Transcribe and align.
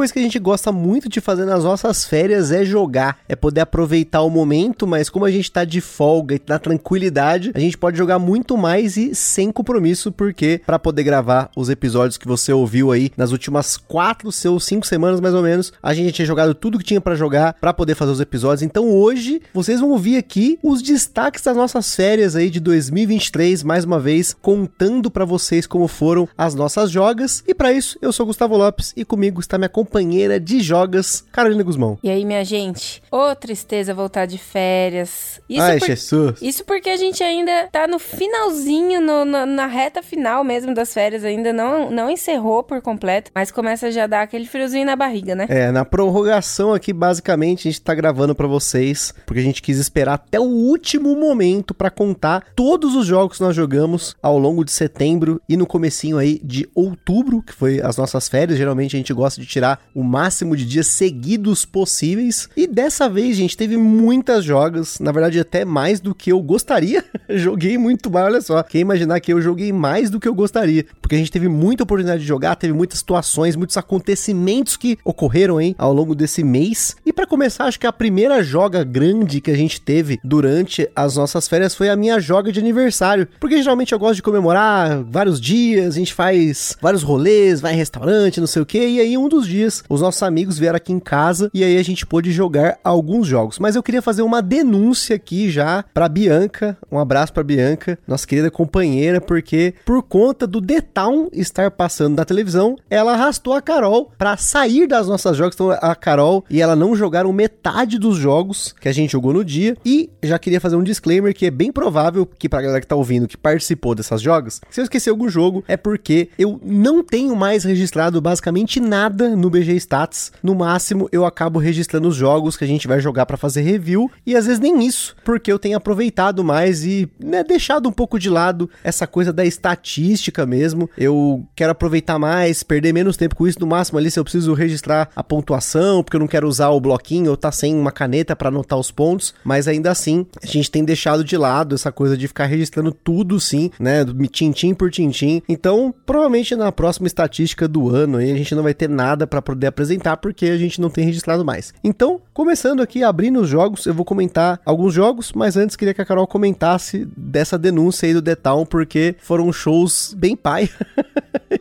Coisa 0.00 0.14
que 0.14 0.18
a 0.18 0.22
gente 0.22 0.38
gosta 0.38 0.72
muito 0.72 1.10
de 1.10 1.20
fazer 1.20 1.44
nas 1.44 1.62
nossas 1.62 2.06
férias 2.06 2.50
é 2.50 2.64
jogar, 2.64 3.18
é 3.28 3.36
poder 3.36 3.60
aproveitar 3.60 4.22
o 4.22 4.30
momento, 4.30 4.86
mas 4.86 5.10
como 5.10 5.26
a 5.26 5.30
gente 5.30 5.52
tá 5.52 5.62
de 5.62 5.78
folga 5.78 6.36
e 6.36 6.40
na 6.48 6.58
tranquilidade, 6.58 7.52
a 7.54 7.60
gente 7.60 7.76
pode 7.76 7.98
jogar 7.98 8.18
muito 8.18 8.56
mais 8.56 8.96
e 8.96 9.14
sem 9.14 9.52
compromisso, 9.52 10.10
porque 10.10 10.62
para 10.64 10.78
poder 10.78 11.02
gravar 11.02 11.50
os 11.54 11.68
episódios 11.68 12.16
que 12.16 12.26
você 12.26 12.50
ouviu 12.50 12.90
aí 12.90 13.10
nas 13.14 13.30
últimas 13.30 13.76
quatro, 13.76 14.32
seus 14.32 14.64
cinco 14.64 14.86
semanas 14.86 15.20
mais 15.20 15.34
ou 15.34 15.42
menos, 15.42 15.70
a 15.82 15.92
gente 15.92 16.14
tinha 16.14 16.24
jogado 16.24 16.54
tudo 16.54 16.78
que 16.78 16.84
tinha 16.84 16.98
para 16.98 17.14
jogar 17.14 17.52
para 17.60 17.74
poder 17.74 17.94
fazer 17.94 18.12
os 18.12 18.20
episódios. 18.20 18.62
Então 18.62 18.88
hoje 18.88 19.42
vocês 19.52 19.80
vão 19.80 19.90
ouvir 19.90 20.16
aqui 20.16 20.58
os 20.62 20.80
destaques 20.80 21.42
das 21.42 21.54
nossas 21.54 21.94
férias 21.94 22.34
aí 22.34 22.48
de 22.48 22.58
2023, 22.58 23.62
mais 23.62 23.84
uma 23.84 24.00
vez 24.00 24.34
contando 24.40 25.10
para 25.10 25.26
vocês 25.26 25.66
como 25.66 25.86
foram 25.86 26.26
as 26.38 26.54
nossas 26.54 26.90
jogas. 26.90 27.44
E 27.46 27.54
para 27.54 27.70
isso 27.70 27.98
eu 28.00 28.14
sou 28.14 28.24
Gustavo 28.24 28.56
Lopes 28.56 28.94
e 28.96 29.04
comigo 29.04 29.40
está 29.40 29.58
minha 29.58 29.68
companheira 29.90 30.38
de 30.38 30.60
jogas, 30.60 31.24
Carolina 31.32 31.62
Guzmão. 31.62 31.98
E 32.02 32.08
aí, 32.08 32.24
minha 32.24 32.44
gente? 32.44 33.02
Ô, 33.10 33.30
oh, 33.30 33.34
tristeza 33.34 33.92
voltar 33.92 34.26
de 34.26 34.38
férias. 34.38 35.40
Isso 35.48 35.62
Ai, 35.62 35.78
por... 35.78 35.86
Jesus. 35.86 36.42
Isso 36.42 36.64
porque 36.64 36.88
a 36.90 36.96
gente 36.96 37.24
ainda 37.24 37.68
tá 37.72 37.88
no 37.88 37.98
finalzinho, 37.98 39.00
no, 39.00 39.24
no, 39.24 39.44
na 39.44 39.66
reta 39.66 40.02
final 40.02 40.44
mesmo 40.44 40.72
das 40.74 40.94
férias, 40.94 41.24
ainda 41.24 41.52
não, 41.52 41.90
não 41.90 42.08
encerrou 42.08 42.62
por 42.62 42.80
completo, 42.80 43.32
mas 43.34 43.50
começa 43.50 43.90
já 43.90 44.04
a 44.04 44.06
dar 44.06 44.22
aquele 44.22 44.46
friozinho 44.46 44.86
na 44.86 44.94
barriga, 44.94 45.34
né? 45.34 45.46
É, 45.48 45.72
na 45.72 45.84
prorrogação 45.84 46.72
aqui, 46.72 46.92
basicamente, 46.92 47.66
a 47.66 47.70
gente 47.70 47.82
tá 47.82 47.94
gravando 47.94 48.34
para 48.34 48.46
vocês, 48.46 49.12
porque 49.26 49.40
a 49.40 49.44
gente 49.44 49.60
quis 49.62 49.78
esperar 49.78 50.14
até 50.14 50.38
o 50.38 50.44
último 50.44 51.16
momento 51.16 51.74
para 51.74 51.90
contar 51.90 52.44
todos 52.54 52.94
os 52.94 53.06
jogos 53.06 53.38
que 53.38 53.42
nós 53.42 53.56
jogamos 53.56 54.14
ao 54.22 54.38
longo 54.38 54.64
de 54.64 54.70
setembro 54.70 55.40
e 55.48 55.56
no 55.56 55.66
comecinho 55.66 56.18
aí 56.18 56.40
de 56.44 56.68
outubro, 56.74 57.42
que 57.42 57.52
foi 57.52 57.80
as 57.80 57.96
nossas 57.96 58.28
férias. 58.28 58.58
Geralmente 58.58 58.94
a 58.94 58.98
gente 58.98 59.12
gosta 59.12 59.40
de 59.40 59.46
tirar 59.46 59.70
tirar 59.70 59.79
o 59.94 60.02
máximo 60.02 60.56
de 60.56 60.64
dias 60.64 60.86
seguidos 60.86 61.64
possíveis. 61.64 62.48
E 62.56 62.66
dessa 62.66 63.08
vez, 63.08 63.36
gente, 63.36 63.56
teve 63.56 63.76
muitas 63.76 64.44
jogas, 64.44 64.98
na 64.98 65.12
verdade 65.12 65.38
até 65.40 65.64
mais 65.64 66.00
do 66.00 66.14
que 66.14 66.32
eu 66.32 66.40
gostaria. 66.40 67.04
joguei 67.28 67.76
muito 67.76 68.10
mais, 68.10 68.26
olha 68.26 68.40
só. 68.40 68.62
Quem 68.62 68.82
imaginar 68.82 69.20
que 69.20 69.32
eu 69.32 69.40
joguei 69.40 69.72
mais 69.72 70.10
do 70.10 70.20
que 70.20 70.28
eu 70.28 70.34
gostaria, 70.34 70.86
porque 71.00 71.14
a 71.14 71.18
gente 71.18 71.32
teve 71.32 71.48
muita 71.48 71.82
oportunidade 71.82 72.22
de 72.22 72.28
jogar, 72.28 72.56
teve 72.56 72.72
muitas 72.72 72.98
situações, 72.98 73.56
muitos 73.56 73.76
acontecimentos 73.76 74.76
que 74.76 74.98
ocorreram, 75.04 75.60
hein, 75.60 75.74
ao 75.78 75.92
longo 75.92 76.14
desse 76.14 76.42
mês. 76.42 76.96
E 77.04 77.12
para 77.12 77.26
começar, 77.26 77.64
acho 77.64 77.80
que 77.80 77.86
a 77.86 77.92
primeira 77.92 78.42
joga 78.42 78.84
grande 78.84 79.40
que 79.40 79.50
a 79.50 79.56
gente 79.56 79.80
teve 79.80 80.18
durante 80.22 80.88
as 80.94 81.16
nossas 81.16 81.48
férias 81.48 81.74
foi 81.74 81.88
a 81.88 81.96
minha 81.96 82.20
joga 82.20 82.52
de 82.52 82.60
aniversário, 82.60 83.28
porque 83.38 83.58
geralmente 83.62 83.92
eu 83.92 83.98
gosto 83.98 84.16
de 84.16 84.22
comemorar 84.22 85.02
vários 85.04 85.40
dias, 85.40 85.94
a 85.94 85.98
gente 85.98 86.14
faz 86.14 86.76
vários 86.80 87.02
rolês, 87.02 87.60
vai 87.60 87.72
em 87.72 87.76
restaurante, 87.76 88.40
não 88.40 88.46
sei 88.46 88.62
o 88.62 88.66
que, 88.66 88.78
e 88.78 89.00
aí 89.00 89.16
um 89.16 89.28
dos 89.28 89.46
dias 89.46 89.69
os 89.88 90.00
nossos 90.00 90.22
amigos 90.22 90.58
vieram 90.58 90.76
aqui 90.76 90.92
em 90.92 91.00
casa 91.00 91.50
e 91.54 91.62
aí 91.64 91.76
a 91.76 91.82
gente 91.82 92.06
pôde 92.06 92.32
jogar 92.32 92.78
alguns 92.82 93.26
jogos. 93.26 93.58
Mas 93.58 93.76
eu 93.76 93.82
queria 93.82 94.02
fazer 94.02 94.22
uma 94.22 94.42
denúncia 94.42 95.16
aqui 95.16 95.50
já 95.50 95.84
para 95.94 96.08
Bianca. 96.08 96.76
Um 96.90 96.98
abraço 96.98 97.32
para 97.32 97.42
Bianca, 97.42 97.98
nossa 98.06 98.26
querida 98.26 98.50
companheira, 98.50 99.20
porque 99.20 99.74
por 99.84 100.02
conta 100.02 100.46
do 100.46 100.60
The 100.60 100.80
Town 100.80 101.28
estar 101.32 101.70
passando 101.70 102.16
na 102.16 102.24
televisão, 102.24 102.76
ela 102.88 103.12
arrastou 103.12 103.54
a 103.54 103.62
Carol 103.62 104.10
para 104.18 104.36
sair 104.36 104.86
das 104.86 105.06
nossas 105.06 105.36
jogos. 105.36 105.54
Então 105.54 105.70
a 105.70 105.94
Carol 105.94 106.44
e 106.50 106.60
ela 106.60 106.76
não 106.76 106.94
jogaram 106.96 107.32
metade 107.32 107.98
dos 107.98 108.16
jogos 108.16 108.74
que 108.80 108.88
a 108.88 108.92
gente 108.92 109.12
jogou 109.12 109.32
no 109.32 109.44
dia. 109.44 109.76
E 109.84 110.10
já 110.22 110.38
queria 110.38 110.60
fazer 110.60 110.76
um 110.76 110.82
disclaimer 110.82 111.34
que 111.34 111.46
é 111.46 111.50
bem 111.50 111.72
provável 111.72 112.26
que 112.38 112.48
pra 112.48 112.62
galera 112.62 112.80
que 112.80 112.86
tá 112.86 112.96
ouvindo 112.96 113.28
que 113.28 113.36
participou 113.36 113.94
dessas 113.94 114.20
jogos, 114.20 114.60
se 114.70 114.80
eu 114.80 114.84
esquecer 114.84 115.10
algum 115.10 115.28
jogo 115.28 115.64
é 115.68 115.76
porque 115.76 116.28
eu 116.38 116.60
não 116.64 117.02
tenho 117.02 117.34
mais 117.36 117.64
registrado 117.64 118.20
basicamente 118.20 118.80
nada 118.80 119.34
no 119.36 119.50
BG 119.60 119.76
Stats. 119.76 120.32
No 120.42 120.54
máximo, 120.54 121.08
eu 121.12 121.24
acabo 121.24 121.58
registrando 121.58 122.08
os 122.08 122.16
jogos 122.16 122.56
que 122.56 122.64
a 122.64 122.66
gente 122.66 122.88
vai 122.88 123.00
jogar 123.00 123.26
para 123.26 123.36
fazer 123.36 123.62
review 123.62 124.10
e 124.26 124.34
às 124.36 124.46
vezes 124.46 124.60
nem 124.60 124.84
isso, 124.84 125.14
porque 125.24 125.52
eu 125.52 125.58
tenho 125.58 125.76
aproveitado 125.76 126.42
mais 126.42 126.84
e 126.84 127.08
né, 127.18 127.44
deixado 127.44 127.88
um 127.88 127.92
pouco 127.92 128.18
de 128.18 128.30
lado 128.30 128.68
essa 128.82 129.06
coisa 129.06 129.32
da 129.32 129.44
estatística 129.44 130.46
mesmo. 130.46 130.88
Eu 130.96 131.46
quero 131.54 131.72
aproveitar 131.72 132.18
mais, 132.18 132.62
perder 132.62 132.92
menos 132.92 133.16
tempo 133.16 133.36
com 133.36 133.46
isso. 133.46 133.60
No 133.60 133.66
máximo, 133.66 133.98
ali, 133.98 134.10
se 134.10 134.18
eu 134.18 134.24
preciso 134.24 134.54
registrar 134.54 135.10
a 135.14 135.22
pontuação, 135.22 136.02
porque 136.02 136.16
eu 136.16 136.20
não 136.20 136.26
quero 136.26 136.48
usar 136.48 136.70
o 136.70 136.80
bloquinho 136.80 137.30
ou 137.30 137.36
tá 137.36 137.52
sem 137.52 137.74
uma 137.74 137.92
caneta 137.92 138.34
para 138.34 138.48
anotar 138.48 138.78
os 138.78 138.90
pontos, 138.90 139.34
mas 139.44 139.68
ainda 139.68 139.90
assim, 139.90 140.26
a 140.42 140.46
gente 140.46 140.70
tem 140.70 140.84
deixado 140.84 141.22
de 141.22 141.36
lado 141.36 141.74
essa 141.74 141.92
coisa 141.92 142.16
de 142.16 142.28
ficar 142.28 142.46
registrando 142.46 142.92
tudo, 142.92 143.38
sim, 143.40 143.70
né? 143.78 144.04
Tintim 144.30 144.74
por 144.74 144.90
tintim. 144.90 145.42
Então, 145.48 145.94
provavelmente 146.06 146.54
na 146.54 146.72
próxima 146.72 147.06
estatística 147.06 147.68
do 147.68 147.88
ano 147.88 148.18
aí, 148.18 148.30
a 148.30 148.36
gente 148.36 148.54
não 148.54 148.62
vai 148.62 148.74
ter 148.74 148.88
nada 148.88 149.26
para 149.26 149.42
poder 149.54 149.68
apresentar, 149.68 150.16
porque 150.16 150.46
a 150.46 150.56
gente 150.56 150.80
não 150.80 150.90
tem 150.90 151.04
registrado 151.04 151.44
mais. 151.44 151.72
Então, 151.82 152.20
começando 152.32 152.80
aqui, 152.80 153.02
abrindo 153.02 153.40
os 153.40 153.48
jogos, 153.48 153.86
eu 153.86 153.94
vou 153.94 154.04
comentar 154.04 154.60
alguns 154.64 154.94
jogos, 154.94 155.32
mas 155.32 155.56
antes 155.56 155.76
queria 155.76 155.94
que 155.94 156.02
a 156.02 156.04
Carol 156.04 156.26
comentasse 156.26 157.06
dessa 157.16 157.58
denúncia 157.58 158.06
aí 158.06 158.14
do 158.14 158.22
The 158.22 158.34
Town, 158.34 158.66
porque 158.66 159.16
foram 159.20 159.52
shows 159.52 160.14
bem 160.16 160.36
pai. 160.36 160.68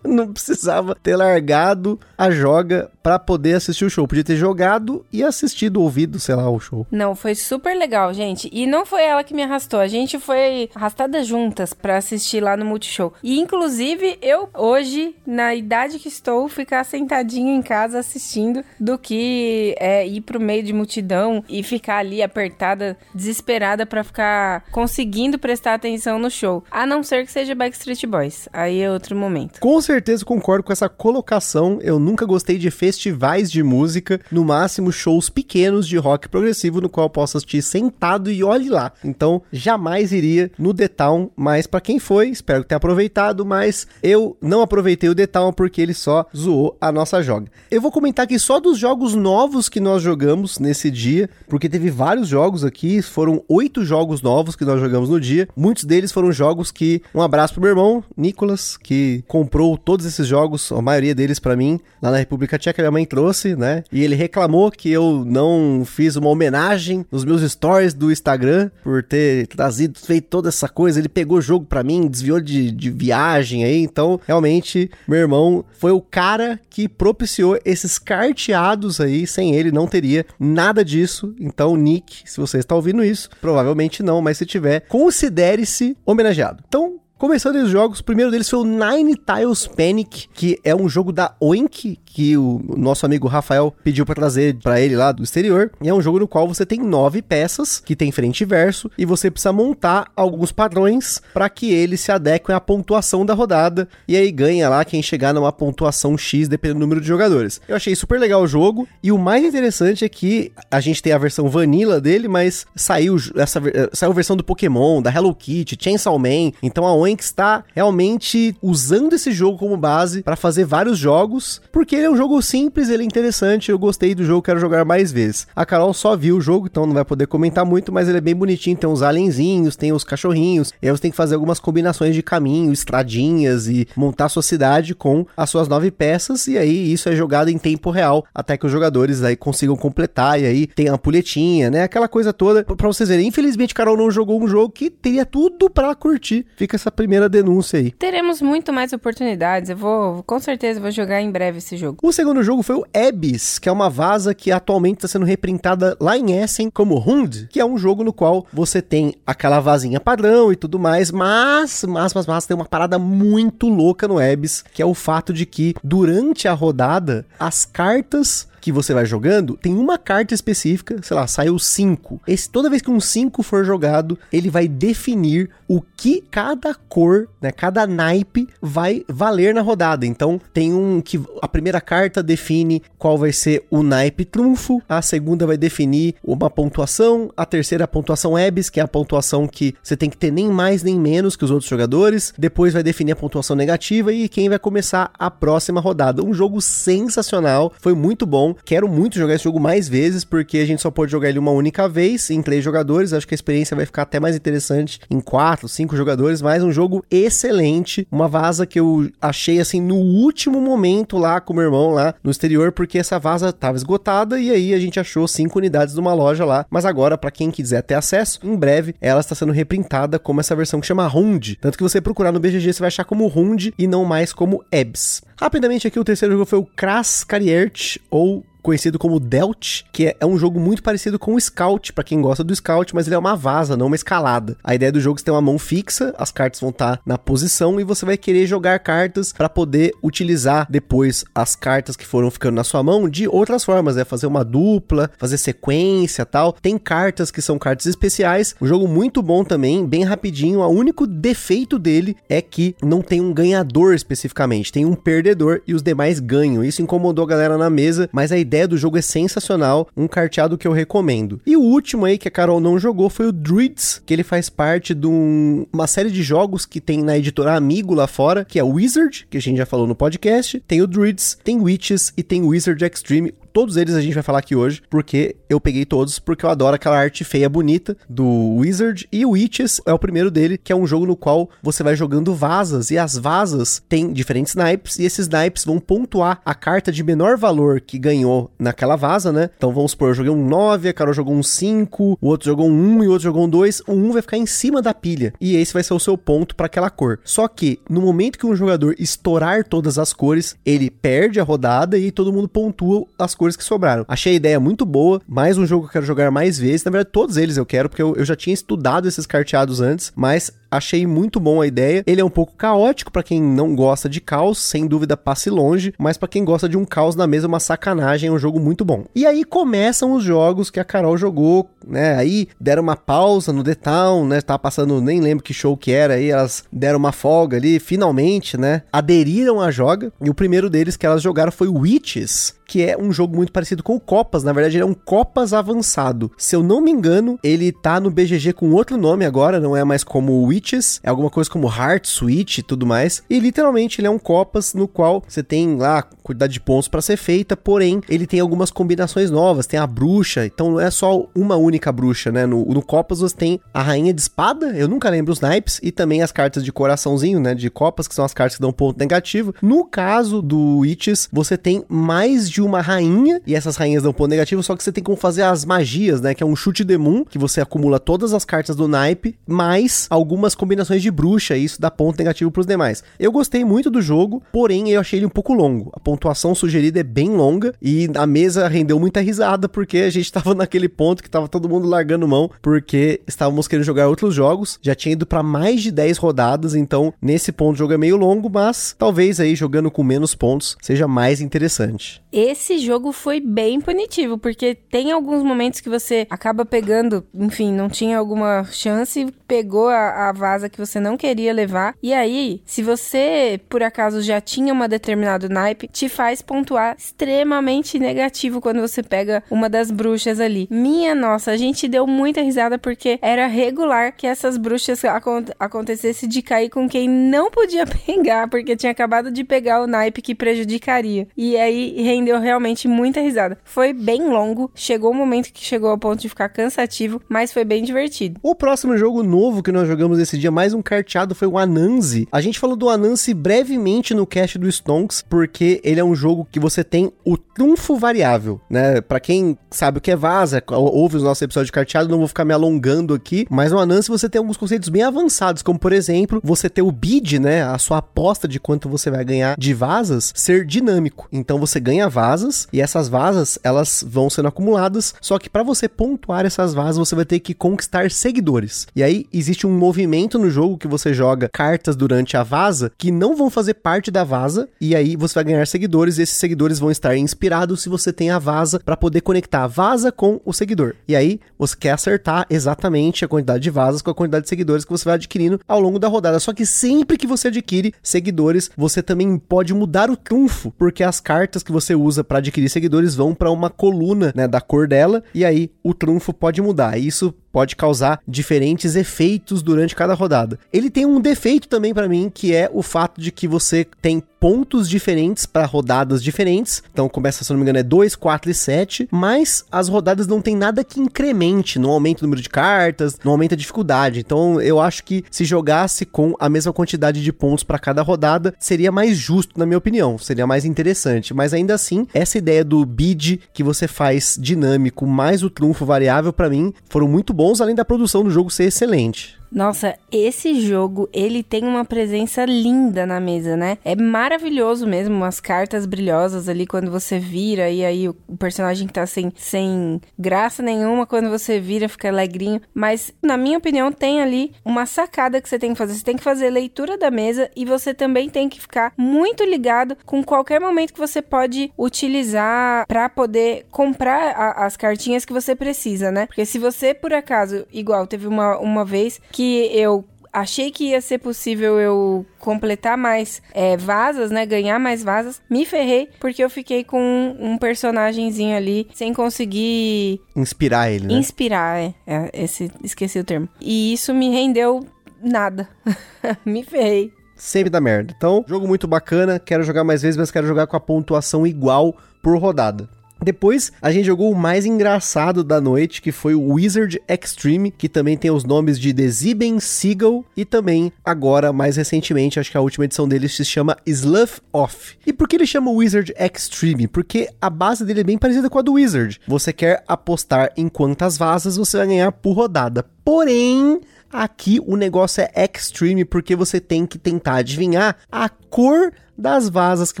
não 0.04 0.32
precisava 0.32 0.94
ter 0.94 1.16
largado 1.16 1.98
a 2.16 2.30
joga 2.30 2.90
para 3.04 3.18
poder 3.18 3.52
assistir 3.52 3.84
o 3.84 3.90
show. 3.90 4.08
Podia 4.08 4.24
ter 4.24 4.36
jogado 4.36 5.04
e 5.12 5.22
assistido, 5.22 5.82
ouvido, 5.82 6.18
sei 6.18 6.34
lá, 6.34 6.48
o 6.48 6.58
show. 6.58 6.86
Não, 6.90 7.14
foi 7.14 7.34
super 7.34 7.76
legal, 7.76 8.14
gente. 8.14 8.48
E 8.50 8.66
não 8.66 8.86
foi 8.86 9.02
ela 9.02 9.22
que 9.22 9.34
me 9.34 9.42
arrastou. 9.42 9.78
A 9.78 9.86
gente 9.86 10.18
foi 10.18 10.70
arrastada 10.74 11.22
juntas 11.22 11.74
para 11.74 11.98
assistir 11.98 12.40
lá 12.40 12.56
no 12.56 12.64
Multishow. 12.64 13.12
E 13.22 13.38
inclusive 13.38 14.18
eu 14.22 14.48
hoje, 14.54 15.14
na 15.26 15.54
idade 15.54 15.98
que 15.98 16.08
estou, 16.08 16.48
ficar 16.48 16.82
sentadinho 16.82 17.54
em 17.54 17.60
casa 17.60 17.98
assistindo 17.98 18.64
do 18.80 18.96
que 18.96 19.74
é, 19.78 20.06
ir 20.06 20.22
pro 20.22 20.40
meio 20.40 20.62
de 20.62 20.72
multidão 20.72 21.44
e 21.46 21.62
ficar 21.62 21.98
ali 21.98 22.22
apertada, 22.22 22.96
desesperada 23.14 23.84
para 23.84 24.02
ficar 24.02 24.64
conseguindo 24.72 25.38
prestar 25.38 25.74
atenção 25.74 26.18
no 26.18 26.30
show. 26.30 26.64
A 26.70 26.86
não 26.86 27.02
ser 27.02 27.26
que 27.26 27.32
seja 27.32 27.54
Backstreet 27.54 28.06
Boys. 28.06 28.48
Aí 28.50 28.80
é 28.80 28.90
outro 28.90 29.14
momento. 29.14 29.60
Com 29.60 29.78
certeza 29.82 30.24
concordo 30.24 30.64
com 30.64 30.72
essa 30.72 30.88
colocação. 30.88 31.78
Eu 31.82 31.98
nunca 31.98 32.24
gostei 32.24 32.56
de 32.56 32.70
festivais 32.94 33.50
de 33.50 33.62
música, 33.62 34.20
no 34.30 34.44
máximo 34.44 34.92
shows 34.92 35.28
pequenos 35.28 35.88
de 35.88 35.96
rock 35.96 36.28
progressivo 36.28 36.80
no 36.80 36.88
qual 36.88 37.06
eu 37.06 37.10
posso 37.10 37.36
assistir 37.36 37.60
sentado 37.60 38.30
e 38.30 38.44
olhe 38.44 38.68
lá. 38.68 38.92
Então, 39.04 39.42
jamais 39.52 40.12
iria 40.12 40.50
no 40.56 40.72
The 40.72 40.88
Town, 40.88 41.30
mas 41.36 41.66
para 41.66 41.80
quem 41.80 41.98
foi, 41.98 42.28
espero 42.28 42.62
que 42.62 42.68
tenha 42.68 42.76
aproveitado, 42.76 43.44
mas 43.44 43.86
eu 44.02 44.36
não 44.40 44.62
aproveitei 44.62 45.10
o 45.10 45.14
The 45.14 45.26
Town 45.26 45.52
porque 45.52 45.82
ele 45.82 45.92
só 45.92 46.24
zoou 46.34 46.76
a 46.80 46.92
nossa 46.92 47.22
joga. 47.22 47.50
Eu 47.70 47.80
vou 47.80 47.90
comentar 47.90 48.24
aqui 48.24 48.38
só 48.38 48.60
dos 48.60 48.78
jogos 48.78 49.14
novos 49.14 49.68
que 49.68 49.80
nós 49.80 50.02
jogamos 50.02 50.58
nesse 50.58 50.90
dia, 50.90 51.28
porque 51.48 51.68
teve 51.68 51.90
vários 51.90 52.28
jogos 52.28 52.64
aqui, 52.64 53.02
foram 53.02 53.42
oito 53.48 53.84
jogos 53.84 54.22
novos 54.22 54.54
que 54.54 54.64
nós 54.64 54.80
jogamos 54.80 55.08
no 55.08 55.20
dia. 55.20 55.48
Muitos 55.56 55.84
deles 55.84 56.12
foram 56.12 56.30
jogos 56.30 56.70
que. 56.70 57.02
Um 57.14 57.22
abraço 57.22 57.54
pro 57.54 57.62
meu 57.62 57.70
irmão, 57.70 58.04
Nicolas, 58.16 58.76
que 58.76 59.24
comprou 59.26 59.76
todos 59.76 60.06
esses 60.06 60.26
jogos, 60.26 60.70
a 60.70 60.80
maioria 60.80 61.14
deles 61.14 61.38
para 61.40 61.56
mim, 61.56 61.80
lá 62.00 62.10
na 62.10 62.18
República 62.18 62.58
Tcheca, 62.58 62.83
minha 62.84 62.92
mãe 62.92 63.06
trouxe, 63.06 63.56
né? 63.56 63.82
E 63.90 64.02
ele 64.02 64.14
reclamou 64.14 64.70
que 64.70 64.90
eu 64.90 65.24
não 65.26 65.82
fiz 65.84 66.16
uma 66.16 66.28
homenagem 66.28 67.04
nos 67.10 67.24
meus 67.24 67.42
stories 67.50 67.94
do 67.94 68.12
Instagram 68.12 68.70
por 68.82 69.02
ter 69.02 69.46
trazido, 69.48 69.98
feito 69.98 70.28
toda 70.28 70.48
essa 70.48 70.68
coisa. 70.68 70.98
Ele 70.98 71.08
pegou 71.08 71.38
o 71.38 71.42
jogo 71.42 71.66
para 71.66 71.82
mim, 71.82 72.06
desviou 72.06 72.40
de, 72.40 72.70
de 72.70 72.90
viagem 72.90 73.64
aí, 73.64 73.78
então 73.78 74.20
realmente 74.26 74.90
meu 75.08 75.18
irmão 75.18 75.64
foi 75.78 75.92
o 75.92 76.00
cara 76.00 76.60
que 76.68 76.88
propiciou 76.88 77.58
esses 77.64 77.98
carteados 77.98 79.00
aí, 79.00 79.26
sem 79.26 79.54
ele 79.54 79.72
não 79.72 79.86
teria 79.86 80.26
nada 80.38 80.84
disso. 80.84 81.34
Então, 81.40 81.76
Nick, 81.76 82.22
se 82.24 82.40
você 82.40 82.58
está 82.58 82.74
ouvindo 82.74 83.04
isso, 83.04 83.30
provavelmente 83.40 84.02
não, 84.02 84.20
mas 84.20 84.38
se 84.38 84.46
tiver, 84.46 84.80
considere-se 84.80 85.96
homenageado. 86.04 86.62
Então, 86.66 87.00
Começando 87.16 87.56
os 87.56 87.70
jogos, 87.70 88.00
o 88.00 88.04
primeiro 88.04 88.30
deles 88.30 88.50
foi 88.50 88.58
o 88.58 88.64
Nine 88.64 89.14
Tiles 89.14 89.68
Panic, 89.68 90.28
que 90.34 90.58
é 90.64 90.74
um 90.74 90.88
jogo 90.88 91.12
da 91.12 91.34
Oink, 91.40 91.96
que 92.14 92.36
o 92.36 92.62
nosso 92.76 93.04
amigo 93.04 93.26
Rafael 93.26 93.74
pediu 93.82 94.06
para 94.06 94.14
trazer 94.14 94.56
para 94.62 94.80
ele 94.80 94.94
lá 94.94 95.10
do 95.10 95.24
exterior. 95.24 95.72
E 95.82 95.88
é 95.88 95.94
um 95.94 96.00
jogo 96.00 96.20
no 96.20 96.28
qual 96.28 96.46
você 96.46 96.64
tem 96.64 96.78
nove 96.78 97.20
peças, 97.20 97.80
que 97.80 97.96
tem 97.96 98.12
frente 98.12 98.42
e 98.42 98.44
verso, 98.44 98.88
e 98.96 99.04
você 99.04 99.30
precisa 99.32 99.52
montar 99.52 100.12
alguns 100.14 100.52
padrões 100.52 101.20
para 101.32 101.48
que 101.48 101.72
eles 101.72 102.00
se 102.00 102.12
adequem 102.12 102.54
à 102.54 102.60
pontuação 102.60 103.26
da 103.26 103.34
rodada. 103.34 103.88
E 104.06 104.16
aí 104.16 104.30
ganha 104.30 104.68
lá 104.68 104.84
quem 104.84 105.02
chegar 105.02 105.34
numa 105.34 105.50
pontuação 105.50 106.16
X, 106.16 106.46
dependendo 106.46 106.78
do 106.78 106.82
número 106.82 107.00
de 107.00 107.08
jogadores. 107.08 107.60
Eu 107.66 107.74
achei 107.74 107.96
super 107.96 108.20
legal 108.20 108.42
o 108.42 108.46
jogo, 108.46 108.86
e 109.02 109.10
o 109.10 109.18
mais 109.18 109.44
interessante 109.44 110.04
é 110.04 110.08
que 110.08 110.52
a 110.70 110.78
gente 110.78 111.02
tem 111.02 111.12
a 111.12 111.18
versão 111.18 111.48
vanilla 111.48 112.00
dele, 112.00 112.28
mas 112.28 112.64
saiu 112.76 113.16
essa 113.36 113.60
saiu 113.92 114.12
a 114.12 114.14
versão 114.14 114.36
do 114.36 114.44
Pokémon, 114.44 115.02
da 115.02 115.12
Hello 115.12 115.34
Kitty, 115.34 115.76
Chainsaw 115.80 116.16
Man. 116.16 116.52
Então 116.62 116.86
a 116.86 116.94
Oink 116.94 117.22
está 117.22 117.64
realmente 117.74 118.56
usando 118.62 119.14
esse 119.14 119.32
jogo 119.32 119.58
como 119.58 119.76
base 119.76 120.22
para 120.22 120.36
fazer 120.36 120.64
vários 120.64 120.96
jogos, 120.98 121.60
porque 121.72 122.03
ele 122.04 122.10
é 122.10 122.14
um 122.14 122.16
jogo 122.18 122.40
simples, 122.42 122.90
ele 122.90 123.02
é 123.02 123.06
interessante, 123.06 123.70
eu 123.70 123.78
gostei 123.78 124.14
do 124.14 124.24
jogo, 124.24 124.42
quero 124.42 124.60
jogar 124.60 124.84
mais 124.84 125.10
vezes. 125.10 125.46
A 125.56 125.64
Carol 125.64 125.94
só 125.94 126.14
viu 126.14 126.36
o 126.36 126.40
jogo, 126.40 126.66
então 126.66 126.84
não 126.84 126.92
vai 126.92 127.04
poder 127.04 127.26
comentar 127.26 127.64
muito, 127.64 127.90
mas 127.90 128.08
ele 128.08 128.18
é 128.18 128.20
bem 128.20 128.34
bonitinho, 128.34 128.76
tem 128.76 128.90
uns 128.90 129.00
alienzinhos, 129.00 129.74
tem 129.74 129.90
os 129.90 130.04
cachorrinhos, 130.04 130.74
e 130.82 130.86
aí 130.86 130.92
você 130.94 131.00
tem 131.00 131.10
que 131.10 131.16
fazer 131.16 131.34
algumas 131.34 131.58
combinações 131.58 132.14
de 132.14 132.22
caminho, 132.22 132.72
estradinhas 132.74 133.68
e 133.68 133.88
montar 133.96 134.28
sua 134.28 134.42
cidade 134.42 134.94
com 134.94 135.26
as 135.34 135.48
suas 135.48 135.66
nove 135.66 135.90
peças, 135.90 136.46
e 136.46 136.58
aí 136.58 136.92
isso 136.92 137.08
é 137.08 137.16
jogado 137.16 137.48
em 137.48 137.56
tempo 137.56 137.90
real, 137.90 138.26
até 138.34 138.58
que 138.58 138.66
os 138.66 138.72
jogadores 138.72 139.22
aí 139.22 139.34
consigam 139.34 139.74
completar, 139.74 140.38
e 140.38 140.44
aí 140.44 140.66
tem 140.66 140.90
a 140.90 140.94
ampulhetinha, 140.94 141.70
né, 141.70 141.84
aquela 141.84 142.06
coisa 142.06 142.34
toda, 142.34 142.64
pra 142.64 142.86
vocês 142.86 143.08
verem. 143.08 143.28
Infelizmente, 143.28 143.72
Carol 143.72 143.96
não 143.96 144.10
jogou 144.10 144.42
um 144.42 144.46
jogo 144.46 144.68
que 144.68 144.90
teria 144.90 145.24
tudo 145.24 145.70
para 145.70 145.94
curtir. 145.94 146.44
Fica 146.54 146.76
essa 146.76 146.90
primeira 146.90 147.30
denúncia 147.30 147.78
aí. 147.78 147.92
Teremos 147.92 148.42
muito 148.42 148.74
mais 148.74 148.92
oportunidades, 148.92 149.70
eu 149.70 149.76
vou, 149.76 150.22
com 150.24 150.38
certeza, 150.38 150.80
vou 150.80 150.90
jogar 150.90 151.22
em 151.22 151.30
breve 151.30 151.58
esse 151.58 151.78
jogo. 151.78 151.93
O 152.02 152.12
segundo 152.12 152.42
jogo 152.42 152.62
foi 152.62 152.76
o 152.76 152.84
Abyss, 152.94 153.58
que 153.58 153.68
é 153.68 153.72
uma 153.72 153.90
vaza 153.90 154.34
que 154.34 154.50
atualmente 154.50 154.98
está 154.98 155.08
sendo 155.08 155.24
reprintada 155.24 155.96
lá 156.00 156.16
em 156.16 156.32
Essen 156.32 156.70
como 156.70 156.98
Hund, 156.98 157.48
que 157.48 157.60
é 157.60 157.64
um 157.64 157.78
jogo 157.78 158.04
no 158.04 158.12
qual 158.12 158.46
você 158.52 158.80
tem 158.80 159.14
aquela 159.26 159.60
vazinha 159.60 160.00
padrão 160.00 160.52
e 160.52 160.56
tudo 160.56 160.78
mais, 160.78 161.10
mas, 161.10 161.84
mas, 161.84 162.14
mas, 162.14 162.26
mas 162.26 162.46
tem 162.46 162.54
uma 162.54 162.64
parada 162.64 162.98
muito 162.98 163.68
louca 163.68 164.08
no 164.08 164.18
Abyss, 164.18 164.64
que 164.72 164.82
é 164.82 164.86
o 164.86 164.94
fato 164.94 165.32
de 165.32 165.46
que 165.46 165.74
durante 165.82 166.48
a 166.48 166.52
rodada 166.52 167.26
as 167.38 167.64
cartas 167.64 168.48
que 168.64 168.72
você 168.72 168.94
vai 168.94 169.04
jogando, 169.04 169.58
tem 169.58 169.76
uma 169.76 169.98
carta 169.98 170.32
específica, 170.32 170.96
sei 171.02 171.14
lá, 171.14 171.26
saiu 171.26 171.58
5. 171.58 172.22
Esse 172.26 172.48
toda 172.48 172.70
vez 172.70 172.80
que 172.80 172.90
um 172.90 172.98
5 172.98 173.42
for 173.42 173.62
jogado, 173.62 174.18
ele 174.32 174.48
vai 174.48 174.66
definir 174.66 175.50
o 175.68 175.82
que 175.82 176.22
cada 176.30 176.74
cor, 176.74 177.28
né, 177.42 177.52
cada 177.52 177.86
naipe 177.86 178.48
vai 178.62 179.04
valer 179.06 179.52
na 179.52 179.60
rodada. 179.60 180.06
Então, 180.06 180.40
tem 180.54 180.72
um 180.72 181.02
que 181.02 181.20
a 181.42 181.46
primeira 181.46 181.78
carta 181.78 182.22
define 182.22 182.82
qual 182.96 183.18
vai 183.18 183.32
ser 183.32 183.66
o 183.70 183.82
naipe 183.82 184.24
trunfo, 184.24 184.80
a 184.88 185.02
segunda 185.02 185.46
vai 185.46 185.58
definir 185.58 186.14
uma 186.24 186.48
pontuação, 186.48 187.30
a 187.36 187.44
terceira 187.44 187.84
a 187.84 187.88
pontuação 187.88 188.38
EBS, 188.38 188.70
que 188.70 188.80
é 188.80 188.82
a 188.82 188.88
pontuação 188.88 189.46
que 189.46 189.74
você 189.82 189.94
tem 189.94 190.08
que 190.08 190.16
ter 190.16 190.30
nem 190.30 190.48
mais 190.48 190.82
nem 190.82 190.98
menos 190.98 191.36
que 191.36 191.44
os 191.44 191.50
outros 191.50 191.68
jogadores. 191.68 192.32
Depois 192.38 192.72
vai 192.72 192.82
definir 192.82 193.12
a 193.12 193.16
pontuação 193.16 193.54
negativa 193.54 194.10
e 194.10 194.26
quem 194.26 194.48
vai 194.48 194.58
começar 194.58 195.10
a 195.18 195.30
próxima 195.30 195.82
rodada. 195.82 196.24
Um 196.24 196.32
jogo 196.32 196.62
sensacional, 196.62 197.70
foi 197.78 197.92
muito 197.92 198.24
bom. 198.24 198.53
Quero 198.64 198.88
muito 198.88 199.18
jogar 199.18 199.34
esse 199.34 199.44
jogo 199.44 199.60
mais 199.60 199.88
vezes, 199.88 200.24
porque 200.24 200.58
a 200.58 200.66
gente 200.66 200.82
só 200.82 200.90
pode 200.90 201.10
jogar 201.10 201.28
ele 201.28 201.38
uma 201.38 201.50
única 201.50 201.88
vez, 201.88 202.30
em 202.30 202.42
três 202.42 202.64
jogadores. 202.64 203.12
Acho 203.12 203.26
que 203.26 203.34
a 203.34 203.36
experiência 203.36 203.76
vai 203.76 203.86
ficar 203.86 204.02
até 204.02 204.20
mais 204.20 204.36
interessante 204.36 205.00
em 205.10 205.20
quatro, 205.20 205.68
cinco 205.68 205.96
jogadores. 205.96 206.42
Mas 206.42 206.62
um 206.62 206.72
jogo 206.72 207.04
excelente. 207.10 208.06
Uma 208.10 208.28
vaza 208.28 208.66
que 208.66 208.78
eu 208.78 209.10
achei 209.20 209.60
assim 209.60 209.80
no 209.80 209.96
último 209.96 210.60
momento 210.60 211.18
lá 211.18 211.40
com 211.40 211.54
meu 211.54 211.64
irmão 211.64 211.90
lá 211.90 212.14
no 212.22 212.30
exterior, 212.30 212.72
porque 212.72 212.98
essa 212.98 213.18
vaza 213.18 213.52
tava 213.52 213.76
esgotada 213.76 214.38
e 214.38 214.50
aí 214.50 214.74
a 214.74 214.78
gente 214.78 215.00
achou 215.00 215.26
cinco 215.26 215.58
unidades 215.58 215.94
numa 215.94 216.14
loja 216.14 216.44
lá. 216.44 216.66
Mas 216.70 216.84
agora, 216.84 217.16
para 217.16 217.30
quem 217.30 217.50
quiser 217.50 217.82
ter 217.82 217.94
acesso, 217.94 218.40
em 218.42 218.56
breve 218.56 218.94
ela 219.00 219.20
está 219.20 219.34
sendo 219.34 219.52
reprintada 219.52 220.18
como 220.18 220.40
essa 220.40 220.56
versão 220.56 220.80
que 220.80 220.86
chama 220.86 221.06
Hund. 221.06 221.56
Tanto 221.60 221.76
que 221.76 221.82
você 221.82 222.00
procurar 222.00 222.32
no 222.32 222.40
BGG, 222.40 222.72
você 222.72 222.80
vai 222.80 222.88
achar 222.88 223.04
como 223.04 223.26
Hund 223.26 223.72
e 223.78 223.86
não 223.86 224.04
mais 224.04 224.32
como 224.32 224.64
Ebs. 224.70 225.22
Rapidamente 225.36 225.86
aqui, 225.86 225.98
o 225.98 226.04
terceiro 226.04 226.34
jogo 226.34 226.46
foi 226.46 226.58
o 226.58 226.66
Kras 226.66 227.24
Kariert, 227.24 227.98
ou 228.10 228.44
conhecido 228.64 228.98
como 228.98 229.20
Delt, 229.20 229.82
que 229.92 230.16
é 230.18 230.26
um 230.26 230.38
jogo 230.38 230.58
muito 230.58 230.82
parecido 230.82 231.18
com 231.18 231.34
o 231.34 231.40
Scout, 231.40 231.92
para 231.92 232.02
quem 232.02 232.22
gosta 232.22 232.42
do 232.42 232.56
Scout, 232.56 232.94
mas 232.94 233.06
ele 233.06 233.14
é 233.14 233.18
uma 233.18 233.36
vaza, 233.36 233.76
não 233.76 233.86
uma 233.86 233.94
escalada. 233.94 234.56
A 234.64 234.74
ideia 234.74 234.90
do 234.90 235.00
jogo 235.00 235.16
é 235.16 235.20
você 235.20 235.24
ter 235.26 235.30
uma 235.30 235.42
mão 235.42 235.58
fixa, 235.58 236.14
as 236.16 236.32
cartas 236.32 236.60
vão 236.60 236.70
estar 236.70 236.96
tá 236.96 237.02
na 237.04 237.18
posição 237.18 237.78
e 237.78 237.84
você 237.84 238.06
vai 238.06 238.16
querer 238.16 238.46
jogar 238.46 238.78
cartas 238.78 239.34
para 239.34 239.50
poder 239.50 239.92
utilizar 240.02 240.66
depois 240.70 241.26
as 241.34 241.54
cartas 241.54 241.94
que 241.94 242.06
foram 242.06 242.30
ficando 242.30 242.54
na 242.54 242.64
sua 242.64 242.82
mão 242.82 243.06
de 243.06 243.28
outras 243.28 243.64
formas, 243.64 243.98
é 243.98 244.04
fazer 244.04 244.26
uma 244.26 244.42
dupla, 244.42 245.10
fazer 245.18 245.36
sequência, 245.36 246.24
tal. 246.24 246.54
Tem 246.54 246.78
cartas 246.78 247.30
que 247.30 247.42
são 247.42 247.58
cartas 247.58 247.84
especiais. 247.84 248.56
Um 248.62 248.66
jogo 248.66 248.88
muito 248.88 249.22
bom 249.22 249.44
também, 249.44 249.86
bem 249.86 250.04
rapidinho. 250.04 250.60
O 250.60 250.68
único 250.68 251.06
defeito 251.06 251.78
dele 251.78 252.16
é 252.30 252.40
que 252.40 252.74
não 252.82 253.02
tem 253.02 253.20
um 253.20 253.34
ganhador 253.34 253.94
especificamente, 253.94 254.72
tem 254.72 254.86
um 254.86 254.94
perdedor 254.94 255.60
e 255.66 255.74
os 255.74 255.82
demais 255.82 256.18
ganham. 256.18 256.64
Isso 256.64 256.80
incomodou 256.80 257.26
a 257.26 257.28
galera 257.28 257.58
na 257.58 257.68
mesa, 257.68 258.08
mas 258.10 258.32
a 258.32 258.38
ideia 258.38 258.53
ideia 258.54 258.68
do 258.68 258.78
jogo 258.78 258.96
é 258.96 259.02
sensacional, 259.02 259.88
um 259.96 260.06
carteado 260.06 260.56
que 260.56 260.66
eu 260.66 260.72
recomendo. 260.72 261.40
E 261.44 261.56
o 261.56 261.60
último 261.60 262.04
aí 262.04 262.16
que 262.16 262.28
a 262.28 262.30
Carol 262.30 262.60
não 262.60 262.78
jogou 262.78 263.10
foi 263.10 263.26
o 263.26 263.32
Druids, 263.32 264.00
que 264.06 264.14
ele 264.14 264.22
faz 264.22 264.48
parte 264.48 264.94
de 264.94 265.08
um, 265.08 265.66
uma 265.72 265.88
série 265.88 266.10
de 266.10 266.22
jogos 266.22 266.64
que 266.64 266.80
tem 266.80 267.02
na 267.02 267.18
editora 267.18 267.54
Amigo 267.54 267.94
lá 267.94 268.06
fora, 268.06 268.44
que 268.44 268.58
é 268.58 268.62
o 268.62 268.74
Wizard, 268.74 269.26
que 269.28 269.36
a 269.36 269.40
gente 269.40 269.56
já 269.56 269.66
falou 269.66 269.88
no 269.88 269.94
podcast, 269.94 270.62
tem 270.68 270.80
o 270.80 270.86
Druids, 270.86 271.36
tem 271.42 271.60
Witches 271.60 272.12
e 272.16 272.22
tem 272.22 272.42
Wizard 272.42 272.84
Extreme. 272.84 273.34
Todos 273.54 273.76
eles 273.76 273.94
a 273.94 274.00
gente 274.00 274.14
vai 274.14 274.22
falar 274.24 274.40
aqui 274.40 274.56
hoje, 274.56 274.82
porque 274.90 275.36
eu 275.48 275.60
peguei 275.60 275.84
todos, 275.84 276.18
porque 276.18 276.44
eu 276.44 276.50
adoro 276.50 276.74
aquela 276.74 276.98
arte 276.98 277.22
feia 277.22 277.48
bonita 277.48 277.96
do 278.10 278.56
Wizard. 278.56 279.06
E 279.12 279.24
o 279.24 279.30
Witches 279.30 279.80
é 279.86 279.92
o 279.92 279.98
primeiro 279.98 280.28
dele, 280.28 280.58
que 280.58 280.72
é 280.72 280.76
um 280.76 280.88
jogo 280.88 281.06
no 281.06 281.14
qual 281.14 281.48
você 281.62 281.80
vai 281.84 281.94
jogando 281.94 282.34
vasas, 282.34 282.90
e 282.90 282.98
as 282.98 283.16
vasas 283.16 283.80
têm 283.88 284.12
diferentes 284.12 284.56
naipes, 284.56 284.98
e 284.98 285.04
esses 285.04 285.28
naipes 285.28 285.64
vão 285.64 285.78
pontuar 285.78 286.42
a 286.44 286.52
carta 286.52 286.90
de 286.90 287.04
menor 287.04 287.36
valor 287.36 287.80
que 287.80 287.96
ganhou 287.96 288.50
naquela 288.58 288.96
vaza, 288.96 289.30
né? 289.30 289.48
Então 289.56 289.72
vamos 289.72 289.92
supor, 289.92 290.08
eu 290.08 290.14
joguei 290.14 290.32
um 290.32 290.48
9, 290.48 290.88
a 290.88 290.92
Carol 290.92 291.14
jogou 291.14 291.32
um 291.32 291.42
5, 291.42 292.18
o 292.20 292.26
outro 292.26 292.46
jogou 292.46 292.68
um 292.68 292.96
1 292.96 293.04
e 293.04 293.06
o 293.06 293.12
outro 293.12 293.22
jogou 293.22 293.44
um 293.44 293.48
2. 293.48 293.82
O 293.86 293.92
1 293.92 294.12
vai 294.14 294.22
ficar 294.22 294.36
em 294.36 294.46
cima 294.46 294.82
da 294.82 294.92
pilha, 294.92 295.32
e 295.40 295.54
esse 295.54 295.72
vai 295.72 295.84
ser 295.84 295.94
o 295.94 296.00
seu 296.00 296.18
ponto 296.18 296.56
para 296.56 296.66
aquela 296.66 296.90
cor. 296.90 297.20
Só 297.22 297.46
que, 297.46 297.78
no 297.88 298.00
momento 298.00 298.36
que 298.36 298.46
um 298.46 298.56
jogador 298.56 298.96
estourar 298.98 299.62
todas 299.62 299.96
as 299.96 300.12
cores, 300.12 300.56
ele 300.66 300.90
perde 300.90 301.38
a 301.38 301.44
rodada 301.44 301.96
e 301.96 302.10
todo 302.10 302.32
mundo 302.32 302.48
pontua 302.48 303.06
as 303.16 303.32
cores 303.32 303.43
que 303.52 303.64
sobraram. 303.64 304.04
Achei 304.08 304.32
a 304.32 304.36
ideia 304.36 304.60
muito 304.60 304.86
boa, 304.86 305.20
mais 305.26 305.58
um 305.58 305.66
jogo 305.66 305.84
que 305.84 305.88
eu 305.88 305.92
quero 305.92 306.06
jogar 306.06 306.30
mais 306.30 306.58
vezes. 306.58 306.84
Na 306.84 306.90
verdade, 306.90 307.10
todos 307.12 307.36
eles 307.36 307.56
eu 307.56 307.66
quero, 307.66 307.88
porque 307.88 308.02
eu, 308.02 308.14
eu 308.16 308.24
já 308.24 308.34
tinha 308.34 308.54
estudado 308.54 309.06
esses 309.06 309.26
carteados 309.26 309.80
antes, 309.80 310.12
mas 310.16 310.50
achei 310.70 311.06
muito 311.06 311.38
bom 311.38 311.60
a 311.60 311.66
ideia. 311.66 312.02
Ele 312.06 312.20
é 312.20 312.24
um 312.24 312.30
pouco 312.30 312.54
caótico 312.56 313.12
para 313.12 313.22
quem 313.22 313.40
não 313.40 313.74
gosta 313.74 314.08
de 314.08 314.20
caos, 314.20 314.58
sem 314.58 314.86
dúvida 314.86 315.16
passe 315.16 315.50
longe, 315.50 315.92
mas 315.98 316.16
para 316.16 316.28
quem 316.28 316.44
gosta 316.44 316.68
de 316.68 316.76
um 316.76 316.84
caos 316.84 317.14
na 317.14 317.26
mesa, 317.26 317.46
uma 317.46 317.60
sacanagem, 317.60 318.28
é 318.28 318.32
um 318.32 318.38
jogo 318.38 318.58
muito 318.60 318.84
bom. 318.84 319.04
E 319.14 319.26
aí 319.26 319.44
começam 319.44 320.12
os 320.12 320.24
jogos 320.24 320.70
que 320.70 320.80
a 320.80 320.84
Carol 320.84 321.16
jogou, 321.16 321.68
né? 321.86 322.16
Aí 322.16 322.48
deram 322.60 322.82
uma 322.82 322.96
pausa 322.96 323.52
no 323.52 323.62
The 323.62 323.74
Town, 323.74 324.26
né? 324.26 324.40
Tá 324.40 324.58
passando, 324.58 325.00
nem 325.00 325.20
lembro 325.20 325.44
que 325.44 325.54
show 325.54 325.76
que 325.76 325.92
era, 325.92 326.14
aí 326.14 326.30
elas 326.30 326.64
deram 326.72 326.98
uma 326.98 327.12
folga 327.12 327.56
ali, 327.56 327.78
finalmente, 327.78 328.56
né? 328.56 328.82
Aderiram 328.92 329.60
à 329.60 329.70
joga. 329.70 330.12
E 330.20 330.30
o 330.30 330.34
primeiro 330.34 330.68
deles 330.70 330.96
que 330.96 331.06
elas 331.06 331.22
jogaram 331.22 331.52
foi 331.52 331.68
Witches, 331.68 332.54
que 332.66 332.82
é 332.82 332.96
um 332.98 333.12
jogo 333.12 333.36
muito 333.36 333.52
parecido 333.52 333.82
com 333.82 333.94
o 333.94 334.00
Copas. 334.00 334.42
Na 334.42 334.52
verdade, 334.52 334.76
ele 334.76 334.82
é 334.82 334.86
um 334.86 334.94
Copas 334.94 335.52
avançado. 335.52 336.30
Se 336.36 336.56
eu 336.56 336.62
não 336.62 336.80
me 336.80 336.90
engano, 336.90 337.38
ele 337.42 337.72
tá 337.72 338.00
no 338.00 338.10
BGG 338.10 338.52
com 338.52 338.72
outro 338.72 338.96
nome 338.96 339.24
agora, 339.24 339.60
não 339.60 339.76
é 339.76 339.84
mais 339.84 340.02
como 340.02 340.42
Witches, 340.44 340.63
é 340.72 341.08
alguma 341.08 341.30
coisa 341.30 341.50
como 341.50 341.68
Heart 341.68 342.06
Switch 342.06 342.58
e 342.58 342.62
tudo 342.62 342.86
mais. 342.86 343.22
E 343.28 343.38
literalmente 343.38 344.00
ele 344.00 344.06
é 344.06 344.10
um 344.10 344.18
Copas 344.18 344.74
no 344.74 344.88
qual 344.88 345.22
você 345.26 345.42
tem 345.42 345.76
lá 345.76 346.02
quantidade 346.22 346.54
de 346.54 346.60
pontos 346.60 346.88
para 346.88 347.02
ser 347.02 347.18
feita, 347.18 347.56
porém 347.56 348.00
ele 348.08 348.26
tem 348.26 348.40
algumas 348.40 348.70
combinações 348.70 349.30
novas. 349.30 349.66
Tem 349.66 349.78
a 349.78 349.86
bruxa, 349.86 350.46
então 350.46 350.72
não 350.72 350.80
é 350.80 350.90
só 350.90 351.26
uma 351.34 351.56
única 351.56 351.92
bruxa, 351.92 352.32
né? 352.32 352.46
No, 352.46 352.64
no 352.64 352.82
Copas 352.82 353.20
você 353.20 353.36
tem 353.36 353.60
a 353.72 353.82
rainha 353.82 354.12
de 354.12 354.20
espada, 354.20 354.66
eu 354.76 354.88
nunca 354.88 355.10
lembro 355.10 355.32
os 355.32 355.40
naipes, 355.40 355.80
e 355.82 355.92
também 355.92 356.22
as 356.22 356.32
cartas 356.32 356.64
de 356.64 356.72
coraçãozinho, 356.72 357.40
né? 357.40 357.54
De 357.54 357.68
Copas, 357.70 358.08
que 358.08 358.14
são 358.14 358.24
as 358.24 358.34
cartas 358.34 358.56
que 358.56 358.62
dão 358.62 358.72
ponto 358.72 358.98
negativo. 358.98 359.54
No 359.60 359.84
caso 359.84 360.40
do 360.40 360.78
Witches, 360.78 361.28
você 361.32 361.56
tem 361.56 361.84
mais 361.88 362.48
de 362.48 362.62
uma 362.62 362.80
rainha, 362.80 363.40
e 363.46 363.54
essas 363.54 363.76
rainhas 363.76 364.02
dão 364.02 364.12
ponto 364.12 364.30
negativo, 364.30 364.62
só 364.62 364.76
que 364.76 364.82
você 364.82 364.92
tem 364.92 365.04
como 365.04 365.16
fazer 365.16 365.42
as 365.42 365.64
magias, 365.64 366.20
né? 366.20 366.34
Que 366.34 366.42
é 366.42 366.46
um 366.46 366.56
chute 366.56 366.84
de 366.84 366.96
moon, 366.96 367.24
que 367.24 367.38
você 367.38 367.60
acumula 367.60 367.98
todas 367.98 368.32
as 368.32 368.44
cartas 368.44 368.76
do 368.76 368.88
naipe, 368.88 369.36
mais 369.46 370.06
algumas 370.10 370.43
algumas 370.44 370.54
combinações 370.54 371.02
de 371.02 371.10
bruxa 371.10 371.56
e 371.56 371.64
isso 371.64 371.80
dá 371.80 371.90
ponto 371.90 372.18
negativo 372.18 372.50
pros 372.50 372.66
demais. 372.66 373.02
Eu 373.18 373.32
gostei 373.32 373.64
muito 373.64 373.90
do 373.90 374.02
jogo, 374.02 374.42
porém 374.52 374.90
eu 374.90 375.00
achei 375.00 375.18
ele 375.18 375.26
um 375.26 375.30
pouco 375.30 375.54
longo. 375.54 375.90
A 375.94 376.00
pontuação 376.00 376.54
sugerida 376.54 377.00
é 377.00 377.02
bem 377.02 377.30
longa 377.30 377.72
e 377.80 378.10
a 378.14 378.26
mesa 378.26 378.68
rendeu 378.68 379.00
muita 379.00 379.20
risada 379.20 379.68
porque 379.68 379.98
a 379.98 380.10
gente 380.10 380.30
tava 380.32 380.54
naquele 380.54 380.88
ponto 380.88 381.22
que 381.22 381.30
tava 381.30 381.48
todo 381.48 381.68
mundo 381.68 381.88
largando 381.88 382.28
mão 382.28 382.50
porque 382.60 383.22
estávamos 383.26 383.66
querendo 383.66 383.86
jogar 383.86 384.08
outros 384.08 384.34
jogos. 384.34 384.78
Já 384.82 384.94
tinha 384.94 385.14
ido 385.14 385.26
para 385.26 385.42
mais 385.42 385.82
de 385.82 385.90
10 385.90 386.18
rodadas, 386.18 386.74
então 386.74 387.14
nesse 387.22 387.50
ponto 387.50 387.74
o 387.74 387.78
jogo 387.78 387.94
é 387.94 387.98
meio 387.98 388.16
longo, 388.16 388.50
mas 388.50 388.94
talvez 388.98 389.40
aí 389.40 389.54
jogando 389.54 389.90
com 389.90 390.02
menos 390.02 390.34
pontos 390.34 390.76
seja 390.82 391.08
mais 391.08 391.40
interessante. 391.40 392.22
Esse 392.34 392.78
jogo 392.78 393.12
foi 393.12 393.38
bem 393.38 393.80
punitivo, 393.80 394.36
porque 394.36 394.74
tem 394.74 395.12
alguns 395.12 395.44
momentos 395.44 395.80
que 395.80 395.88
você 395.88 396.26
acaba 396.28 396.64
pegando, 396.64 397.24
enfim, 397.32 397.72
não 397.72 397.88
tinha 397.88 398.18
alguma 398.18 398.64
chance, 398.64 399.32
pegou 399.46 399.88
a, 399.88 400.30
a 400.30 400.32
vaza 400.32 400.68
que 400.68 400.76
você 400.76 400.98
não 400.98 401.16
queria 401.16 401.52
levar. 401.52 401.94
E 402.02 402.12
aí, 402.12 402.60
se 402.66 402.82
você 402.82 403.60
por 403.68 403.84
acaso 403.84 404.20
já 404.20 404.40
tinha 404.40 404.72
uma 404.72 404.88
determinado 404.88 405.48
naipe, 405.48 405.86
te 405.86 406.08
faz 406.08 406.42
pontuar 406.42 406.96
extremamente 406.98 408.00
negativo 408.00 408.60
quando 408.60 408.80
você 408.80 409.00
pega 409.00 409.44
uma 409.48 409.68
das 409.68 409.92
bruxas 409.92 410.40
ali. 410.40 410.66
Minha 410.68 411.14
nossa, 411.14 411.52
a 411.52 411.56
gente 411.56 411.86
deu 411.86 412.04
muita 412.04 412.40
risada 412.40 412.76
porque 412.76 413.16
era 413.22 413.46
regular 413.46 414.10
que 414.10 414.26
essas 414.26 414.56
bruxas 414.56 415.04
acon 415.04 415.44
acontecesse 415.56 416.26
de 416.26 416.42
cair 416.42 416.68
com 416.68 416.88
quem 416.88 417.08
não 417.08 417.48
podia 417.48 417.86
pegar, 418.06 418.48
porque 418.48 418.74
tinha 418.74 418.90
acabado 418.90 419.30
de 419.30 419.44
pegar 419.44 419.82
o 419.82 419.86
naipe 419.86 420.20
que 420.20 420.34
prejudicaria. 420.34 421.28
E 421.36 421.56
aí 421.56 422.02
rendeu 422.02 422.23
realmente 422.32 422.88
muita 422.88 423.20
risada. 423.20 423.58
Foi 423.64 423.92
bem 423.92 424.28
longo, 424.28 424.70
chegou 424.74 425.10
um 425.10 425.16
momento 425.16 425.52
que 425.52 425.64
chegou 425.64 425.90
ao 425.90 425.98
ponto 425.98 426.20
de 426.20 426.28
ficar 426.28 426.48
cansativo, 426.48 427.20
mas 427.28 427.52
foi 427.52 427.64
bem 427.64 427.84
divertido. 427.84 428.40
O 428.42 428.54
próximo 428.54 428.96
jogo 428.96 429.22
novo 429.22 429.62
que 429.62 429.72
nós 429.72 429.86
jogamos 429.86 430.18
esse 430.18 430.38
dia, 430.38 430.50
mais 430.50 430.74
um 430.74 430.82
carteado, 430.82 431.34
foi 431.34 431.48
o 431.48 431.58
Anansi. 431.58 432.26
A 432.30 432.40
gente 432.40 432.58
falou 432.58 432.76
do 432.76 432.88
Anansi 432.88 433.34
brevemente 433.34 434.14
no 434.14 434.26
cast 434.26 434.58
do 434.58 434.70
Stonks, 434.70 435.22
porque 435.28 435.80
ele 435.84 436.00
é 436.00 436.04
um 436.04 436.14
jogo 436.14 436.46
que 436.50 436.60
você 436.60 436.82
tem 436.82 437.12
o 437.24 437.36
trunfo 437.36 437.96
variável, 437.96 438.60
né? 438.68 439.00
Para 439.00 439.20
quem 439.20 439.56
sabe 439.70 439.98
o 439.98 440.00
que 440.00 440.10
é 440.10 440.16
vaza, 440.16 440.62
ouve 440.68 441.16
os 441.16 441.22
nossos 441.22 441.42
episódios 441.42 441.68
de 441.68 441.72
carteado, 441.72 442.08
não 442.08 442.18
vou 442.18 442.28
ficar 442.28 442.44
me 442.44 442.52
alongando 442.52 443.14
aqui, 443.14 443.46
mas 443.50 443.72
no 443.72 443.78
Anansi 443.78 444.08
você 444.08 444.28
tem 444.28 444.38
alguns 444.38 444.56
conceitos 444.56 444.88
bem 444.88 445.02
avançados, 445.02 445.62
como 445.62 445.78
por 445.78 445.92
exemplo, 445.92 446.40
você 446.42 446.68
ter 446.68 446.82
o 446.82 446.92
bid, 446.92 447.38
né? 447.38 447.62
A 447.62 447.78
sua 447.78 447.98
aposta 447.98 448.48
de 448.48 448.58
quanto 448.58 448.88
você 448.88 449.10
vai 449.10 449.24
ganhar 449.24 449.56
de 449.58 449.74
vazas 449.74 450.32
ser 450.34 450.64
dinâmico. 450.64 451.28
Então 451.32 451.58
você 451.58 451.78
ganha 451.78 452.08
vazas 452.14 452.66
e 452.72 452.80
essas 452.80 453.08
vazas, 453.08 453.58
elas 453.62 454.04
vão 454.06 454.30
sendo 454.30 454.48
acumuladas, 454.48 455.14
só 455.20 455.38
que 455.38 455.50
para 455.50 455.62
você 455.62 455.88
pontuar 455.88 456.46
essas 456.46 456.72
vazas, 456.72 456.96
você 456.96 457.14
vai 457.14 457.24
ter 457.24 457.40
que 457.40 457.52
conquistar 457.52 458.10
seguidores. 458.10 458.86
E 458.94 459.02
aí 459.02 459.26
existe 459.32 459.66
um 459.66 459.76
movimento 459.76 460.38
no 460.38 460.48
jogo 460.48 460.78
que 460.78 460.88
você 460.88 461.12
joga 461.12 461.50
cartas 461.52 461.96
durante 461.96 462.36
a 462.36 462.42
vaza 462.42 462.92
que 462.96 463.10
não 463.10 463.36
vão 463.36 463.50
fazer 463.50 463.74
parte 463.74 464.10
da 464.10 464.24
vaza 464.24 464.68
e 464.80 464.94
aí 464.94 465.16
você 465.16 465.34
vai 465.34 465.44
ganhar 465.44 465.66
seguidores 465.66 466.18
e 466.18 466.22
esses 466.22 466.36
seguidores 466.36 466.78
vão 466.78 466.90
estar 466.90 467.16
inspirados 467.16 467.82
se 467.82 467.88
você 467.88 468.12
tem 468.12 468.30
a 468.30 468.38
vaza 468.38 468.80
para 468.80 468.96
poder 468.96 469.20
conectar 469.20 469.64
a 469.64 469.66
vaza 469.66 470.12
com 470.12 470.40
o 470.44 470.52
seguidor. 470.52 470.94
E 471.08 471.16
aí 471.16 471.40
você 471.58 471.76
quer 471.76 471.90
acertar 471.90 472.46
exatamente 472.48 473.24
a 473.24 473.28
quantidade 473.28 473.62
de 473.62 473.70
vazas 473.70 474.02
com 474.02 474.10
a 474.10 474.14
quantidade 474.14 474.44
de 474.44 474.48
seguidores 474.48 474.84
que 474.84 474.90
você 474.90 475.04
vai 475.04 475.14
adquirindo 475.14 475.60
ao 475.66 475.80
longo 475.80 475.98
da 475.98 476.08
rodada. 476.08 476.38
Só 476.38 476.52
que 476.52 476.64
sempre 476.64 477.16
que 477.16 477.26
você 477.26 477.48
adquire 477.48 477.92
seguidores, 478.02 478.70
você 478.76 479.02
também 479.02 479.38
pode 479.38 479.74
mudar 479.74 480.10
o 480.10 480.16
trunfo, 480.16 480.72
porque 480.78 481.02
as 481.02 481.20
cartas 481.20 481.62
que 481.62 481.72
você 481.72 481.94
usa 481.94 482.03
para 482.24 482.38
adquirir 482.38 482.68
seguidores 482.68 483.14
vão 483.14 483.34
para 483.34 483.50
uma 483.50 483.70
coluna, 483.70 484.32
né, 484.34 484.46
da 484.46 484.60
cor 484.60 484.86
dela, 484.86 485.22
e 485.34 485.44
aí 485.44 485.70
o 485.82 485.94
trunfo 485.94 486.32
pode 486.32 486.60
mudar. 486.60 486.98
Isso 486.98 487.34
pode 487.54 487.76
causar 487.76 488.20
diferentes 488.26 488.96
efeitos 488.96 489.62
durante 489.62 489.94
cada 489.94 490.12
rodada. 490.12 490.58
Ele 490.72 490.90
tem 490.90 491.06
um 491.06 491.20
defeito 491.20 491.68
também 491.68 491.94
para 491.94 492.08
mim, 492.08 492.28
que 492.28 492.52
é 492.52 492.68
o 492.72 492.82
fato 492.82 493.20
de 493.20 493.30
que 493.30 493.46
você 493.46 493.86
tem 494.02 494.20
pontos 494.40 494.90
diferentes 494.90 495.46
para 495.46 495.64
rodadas 495.64 496.22
diferentes. 496.22 496.82
Então 496.92 497.08
começa, 497.08 497.44
se 497.44 497.50
não 497.50 497.56
me 497.56 497.62
engano, 497.62 497.78
é 497.78 497.82
2, 497.82 498.16
4 498.16 498.50
e 498.50 498.54
7, 498.54 499.08
mas 499.10 499.64
as 499.70 499.88
rodadas 499.88 500.26
não 500.26 500.42
tem 500.42 500.54
nada 500.56 500.82
que 500.82 501.00
incremente, 501.00 501.78
não 501.78 501.90
aumenta 501.90 502.22
o 502.22 502.26
número 502.26 502.42
de 502.42 502.48
cartas, 502.48 503.18
não 503.24 503.32
aumenta 503.32 503.54
a 503.54 503.56
dificuldade. 503.56 504.18
Então 504.18 504.60
eu 504.60 504.80
acho 504.80 505.04
que 505.04 505.24
se 505.30 505.44
jogasse 505.44 506.04
com 506.04 506.34
a 506.40 506.48
mesma 506.48 506.72
quantidade 506.72 507.22
de 507.22 507.32
pontos 507.32 507.64
para 507.64 507.78
cada 507.78 508.02
rodada, 508.02 508.52
seria 508.58 508.90
mais 508.90 509.16
justo, 509.16 509.58
na 509.58 509.64
minha 509.64 509.78
opinião, 509.78 510.18
seria 510.18 510.46
mais 510.46 510.64
interessante. 510.64 511.32
Mas 511.32 511.54
ainda 511.54 511.72
assim, 511.72 512.06
essa 512.12 512.36
ideia 512.36 512.64
do 512.64 512.84
bid 512.84 513.40
que 513.52 513.62
você 513.62 513.86
faz 513.86 514.36
dinâmico 514.38 515.06
mais 515.06 515.42
o 515.42 515.48
trunfo 515.48 515.86
variável 515.86 516.32
para 516.32 516.50
mim 516.50 516.74
foram 516.90 517.06
muito 517.06 517.32
bons 517.32 517.43
bons, 517.44 517.60
além 517.60 517.74
da 517.74 517.84
produção 517.84 518.24
do 518.24 518.30
jogo 518.30 518.50
ser 518.50 518.64
excelente. 518.64 519.38
Nossa, 519.54 519.96
esse 520.10 520.60
jogo, 520.60 521.08
ele 521.12 521.40
tem 521.40 521.62
uma 521.62 521.84
presença 521.84 522.44
linda 522.44 523.06
na 523.06 523.20
mesa, 523.20 523.56
né? 523.56 523.78
É 523.84 523.94
maravilhoso 523.94 524.84
mesmo, 524.84 525.14
umas 525.14 525.38
cartas 525.38 525.86
brilhosas 525.86 526.48
ali 526.48 526.66
quando 526.66 526.90
você 526.90 527.20
vira 527.20 527.70
e 527.70 527.84
aí 527.84 528.08
o 528.08 528.14
personagem 528.36 528.88
tá 528.88 529.06
sem, 529.06 529.32
sem 529.36 530.00
graça 530.18 530.60
nenhuma, 530.60 531.06
quando 531.06 531.30
você 531.30 531.60
vira 531.60 531.88
fica 531.88 532.08
alegrinho. 532.08 532.60
Mas, 532.74 533.12
na 533.22 533.36
minha 533.36 533.56
opinião, 533.56 533.92
tem 533.92 534.20
ali 534.20 534.50
uma 534.64 534.86
sacada 534.86 535.40
que 535.40 535.48
você 535.48 535.56
tem 535.56 535.72
que 535.72 535.78
fazer. 535.78 535.94
Você 535.94 536.04
tem 536.04 536.16
que 536.16 536.24
fazer 536.24 536.50
leitura 536.50 536.98
da 536.98 537.10
mesa 537.10 537.48
e 537.54 537.64
você 537.64 537.94
também 537.94 538.28
tem 538.28 538.48
que 538.48 538.60
ficar 538.60 538.92
muito 538.96 539.44
ligado 539.44 539.96
com 540.04 540.24
qualquer 540.24 540.60
momento 540.60 540.92
que 540.92 540.98
você 540.98 541.22
pode 541.22 541.72
utilizar 541.78 542.88
para 542.88 543.08
poder 543.08 543.66
comprar 543.70 544.34
a, 544.34 544.66
as 544.66 544.76
cartinhas 544.76 545.24
que 545.24 545.32
você 545.32 545.54
precisa, 545.54 546.10
né? 546.10 546.26
Porque 546.26 546.44
se 546.44 546.58
você, 546.58 546.92
por 546.92 547.12
acaso, 547.12 547.64
igual, 547.72 548.04
teve 548.04 548.26
uma, 548.26 548.58
uma 548.58 548.84
vez 548.84 549.20
que 549.30 549.43
que 549.44 549.70
eu 549.76 550.04
achei 550.32 550.70
que 550.70 550.90
ia 550.90 551.00
ser 551.00 551.18
possível 551.18 551.78
eu 551.78 552.26
completar 552.38 552.96
mais 552.96 553.40
é, 553.52 553.76
vasas, 553.76 554.30
né? 554.30 554.44
Ganhar 554.44 554.78
mais 554.78 555.04
vasas. 555.04 555.40
Me 555.48 555.64
ferrei 555.64 556.08
porque 556.18 556.42
eu 556.42 556.50
fiquei 556.50 556.82
com 556.82 557.00
um, 557.00 557.52
um 557.52 557.58
personagemzinho 557.58 558.56
ali 558.56 558.88
sem 558.94 559.12
conseguir 559.12 560.20
inspirar 560.34 560.90
ele, 560.90 561.06
né? 561.06 561.14
Inspirar, 561.14 561.78
é, 561.78 561.94
é, 562.06 562.30
esse 562.32 562.70
esqueci 562.82 563.18
o 563.18 563.24
termo. 563.24 563.48
E 563.60 563.92
isso 563.92 564.12
me 564.14 564.30
rendeu 564.30 564.84
nada. 565.22 565.68
me 566.44 566.64
ferrei. 566.64 567.12
Sempre 567.36 567.70
dá 567.70 567.80
merda. 567.80 568.14
Então, 568.16 568.44
jogo 568.46 568.66
muito 568.66 568.86
bacana. 568.86 569.38
Quero 569.38 569.62
jogar 569.62 569.84
mais 569.84 570.02
vezes, 570.02 570.16
mas 570.16 570.30
quero 570.30 570.46
jogar 570.46 570.66
com 570.66 570.76
a 570.76 570.80
pontuação 570.80 571.46
igual 571.46 571.94
por 572.22 572.38
rodada. 572.38 572.88
Depois 573.22 573.72
a 573.80 573.90
gente 573.90 574.06
jogou 574.06 574.30
o 574.30 574.36
mais 574.36 574.66
engraçado 574.66 575.42
da 575.42 575.60
noite, 575.60 576.02
que 576.02 576.12
foi 576.12 576.34
o 576.34 576.52
Wizard 576.52 577.00
Extreme, 577.08 577.70
que 577.70 577.88
também 577.88 578.16
tem 578.16 578.30
os 578.30 578.44
nomes 578.44 578.78
de 578.78 578.92
The 578.92 579.08
Ziben 579.08 579.60
Seagull 579.60 580.24
e 580.36 580.44
também 580.44 580.92
agora 581.04 581.52
mais 581.52 581.76
recentemente, 581.76 582.38
acho 582.38 582.50
que 582.50 582.56
a 582.56 582.60
última 582.60 582.84
edição 582.84 583.08
dele 583.08 583.28
se 583.28 583.44
chama 583.44 583.76
Slough 583.86 584.40
Off. 584.52 584.96
E 585.06 585.12
por 585.12 585.28
que 585.28 585.36
ele 585.36 585.46
chama 585.46 585.70
Wizard 585.70 586.12
Extreme? 586.18 586.86
Porque 586.86 587.28
a 587.40 587.48
base 587.48 587.84
dele 587.84 588.00
é 588.00 588.04
bem 588.04 588.18
parecida 588.18 588.50
com 588.50 588.58
a 588.58 588.62
do 588.62 588.74
Wizard. 588.74 589.20
Você 589.26 589.52
quer 589.52 589.82
apostar 589.88 590.52
em 590.56 590.68
quantas 590.68 591.16
vasas 591.16 591.56
você 591.56 591.78
vai 591.78 591.86
ganhar 591.86 592.12
por 592.12 592.32
rodada. 592.32 592.84
Porém, 593.04 593.80
Aqui 594.14 594.60
o 594.64 594.76
negócio 594.76 595.24
é 595.24 595.44
extreme 595.44 596.04
porque 596.04 596.36
você 596.36 596.60
tem 596.60 596.86
que 596.86 596.96
tentar 596.96 597.34
adivinhar 597.38 597.96
a 598.12 598.28
cor 598.28 598.92
das 599.16 599.48
vasas 599.48 599.92
que 599.92 600.00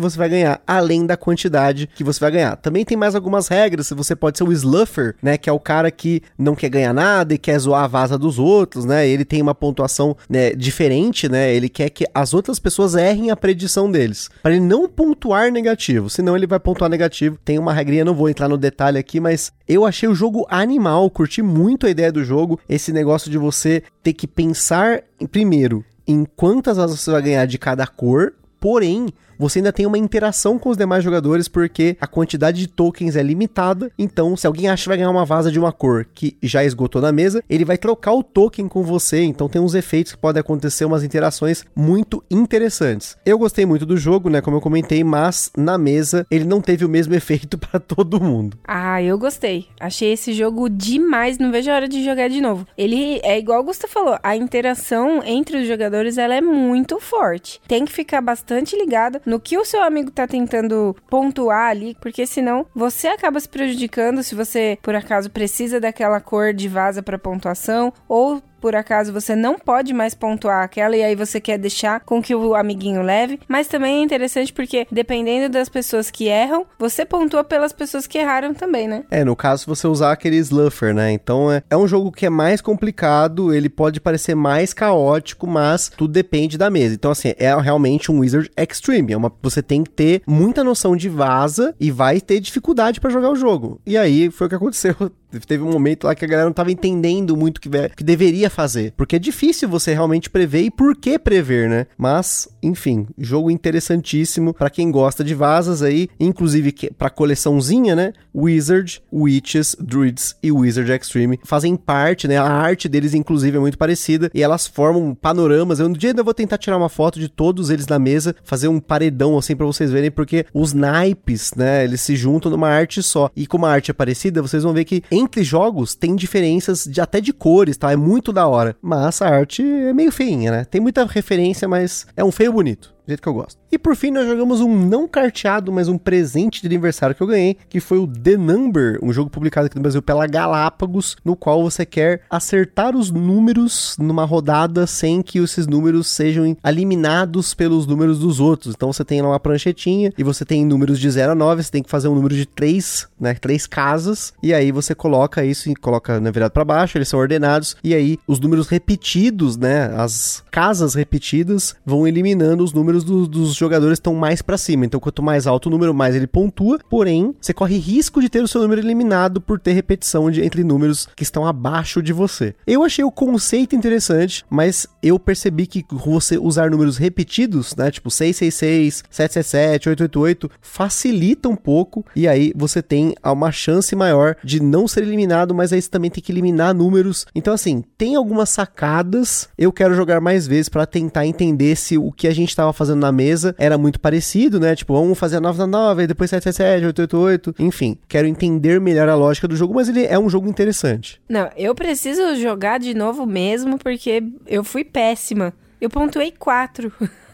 você 0.00 0.16
vai 0.16 0.28
ganhar, 0.28 0.60
além 0.66 1.06
da 1.06 1.16
quantidade 1.16 1.88
que 1.94 2.04
você 2.04 2.20
vai 2.20 2.30
ganhar. 2.30 2.56
Também 2.56 2.84
tem 2.84 2.96
mais 2.96 3.14
algumas 3.14 3.48
regras, 3.48 3.90
você 3.90 4.14
pode 4.16 4.38
ser 4.38 4.44
o 4.44 4.52
sluffer, 4.52 5.14
né, 5.22 5.36
que 5.36 5.48
é 5.48 5.52
o 5.52 5.60
cara 5.60 5.90
que 5.90 6.22
não 6.38 6.54
quer 6.54 6.68
ganhar 6.68 6.92
nada 6.92 7.34
e 7.34 7.38
quer 7.38 7.58
zoar 7.58 7.84
a 7.84 7.88
vaza 7.88 8.18
dos 8.18 8.38
outros, 8.38 8.84
né? 8.84 9.06
Ele 9.06 9.24
tem 9.24 9.40
uma 9.40 9.54
pontuação, 9.54 10.16
né, 10.28 10.50
diferente, 10.50 11.28
né? 11.28 11.54
Ele 11.54 11.68
quer 11.68 11.90
que 11.90 12.04
as 12.14 12.34
outras 12.34 12.58
pessoas 12.58 12.94
errem 12.94 13.30
a 13.30 13.36
predição 13.36 13.90
deles, 13.90 14.30
para 14.42 14.52
ele 14.52 14.64
não 14.64 14.88
pontuar 14.88 15.50
negativo, 15.50 16.10
senão 16.10 16.36
ele 16.36 16.46
vai 16.46 16.60
pontuar 16.60 16.90
negativo. 16.90 17.38
Tem 17.44 17.58
uma 17.58 17.72
regrinha, 17.72 18.04
não 18.04 18.14
vou 18.14 18.28
entrar 18.28 18.48
no 18.48 18.56
detalhe 18.56 18.98
aqui, 18.98 19.20
mas 19.20 19.52
eu 19.68 19.84
achei 19.84 20.08
o 20.08 20.14
jogo 20.14 20.46
animal, 20.48 21.08
curti 21.10 21.42
muito 21.42 21.86
a 21.86 21.90
ideia 21.90 22.12
do 22.12 22.24
jogo, 22.24 22.58
esse 22.68 22.92
negócio 22.92 23.30
de 23.30 23.38
você 23.38 23.82
ter 24.02 24.12
que 24.12 24.26
pensar 24.26 25.02
primeiro 25.30 25.84
em 26.06 26.24
quantas 26.24 26.76
vasas 26.76 27.00
você 27.00 27.10
vai 27.10 27.22
ganhar 27.22 27.46
de 27.46 27.58
cada 27.58 27.86
cor, 27.86 28.34
porém 28.64 29.12
você 29.38 29.58
ainda 29.58 29.72
tem 29.72 29.86
uma 29.86 29.98
interação 29.98 30.58
com 30.58 30.70
os 30.70 30.76
demais 30.76 31.02
jogadores, 31.02 31.48
porque 31.48 31.96
a 32.00 32.06
quantidade 32.06 32.58
de 32.58 32.66
tokens 32.66 33.16
é 33.16 33.22
limitada. 33.22 33.90
Então, 33.98 34.36
se 34.36 34.46
alguém 34.46 34.68
acha 34.68 34.84
que 34.84 34.88
vai 34.88 34.98
ganhar 34.98 35.10
uma 35.10 35.24
vaza 35.24 35.50
de 35.50 35.58
uma 35.58 35.72
cor 35.72 36.06
que 36.14 36.36
já 36.42 36.64
esgotou 36.64 37.00
na 37.00 37.12
mesa, 37.12 37.42
ele 37.48 37.64
vai 37.64 37.78
trocar 37.78 38.12
o 38.12 38.22
token 38.22 38.68
com 38.68 38.82
você. 38.82 39.22
Então, 39.22 39.48
tem 39.48 39.60
uns 39.60 39.74
efeitos 39.74 40.12
que 40.12 40.18
podem 40.18 40.40
acontecer, 40.40 40.84
umas 40.84 41.04
interações 41.04 41.64
muito 41.74 42.22
interessantes. 42.30 43.16
Eu 43.24 43.38
gostei 43.38 43.66
muito 43.66 43.86
do 43.86 43.96
jogo, 43.96 44.28
né? 44.28 44.40
Como 44.40 44.56
eu 44.56 44.60
comentei, 44.60 45.02
mas 45.02 45.50
na 45.56 45.78
mesa 45.78 46.26
ele 46.30 46.44
não 46.44 46.60
teve 46.60 46.84
o 46.84 46.88
mesmo 46.88 47.14
efeito 47.14 47.58
para 47.58 47.80
todo 47.80 48.20
mundo. 48.20 48.58
Ah, 48.66 49.02
eu 49.02 49.18
gostei. 49.18 49.66
Achei 49.80 50.12
esse 50.12 50.32
jogo 50.32 50.68
demais. 50.68 51.38
Não 51.38 51.50
vejo 51.50 51.70
a 51.70 51.74
hora 51.74 51.88
de 51.88 52.04
jogar 52.04 52.28
de 52.28 52.40
novo. 52.40 52.66
Ele 52.76 53.20
é 53.22 53.38
igual 53.38 53.60
o 53.60 53.64
Gustavo 53.64 53.92
falou, 53.92 54.18
a 54.22 54.36
interação 54.36 55.22
entre 55.24 55.58
os 55.58 55.68
jogadores 55.68 56.18
ela 56.18 56.34
é 56.34 56.40
muito 56.40 56.98
forte. 56.98 57.60
Tem 57.68 57.84
que 57.84 57.92
ficar 57.92 58.20
bastante 58.20 58.76
ligado 58.76 59.20
no 59.24 59.40
que 59.40 59.56
o 59.58 59.64
seu 59.64 59.82
amigo 59.82 60.10
tá 60.10 60.26
tentando 60.26 60.96
pontuar 61.08 61.70
ali, 61.70 61.96
porque 62.00 62.26
senão 62.26 62.66
você 62.74 63.08
acaba 63.08 63.40
se 63.40 63.48
prejudicando 63.48 64.22
se 64.22 64.34
você 64.34 64.78
por 64.82 64.94
acaso 64.94 65.30
precisa 65.30 65.80
daquela 65.80 66.20
cor 66.20 66.52
de 66.52 66.68
vaza 66.68 67.02
para 67.02 67.18
pontuação 67.18 67.92
ou 68.08 68.42
por 68.64 68.74
acaso 68.74 69.12
você 69.12 69.36
não 69.36 69.58
pode 69.58 69.92
mais 69.92 70.14
pontuar 70.14 70.64
aquela 70.64 70.96
e 70.96 71.02
aí 71.02 71.14
você 71.14 71.38
quer 71.38 71.58
deixar 71.58 72.00
com 72.00 72.22
que 72.22 72.34
o 72.34 72.54
amiguinho 72.54 73.02
leve, 73.02 73.38
mas 73.46 73.68
também 73.68 73.98
é 73.98 74.02
interessante 74.02 74.54
porque 74.54 74.86
dependendo 74.90 75.52
das 75.52 75.68
pessoas 75.68 76.10
que 76.10 76.28
erram, 76.28 76.64
você 76.78 77.04
pontua 77.04 77.44
pelas 77.44 77.74
pessoas 77.74 78.06
que 78.06 78.16
erraram 78.16 78.54
também, 78.54 78.88
né? 78.88 79.04
É, 79.10 79.22
no 79.22 79.36
caso 79.36 79.66
você 79.66 79.86
usar 79.86 80.12
aquele 80.12 80.38
sluffer, 80.38 80.94
né? 80.94 81.12
Então 81.12 81.52
é, 81.52 81.62
é 81.68 81.76
um 81.76 81.86
jogo 81.86 82.10
que 82.10 82.24
é 82.24 82.30
mais 82.30 82.62
complicado, 82.62 83.52
ele 83.52 83.68
pode 83.68 84.00
parecer 84.00 84.34
mais 84.34 84.72
caótico, 84.72 85.46
mas 85.46 85.90
tudo 85.94 86.14
depende 86.14 86.56
da 86.56 86.70
mesa. 86.70 86.94
Então 86.94 87.10
assim, 87.10 87.34
é 87.36 87.54
realmente 87.60 88.10
um 88.10 88.20
Wizard 88.20 88.50
Extreme, 88.56 89.12
é 89.12 89.16
uma, 89.18 89.30
você 89.42 89.60
tem 89.60 89.84
que 89.84 89.90
ter 89.90 90.22
muita 90.26 90.64
noção 90.64 90.96
de 90.96 91.10
vaza 91.10 91.74
e 91.78 91.90
vai 91.90 92.18
ter 92.18 92.40
dificuldade 92.40 92.98
para 92.98 93.10
jogar 93.10 93.28
o 93.28 93.36
jogo. 93.36 93.78
E 93.84 93.98
aí 93.98 94.30
foi 94.30 94.46
o 94.46 94.48
que 94.48 94.56
aconteceu 94.56 94.96
teve 95.46 95.62
um 95.62 95.70
momento 95.70 96.04
lá 96.04 96.14
que 96.14 96.24
a 96.24 96.28
galera 96.28 96.46
não 96.46 96.52
tava 96.52 96.70
entendendo 96.70 97.36
muito 97.36 97.58
o 97.58 97.60
que, 97.60 97.68
que 97.96 98.04
deveria 98.04 98.50
fazer. 98.54 98.92
Porque 98.96 99.16
é 99.16 99.18
difícil 99.18 99.68
você 99.68 99.92
realmente 99.92 100.30
prever 100.30 100.62
e 100.62 100.70
por 100.70 100.96
que 100.96 101.18
prever, 101.18 101.68
né? 101.68 101.86
Mas, 101.98 102.48
enfim, 102.62 103.06
jogo 103.18 103.50
interessantíssimo 103.50 104.54
para 104.54 104.70
quem 104.70 104.90
gosta 104.90 105.22
de 105.22 105.34
vasas 105.34 105.82
aí, 105.82 106.08
inclusive 106.18 106.72
pra 106.96 107.10
coleçãozinha, 107.10 107.94
né? 107.94 108.12
Wizard, 108.34 109.02
Witches, 109.12 109.76
Druids 109.78 110.36
e 110.42 110.50
Wizard 110.50 110.90
Extreme 110.90 111.38
fazem 111.44 111.76
parte, 111.76 112.26
né? 112.26 112.36
A 112.36 112.50
arte 112.50 112.88
deles, 112.88 113.14
inclusive, 113.14 113.56
é 113.56 113.60
muito 113.60 113.78
parecida 113.78 114.30
e 114.34 114.42
elas 114.42 114.66
formam 114.66 115.14
panoramas. 115.14 115.80
Eu 115.80 115.86
um 115.86 115.92
dia 115.92 116.10
ainda 116.10 116.22
vou 116.22 116.34
tentar 116.34 116.58
tirar 116.58 116.76
uma 116.76 116.88
foto 116.88 117.20
de 117.20 117.28
todos 117.28 117.70
eles 117.70 117.86
na 117.86 117.98
mesa, 117.98 118.34
fazer 118.44 118.68
um 118.68 118.80
paredão 118.80 119.36
assim 119.38 119.54
para 119.54 119.66
vocês 119.66 119.90
verem, 119.90 120.10
porque 120.10 120.46
os 120.52 120.72
naipes, 120.72 121.52
né? 121.56 121.84
Eles 121.84 122.00
se 122.00 122.16
juntam 122.16 122.50
numa 122.50 122.68
arte 122.68 123.02
só. 123.02 123.30
E 123.36 123.46
como 123.46 123.66
a 123.66 123.70
arte 123.70 123.90
é 123.90 123.94
parecida, 123.94 124.42
vocês 124.42 124.62
vão 124.62 124.72
ver 124.72 124.84
que 124.84 125.02
entre 125.10 125.44
jogos 125.44 125.94
tem 125.94 126.16
diferenças 126.16 126.84
de 126.84 127.00
até 127.00 127.20
de 127.20 127.32
cores, 127.32 127.76
tá? 127.76 127.92
É 127.92 127.96
muito 127.96 128.32
da 128.32 128.43
hora. 128.46 128.76
Mas 128.80 129.20
a 129.22 129.28
arte 129.28 129.62
é 129.62 129.92
meio 129.92 130.12
feinha, 130.12 130.50
né? 130.50 130.64
Tem 130.64 130.80
muita 130.80 131.04
referência, 131.04 131.68
mas 131.68 132.06
é 132.16 132.24
um 132.24 132.32
feio 132.32 132.52
bonito 132.52 132.94
do 133.06 133.10
jeito 133.10 133.22
que 133.22 133.28
eu 133.28 133.34
gosto. 133.34 133.58
E 133.70 133.78
por 133.78 133.96
fim, 133.96 134.10
nós 134.10 134.26
jogamos 134.26 134.60
um 134.60 134.86
não 134.86 135.08
carteado, 135.08 135.72
mas 135.72 135.88
um 135.88 135.98
presente 135.98 136.60
de 136.60 136.66
aniversário 136.66 137.14
que 137.14 137.22
eu 137.22 137.26
ganhei, 137.26 137.56
que 137.68 137.80
foi 137.80 137.98
o 137.98 138.06
The 138.06 138.36
Number, 138.36 138.98
um 139.02 139.12
jogo 139.12 139.28
publicado 139.28 139.66
aqui 139.66 139.76
no 139.76 139.82
Brasil 139.82 140.00
pela 140.00 140.26
Galápagos, 140.26 141.16
no 141.24 141.34
qual 141.34 141.62
você 141.62 141.84
quer 141.84 142.22
acertar 142.30 142.96
os 142.96 143.10
números 143.10 143.96
numa 143.98 144.24
rodada 144.24 144.86
sem 144.86 145.22
que 145.22 145.38
esses 145.38 145.66
números 145.66 146.06
sejam 146.06 146.56
eliminados 146.64 147.52
pelos 147.52 147.86
números 147.86 148.18
dos 148.20 148.38
outros. 148.38 148.74
Então 148.74 148.92
você 148.92 149.04
tem 149.04 149.20
lá 149.20 149.28
uma 149.28 149.40
pranchetinha 149.40 150.12
e 150.16 150.22
você 150.22 150.44
tem 150.44 150.64
números 150.64 151.00
de 151.00 151.10
0 151.10 151.32
a 151.32 151.34
9, 151.34 151.62
você 151.62 151.70
tem 151.70 151.82
que 151.82 151.90
fazer 151.90 152.08
um 152.08 152.14
número 152.14 152.34
de 152.34 152.46
3, 152.46 153.08
né, 153.18 153.34
três 153.34 153.66
casas, 153.66 154.32
e 154.42 154.54
aí 154.54 154.70
você 154.70 154.94
coloca 154.94 155.44
isso 155.44 155.68
e 155.68 155.74
coloca 155.74 156.20
na 156.20 156.30
virada 156.30 156.50
para 156.50 156.64
baixo, 156.64 156.96
eles 156.96 157.08
são 157.08 157.18
ordenados, 157.18 157.76
e 157.82 157.92
aí 157.92 158.18
os 158.26 158.38
números 158.38 158.68
repetidos, 158.68 159.56
né, 159.56 159.92
as 159.96 160.44
casas 160.50 160.94
repetidas 160.94 161.74
vão 161.84 162.06
eliminando 162.06 162.62
os 162.62 162.72
números 162.72 162.93
números 162.94 163.04
do, 163.04 163.26
dos 163.26 163.54
jogadores 163.54 163.96
estão 163.96 164.14
mais 164.14 164.40
para 164.40 164.56
cima. 164.56 164.84
Então, 164.84 165.00
quanto 165.00 165.22
mais 165.22 165.46
alto 165.46 165.66
o 165.66 165.70
número, 165.70 165.92
mais 165.92 166.14
ele 166.14 166.26
pontua. 166.26 166.78
Porém, 166.88 167.34
você 167.40 167.52
corre 167.52 167.76
risco 167.78 168.20
de 168.20 168.28
ter 168.28 168.42
o 168.42 168.48
seu 168.48 168.60
número 168.60 168.80
eliminado 168.80 169.40
por 169.40 169.58
ter 169.58 169.72
repetição 169.72 170.30
de, 170.30 170.42
entre 170.42 170.62
números 170.62 171.08
que 171.16 171.22
estão 171.22 171.46
abaixo 171.46 172.02
de 172.02 172.12
você. 172.12 172.54
Eu 172.66 172.84
achei 172.84 173.04
o 173.04 173.10
conceito 173.10 173.74
interessante, 173.74 174.44
mas 174.48 174.86
eu 175.02 175.18
percebi 175.18 175.66
que 175.66 175.84
você 175.90 176.38
usar 176.38 176.70
números 176.70 176.96
repetidos, 176.96 177.74
né? 177.74 177.90
Tipo 177.90 178.10
666, 178.10 179.04
777, 179.10 179.88
888, 179.88 180.50
facilita 180.60 181.48
um 181.48 181.56
pouco. 181.56 182.04
E 182.14 182.28
aí 182.28 182.52
você 182.54 182.82
tem 182.82 183.14
uma 183.24 183.50
chance 183.50 183.94
maior 183.96 184.36
de 184.44 184.62
não 184.62 184.86
ser 184.86 185.02
eliminado, 185.02 185.54
mas 185.54 185.72
aí 185.72 185.80
você 185.80 185.90
também 185.90 186.10
tem 186.10 186.22
que 186.22 186.32
eliminar 186.32 186.74
números. 186.74 187.26
Então, 187.34 187.54
assim, 187.54 187.82
tem 187.96 188.14
algumas 188.14 188.50
sacadas. 188.50 189.48
Eu 189.56 189.72
quero 189.72 189.94
jogar 189.94 190.20
mais 190.20 190.46
vezes 190.46 190.68
para 190.68 190.86
tentar 190.86 191.26
entender 191.26 191.76
se 191.76 191.96
o 191.98 192.12
que 192.12 192.28
a 192.28 192.34
gente 192.34 192.50
estava 192.50 192.72
fazendo 192.72 192.83
fazendo 192.84 193.00
na 193.00 193.12
mesa 193.12 193.54
era 193.58 193.76
muito 193.76 193.98
parecido, 193.98 194.60
né? 194.60 194.74
Tipo, 194.74 194.94
vamos 194.94 195.18
fazer 195.18 195.36
a 195.36 195.40
9 195.40 195.58
na 195.58 195.66
9, 195.66 196.06
depois 196.06 196.30
777, 196.30 196.86
888. 196.86 197.54
Enfim, 197.58 197.98
quero 198.08 198.26
entender 198.26 198.80
melhor 198.80 199.08
a 199.08 199.14
lógica 199.14 199.48
do 199.48 199.56
jogo, 199.56 199.74
mas 199.74 199.88
ele 199.88 200.04
é 200.04 200.18
um 200.18 200.28
jogo 200.28 200.48
interessante. 200.48 201.20
Não, 201.28 201.50
eu 201.56 201.74
preciso 201.74 202.36
jogar 202.36 202.78
de 202.78 202.94
novo 202.94 203.26
mesmo, 203.26 203.78
porque 203.78 204.22
eu 204.46 204.62
fui 204.62 204.84
péssima. 204.84 205.52
Eu 205.80 205.90
pontuei 205.90 206.32
4. 206.32 206.92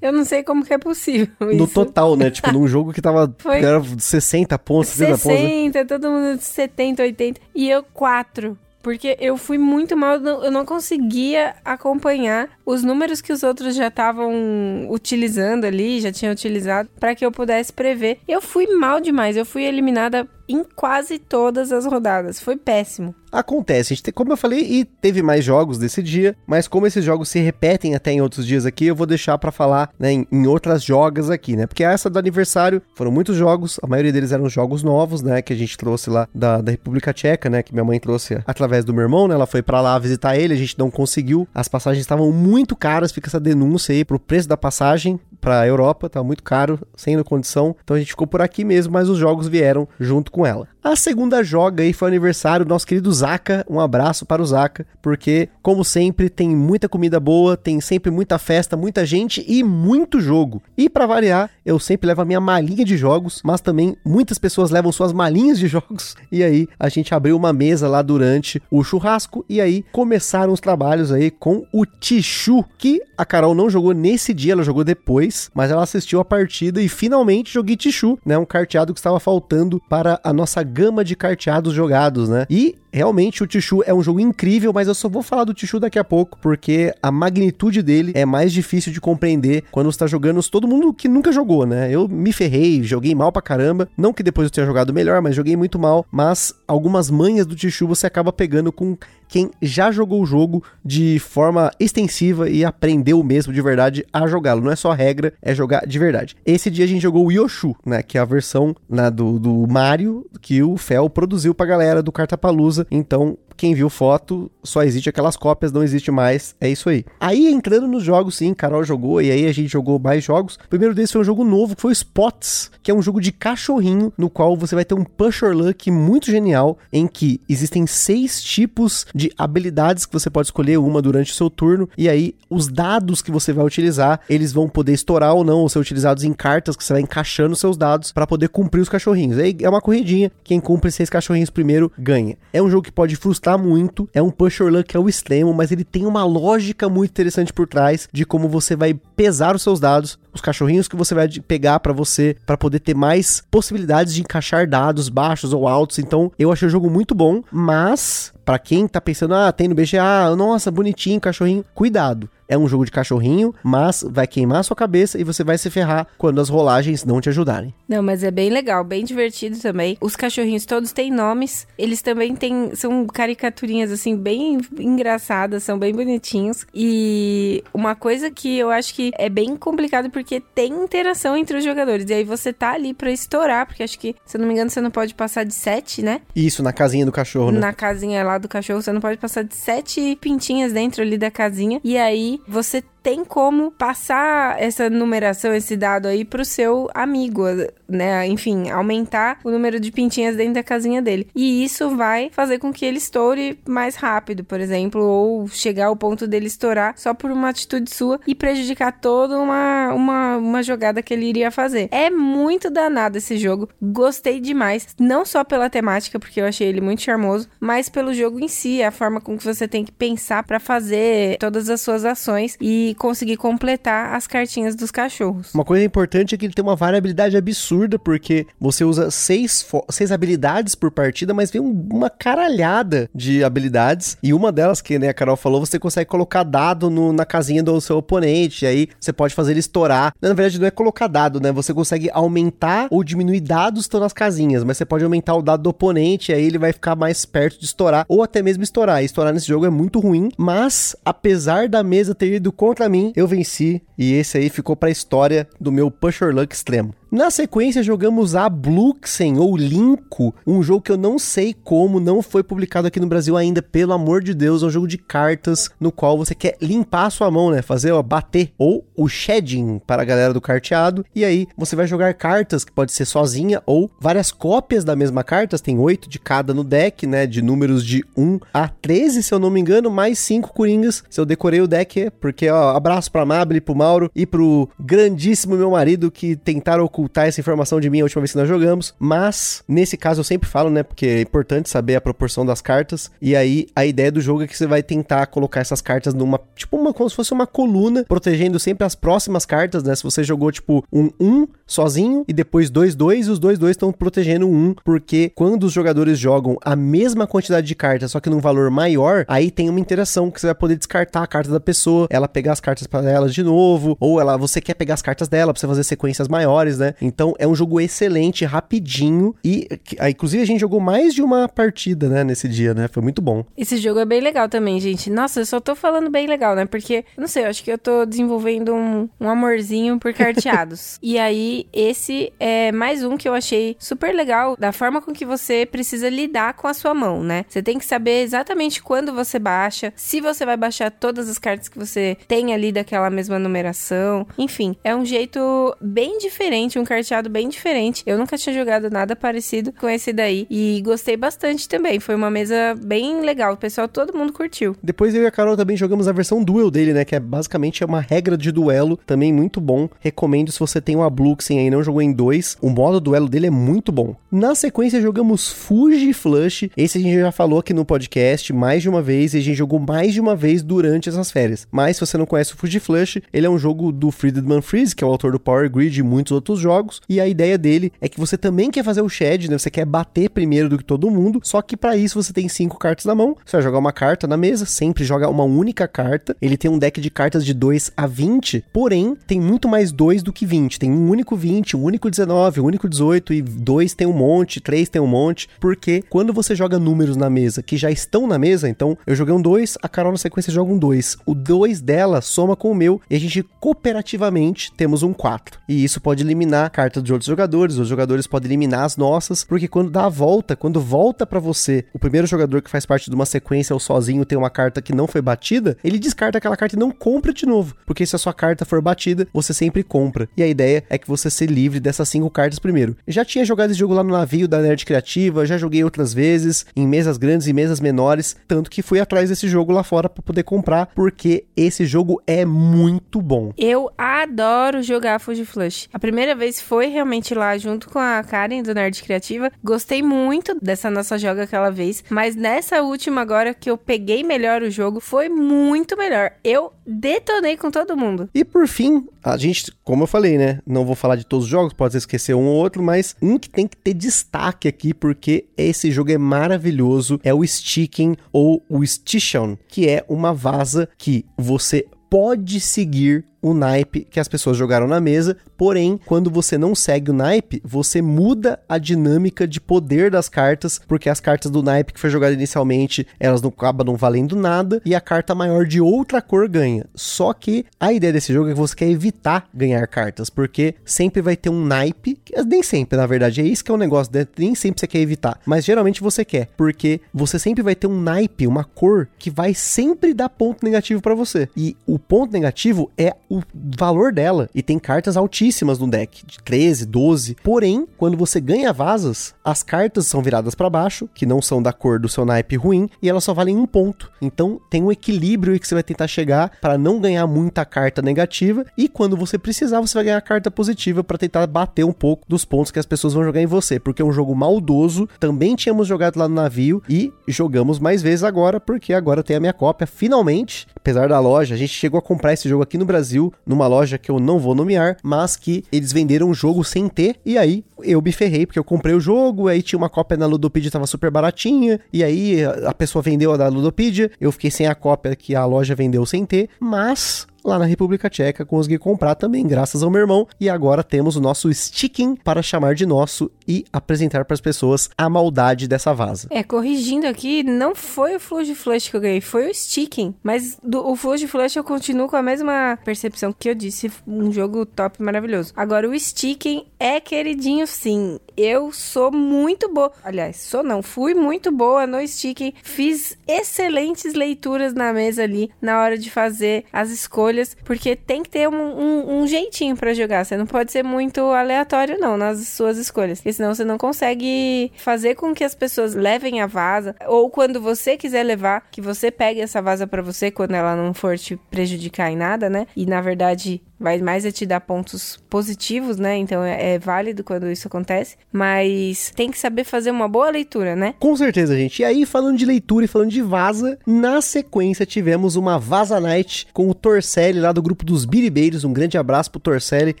Eu 0.02 0.12
não 0.12 0.22
sei 0.22 0.42
como 0.42 0.62
que 0.62 0.74
é 0.74 0.76
possível 0.76 1.32
isso. 1.40 1.56
No 1.56 1.66
total, 1.66 2.14
né? 2.14 2.30
tipo, 2.30 2.52
num 2.52 2.68
jogo 2.68 2.92
que 2.92 3.00
tava 3.00 3.34
Foi... 3.38 3.62
era 3.62 3.82
60 3.82 4.58
pontos, 4.58 4.90
60 4.90 5.12
pontos. 5.12 5.22
60, 5.22 5.78
né? 5.78 5.84
todo 5.86 6.10
mundo 6.10 6.38
70, 6.38 7.02
80. 7.02 7.40
E 7.54 7.70
eu 7.70 7.82
4. 7.82 8.58
Porque 8.84 9.16
eu 9.18 9.38
fui 9.38 9.56
muito 9.56 9.96
mal, 9.96 10.16
eu 10.20 10.50
não 10.50 10.62
conseguia 10.66 11.54
acompanhar 11.64 12.50
os 12.66 12.82
números 12.82 13.22
que 13.22 13.32
os 13.32 13.42
outros 13.42 13.74
já 13.74 13.88
estavam 13.88 14.86
utilizando 14.90 15.64
ali, 15.64 16.02
já 16.02 16.12
tinham 16.12 16.32
utilizado, 16.32 16.90
para 17.00 17.14
que 17.14 17.24
eu 17.24 17.32
pudesse 17.32 17.72
prever. 17.72 18.18
Eu 18.28 18.42
fui 18.42 18.66
mal 18.76 19.00
demais, 19.00 19.38
eu 19.38 19.46
fui 19.46 19.64
eliminada 19.64 20.28
em 20.48 20.64
quase 20.64 21.18
todas 21.18 21.72
as 21.72 21.86
rodadas. 21.86 22.40
Foi 22.40 22.56
péssimo. 22.56 23.14
Acontece, 23.34 23.92
a 23.92 23.96
gente 23.96 24.04
tem, 24.04 24.14
como 24.14 24.32
eu 24.32 24.36
falei, 24.36 24.60
e 24.60 24.84
teve 24.84 25.20
mais 25.20 25.44
jogos 25.44 25.76
desse 25.76 26.00
dia, 26.00 26.36
mas 26.46 26.68
como 26.68 26.86
esses 26.86 27.04
jogos 27.04 27.28
se 27.28 27.40
repetem 27.40 27.96
até 27.96 28.12
em 28.12 28.20
outros 28.20 28.46
dias 28.46 28.64
aqui, 28.64 28.86
eu 28.86 28.94
vou 28.94 29.06
deixar 29.06 29.36
para 29.38 29.50
falar 29.50 29.90
né, 29.98 30.12
em, 30.12 30.26
em, 30.30 30.46
outras 30.46 30.84
jogas 30.84 31.28
aqui, 31.30 31.56
né? 31.56 31.66
Porque 31.66 31.82
essa 31.82 32.08
do 32.08 32.16
aniversário 32.16 32.80
foram 32.94 33.10
muitos 33.10 33.36
jogos, 33.36 33.80
a 33.82 33.88
maioria 33.88 34.12
deles 34.12 34.30
eram 34.30 34.48
jogos 34.48 34.84
novos, 34.84 35.20
né? 35.20 35.42
Que 35.42 35.52
a 35.52 35.56
gente 35.56 35.76
trouxe 35.76 36.10
lá 36.10 36.28
da, 36.32 36.60
da 36.60 36.70
República 36.70 37.12
Tcheca, 37.12 37.50
né? 37.50 37.60
Que 37.60 37.72
minha 37.72 37.84
mãe 37.84 37.98
trouxe 37.98 38.40
através 38.46 38.84
do 38.84 38.94
meu 38.94 39.02
irmão, 39.02 39.26
né? 39.26 39.34
Ela 39.34 39.46
foi 39.46 39.62
para 39.62 39.80
lá 39.80 39.98
visitar 39.98 40.36
ele, 40.36 40.54
a 40.54 40.56
gente 40.56 40.78
não 40.78 40.88
conseguiu, 40.88 41.48
as 41.52 41.66
passagens 41.66 42.02
estavam 42.02 42.30
muito 42.30 42.76
caras, 42.76 43.10
fica 43.10 43.28
essa 43.28 43.40
denúncia 43.40 43.92
aí 43.92 44.04
pro 44.04 44.20
preço 44.20 44.48
da 44.48 44.56
passagem 44.56 45.18
pra 45.40 45.66
Europa, 45.66 46.08
tá 46.08 46.22
muito 46.22 46.42
caro, 46.42 46.78
sem 46.96 47.20
condição, 47.22 47.76
então 47.82 47.96
a 47.96 47.98
gente 47.98 48.10
ficou 48.10 48.26
por 48.26 48.40
aqui 48.42 48.64
mesmo, 48.64 48.92
mas 48.92 49.08
os 49.08 49.18
jogos 49.18 49.48
vieram 49.48 49.88
junto 49.98 50.30
com 50.30 50.44
ela. 50.44 50.68
A 50.84 50.94
segunda 50.96 51.42
joga 51.42 51.82
aí 51.82 51.94
foi 51.94 52.08
aniversário 52.08 52.66
do 52.66 52.68
nosso 52.68 52.86
querido 52.86 53.10
Zaka. 53.10 53.64
Um 53.70 53.80
abraço 53.80 54.26
para 54.26 54.42
o 54.42 54.44
Zaka, 54.44 54.86
porque, 55.00 55.48
como 55.62 55.82
sempre, 55.82 56.28
tem 56.28 56.54
muita 56.54 56.90
comida 56.90 57.18
boa, 57.18 57.56
tem 57.56 57.80
sempre 57.80 58.10
muita 58.10 58.38
festa, 58.38 58.76
muita 58.76 59.06
gente 59.06 59.42
e 59.48 59.64
muito 59.64 60.20
jogo. 60.20 60.62
E 60.76 60.90
para 60.90 61.06
variar, 61.06 61.48
eu 61.64 61.78
sempre 61.78 62.06
levo 62.06 62.20
a 62.20 62.24
minha 62.26 62.38
malinha 62.38 62.84
de 62.84 62.98
jogos, 62.98 63.40
mas 63.42 63.62
também 63.62 63.96
muitas 64.04 64.36
pessoas 64.36 64.70
levam 64.70 64.92
suas 64.92 65.10
malinhas 65.10 65.58
de 65.58 65.68
jogos. 65.68 66.16
E 66.30 66.44
aí 66.44 66.68
a 66.78 66.90
gente 66.90 67.14
abriu 67.14 67.34
uma 67.34 67.50
mesa 67.50 67.88
lá 67.88 68.02
durante 68.02 68.62
o 68.70 68.84
churrasco 68.84 69.42
e 69.48 69.62
aí 69.62 69.86
começaram 69.90 70.52
os 70.52 70.60
trabalhos 70.60 71.10
aí 71.10 71.30
com 71.30 71.64
o 71.72 71.86
Tichu, 71.86 72.62
que 72.76 73.00
a 73.16 73.24
Carol 73.24 73.54
não 73.54 73.70
jogou 73.70 73.94
nesse 73.94 74.34
dia, 74.34 74.52
ela 74.52 74.62
jogou 74.62 74.84
depois, 74.84 75.50
mas 75.54 75.70
ela 75.70 75.82
assistiu 75.82 76.20
a 76.20 76.24
partida 76.26 76.82
e 76.82 76.90
finalmente 76.90 77.54
joguei 77.54 77.74
Tichu, 77.74 78.18
né? 78.22 78.36
Um 78.36 78.44
carteado 78.44 78.92
que 78.92 79.00
estava 79.00 79.18
faltando 79.18 79.80
para 79.88 80.20
a 80.22 80.30
nossa 80.30 80.62
gama 80.74 81.04
de 81.04 81.14
carteados 81.14 81.72
jogados, 81.72 82.28
né? 82.28 82.46
E 82.50 82.76
realmente 82.94 83.42
o 83.42 83.46
Tichu 83.46 83.82
é 83.84 83.92
um 83.92 84.02
jogo 84.02 84.20
incrível, 84.20 84.72
mas 84.72 84.86
eu 84.86 84.94
só 84.94 85.08
vou 85.08 85.20
falar 85.20 85.42
do 85.42 85.52
Tichu 85.52 85.80
daqui 85.80 85.98
a 85.98 86.04
pouco, 86.04 86.38
porque 86.40 86.94
a 87.02 87.10
magnitude 87.10 87.82
dele 87.82 88.12
é 88.14 88.24
mais 88.24 88.52
difícil 88.52 88.92
de 88.92 89.00
compreender 89.00 89.64
quando 89.72 89.90
você 89.90 89.98
tá 89.98 90.06
jogando 90.06 90.40
todo 90.48 90.68
mundo 90.68 90.94
que 90.94 91.08
nunca 91.08 91.32
jogou, 91.32 91.66
né? 91.66 91.90
Eu 91.90 92.06
me 92.06 92.32
ferrei, 92.32 92.84
joguei 92.84 93.12
mal 93.12 93.32
pra 93.32 93.42
caramba. 93.42 93.88
Não 93.96 94.12
que 94.12 94.22
depois 94.22 94.46
eu 94.46 94.50
tenha 94.50 94.66
jogado 94.66 94.94
melhor, 94.94 95.20
mas 95.20 95.34
joguei 95.34 95.56
muito 95.56 95.76
mal. 95.76 96.06
Mas 96.10 96.54
algumas 96.68 97.10
manhas 97.10 97.46
do 97.46 97.56
Tichu 97.56 97.88
você 97.88 98.06
acaba 98.06 98.32
pegando 98.32 98.70
com 98.70 98.96
quem 99.28 99.50
já 99.60 99.90
jogou 99.90 100.22
o 100.22 100.26
jogo 100.26 100.62
de 100.84 101.18
forma 101.18 101.70
extensiva 101.80 102.48
e 102.48 102.64
aprendeu 102.64 103.22
mesmo 103.22 103.52
de 103.52 103.60
verdade 103.60 104.06
a 104.12 104.26
jogá-lo. 104.26 104.60
Não 104.60 104.70
é 104.70 104.76
só 104.76 104.92
regra, 104.92 105.32
é 105.42 105.54
jogar 105.54 105.86
de 105.86 105.98
verdade. 105.98 106.36
Esse 106.46 106.70
dia 106.70 106.84
a 106.84 106.88
gente 106.88 107.02
jogou 107.02 107.26
o 107.26 107.32
Yoshu, 107.32 107.74
né? 107.84 108.02
Que 108.02 108.18
é 108.18 108.20
a 108.20 108.24
versão 108.24 108.76
né, 108.88 109.10
do, 109.10 109.38
do 109.38 109.66
Mario 109.66 110.24
que 110.40 110.62
o 110.62 110.76
Fel 110.76 111.10
produziu 111.10 111.54
pra 111.54 111.66
galera 111.66 112.02
do 112.02 112.12
Cartapalusa. 112.12 112.83
Então, 112.90 113.38
quem 113.56 113.74
viu 113.74 113.88
foto, 113.88 114.50
só 114.62 114.82
existe 114.82 115.08
aquelas 115.08 115.36
cópias, 115.36 115.72
não 115.72 115.82
existe 115.82 116.10
mais. 116.10 116.54
É 116.60 116.68
isso 116.68 116.88
aí. 116.88 117.04
Aí 117.20 117.46
entrando 117.48 117.86
nos 117.86 118.02
jogos, 118.02 118.36
sim, 118.36 118.54
Carol 118.54 118.84
jogou 118.84 119.20
e 119.20 119.30
aí 119.30 119.46
a 119.46 119.52
gente 119.52 119.68
jogou 119.68 119.98
mais 119.98 120.24
jogos. 120.24 120.54
O 120.56 120.68
primeiro 120.68 120.94
desse 120.94 121.12
foi 121.12 121.22
um 121.22 121.24
jogo 121.24 121.44
novo 121.44 121.76
que 121.76 121.82
foi 121.82 121.92
Spots, 121.92 122.70
que 122.82 122.90
é 122.90 122.94
um 122.94 123.02
jogo 123.02 123.20
de 123.20 123.32
cachorrinho 123.32 124.12
no 124.16 124.28
qual 124.30 124.56
você 124.56 124.74
vai 124.74 124.84
ter 124.84 124.94
um 124.94 125.04
pusher 125.04 125.56
luck 125.56 125.90
muito 125.90 126.30
genial, 126.30 126.78
em 126.92 127.06
que 127.06 127.40
existem 127.48 127.86
seis 127.86 128.42
tipos 128.42 129.06
de 129.14 129.30
habilidades 129.36 130.06
que 130.06 130.12
você 130.12 130.30
pode 130.30 130.48
escolher 130.48 130.78
uma 130.78 131.00
durante 131.00 131.32
o 131.32 131.34
seu 131.34 131.48
turno 131.48 131.88
e 131.96 132.08
aí 132.08 132.34
os 132.50 132.68
dados 132.68 133.22
que 133.22 133.30
você 133.30 133.52
vai 133.52 133.64
utilizar, 133.64 134.20
eles 134.28 134.52
vão 134.52 134.68
poder 134.68 134.92
estourar 134.92 135.34
ou 135.34 135.44
não, 135.44 135.58
ou 135.58 135.68
ser 135.68 135.78
utilizados 135.78 136.24
em 136.24 136.32
cartas 136.32 136.76
que 136.76 136.84
você 136.84 136.92
vai 136.92 137.02
encaixando 137.02 137.56
seus 137.56 137.76
dados 137.76 138.12
para 138.12 138.26
poder 138.26 138.48
cumprir 138.48 138.80
os 138.80 138.88
cachorrinhos. 138.88 139.38
Aí 139.38 139.56
é 139.60 139.68
uma 139.68 139.80
corridinha, 139.80 140.30
quem 140.42 140.60
cumpre 140.60 140.90
seis 140.90 141.10
cachorrinhos 141.10 141.50
primeiro 141.50 141.90
ganha. 141.98 142.36
É 142.52 142.62
um 142.62 142.70
jogo 142.70 142.82
que 142.82 142.92
pode 142.92 143.16
frustrar 143.16 143.43
gostar 143.44 143.58
muito. 143.58 144.08
É 144.14 144.22
um 144.22 144.30
pusher 144.30 144.72
luck 144.72 144.96
ao 144.96 145.08
extremo, 145.08 145.52
mas 145.52 145.70
ele 145.70 145.84
tem 145.84 146.06
uma 146.06 146.24
lógica 146.24 146.88
muito 146.88 147.10
interessante 147.10 147.52
por 147.52 147.68
trás 147.68 148.08
de 148.10 148.24
como 148.24 148.48
você 148.48 148.74
vai 148.74 148.94
pesar 149.14 149.54
os 149.54 149.62
seus 149.62 149.78
dados 149.78 150.18
os 150.34 150.40
cachorrinhos 150.40 150.88
que 150.88 150.96
você 150.96 151.14
vai 151.14 151.28
pegar 151.28 151.80
para 151.80 151.92
você, 151.92 152.36
para 152.44 152.56
poder 152.56 152.80
ter 152.80 152.94
mais 152.94 153.42
possibilidades 153.50 154.14
de 154.14 154.20
encaixar 154.20 154.68
dados 154.68 155.08
baixos 155.08 155.52
ou 155.52 155.68
altos. 155.68 155.98
Então, 155.98 156.30
eu 156.38 156.52
achei 156.52 156.66
o 156.68 156.70
jogo 156.70 156.90
muito 156.90 157.14
bom, 157.14 157.42
mas 157.50 158.32
para 158.44 158.58
quem 158.58 158.86
tá 158.86 159.00
pensando, 159.00 159.34
ah, 159.34 159.50
tem 159.52 159.68
no 159.68 159.74
BGA, 159.74 160.34
nossa, 160.36 160.70
bonitinho, 160.70 161.20
cachorrinho, 161.20 161.64
cuidado 161.74 162.28
é 162.48 162.58
um 162.58 162.68
jogo 162.68 162.84
de 162.84 162.90
cachorrinho, 162.90 163.54
mas 163.62 164.04
vai 164.08 164.26
queimar 164.26 164.64
sua 164.64 164.76
cabeça 164.76 165.20
e 165.20 165.24
você 165.24 165.42
vai 165.42 165.58
se 165.58 165.70
ferrar 165.70 166.06
quando 166.16 166.40
as 166.40 166.48
rolagens 166.48 167.04
não 167.04 167.20
te 167.20 167.28
ajudarem. 167.28 167.74
Não, 167.88 168.02
mas 168.02 168.22
é 168.22 168.30
bem 168.30 168.50
legal, 168.50 168.84
bem 168.84 169.04
divertido 169.04 169.58
também. 169.58 169.96
Os 170.00 170.16
cachorrinhos 170.16 170.64
todos 170.66 170.92
têm 170.92 171.10
nomes, 171.10 171.66
eles 171.78 172.02
também 172.02 172.34
têm, 172.34 172.74
são 172.74 173.06
caricaturinhas 173.06 173.90
assim, 173.90 174.16
bem 174.16 174.58
engraçadas, 174.78 175.62
são 175.62 175.78
bem 175.78 175.94
bonitinhos. 175.94 176.66
E 176.74 177.62
uma 177.72 177.94
coisa 177.94 178.30
que 178.30 178.58
eu 178.58 178.70
acho 178.70 178.94
que 178.94 179.10
é 179.18 179.28
bem 179.28 179.56
complicado 179.56 180.10
porque 180.10 180.23
tem 180.40 180.72
interação 180.72 181.36
entre 181.36 181.56
os 181.56 181.64
jogadores. 181.64 182.08
E 182.08 182.14
aí 182.14 182.24
você 182.24 182.52
tá 182.52 182.72
ali 182.72 182.94
pra 182.94 183.10
estourar, 183.10 183.66
porque 183.66 183.82
acho 183.82 183.98
que, 183.98 184.14
se 184.24 184.36
eu 184.36 184.40
não 184.40 184.48
me 184.48 184.54
engano, 184.54 184.70
você 184.70 184.80
não 184.80 184.90
pode 184.90 185.14
passar 185.14 185.44
de 185.44 185.54
sete, 185.54 186.02
né? 186.02 186.20
Isso, 186.34 186.62
na 186.62 186.72
casinha 186.72 187.04
do 187.04 187.12
cachorro, 187.12 187.52
né? 187.52 187.60
Na 187.60 187.72
casinha 187.72 188.22
lá 188.24 188.38
do 188.38 188.48
cachorro, 188.48 188.82
você 188.82 188.92
não 188.92 189.00
pode 189.00 189.18
passar 189.18 189.42
de 189.42 189.54
sete 189.54 190.16
pintinhas 190.20 190.72
dentro 190.72 191.02
ali 191.02 191.18
da 191.18 191.30
casinha. 191.30 191.80
E 191.84 191.96
aí 191.98 192.40
você 192.46 192.82
tem 193.04 193.22
como 193.22 193.70
passar 193.70 194.58
essa 194.58 194.88
numeração, 194.88 195.54
esse 195.54 195.76
dado 195.76 196.08
aí 196.08 196.24
pro 196.24 196.42
seu 196.42 196.88
amigo, 196.94 197.44
né? 197.86 198.26
Enfim, 198.26 198.70
aumentar 198.70 199.38
o 199.44 199.50
número 199.50 199.78
de 199.78 199.92
pintinhas 199.92 200.34
dentro 200.34 200.54
da 200.54 200.62
casinha 200.62 201.02
dele. 201.02 201.28
E 201.34 201.62
isso 201.62 201.94
vai 201.94 202.30
fazer 202.32 202.58
com 202.58 202.72
que 202.72 202.86
ele 202.86 202.96
estoure 202.96 203.58
mais 203.68 203.94
rápido, 203.94 204.42
por 204.42 204.58
exemplo, 204.58 205.04
ou 205.04 205.46
chegar 205.48 205.88
ao 205.88 205.96
ponto 205.96 206.26
dele 206.26 206.46
estourar 206.46 206.94
só 206.96 207.12
por 207.12 207.30
uma 207.30 207.50
atitude 207.50 207.94
sua 207.94 208.18
e 208.26 208.34
prejudicar 208.34 208.90
toda 208.90 209.38
uma, 209.38 209.92
uma, 209.92 210.36
uma 210.38 210.62
jogada 210.62 211.02
que 211.02 211.12
ele 211.12 211.26
iria 211.26 211.50
fazer. 211.50 211.90
É 211.90 212.08
muito 212.08 212.70
danado 212.70 213.18
esse 213.18 213.36
jogo. 213.36 213.68
Gostei 213.82 214.40
demais. 214.40 214.86
Não 214.98 215.26
só 215.26 215.44
pela 215.44 215.68
temática, 215.68 216.18
porque 216.18 216.40
eu 216.40 216.46
achei 216.46 216.68
ele 216.68 216.80
muito 216.80 217.02
charmoso, 217.02 217.50
mas 217.60 217.90
pelo 217.90 218.14
jogo 218.14 218.40
em 218.40 218.48
si, 218.48 218.82
a 218.82 218.90
forma 218.90 219.20
com 219.20 219.36
que 219.36 219.44
você 219.44 219.68
tem 219.68 219.84
que 219.84 219.92
pensar 219.92 220.42
para 220.42 220.58
fazer 220.58 221.36
todas 221.36 221.68
as 221.68 221.82
suas 221.82 222.06
ações 222.06 222.56
e 222.58 222.93
conseguir 222.94 223.36
completar 223.36 224.14
as 224.14 224.26
cartinhas 224.26 224.74
dos 224.74 224.90
cachorros. 224.90 225.52
Uma 225.54 225.64
coisa 225.64 225.84
importante 225.84 226.34
é 226.34 226.38
que 226.38 226.46
ele 226.46 226.54
tem 226.54 226.64
uma 226.64 226.76
variabilidade 226.76 227.36
absurda, 227.36 227.98
porque 227.98 228.46
você 228.60 228.84
usa 228.84 229.10
seis, 229.10 229.66
seis 229.90 230.12
habilidades 230.12 230.74
por 230.74 230.90
partida, 230.90 231.34
mas 231.34 231.50
vem 231.50 231.60
uma 231.60 232.10
caralhada 232.10 233.08
de 233.14 233.42
habilidades. 233.44 234.16
E 234.22 234.32
uma 234.32 234.52
delas, 234.52 234.80
que 234.80 234.98
né, 234.98 235.08
a 235.08 235.14
Carol 235.14 235.36
falou, 235.36 235.60
você 235.60 235.78
consegue 235.78 236.08
colocar 236.08 236.42
dado 236.42 236.90
no, 236.90 237.12
na 237.12 237.24
casinha 237.24 237.62
do 237.62 237.80
seu 237.80 237.98
oponente, 237.98 238.64
e 238.64 238.68
aí 238.68 238.88
você 238.98 239.12
pode 239.12 239.34
fazer 239.34 239.52
ele 239.52 239.60
estourar. 239.60 240.14
Na 240.20 240.32
verdade, 240.32 240.60
não 240.60 240.66
é 240.66 240.70
colocar 240.70 241.06
dado, 241.06 241.40
né? 241.40 241.52
Você 241.52 241.72
consegue 241.72 242.10
aumentar 242.12 242.88
ou 242.90 243.02
diminuir 243.02 243.40
dados 243.40 243.82
que 243.82 243.86
estão 243.86 244.00
nas 244.00 244.12
casinhas, 244.12 244.64
mas 244.64 244.76
você 244.76 244.84
pode 244.84 245.04
aumentar 245.04 245.34
o 245.34 245.42
dado 245.42 245.62
do 245.62 245.70
oponente, 245.70 246.32
e 246.32 246.34
aí 246.34 246.44
ele 246.44 246.58
vai 246.58 246.72
ficar 246.72 246.96
mais 246.96 247.24
perto 247.24 247.58
de 247.58 247.64
estourar, 247.64 248.04
ou 248.08 248.22
até 248.22 248.42
mesmo 248.42 248.62
estourar. 248.62 249.02
E 249.02 249.06
estourar 249.06 249.32
nesse 249.32 249.46
jogo 249.46 249.66
é 249.66 249.70
muito 249.70 249.98
ruim, 250.00 250.30
mas 250.36 250.96
apesar 251.04 251.68
da 251.68 251.82
mesa 251.82 252.14
ter 252.14 252.34
ido 252.34 252.52
contra 252.52 252.83
para 252.84 252.90
mim, 252.90 253.14
eu 253.16 253.26
venci 253.26 253.80
e 253.96 254.12
esse 254.12 254.36
aí 254.36 254.50
ficou 254.50 254.76
para 254.76 254.90
história 254.90 255.48
do 255.58 255.72
meu 255.72 255.90
Pusher 255.90 256.34
Luck 256.34 256.54
extremo. 256.54 256.94
Na 257.14 257.30
sequência, 257.30 257.80
jogamos 257.80 258.34
a 258.34 258.48
Bluxen, 258.48 259.38
ou 259.38 259.56
Linko, 259.56 260.34
um 260.44 260.64
jogo 260.64 260.82
que 260.82 260.90
eu 260.90 260.96
não 260.96 261.16
sei 261.16 261.54
como, 261.54 262.00
não 262.00 262.20
foi 262.20 262.42
publicado 262.42 262.88
aqui 262.88 262.98
no 262.98 263.06
Brasil 263.06 263.36
ainda, 263.36 263.62
pelo 263.62 263.92
amor 263.92 264.20
de 264.20 264.34
Deus, 264.34 264.64
é 264.64 264.66
um 264.66 264.70
jogo 264.70 264.88
de 264.88 264.98
cartas 264.98 265.70
no 265.78 265.92
qual 265.92 266.18
você 266.18 266.34
quer 266.34 266.56
limpar 266.60 267.06
a 267.06 267.10
sua 267.10 267.30
mão, 267.30 267.52
né? 267.52 267.62
Fazer, 267.62 267.92
ó, 267.92 268.02
bater, 268.02 268.50
ou 268.58 268.84
o 268.96 269.06
shedding 269.06 269.80
para 269.86 270.02
a 270.02 270.04
galera 270.04 270.34
do 270.34 270.40
carteado, 270.40 271.06
e 271.14 271.24
aí 271.24 271.46
você 271.56 271.76
vai 271.76 271.86
jogar 271.86 272.12
cartas, 272.14 272.64
que 272.64 272.72
pode 272.72 272.90
ser 272.90 273.04
sozinha, 273.04 273.62
ou 273.64 273.88
várias 274.00 274.32
cópias 274.32 274.82
da 274.82 274.96
mesma 274.96 275.22
carta, 275.22 275.56
tem 275.56 275.78
oito 275.78 276.08
de 276.08 276.18
cada 276.18 276.52
no 276.52 276.64
deck, 276.64 277.06
né? 277.06 277.28
De 277.28 277.40
números 277.40 277.84
de 277.86 278.04
1 278.16 278.40
a 278.52 278.66
13, 278.66 279.22
se 279.22 279.32
eu 279.32 279.38
não 279.38 279.50
me 279.50 279.60
engano, 279.60 279.88
mais 279.88 280.18
cinco 280.18 280.52
coringas, 280.52 281.04
se 281.08 281.20
eu 281.20 281.24
decorei 281.24 281.60
o 281.60 281.68
deck, 281.68 282.10
porque, 282.20 282.50
ó, 282.50 282.70
abraço 282.74 283.12
pra 283.12 283.24
Mabel, 283.24 283.62
pro 283.62 283.72
Mauro 283.72 284.10
e 284.16 284.26
pro 284.26 284.68
grandíssimo 284.80 285.54
meu 285.54 285.70
marido 285.70 286.10
que 286.10 286.34
tentaram 286.34 286.84
ocultar 286.84 287.03
ocultar 287.04 287.26
essa 287.26 287.40
informação 287.40 287.78
de 287.80 287.90
mim 287.90 288.00
a 288.00 288.04
última 288.04 288.22
vez 288.22 288.32
que 288.32 288.38
nós 288.38 288.48
jogamos, 288.48 288.94
mas 288.98 289.62
nesse 289.68 289.96
caso 289.96 290.20
eu 290.20 290.24
sempre 290.24 290.48
falo, 290.48 290.70
né, 290.70 290.82
porque 290.82 291.06
é 291.06 291.20
importante 291.20 291.68
saber 291.68 291.96
a 291.96 292.00
proporção 292.00 292.46
das 292.46 292.60
cartas, 292.60 293.10
e 293.20 293.36
aí 293.36 293.66
a 293.76 293.84
ideia 293.84 294.10
do 294.10 294.20
jogo 294.20 294.42
é 294.42 294.46
que 294.46 294.56
você 294.56 294.66
vai 294.66 294.82
tentar 294.82 295.26
colocar 295.26 295.60
essas 295.60 295.80
cartas 295.80 296.14
numa, 296.14 296.40
tipo 296.56 296.76
uma, 296.76 296.92
como 296.92 297.08
se 297.10 297.16
fosse 297.16 297.32
uma 297.32 297.46
coluna, 297.46 298.04
protegendo 298.04 298.58
sempre 298.58 298.84
as 298.86 298.94
próximas 298.94 299.44
cartas, 299.44 299.82
né, 299.82 299.94
se 299.94 300.02
você 300.02 300.24
jogou 300.24 300.50
tipo 300.50 300.84
um 300.92 301.10
1 301.20 301.46
sozinho 301.66 302.24
e 302.26 302.32
depois 302.32 302.70
2-2, 302.70 303.26
e 303.26 303.30
os 303.30 303.38
2-2 303.40 303.70
estão 303.70 303.92
protegendo 303.92 304.46
um 304.46 304.70
1, 304.70 304.74
porque 304.84 305.30
quando 305.34 305.64
os 305.64 305.72
jogadores 305.72 306.18
jogam 306.18 306.56
a 306.62 306.74
mesma 306.74 307.26
quantidade 307.26 307.66
de 307.66 307.74
cartas, 307.74 308.12
só 308.12 308.20
que 308.20 308.30
num 308.30 308.40
valor 308.40 308.70
maior, 308.70 309.24
aí 309.28 309.50
tem 309.50 309.68
uma 309.68 309.80
interação 309.80 310.30
que 310.30 310.40
você 310.40 310.46
vai 310.46 310.54
poder 310.54 310.76
descartar 310.76 311.22
a 311.22 311.26
carta 311.26 311.50
da 311.50 311.60
pessoa, 311.60 312.06
ela 312.10 312.28
pegar 312.28 312.52
as 312.52 312.60
cartas 312.60 312.86
para 312.86 313.08
ela 313.10 313.28
de 313.28 313.42
novo, 313.42 313.96
ou 314.00 314.20
ela 314.20 314.36
você 314.36 314.60
quer 314.60 314.74
pegar 314.74 314.94
as 314.94 315.02
cartas 315.02 315.28
dela 315.28 315.52
para 315.52 315.60
você 315.60 315.66
fazer 315.66 315.84
sequências 315.84 316.28
maiores, 316.28 316.78
né? 316.78 316.83
Então 317.00 317.34
é 317.38 317.46
um 317.46 317.54
jogo 317.54 317.80
excelente, 317.80 318.44
rapidinho 318.44 319.34
e 319.44 319.68
inclusive 320.10 320.42
a 320.42 320.46
gente 320.46 320.60
jogou 320.60 320.80
mais 320.80 321.14
de 321.14 321.22
uma 321.22 321.48
partida, 321.48 322.08
né, 322.08 322.24
nesse 322.24 322.48
dia, 322.48 322.74
né? 322.74 322.88
Foi 322.88 323.02
muito 323.02 323.22
bom. 323.22 323.44
Esse 323.56 323.76
jogo 323.76 324.00
é 324.00 324.04
bem 324.04 324.20
legal 324.20 324.48
também, 324.48 324.80
gente. 324.80 325.10
Nossa, 325.10 325.40
eu 325.40 325.46
só 325.46 325.60
tô 325.60 325.74
falando 325.74 326.10
bem 326.10 326.26
legal, 326.26 326.54
né? 326.54 326.64
Porque, 326.64 327.04
não 327.16 327.26
sei, 327.26 327.44
eu 327.44 327.48
acho 327.48 327.62
que 327.62 327.70
eu 327.70 327.78
tô 327.78 328.04
desenvolvendo 328.04 328.74
um, 328.74 329.08
um 329.20 329.28
amorzinho 329.28 329.98
por 329.98 330.12
carteados. 330.12 330.98
e 331.02 331.18
aí, 331.18 331.66
esse 331.72 332.32
é 332.38 332.72
mais 332.72 333.04
um 333.04 333.16
que 333.16 333.28
eu 333.28 333.34
achei 333.34 333.76
super 333.78 334.14
legal 334.14 334.56
da 334.58 334.72
forma 334.72 335.00
com 335.00 335.12
que 335.12 335.24
você 335.24 335.66
precisa 335.66 336.08
lidar 336.08 336.54
com 336.54 336.66
a 336.66 336.74
sua 336.74 336.94
mão, 336.94 337.22
né? 337.22 337.44
Você 337.48 337.62
tem 337.62 337.78
que 337.78 337.86
saber 337.86 338.22
exatamente 338.22 338.82
quando 338.82 339.12
você 339.12 339.38
baixa, 339.38 339.92
se 339.96 340.20
você 340.20 340.44
vai 340.44 340.56
baixar 340.56 340.90
todas 340.90 341.28
as 341.28 341.38
cartas 341.38 341.68
que 341.68 341.78
você 341.78 342.16
tem 342.26 342.52
ali 342.52 342.72
daquela 342.72 343.10
mesma 343.10 343.38
numeração. 343.38 344.26
Enfim, 344.38 344.76
é 344.82 344.94
um 344.94 345.04
jeito 345.04 345.76
bem 345.80 346.18
diferente, 346.18 346.73
um 346.78 346.84
um 346.84 346.86
carteado 346.86 347.30
bem 347.30 347.48
diferente. 347.48 348.02
Eu 348.06 348.18
nunca 348.18 348.36
tinha 348.36 348.54
jogado 348.54 348.90
nada 348.90 349.16
parecido 349.16 349.72
com 349.72 349.88
esse 349.88 350.12
daí 350.12 350.46
e 350.50 350.82
gostei 350.84 351.16
bastante 351.16 351.66
também. 351.66 351.98
Foi 351.98 352.14
uma 352.14 352.30
mesa 352.30 352.74
bem 352.84 353.22
legal. 353.22 353.54
O 353.54 353.56
pessoal, 353.56 353.88
todo 353.88 354.16
mundo 354.16 354.32
curtiu. 354.32 354.76
Depois 354.82 355.14
eu 355.14 355.22
e 355.22 355.26
a 355.26 355.30
Carol 355.30 355.56
também 355.56 355.76
jogamos 355.76 356.06
a 356.06 356.12
versão 356.12 356.44
duel 356.44 356.70
dele, 356.70 356.92
né? 356.92 357.04
Que 357.04 357.16
é 357.16 357.20
basicamente 357.20 357.82
é 357.82 357.86
uma 357.86 358.00
regra 358.00 358.36
de 358.36 358.52
duelo, 358.52 358.98
também 359.06 359.32
muito 359.32 359.60
bom. 359.60 359.88
Recomendo 359.98 360.52
se 360.52 360.60
você 360.60 360.80
tem 360.80 360.94
uma 360.94 361.08
Bluxen 361.08 361.58
aí 361.58 361.70
não 361.70 361.82
jogou 361.82 362.02
em 362.02 362.12
dois. 362.12 362.56
O 362.60 362.68
modo 362.68 363.00
duelo 363.00 363.28
dele 363.28 363.46
é 363.46 363.50
muito 363.50 363.90
bom. 363.90 364.14
Na 364.30 364.54
sequência 364.54 365.00
jogamos 365.00 365.50
Fuji 365.50 366.12
Flush. 366.12 366.70
Esse 366.76 366.98
a 366.98 367.00
gente 367.00 367.18
já 367.18 367.32
falou 367.32 367.60
aqui 367.60 367.72
no 367.72 367.84
podcast 367.84 368.52
mais 368.52 368.82
de 368.82 368.88
uma 368.90 369.00
vez 369.00 369.32
e 369.32 369.38
a 369.38 369.40
gente 369.40 369.56
jogou 369.56 369.78
mais 369.78 370.12
de 370.12 370.20
uma 370.20 370.36
vez 370.36 370.62
durante 370.62 371.08
essas 371.08 371.30
férias. 371.30 371.66
Mas 371.72 371.96
se 371.96 372.00
você 372.06 372.18
não 372.18 372.26
conhece 372.26 372.52
o 372.52 372.56
Fuji 372.56 372.78
Flush, 372.78 373.22
ele 373.32 373.46
é 373.46 373.50
um 373.50 373.58
jogo 373.58 373.90
do 373.90 374.10
Friedman 374.10 374.60
Freeze, 374.60 374.94
que 374.94 375.02
é 375.02 375.06
o 375.06 375.10
autor 375.10 375.32
do 375.32 375.40
Power 375.40 375.70
Grid 375.70 375.98
e 375.98 376.02
muitos 376.02 376.32
outros 376.32 376.60
jogos. 376.64 377.00
E 377.08 377.20
a 377.20 377.28
ideia 377.28 377.56
dele 377.56 377.92
é 378.00 378.08
que 378.08 378.18
você 378.18 378.36
também 378.36 378.70
quer 378.70 378.82
fazer 378.82 379.02
o 379.02 379.08
shed, 379.08 379.48
né? 379.48 379.58
Você 379.58 379.70
quer 379.70 379.84
bater 379.84 380.30
primeiro 380.30 380.68
do 380.68 380.78
que 380.78 380.84
todo 380.84 381.10
mundo. 381.10 381.40
Só 381.44 381.60
que 381.62 381.76
para 381.76 381.96
isso 381.96 382.20
você 382.20 382.32
tem 382.32 382.48
cinco 382.48 382.78
cartas 382.78 383.04
na 383.04 383.14
mão. 383.14 383.36
Você 383.44 383.56
vai 383.56 383.62
jogar 383.62 383.78
uma 383.78 383.92
carta 383.92 384.26
na 384.26 384.36
mesa, 384.36 384.64
sempre 384.64 385.04
joga 385.04 385.28
uma 385.28 385.44
única 385.44 385.86
carta. 385.86 386.34
Ele 386.40 386.56
tem 386.56 386.70
um 386.70 386.78
deck 386.78 387.00
de 387.00 387.10
cartas 387.10 387.44
de 387.44 387.52
2 387.52 387.92
a 387.96 388.06
20, 388.06 388.64
porém 388.72 389.16
tem 389.26 389.40
muito 389.40 389.68
mais 389.68 389.92
2 389.92 390.22
do 390.22 390.32
que 390.32 390.46
20. 390.46 390.78
Tem 390.78 390.90
um 390.90 391.10
único 391.10 391.36
20, 391.36 391.76
um 391.76 391.82
único 391.82 392.10
19, 392.10 392.60
um 392.60 392.64
único 392.64 392.88
18 392.88 393.34
e 393.34 393.42
2 393.42 393.94
tem 393.94 394.06
um 394.06 394.12
monte, 394.12 394.60
3 394.60 394.88
tem 394.88 395.02
um 395.02 395.06
monte. 395.06 395.48
Porque 395.60 396.02
quando 396.08 396.32
você 396.32 396.54
joga 396.54 396.78
números 396.78 397.16
na 397.16 397.28
mesa 397.28 397.62
que 397.62 397.76
já 397.76 397.90
estão 397.90 398.26
na 398.26 398.38
mesa, 398.38 398.68
então 398.68 398.96
eu 399.06 399.14
joguei 399.14 399.34
um 399.34 399.42
2, 399.42 399.78
a 399.82 399.88
Carol 399.88 400.12
na 400.12 400.18
sequência 400.18 400.52
joga 400.52 400.72
um 400.72 400.78
2. 400.78 401.18
O 401.26 401.34
2 401.34 401.80
dela 401.80 402.20
soma 402.20 402.56
com 402.56 402.70
o 402.70 402.74
meu 402.74 403.00
e 403.10 403.16
a 403.16 403.20
gente 403.20 403.42
cooperativamente 403.60 404.72
temos 404.72 405.02
um 405.02 405.12
4. 405.12 405.60
E 405.68 405.84
isso 405.84 406.00
pode 406.00 406.22
eliminar 406.22 406.53
eliminar 406.54 406.70
carta 406.70 407.02
de 407.02 407.12
outros 407.12 407.26
jogadores, 407.26 407.76
os 407.76 407.88
jogadores 407.88 408.26
podem 408.26 408.48
eliminar 408.48 408.84
as 408.84 408.96
nossas, 408.96 409.44
porque 409.44 409.66
quando 409.66 409.90
dá 409.90 410.06
a 410.06 410.08
volta, 410.08 410.54
quando 410.54 410.80
volta 410.80 411.26
para 411.26 411.40
você, 411.40 411.84
o 411.92 411.98
primeiro 411.98 412.26
jogador 412.26 412.62
que 412.62 412.70
faz 412.70 412.86
parte 412.86 413.10
de 413.10 413.16
uma 413.16 413.26
sequência 413.26 413.74
ou 413.74 413.80
sozinho 413.80 414.24
tem 414.24 414.38
uma 414.38 414.50
carta 414.50 414.80
que 414.80 414.94
não 414.94 415.06
foi 415.06 415.20
batida, 415.20 415.76
ele 415.82 415.98
descarta 415.98 416.38
aquela 416.38 416.56
carta 416.56 416.76
e 416.76 416.78
não 416.78 416.90
compra 416.90 417.32
de 417.32 417.46
novo, 417.46 417.74
porque 417.84 418.06
se 418.06 418.14
a 418.14 418.18
sua 418.18 418.32
carta 418.32 418.64
for 418.64 418.80
batida, 418.80 419.26
você 419.32 419.52
sempre 419.52 419.82
compra. 419.82 420.28
E 420.36 420.42
a 420.42 420.46
ideia 420.46 420.84
é 420.88 420.98
que 420.98 421.08
você 421.08 421.30
se 421.30 421.46
livre 421.46 421.80
dessas 421.80 422.08
cinco 422.08 422.30
cartas 422.30 422.58
primeiro. 422.58 422.96
Já 423.06 423.24
tinha 423.24 423.44
jogado 423.44 423.70
esse 423.70 423.78
jogo 423.78 423.94
lá 423.94 424.04
no 424.04 424.12
navio 424.12 424.46
da 424.46 424.60
Nerd 424.60 424.84
Criativa, 424.84 425.46
já 425.46 425.58
joguei 425.58 425.82
outras 425.82 426.14
vezes, 426.14 426.66
em 426.76 426.86
mesas 426.86 427.16
grandes 427.16 427.46
e 427.46 427.52
mesas 427.52 427.80
menores, 427.80 428.36
tanto 428.46 428.70
que 428.70 428.82
fui 428.82 429.00
atrás 429.00 429.28
desse 429.28 429.48
jogo 429.48 429.72
lá 429.72 429.82
fora 429.82 430.08
para 430.08 430.22
poder 430.22 430.42
comprar, 430.44 430.86
porque 430.94 431.44
esse 431.56 431.84
jogo 431.86 432.22
é 432.26 432.44
muito 432.44 433.20
bom. 433.20 433.52
Eu 433.56 433.90
adoro 433.96 434.82
jogar 434.82 435.18
Fuji 435.18 435.44
Flush. 435.44 435.88
A 435.92 435.98
primeira 435.98 436.34
vez 436.34 436.43
vez 436.44 436.60
foi 436.60 436.88
realmente 436.88 437.34
lá 437.34 437.56
junto 437.56 437.88
com 437.88 437.98
a 437.98 438.22
Karen 438.22 438.62
do 438.62 438.74
Nerd 438.74 439.02
Criativa. 439.02 439.50
Gostei 439.62 440.02
muito 440.02 440.54
dessa 440.60 440.90
nossa 440.90 441.16
joga 441.16 441.44
aquela 441.44 441.70
vez, 441.70 442.04
mas 442.10 442.36
nessa 442.36 442.82
última 442.82 443.22
agora 443.22 443.54
que 443.54 443.70
eu 443.70 443.78
peguei 443.78 444.22
melhor 444.22 444.62
o 444.62 444.70
jogo, 444.70 445.00
foi 445.00 445.28
muito 445.28 445.96
melhor. 445.96 446.32
Eu 446.44 446.72
detonei 446.86 447.56
com 447.56 447.70
todo 447.70 447.96
mundo. 447.96 448.28
E 448.34 448.44
por 448.44 448.68
fim, 448.68 449.06
a 449.22 449.36
gente, 449.38 449.72
como 449.82 450.02
eu 450.02 450.06
falei, 450.06 450.36
né? 450.36 450.60
Não 450.66 450.84
vou 450.84 450.94
falar 450.94 451.16
de 451.16 451.24
todos 451.24 451.46
os 451.46 451.50
jogos, 451.50 451.72
pode 451.72 451.96
esquecer 451.96 452.34
um 452.34 452.44
ou 452.44 452.56
outro, 452.56 452.82
mas 452.82 453.16
um 453.22 453.38
que 453.38 453.48
tem 453.48 453.66
que 453.66 453.76
ter 453.76 453.94
destaque 453.94 454.68
aqui, 454.68 454.92
porque 454.92 455.46
esse 455.56 455.90
jogo 455.90 456.12
é 456.12 456.18
maravilhoso, 456.18 457.18
é 457.24 457.32
o 457.32 457.44
Sticking 457.44 458.16
ou 458.30 458.62
o 458.68 458.84
Stition, 458.84 459.56
que 459.66 459.88
é 459.88 460.04
uma 460.08 460.34
vaza 460.34 460.88
que 460.98 461.24
você 461.38 461.86
pode 462.10 462.60
seguir 462.60 463.24
o 463.44 463.52
naipe 463.52 464.06
que 464.10 464.18
as 464.18 464.26
pessoas 464.26 464.56
jogaram 464.56 464.86
na 464.86 464.98
mesa, 465.00 465.36
porém, 465.54 466.00
quando 466.06 466.30
você 466.30 466.56
não 466.56 466.74
segue 466.74 467.10
o 467.10 467.14
naipe, 467.14 467.60
você 467.62 468.00
muda 468.00 468.58
a 468.66 468.78
dinâmica 468.78 469.46
de 469.46 469.60
poder 469.60 470.10
das 470.10 470.30
cartas, 470.30 470.80
porque 470.88 471.10
as 471.10 471.20
cartas 471.20 471.50
do 471.50 471.62
naipe 471.62 471.92
que 471.92 472.00
foi 472.00 472.08
jogado 472.08 472.32
inicialmente, 472.32 473.06
elas 473.20 473.42
não 473.42 473.50
acabam 473.50 473.86
não 473.86 473.96
valendo 473.96 474.34
nada, 474.34 474.80
e 474.82 474.94
a 474.94 475.00
carta 475.00 475.34
maior 475.34 475.66
de 475.66 475.78
outra 475.78 476.22
cor 476.22 476.48
ganha. 476.48 476.86
Só 476.94 477.34
que 477.34 477.66
a 477.78 477.92
ideia 477.92 478.14
desse 478.14 478.32
jogo 478.32 478.48
é 478.48 478.52
que 478.54 478.58
você 478.58 478.74
quer 478.74 478.88
evitar 478.88 479.46
ganhar 479.52 479.86
cartas, 479.88 480.30
porque 480.30 480.74
sempre 480.82 481.20
vai 481.20 481.36
ter 481.36 481.50
um 481.50 481.66
naipe, 481.66 482.18
nem 482.46 482.62
sempre, 482.62 482.96
na 482.96 483.06
verdade, 483.06 483.42
é 483.42 483.44
isso 483.44 483.62
que 483.62 483.70
é 483.70 483.74
o 483.74 483.76
um 483.76 483.80
negócio, 483.80 484.10
né? 484.14 484.26
nem 484.38 484.54
sempre 484.54 484.80
você 484.80 484.86
quer 484.86 485.00
evitar, 485.00 485.38
mas 485.44 485.66
geralmente 485.66 486.00
você 486.00 486.24
quer, 486.24 486.48
porque 486.56 487.02
você 487.12 487.38
sempre 487.38 487.62
vai 487.62 487.74
ter 487.74 487.86
um 487.86 488.00
naipe, 488.00 488.46
uma 488.46 488.64
cor 488.64 489.06
que 489.18 489.30
vai 489.30 489.52
sempre 489.52 490.14
dar 490.14 490.30
ponto 490.30 490.64
negativo 490.64 491.02
para 491.02 491.14
você. 491.14 491.48
E 491.54 491.76
o 491.86 491.98
ponto 491.98 492.32
negativo 492.32 492.90
é 492.96 493.14
o 493.28 493.33
valor 493.54 494.12
dela. 494.12 494.48
E 494.54 494.62
tem 494.62 494.78
cartas 494.78 495.16
altíssimas 495.16 495.78
no 495.78 495.88
deck, 495.88 496.24
de 496.26 496.38
13, 496.42 496.86
12. 496.86 497.36
Porém, 497.42 497.86
quando 497.96 498.16
você 498.16 498.40
ganha 498.40 498.72
vazas, 498.72 499.34
as 499.44 499.62
cartas 499.62 500.06
são 500.06 500.22
viradas 500.22 500.54
para 500.54 500.70
baixo, 500.70 501.08
que 501.14 501.26
não 501.26 501.40
são 501.40 501.62
da 501.62 501.72
cor 501.72 501.98
do 501.98 502.08
seu 502.08 502.24
naipe 502.24 502.56
ruim, 502.56 502.88
e 503.00 503.08
elas 503.08 503.24
só 503.24 503.32
valem 503.32 503.56
um 503.56 503.66
ponto. 503.66 504.10
Então 504.20 504.60
tem 504.70 504.82
um 504.82 504.92
equilíbrio 504.92 505.58
que 505.58 505.66
você 505.66 505.74
vai 505.74 505.82
tentar 505.82 506.06
chegar 506.06 506.52
para 506.60 506.76
não 506.78 507.00
ganhar 507.00 507.26
muita 507.26 507.64
carta 507.64 508.02
negativa. 508.02 508.64
E 508.76 508.88
quando 508.88 509.16
você 509.16 509.38
precisar, 509.38 509.80
você 509.80 509.94
vai 509.94 510.04
ganhar 510.04 510.20
carta 510.20 510.50
positiva 510.50 511.02
para 511.02 511.18
tentar 511.18 511.46
bater 511.46 511.84
um 511.84 511.92
pouco 511.92 512.24
dos 512.28 512.44
pontos 512.44 512.70
que 512.70 512.78
as 512.78 512.86
pessoas 512.86 513.14
vão 513.14 513.24
jogar 513.24 513.40
em 513.40 513.46
você. 513.46 513.78
Porque 513.78 514.02
é 514.02 514.04
um 514.04 514.12
jogo 514.12 514.34
maldoso. 514.34 515.08
Também 515.18 515.54
tínhamos 515.54 515.86
jogado 515.86 516.16
lá 516.16 516.28
no 516.28 516.34
navio 516.34 516.82
e 516.88 517.12
jogamos 517.28 517.78
mais 517.78 518.02
vezes 518.02 518.24
agora, 518.24 518.60
porque 518.60 518.92
agora 518.92 519.22
tem 519.22 519.36
a 519.36 519.40
minha 519.40 519.52
cópia. 519.52 519.86
Finalmente, 519.86 520.66
apesar 520.84 521.08
da 521.08 521.18
loja, 521.18 521.54
a 521.54 521.56
gente 521.56 521.72
chegou 521.72 521.96
a 521.96 522.02
comprar 522.02 522.34
esse 522.34 522.46
jogo 522.46 522.62
aqui 522.62 522.76
no 522.76 522.84
Brasil, 522.84 523.32
numa 523.46 523.66
loja 523.66 523.96
que 523.96 524.10
eu 524.10 524.20
não 524.20 524.38
vou 524.38 524.54
nomear, 524.54 524.98
mas 525.02 525.34
que 525.34 525.64
eles 525.72 525.94
venderam 525.94 526.28
o 526.28 526.34
jogo 526.34 526.62
sem 526.62 526.90
ter, 526.90 527.16
e 527.24 527.38
aí 527.38 527.64
eu 527.82 528.02
me 528.02 528.12
ferrei, 528.12 528.44
porque 528.44 528.58
eu 528.58 528.64
comprei 528.64 528.94
o 528.94 529.00
jogo, 529.00 529.48
aí 529.48 529.62
tinha 529.62 529.78
uma 529.78 529.88
cópia 529.88 530.18
na 530.18 530.26
Ludopedia, 530.26 530.70
tava 530.70 530.86
super 530.86 531.10
baratinha, 531.10 531.80
e 531.90 532.04
aí 532.04 532.44
a 532.44 532.74
pessoa 532.74 533.00
vendeu 533.00 533.32
a 533.32 533.38
da 533.38 533.48
Ludopedia, 533.48 534.10
eu 534.20 534.30
fiquei 534.30 534.50
sem 534.50 534.66
a 534.66 534.74
cópia 534.74 535.16
que 535.16 535.34
a 535.34 535.46
loja 535.46 535.74
vendeu 535.74 536.04
sem 536.04 536.26
ter, 536.26 536.50
mas 536.60 537.26
lá 537.44 537.58
na 537.58 537.64
República 537.66 538.08
Tcheca, 538.08 538.44
consegui 538.44 538.78
comprar 538.78 539.14
também, 539.14 539.46
graças 539.46 539.82
ao 539.82 539.90
meu 539.90 540.00
irmão. 540.00 540.26
E 540.40 540.48
agora 540.48 540.82
temos 540.82 541.16
o 541.16 541.20
nosso 541.20 541.52
sticking 541.52 542.16
para 542.16 542.42
chamar 542.42 542.74
de 542.74 542.86
nosso 542.86 543.30
e 543.46 543.64
apresentar 543.72 544.24
para 544.24 544.34
as 544.34 544.40
pessoas 544.40 544.88
a 544.96 545.08
maldade 545.08 545.68
dessa 545.68 545.92
vaza. 545.92 546.28
É, 546.30 546.42
corrigindo 546.42 547.06
aqui, 547.06 547.42
não 547.42 547.74
foi 547.74 548.16
o 548.16 548.20
Fluid 548.20 548.54
Flush 548.54 548.88
que 548.88 548.96
eu 548.96 549.00
ganhei, 549.00 549.20
foi 549.20 549.48
o 549.48 549.54
sticking. 549.54 550.14
Mas 550.22 550.58
do, 550.62 550.86
o 550.86 550.96
Fluid 550.96 551.26
Flush 551.28 551.56
eu 551.56 551.64
continuo 551.64 552.08
com 552.08 552.16
a 552.16 552.22
mesma 552.22 552.78
percepção 552.84 553.32
que 553.32 553.48
eu 553.48 553.54
disse, 553.54 553.90
um 554.06 554.32
jogo 554.32 554.64
top 554.64 555.02
maravilhoso. 555.02 555.52
Agora, 555.54 555.88
o 555.88 555.94
sticking 555.94 556.64
é 556.78 557.00
queridinho 557.00 557.66
sim. 557.66 558.18
Eu 558.36 558.72
sou 558.72 559.12
muito 559.12 559.72
boa. 559.72 559.92
Aliás, 560.02 560.36
sou 560.36 560.62
não, 560.62 560.82
fui 560.82 561.14
muito 561.14 561.52
boa 561.52 561.86
no 561.86 562.00
sticking. 562.00 562.54
Fiz 562.62 563.16
excelentes 563.26 564.14
leituras 564.14 564.72
na 564.72 564.92
mesa 564.92 565.22
ali 565.22 565.50
na 565.60 565.80
hora 565.80 565.98
de 565.98 566.10
fazer 566.10 566.64
as 566.72 566.90
escolhas 566.90 567.33
escolhas, 567.34 567.56
porque 567.64 567.96
tem 567.96 568.22
que 568.22 568.30
ter 568.30 568.48
um, 568.48 568.54
um, 568.54 569.20
um 569.20 569.26
jeitinho 569.26 569.76
para 569.76 569.92
jogar. 569.92 570.24
Você 570.24 570.36
não 570.36 570.46
pode 570.46 570.72
ser 570.72 570.82
muito 570.82 571.20
aleatório, 571.20 571.98
não, 571.98 572.16
nas 572.16 572.48
suas 572.48 572.78
escolhas. 572.78 573.18
Porque 573.18 573.32
senão 573.32 573.54
você 573.54 573.64
não 573.64 573.76
consegue 573.76 574.72
fazer 574.76 575.14
com 575.14 575.34
que 575.34 575.44
as 575.44 575.54
pessoas 575.54 575.94
levem 575.94 576.40
a 576.40 576.46
vaza. 576.46 576.94
Ou 577.06 577.28
quando 577.28 577.60
você 577.60 577.96
quiser 577.96 578.22
levar, 578.22 578.68
que 578.70 578.80
você 578.80 579.10
pegue 579.10 579.40
essa 579.40 579.60
vaza 579.60 579.86
para 579.86 580.02
você 580.02 580.30
quando 580.30 580.54
ela 580.54 580.76
não 580.76 580.94
for 580.94 581.18
te 581.18 581.36
prejudicar 581.36 582.10
em 582.10 582.16
nada, 582.16 582.48
né? 582.48 582.66
E 582.76 582.86
na 582.86 583.00
verdade 583.00 583.62
vai 583.78 583.98
mais 583.98 584.24
é 584.24 584.30
te 584.30 584.46
dar 584.46 584.60
pontos 584.60 585.18
positivos, 585.28 585.98
né? 585.98 586.16
Então 586.16 586.42
é, 586.42 586.74
é, 586.74 586.78
válido 586.78 587.24
quando 587.24 587.50
isso 587.50 587.68
acontece, 587.68 588.16
mas 588.32 589.12
tem 589.14 589.30
que 589.30 589.38
saber 589.38 589.64
fazer 589.64 589.90
uma 589.90 590.08
boa 590.08 590.30
leitura, 590.30 590.76
né? 590.76 590.94
Com 590.98 591.16
certeza, 591.16 591.56
gente. 591.56 591.80
E 591.80 591.84
aí, 591.84 592.06
falando 592.06 592.38
de 592.38 592.44
leitura 592.44 592.84
e 592.84 592.88
falando 592.88 593.10
de 593.10 593.22
vaza, 593.22 593.78
na 593.86 594.20
sequência 594.20 594.86
tivemos 594.86 595.36
uma 595.36 595.58
Vaza 595.58 596.00
Night 596.00 596.46
com 596.52 596.68
o 596.68 596.74
Torcelli 596.74 597.40
lá 597.40 597.52
do 597.52 597.62
grupo 597.62 597.84
dos 597.84 598.04
Biribeiros. 598.04 598.64
Um 598.64 598.72
grande 598.72 598.98
abraço 598.98 599.30
pro 599.30 599.40
Torcelli, 599.40 599.92
que 599.92 600.00